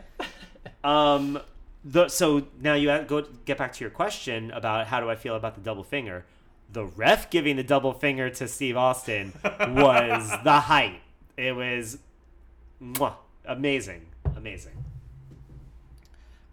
Um, 0.84 1.40
the 1.84 2.08
so 2.08 2.46
now 2.60 2.74
you 2.74 2.86
go 3.08 3.22
get 3.46 3.56
back 3.56 3.72
to 3.72 3.80
your 3.82 3.90
question 3.90 4.50
about 4.50 4.86
how 4.86 5.00
do 5.00 5.08
I 5.08 5.16
feel 5.16 5.36
about 5.36 5.54
the 5.54 5.62
double 5.62 5.84
finger. 5.84 6.26
The 6.70 6.84
ref 6.84 7.30
giving 7.30 7.56
the 7.56 7.62
double 7.62 7.92
finger 7.94 8.28
to 8.30 8.46
Steve 8.48 8.76
Austin 8.76 9.32
was 9.42 10.30
the 10.44 10.60
height. 10.60 11.00
It 11.36 11.54
was 11.56 11.98
mwah, 12.82 13.14
amazing, 13.46 14.06
amazing. 14.36 14.72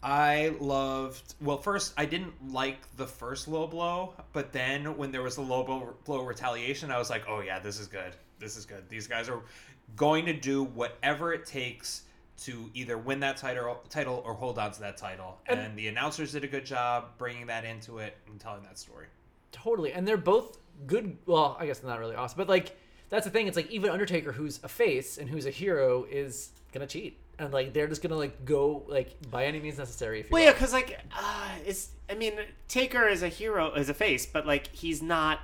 I 0.04 0.56
loved. 0.60 1.34
Well, 1.42 1.58
first 1.58 1.94
I 1.98 2.06
didn't 2.06 2.34
like 2.54 2.78
the 2.96 3.08
first 3.08 3.48
low 3.48 3.66
blow, 3.66 4.14
but 4.34 4.52
then 4.52 4.96
when 4.98 5.12
there 5.12 5.24
was 5.24 5.38
a 5.38 5.42
low 5.42 5.64
blow, 5.64 5.96
blow 6.06 6.22
retaliation, 6.24 6.92
I 6.92 7.00
was 7.00 7.10
like, 7.10 7.24
"Oh 7.28 7.42
yeah, 7.42 7.60
this 7.60 7.80
is 7.80 7.88
good. 7.88 8.16
This 8.40 8.56
is 8.56 8.66
good. 8.66 8.88
These 8.88 9.08
guys 9.08 9.30
are 9.30 9.42
going 9.96 10.26
to 10.26 10.34
do 10.34 10.64
whatever 10.64 11.34
it 11.34 11.46
takes 11.46 12.04
to 12.44 12.70
either 12.74 12.98
win 12.98 13.20
that 13.22 13.38
title, 13.38 13.82
title 13.90 14.22
or 14.26 14.34
hold 14.36 14.60
on 14.60 14.72
to 14.74 14.80
that 14.82 14.98
title." 14.98 15.40
And, 15.48 15.60
And- 15.60 15.78
the 15.78 15.88
announcers 15.88 16.34
did 16.34 16.44
a 16.44 16.48
good 16.48 16.66
job 16.66 17.06
bringing 17.18 17.48
that 17.48 17.66
into 17.66 17.98
it 17.98 18.16
and 18.28 18.40
telling 18.40 18.62
that 18.64 18.78
story. 18.78 19.08
Totally. 19.64 19.92
And 19.94 20.08
they're 20.08 20.18
both 20.18 20.58
good. 20.86 21.18
Well, 21.26 21.56
I 21.60 21.66
guess 21.66 21.80
they're 21.80 21.90
not 21.90 22.00
really 22.00 22.16
awesome, 22.16 22.38
but 22.38 22.50
like 22.50 22.78
that's 23.10 23.26
the 23.26 23.32
thing. 23.32 23.48
It's 23.48 23.56
like 23.56 23.70
even 23.72 23.90
Undertaker, 23.90 24.32
who's 24.32 24.60
a 24.64 24.68
face 24.68 25.18
and 25.18 25.30
who's 25.30 25.46
a 25.46 25.52
hero, 25.52 26.06
is 26.10 26.50
gonna 26.74 26.88
cheat, 26.88 27.18
and 27.40 27.54
like 27.54 27.72
they're 27.74 27.88
just 27.88 28.02
gonna 28.02 28.18
like 28.18 28.44
go 28.46 28.84
like 28.88 29.16
by 29.32 29.46
any 29.46 29.60
means 29.60 29.78
necessary. 29.78 30.20
If 30.20 30.26
you 30.28 30.34
Well, 30.34 30.42
will. 30.42 30.48
yeah, 30.48 30.54
because 30.54 30.74
like 30.74 31.00
uh, 31.18 31.50
it's. 31.66 31.90
I 32.10 32.16
mean, 32.16 32.34
Taker 32.68 33.08
is 33.08 33.24
a 33.24 33.30
hero, 33.30 33.74
is 33.74 33.90
a 33.90 33.94
face, 33.94 34.26
but 34.26 34.46
like 34.46 34.68
he's 34.76 35.02
not. 35.02 35.40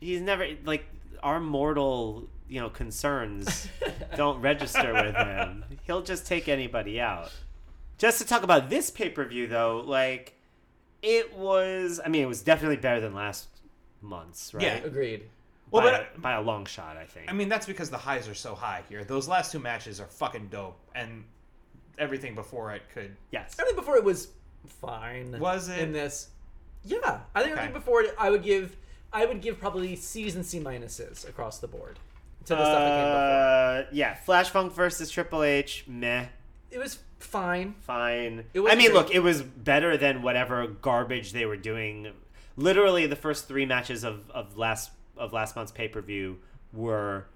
He's 0.00 0.20
never 0.20 0.48
like 0.64 0.84
our 1.22 1.38
mortal, 1.38 2.28
you 2.48 2.60
know, 2.60 2.68
concerns 2.68 3.68
don't 4.16 4.40
register 4.40 4.92
with 4.92 5.14
him. 5.14 5.64
He'll 5.84 6.02
just 6.02 6.26
take 6.26 6.48
anybody 6.48 7.00
out. 7.00 7.30
Just 7.98 8.18
to 8.18 8.26
talk 8.26 8.42
about 8.42 8.68
this 8.68 8.90
pay 8.90 9.10
per 9.10 9.24
view, 9.24 9.46
though, 9.46 9.84
like 9.86 10.34
it 11.02 11.36
was. 11.36 12.00
I 12.04 12.08
mean, 12.08 12.22
it 12.22 12.26
was 12.28 12.42
definitely 12.42 12.76
better 12.78 13.00
than 13.00 13.14
last 13.14 13.46
month's, 14.02 14.52
right? 14.54 14.62
Yeah. 14.64 14.74
Agreed. 14.78 15.28
Well, 15.70 15.82
by, 15.84 15.90
but 15.92 16.12
a, 16.16 16.20
by 16.20 16.32
a 16.32 16.42
long 16.42 16.66
shot, 16.66 16.96
I 16.98 17.04
think. 17.04 17.30
I 17.30 17.32
mean, 17.32 17.48
that's 17.48 17.64
because 17.66 17.88
the 17.88 17.96
highs 17.98 18.28
are 18.28 18.34
so 18.34 18.54
high 18.54 18.82
here. 18.88 19.04
Those 19.04 19.26
last 19.28 19.52
two 19.52 19.58
matches 19.58 20.00
are 20.00 20.06
fucking 20.06 20.48
dope, 20.48 20.78
and 20.94 21.24
everything 21.98 22.34
before 22.34 22.72
it 22.72 22.82
could. 22.92 23.16
yes. 23.30 23.56
I 23.58 23.64
think 23.64 23.76
before 23.76 23.96
it 23.96 24.04
was 24.04 24.28
fine. 24.66 25.38
Was 25.38 25.68
it? 25.68 25.78
in 25.78 25.92
this? 25.92 26.28
Yeah, 26.84 27.20
I 27.34 27.40
think 27.40 27.52
Okay. 27.52 27.60
everything 27.62 27.72
before 27.72 28.02
it, 28.02 28.14
I 28.18 28.28
would 28.30 28.42
give, 28.42 28.76
I 29.12 29.24
would 29.24 29.40
give 29.40 29.58
probably 29.58 29.94
C's 29.96 30.34
and 30.34 30.44
C 30.44 30.58
minuses 30.60 31.26
across 31.28 31.58
the 31.58 31.68
board 31.68 31.98
to 32.46 32.54
the 32.54 32.64
stuff 32.64 32.78
that 32.80 32.88
came 32.88 33.06
before. 33.06 33.22
Uh, 33.22 33.84
yeah, 33.92 34.14
Flash 34.14 34.50
Funk 34.50 34.72
versus 34.74 35.10
Triple 35.10 35.42
H, 35.44 35.84
meh. 35.86 36.26
It 36.70 36.78
was 36.78 36.98
fine. 37.20 37.74
fine. 37.80 38.44
It 38.52 38.60
I 38.60 38.74
mean, 38.74 38.86
great. 38.90 38.92
look, 38.94 39.10
it 39.14 39.20
was 39.20 39.42
better 39.42 39.96
than 39.96 40.22
whatever 40.22 40.66
garbage 40.66 41.32
they 41.32 41.46
were 41.46 41.56
doing. 41.56 42.08
Literally, 42.56 43.06
the 43.06 43.16
first 43.16 43.48
three 43.48 43.66
matches 43.66 44.04
of, 44.04 44.30
of 44.30 44.56
last 44.56 44.90
of 45.16 45.32
last 45.32 45.56
month's 45.56 45.72
pay 45.72 45.88
per 45.88 46.00
view 46.00 46.38
were 46.72 47.26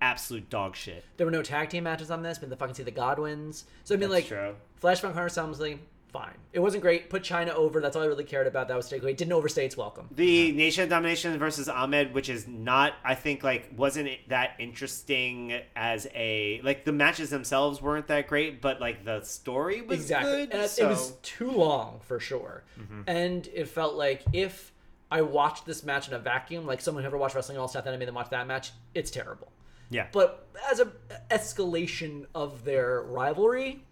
absolute 0.00 0.48
dog 0.50 0.74
shit. 0.76 1.04
There 1.16 1.26
were 1.26 1.30
no 1.30 1.42
tag 1.42 1.70
team 1.70 1.84
matches 1.84 2.10
on 2.10 2.22
this, 2.22 2.38
but 2.38 2.50
the 2.50 2.56
fucking 2.56 2.74
see 2.74 2.82
the 2.82 2.90
Godwins. 2.90 3.64
So 3.84 3.94
I 3.94 3.98
mean, 3.98 4.10
That's 4.10 4.22
like 4.22 4.26
true. 4.28 4.54
Flash 4.76 5.00
Funk 5.00 5.14
Hunter 5.14 5.32
Helmsley, 5.34 5.78
fine. 6.10 6.34
It 6.52 6.60
wasn't 6.60 6.82
great. 6.82 7.08
Put 7.08 7.22
Chyna 7.22 7.50
over. 7.54 7.80
That's 7.80 7.96
all 7.96 8.02
I 8.02 8.06
really 8.06 8.24
cared 8.24 8.46
about. 8.46 8.68
That 8.68 8.76
was 8.76 8.90
takeaway. 8.90 9.16
Didn't 9.16 9.32
overstay 9.32 9.64
its 9.64 9.76
welcome. 9.76 10.08
The 10.10 10.52
Nation 10.52 10.84
of 10.84 10.90
Domination 10.90 11.38
versus 11.38 11.68
Ahmed, 11.68 12.12
which 12.12 12.28
is 12.28 12.46
not, 12.46 12.94
I 13.04 13.14
think, 13.14 13.42
like 13.42 13.70
wasn't 13.76 14.10
that 14.28 14.52
interesting 14.58 15.60
as 15.74 16.06
a 16.14 16.60
like 16.62 16.84
the 16.84 16.92
matches 16.92 17.30
themselves 17.30 17.80
weren't 17.80 18.08
that 18.08 18.26
great, 18.28 18.60
but 18.60 18.80
like 18.80 19.04
the 19.04 19.22
story 19.22 19.80
was 19.80 20.00
exactly. 20.00 20.46
good. 20.46 20.68
so- 20.68 20.84
it 20.84 20.88
was 20.88 21.12
too 21.22 21.50
long 21.50 22.00
for 22.02 22.20
sure. 22.20 22.64
Mm-hmm. 22.78 23.02
And 23.06 23.48
it 23.54 23.68
felt 23.68 23.94
like 23.94 24.22
if 24.32 24.72
I 25.10 25.22
watched 25.22 25.66
this 25.66 25.82
match 25.84 26.08
in 26.08 26.14
a 26.14 26.18
vacuum, 26.18 26.66
like 26.66 26.80
someone 26.80 27.02
who 27.02 27.06
ever 27.08 27.16
watched 27.16 27.34
wrestling 27.34 27.58
all 27.58 27.68
stuff 27.68 27.86
and 27.86 27.94
I 27.94 27.98
made 27.98 28.08
them 28.08 28.14
watch 28.14 28.30
that 28.30 28.46
match, 28.46 28.72
it's 28.94 29.10
terrible. 29.10 29.50
yeah. 29.90 30.06
But 30.12 30.46
as 30.70 30.80
a 30.80 30.92
escalation 31.30 32.26
of 32.34 32.64
their 32.64 33.02
rivalry, 33.02 33.84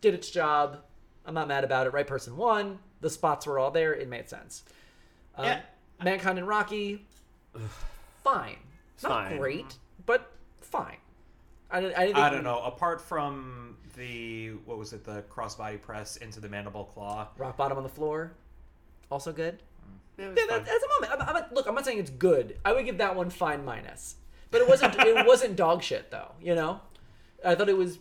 did 0.00 0.14
its 0.14 0.30
job. 0.30 0.78
I'm 1.30 1.34
not 1.34 1.46
mad 1.46 1.62
about 1.62 1.86
it. 1.86 1.92
Right 1.92 2.08
person 2.08 2.36
won. 2.36 2.80
The 3.02 3.08
spots 3.08 3.46
were 3.46 3.56
all 3.60 3.70
there. 3.70 3.94
It 3.94 4.08
made 4.08 4.28
sense. 4.28 4.64
Um, 5.36 5.44
Yeah. 5.44 5.60
Mankind 6.02 6.38
and 6.38 6.48
Rocky, 6.48 7.06
fine. 8.24 8.56
Not 9.02 9.28
fine. 9.28 9.38
great, 9.38 9.76
but 10.06 10.32
fine. 10.60 10.96
I, 11.70 11.80
didn't- 11.82 11.96
I, 11.98 12.06
didn't 12.06 12.18
I 12.18 12.30
don't 12.30 12.42
know. 12.42 12.58
Apart 12.62 13.00
from 13.00 13.76
the 13.96 14.48
what 14.64 14.76
was 14.76 14.92
it, 14.92 15.04
the 15.04 15.22
crossbody 15.30 15.80
press 15.80 16.16
into 16.16 16.40
the 16.40 16.48
mandible 16.48 16.84
claw. 16.84 17.28
Rock 17.38 17.56
bottom 17.56 17.76
on 17.76 17.84
the 17.84 17.88
floor, 17.90 18.32
also 19.10 19.30
good. 19.30 19.62
Yeah, 20.18 20.30
that, 20.34 20.48
that's 20.48 20.84
a 20.84 20.88
moment. 21.00 21.22
I'm, 21.28 21.36
I'm 21.36 21.44
look, 21.52 21.66
I'm 21.68 21.74
not 21.74 21.84
saying 21.84 21.98
it's 21.98 22.10
good. 22.10 22.58
I 22.64 22.72
would 22.72 22.86
give 22.86 22.98
that 22.98 23.14
one 23.14 23.30
fine 23.30 23.64
minus, 23.64 24.16
but 24.50 24.62
it 24.62 24.68
wasn't. 24.68 24.96
it 24.98 25.26
wasn't 25.26 25.54
dog 25.54 25.82
shit 25.82 26.10
though. 26.10 26.32
You 26.42 26.54
know, 26.56 26.80
I 27.44 27.54
thought 27.54 27.68
it 27.68 27.76
was 27.76 27.98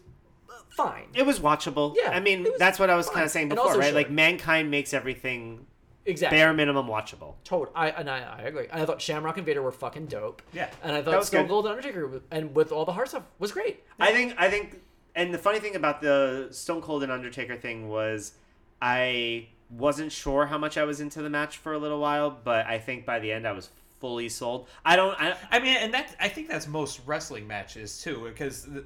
fine. 0.69 1.07
It 1.13 1.25
was 1.25 1.39
watchable. 1.39 1.95
Yeah, 1.95 2.09
I 2.11 2.19
mean, 2.19 2.43
was 2.43 2.53
that's 2.57 2.79
what 2.79 2.89
I 2.89 2.95
was 2.95 3.09
kind 3.09 3.25
of 3.25 3.31
saying 3.31 3.49
before, 3.49 3.75
right? 3.75 3.83
short. 3.85 3.95
Like 3.95 4.09
mankind 4.09 4.71
makes 4.71 4.93
everything 4.93 5.65
exactly. 6.05 6.37
bare 6.37 6.53
minimum 6.53 6.87
watchable. 6.87 7.35
Total. 7.43 7.71
I 7.75 7.89
and 7.89 8.09
I, 8.09 8.19
I 8.21 8.41
agree. 8.43 8.67
And 8.71 8.81
I 8.81 8.85
thought 8.85 9.01
Shamrock 9.01 9.37
and 9.37 9.45
Vader 9.45 9.61
were 9.61 9.71
fucking 9.71 10.07
dope. 10.07 10.41
Yeah. 10.53 10.69
And 10.83 10.93
I 10.93 11.01
That 11.01 11.05
thought 11.05 11.19
was 11.19 11.27
Stone 11.27 11.43
good. 11.43 11.49
Cold 11.49 11.65
and 11.65 11.75
Undertaker 11.75 12.21
and 12.31 12.55
with 12.55 12.71
all 12.71 12.85
the 12.85 12.93
hard 12.93 13.09
stuff 13.09 13.23
was 13.39 13.51
great. 13.51 13.83
I 13.99 14.11
think 14.11 14.35
I 14.37 14.49
think 14.49 14.81
and 15.15 15.33
the 15.33 15.37
funny 15.37 15.59
thing 15.59 15.75
about 15.75 16.01
the 16.01 16.47
Stone 16.51 16.81
Cold 16.81 17.03
and 17.03 17.11
Undertaker 17.11 17.55
thing 17.55 17.89
was 17.89 18.33
I 18.81 19.47
wasn't 19.69 20.11
sure 20.11 20.47
how 20.47 20.57
much 20.57 20.77
I 20.77 20.83
was 20.83 20.99
into 20.99 21.21
the 21.21 21.29
match 21.29 21.57
for 21.57 21.73
a 21.73 21.77
little 21.77 21.99
while, 21.99 22.31
but 22.31 22.65
I 22.65 22.79
think 22.79 23.05
by 23.05 23.19
the 23.19 23.31
end 23.31 23.47
I 23.47 23.51
was 23.51 23.69
fully 23.99 24.29
sold. 24.29 24.67
I 24.85 24.95
don't 24.95 25.19
I, 25.19 25.35
I 25.51 25.59
mean, 25.59 25.75
and 25.77 25.93
that 25.93 26.15
I 26.19 26.29
think 26.29 26.47
that's 26.47 26.67
most 26.67 27.01
wrestling 27.05 27.47
matches 27.47 28.01
too, 28.01 28.25
because 28.29 28.63
the, 28.63 28.85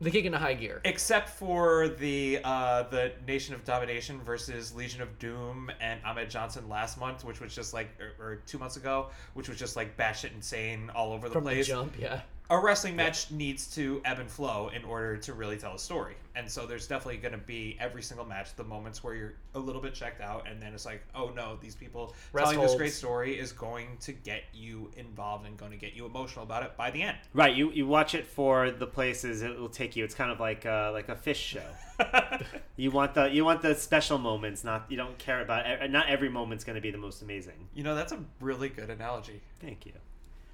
The 0.00 0.10
kick 0.12 0.24
into 0.24 0.38
high 0.38 0.54
gear. 0.54 0.80
except 0.84 1.28
for 1.30 1.88
the 1.88 2.38
uh, 2.44 2.84
the 2.84 3.12
Nation 3.26 3.54
of 3.54 3.64
Domination 3.64 4.20
versus 4.20 4.72
Legion 4.74 5.02
of 5.02 5.18
Doom 5.18 5.70
and 5.80 6.00
Ahmed 6.04 6.30
Johnson 6.30 6.68
last 6.68 6.98
month, 7.00 7.24
which 7.24 7.40
was 7.40 7.52
just 7.54 7.74
like 7.74 7.88
or, 8.00 8.24
or 8.24 8.36
two 8.46 8.58
months 8.58 8.76
ago, 8.76 9.08
which 9.34 9.48
was 9.48 9.58
just 9.58 9.74
like 9.74 9.96
batshit 9.96 10.32
insane 10.34 10.90
all 10.94 11.12
over 11.12 11.28
the 11.28 11.32
From 11.32 11.44
the 11.44 11.50
place. 11.50 11.66
jump, 11.66 11.94
yeah. 11.98 12.20
A 12.50 12.58
wrestling 12.58 12.96
match 12.96 13.30
needs 13.30 13.66
to 13.74 14.00
ebb 14.04 14.18
and 14.18 14.30
flow 14.30 14.70
in 14.74 14.82
order 14.84 15.18
to 15.18 15.34
really 15.34 15.56
tell 15.56 15.74
a 15.74 15.78
story. 15.78 16.14
And 16.34 16.50
so 16.50 16.66
there's 16.66 16.86
definitely 16.86 17.18
going 17.18 17.32
to 17.32 17.38
be 17.46 17.76
every 17.80 18.02
single 18.02 18.24
match 18.24 18.54
the 18.54 18.64
moments 18.64 19.04
where 19.04 19.14
you're 19.14 19.34
a 19.54 19.58
little 19.58 19.82
bit 19.82 19.92
checked 19.92 20.20
out 20.20 20.46
and 20.48 20.62
then 20.62 20.72
it's 20.72 20.86
like, 20.86 21.02
"Oh 21.14 21.30
no, 21.30 21.58
these 21.60 21.74
people 21.74 22.14
Rest 22.32 22.52
telling 22.52 22.66
this 22.66 22.76
great 22.76 22.92
story 22.92 23.38
is 23.38 23.52
going 23.52 23.98
to 24.00 24.12
get 24.12 24.44
you 24.54 24.90
involved 24.96 25.46
and 25.46 25.56
going 25.58 25.72
to 25.72 25.76
get 25.76 25.94
you 25.94 26.06
emotional 26.06 26.44
about 26.44 26.62
it 26.62 26.76
by 26.76 26.90
the 26.90 27.02
end." 27.02 27.18
right, 27.34 27.54
you 27.54 27.70
you 27.72 27.86
watch 27.86 28.14
it 28.14 28.26
for 28.26 28.70
the 28.70 28.86
places 28.86 29.42
it 29.42 29.58
will 29.58 29.68
take 29.68 29.96
you. 29.96 30.04
It's 30.04 30.14
kind 30.14 30.30
of 30.30 30.40
like 30.40 30.64
uh, 30.64 30.90
like 30.92 31.08
a 31.08 31.16
fish 31.16 31.40
show. 31.40 31.66
you 32.76 32.92
want 32.92 33.14
the 33.14 33.26
you 33.26 33.44
want 33.44 33.60
the 33.60 33.74
special 33.74 34.16
moments, 34.16 34.62
not 34.62 34.86
you 34.88 34.96
don't 34.96 35.18
care 35.18 35.42
about 35.42 35.90
not 35.90 36.08
every 36.08 36.28
moment's 36.28 36.64
going 36.64 36.76
to 36.76 36.82
be 36.82 36.92
the 36.92 36.98
most 36.98 37.20
amazing. 37.20 37.68
You 37.74 37.82
know, 37.82 37.94
that's 37.94 38.12
a 38.12 38.20
really 38.40 38.68
good 38.68 38.90
analogy. 38.90 39.42
Thank 39.60 39.84
you. 39.86 39.92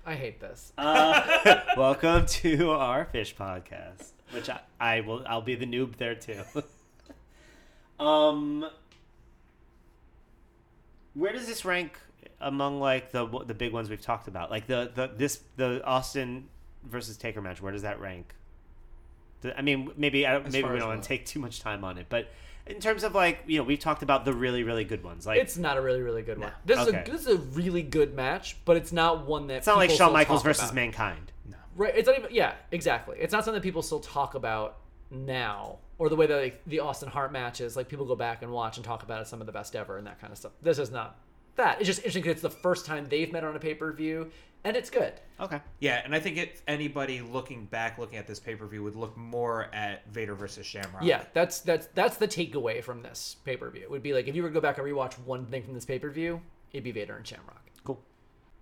I 0.07 0.15
hate 0.15 0.41
this. 0.41 0.73
Uh, 0.79 1.61
welcome 1.77 2.27
to 2.27 2.71
our 2.71 3.07
fish 3.07 3.35
podcast, 3.35 4.13
which 4.33 4.51
I, 4.51 4.61
I 4.79 5.01
will. 5.01 5.25
I'll 5.27 5.41
be 5.41 5.55
the 5.55 5.67
noob 5.67 5.97
there 5.97 6.15
too. 6.15 6.43
um, 8.05 8.67
where 11.15 11.33
does 11.33 11.47
this 11.47 11.65
rank 11.65 11.99
among 12.41 12.81
like 12.81 13.13
the 13.13 13.27
the 13.47 13.55
big 13.55 13.73
ones 13.73 13.89
we've 13.89 14.01
talked 14.01 14.29
about? 14.29 14.51
Like 14.51 14.67
the 14.67 14.93
the 14.95 15.11
this 15.17 15.41
the 15.57 15.83
Austin 15.85 16.49
versus 16.85 17.17
Taker 17.17 17.41
match. 17.41 17.63
Where 17.63 17.73
does 17.73 17.83
that 17.83 18.01
rank? 18.01 18.35
I 19.57 19.63
mean, 19.63 19.91
maybe 19.97 20.27
I, 20.27 20.39
maybe 20.39 20.69
we 20.69 20.79
don't 20.79 20.89
want 20.89 21.03
to 21.03 21.09
take 21.09 21.27
too 21.27 21.39
much 21.39 21.61
time 21.61 21.85
on 21.85 21.99
it, 21.99 22.07
but 22.09 22.29
in 22.67 22.81
terms 22.81 23.05
of 23.05 23.15
like 23.15 23.41
you 23.47 23.59
know 23.59 23.65
we've 23.65 23.79
talked 23.79 24.03
about 24.03 24.25
the 24.25 24.33
really 24.33 24.63
really 24.63 24.85
good 24.85 25.05
ones. 25.05 25.27
Like 25.27 25.41
it's 25.41 25.57
not 25.57 25.77
a 25.77 25.81
really, 25.81 26.03
really 26.03 26.23
good 26.23 26.39
one. 26.39 26.53
This 26.65 26.81
is 26.81 26.89
a 26.89 27.05
this 27.07 27.21
is 27.23 27.27
a 27.27 27.37
really 27.37 27.83
good 27.83 28.15
match, 28.15 28.57
but 28.65 28.77
it's 28.77 28.93
not 28.93 29.27
one 29.27 29.47
that 29.49 29.59
it's 29.59 29.67
not 29.67 29.77
like 29.77 29.91
people 29.91 30.07
Shawn 30.07 30.13
Michaels 30.13 30.43
versus 30.43 30.65
about. 30.65 30.75
Mankind. 30.75 31.33
Right. 31.77 31.95
It's 31.97 32.07
not 32.07 32.19
even. 32.19 32.35
Yeah. 32.35 32.55
Exactly. 32.71 33.19
It's 33.19 33.33
not 33.33 33.45
something 33.45 33.63
people 33.63 33.83
still 33.83 34.01
talk 34.01 34.35
about 34.35 34.79
now, 35.11 35.79
or 35.99 36.09
the 36.09 36.17
way 36.17 36.27
that 36.27 36.37
like, 36.37 36.63
the 36.67 36.81
Austin 36.81 37.09
Hart 37.09 37.33
matches, 37.33 37.77
like 37.77 37.89
people 37.89 38.07
go 38.07 38.17
back 38.17 38.43
and 38.43 38.53
watch 38.53 38.77
and 38.77 38.85
talk 38.85 39.03
about 39.03 39.23
it, 39.23 39.29
some 39.29 39.41
of 39.41 39.47
the 39.47 39.53
best 39.53 39.77
ever, 39.77 39.99
and 39.99 40.07
that 40.07 40.21
kind 40.21 40.33
of 40.33 40.39
stuff. 40.39 40.53
This 40.63 40.79
is 40.79 40.91
not 40.91 41.19
that. 41.57 41.79
It's 41.79 41.87
just 41.87 41.99
interesting 42.01 42.23
because 42.23 42.35
it's 42.35 42.43
the 42.43 42.51
first 42.51 42.87
time 42.87 43.07
they've 43.09 43.31
met 43.33 43.45
on 43.45 43.55
a 43.57 43.59
pay 43.59 43.75
per 43.75 43.93
view, 43.93 44.31
and 44.65 44.77
it's 44.77 44.91
good. 44.91 45.13
Okay. 45.39 45.61
Yeah, 45.81 46.01
and 46.05 46.15
I 46.15 46.21
think 46.21 46.39
if 46.39 46.63
anybody 46.67 47.21
looking 47.21 47.67
back, 47.67 47.99
looking 47.99 48.19
at 48.19 48.27
this 48.27 48.41
pay 48.41 48.55
per 48.55 48.67
view, 48.67 48.83
would 48.83 48.97
look 48.97 49.17
more 49.17 49.69
at 49.75 50.07
Vader 50.13 50.35
versus 50.35 50.67
Shamrock. 50.67 51.03
Yeah, 51.03 51.25
that's 51.35 51.61
that's 51.61 51.87
that's 51.95 52.17
the 52.17 52.27
takeaway 52.29 52.83
from 52.83 53.03
this 53.03 53.37
pay 53.45 53.57
per 53.57 53.71
view. 53.71 53.83
It 53.83 53.91
would 53.91 54.03
be 54.03 54.15
like 54.15 54.27
if 54.27 54.35
you 54.35 54.43
were 54.43 54.49
to 54.49 54.55
go 54.55 54.61
back 54.61 54.79
and 54.79 54.87
rewatch 54.87 55.19
one 55.21 55.47
thing 55.47 55.63
from 55.63 55.75
this 55.75 55.85
pay 55.85 55.99
per 55.99 56.11
view, 56.11 56.41
it'd 56.73 56.85
be 56.85 56.93
Vader 56.93 57.17
and 57.17 57.27
Shamrock. 57.27 57.63
Cool. 57.85 58.01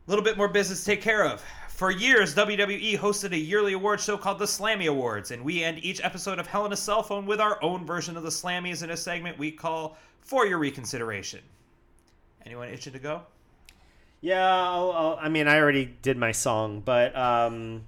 A 0.07 0.11
little 0.11 0.25
bit 0.25 0.37
more 0.37 0.49
business 0.49 0.81
to 0.81 0.87
take 0.87 1.03
care 1.03 1.25
of. 1.25 1.43
For 1.69 1.91
years, 1.91 2.35
WWE 2.35 2.99
hosted 2.99 3.33
a 3.33 3.39
yearly 3.39 3.73
award 3.73 4.01
show 4.01 4.17
called 4.17 4.39
the 4.39 4.45
Slammy 4.45 4.89
Awards, 4.89 5.31
and 5.31 5.43
we 5.45 5.63
end 5.63 5.79
each 5.83 6.03
episode 6.05 6.39
of 6.39 6.47
Hell 6.47 6.67
in 6.67 6.73
a 6.73 6.77
Cell 6.77 7.03
Phone 7.03 7.27
with 7.27 7.41
our 7.41 7.63
own 7.63 7.87
version 7.87 8.17
of 8.17 8.23
the 8.23 8.29
Slammies 8.29 8.83
in 8.83 8.91
a 8.91 8.97
segment 8.97 9.39
we 9.39 9.51
call 9.51 9.97
For 10.21 10.47
Your 10.47 10.59
Reconsideration. 10.59 11.41
Anyone 12.45 12.69
itching 12.69 12.93
to 12.93 12.99
go? 12.99 13.23
Yeah, 14.23 14.47
I'll, 14.47 14.93
I'll, 14.93 15.19
I 15.21 15.29
mean, 15.29 15.49
I 15.49 15.59
already 15.59 15.85
did 16.01 16.17
my 16.17 16.31
song, 16.31 16.81
but 16.85 17.15
um, 17.17 17.83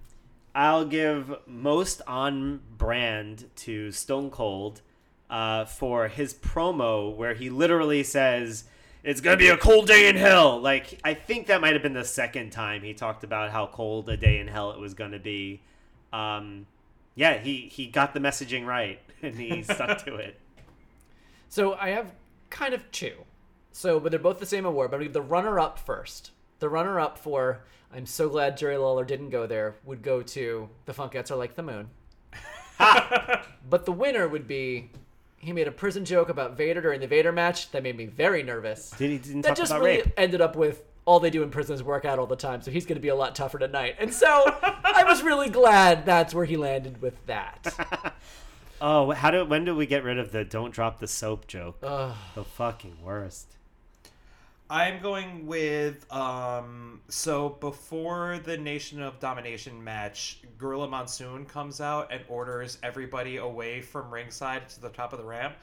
I'll 0.52 0.84
give 0.84 1.32
most 1.46 2.02
on 2.08 2.60
brand 2.76 3.48
to 3.56 3.92
Stone 3.92 4.30
Cold 4.30 4.82
uh, 5.30 5.64
for 5.64 6.08
his 6.08 6.34
promo 6.34 7.14
where 7.14 7.34
he 7.34 7.50
literally 7.50 8.02
says, 8.02 8.64
It's 9.04 9.20
to 9.38 9.44
be 9.44 9.48
a 9.48 9.56
cold 9.56 9.86
day 9.86 10.08
in 10.08 10.16
hell. 10.16 10.60
Like, 10.60 11.00
I 11.04 11.14
think 11.14 11.46
that 11.46 11.60
might 11.60 11.72
have 11.74 11.82
been 11.82 11.92
the 11.94 12.04
second 12.04 12.50
time 12.50 12.82
he 12.82 12.94
talked 12.94 13.22
about 13.22 13.50
how 13.52 13.68
cold 13.68 14.08
a 14.08 14.16
day 14.16 14.38
in 14.38 14.48
hell 14.48 14.72
it 14.72 14.80
was 14.80 14.92
to 15.12 15.20
be. 15.20 15.60
Um, 16.12 16.66
yeah, 17.14 17.38
he, 17.38 17.68
he 17.72 17.86
got 17.86 18.12
the 18.12 18.20
messaging 18.20 18.66
right 18.66 18.98
and 19.22 19.36
he 19.36 19.62
stuck 19.62 20.04
to 20.04 20.16
it. 20.16 20.40
So 21.48 21.74
I 21.74 21.90
have 21.90 22.12
kind 22.50 22.74
of 22.74 22.90
two. 22.90 23.24
So, 23.74 23.98
but 23.98 24.12
they're 24.12 24.20
both 24.20 24.38
the 24.38 24.46
same 24.46 24.64
award. 24.64 24.92
But 24.92 25.00
give 25.00 25.12
the 25.12 25.20
runner-up 25.20 25.80
first. 25.80 26.30
The 26.60 26.68
runner-up 26.68 27.18
for 27.18 27.64
I'm 27.92 28.06
so 28.06 28.28
glad 28.28 28.56
Jerry 28.56 28.76
Lawler 28.76 29.04
didn't 29.04 29.30
go 29.30 29.46
there 29.46 29.74
would 29.84 30.02
go 30.02 30.22
to 30.22 30.68
the 30.86 30.92
Funkettes 30.92 31.30
are 31.30 31.36
like 31.36 31.56
the 31.56 31.62
moon. 31.62 31.90
but 32.78 33.84
the 33.84 33.92
winner 33.92 34.28
would 34.28 34.46
be 34.46 34.90
he 35.36 35.52
made 35.52 35.68
a 35.68 35.72
prison 35.72 36.04
joke 36.04 36.28
about 36.28 36.56
Vader 36.56 36.80
during 36.80 37.00
the 37.00 37.06
Vader 37.08 37.32
match 37.32 37.70
that 37.72 37.82
made 37.82 37.96
me 37.96 38.06
very 38.06 38.42
nervous. 38.42 38.90
Did 38.90 39.10
he 39.10 39.18
didn't 39.18 39.42
that 39.42 39.56
just 39.56 39.72
really 39.72 39.98
rape? 39.98 40.12
ended 40.16 40.40
up 40.40 40.56
with 40.56 40.82
all 41.04 41.20
they 41.20 41.30
do 41.30 41.42
in 41.42 41.50
prison 41.50 41.74
is 41.74 41.82
work 41.82 42.04
out 42.04 42.18
all 42.18 42.26
the 42.26 42.36
time, 42.36 42.62
so 42.62 42.70
he's 42.70 42.86
going 42.86 42.96
to 42.96 43.02
be 43.02 43.08
a 43.08 43.14
lot 43.14 43.34
tougher 43.34 43.58
tonight. 43.58 43.96
And 43.98 44.12
so 44.14 44.26
I 44.62 45.04
was 45.04 45.22
really 45.22 45.50
glad 45.50 46.06
that's 46.06 46.32
where 46.32 46.46
he 46.46 46.56
landed 46.56 47.02
with 47.02 47.14
that. 47.26 48.14
Oh, 48.80 49.12
how 49.12 49.30
do 49.30 49.46
when 49.46 49.64
do 49.64 49.74
we 49.74 49.86
get 49.86 50.04
rid 50.04 50.18
of 50.18 50.30
the 50.30 50.44
don't 50.44 50.70
drop 50.70 50.98
the 50.98 51.06
soap 51.06 51.46
joke? 51.46 51.80
The 52.34 52.44
fucking 52.44 52.98
worst. 53.02 53.56
I'm 54.74 55.00
going 55.00 55.46
with 55.46 56.12
um 56.12 57.00
so 57.06 57.50
before 57.60 58.40
the 58.42 58.56
Nation 58.56 59.00
of 59.00 59.20
Domination 59.20 59.82
match, 59.84 60.40
Gorilla 60.58 60.88
Monsoon 60.88 61.44
comes 61.44 61.80
out 61.80 62.12
and 62.12 62.24
orders 62.28 62.78
everybody 62.82 63.36
away 63.36 63.80
from 63.80 64.12
ringside 64.12 64.68
to 64.70 64.80
the 64.80 64.88
top 64.88 65.12
of 65.12 65.20
the 65.20 65.24
ramp. 65.24 65.54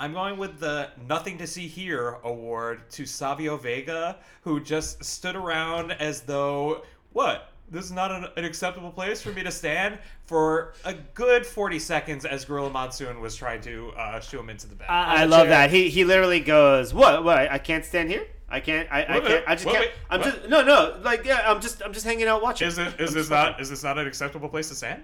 I'm 0.00 0.12
going 0.12 0.36
with 0.36 0.58
the 0.58 0.90
Nothing 1.06 1.38
to 1.38 1.46
See 1.46 1.68
Here 1.68 2.18
award 2.24 2.90
to 2.90 3.06
Savio 3.06 3.56
Vega, 3.56 4.16
who 4.40 4.58
just 4.58 5.04
stood 5.04 5.36
around 5.36 5.92
as 5.92 6.22
though 6.22 6.82
what? 7.12 7.52
This 7.70 7.84
is 7.84 7.92
not 7.92 8.10
an, 8.10 8.26
an 8.36 8.44
acceptable 8.44 8.90
place 8.90 9.22
for 9.22 9.30
me 9.30 9.44
to 9.44 9.52
stand 9.52 9.96
for 10.24 10.74
a 10.84 10.92
good 10.92 11.46
40 11.46 11.78
seconds 11.78 12.24
as 12.24 12.44
Gorilla 12.44 12.70
Monsoon 12.70 13.20
was 13.20 13.36
trying 13.36 13.60
to 13.60 13.92
uh, 13.96 14.18
shoo 14.18 14.40
him 14.40 14.50
into 14.50 14.66
the 14.66 14.74
back. 14.74 14.90
I, 14.90 15.22
I 15.22 15.24
love 15.26 15.42
chair. 15.42 15.50
that. 15.50 15.70
He 15.70 15.88
he 15.88 16.04
literally 16.04 16.40
goes, 16.40 16.92
"What? 16.92 17.22
What? 17.22 17.48
I 17.48 17.58
can't 17.58 17.84
stand 17.84 18.10
here. 18.10 18.26
I 18.48 18.60
can't. 18.60 18.88
I, 18.92 19.00
I 19.02 19.20
can't. 19.20 19.44
I 19.48 19.54
just 19.56 19.66
can't. 19.66 19.90
I'm 20.08 20.20
what? 20.20 20.34
just 20.34 20.48
no, 20.48 20.62
no. 20.62 20.96
Like 21.02 21.24
yeah, 21.24 21.42
I'm 21.46 21.60
just 21.60 21.82
I'm 21.82 21.92
just 21.92 22.06
hanging 22.06 22.26
out 22.26 22.42
watching. 22.42 22.68
Is 22.68 22.78
it 22.78 23.00
is 23.00 23.12
this 23.12 23.28
not 23.28 23.60
is 23.60 23.68
this 23.70 23.82
not 23.82 23.98
an 23.98 24.06
acceptable 24.06 24.48
place 24.48 24.68
to 24.68 24.74
stand? 24.76 25.02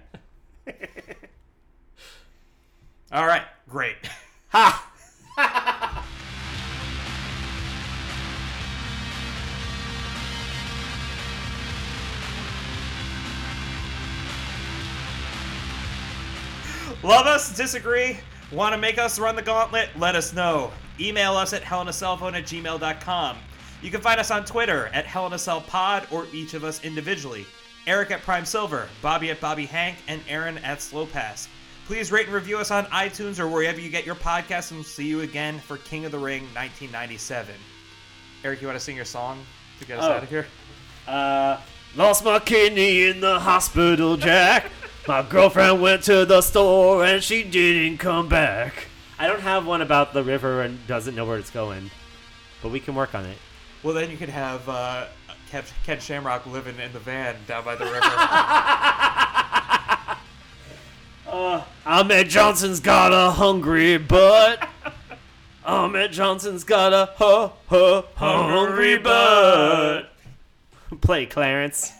All 3.12 3.26
right, 3.26 3.42
great. 3.68 3.96
Ha! 4.50 4.88
Love 17.02 17.26
us, 17.26 17.56
disagree, 17.56 18.18
want 18.52 18.72
to 18.74 18.78
make 18.78 18.98
us 18.98 19.18
run 19.18 19.36
the 19.36 19.42
gauntlet? 19.42 19.88
Let 19.98 20.14
us 20.14 20.32
know. 20.32 20.70
Email 21.00 21.34
us 21.36 21.52
at 21.52 21.62
hellinacellphone 21.62 22.34
at 22.34 22.44
gmail.com. 22.44 23.38
You 23.82 23.90
can 23.90 24.00
find 24.00 24.20
us 24.20 24.30
on 24.30 24.44
Twitter 24.44 24.86
at 24.92 25.04
hellinacellpod 25.06 26.12
or 26.12 26.26
each 26.32 26.54
of 26.54 26.62
us 26.64 26.84
individually. 26.84 27.46
Eric 27.86 28.12
at 28.12 28.22
Prime 28.22 28.44
Silver, 28.44 28.88
Bobby 29.00 29.30
at 29.30 29.40
Bobby 29.40 29.66
Hank, 29.66 29.96
and 30.06 30.20
Aaron 30.28 30.58
at 30.58 30.80
Slow 30.80 31.06
Pass. 31.06 31.48
Please 31.86 32.12
rate 32.12 32.26
and 32.26 32.34
review 32.34 32.58
us 32.58 32.70
on 32.70 32.84
iTunes 32.86 33.40
or 33.40 33.48
wherever 33.48 33.80
you 33.80 33.88
get 33.90 34.06
your 34.06 34.14
podcasts, 34.14 34.70
and 34.70 34.78
we'll 34.78 34.84
see 34.84 35.04
you 35.06 35.22
again 35.22 35.58
for 35.58 35.78
King 35.78 36.04
of 36.04 36.12
the 36.12 36.18
Ring 36.18 36.42
1997. 36.54 37.52
Eric, 38.44 38.60
you 38.60 38.68
want 38.68 38.78
to 38.78 38.84
sing 38.84 38.94
your 38.94 39.04
song 39.04 39.44
to 39.80 39.84
get 39.86 39.98
us 39.98 40.04
Oh. 40.04 40.12
out 40.12 40.22
of 40.22 40.28
here? 40.28 40.46
Uh, 41.08 41.58
lost 41.96 42.24
my 42.24 42.38
kidney 42.38 43.02
in 43.08 43.20
the 43.20 43.40
hospital, 43.40 44.16
Jack. 44.16 44.66
My 45.06 45.22
girlfriend 45.22 45.82
went 45.82 46.04
to 46.04 46.24
the 46.24 46.40
store 46.40 47.04
and 47.04 47.22
she 47.22 47.42
didn't 47.42 47.98
come 47.98 48.28
back. 48.28 48.86
I 49.18 49.26
don't 49.26 49.40
have 49.40 49.66
one 49.66 49.82
about 49.82 50.12
the 50.12 50.22
river 50.22 50.62
and 50.62 50.84
doesn't 50.86 51.14
know 51.14 51.24
where 51.24 51.38
it's 51.38 51.50
going, 51.50 51.90
but 52.62 52.70
we 52.70 52.80
can 52.80 52.94
work 52.94 53.14
on 53.14 53.24
it. 53.24 53.36
Well, 53.82 53.94
then 53.94 54.10
you 54.10 54.16
could 54.16 54.28
have 54.28 54.68
uh, 54.68 55.06
Ken, 55.50 55.64
Ken 55.84 56.00
Shamrock 56.00 56.46
living 56.46 56.78
in 56.78 56.92
the 56.92 56.98
van 56.98 57.36
down 57.46 57.64
by 57.64 57.74
the 57.74 57.84
river. 57.84 58.00
Ahmed 61.84 62.28
Johnson's 62.28 62.80
got 62.80 63.12
a 63.12 63.32
hungry 63.32 63.98
butt. 63.98 64.68
Ahmed 65.64 66.12
Johnson's 66.12 66.64
got 66.64 66.92
a 66.92 67.12
huh, 67.16 67.50
huh, 67.68 68.02
hungry 68.14 68.98
butt. 68.98 70.10
Play, 71.00 71.26
Clarence. 71.26 71.92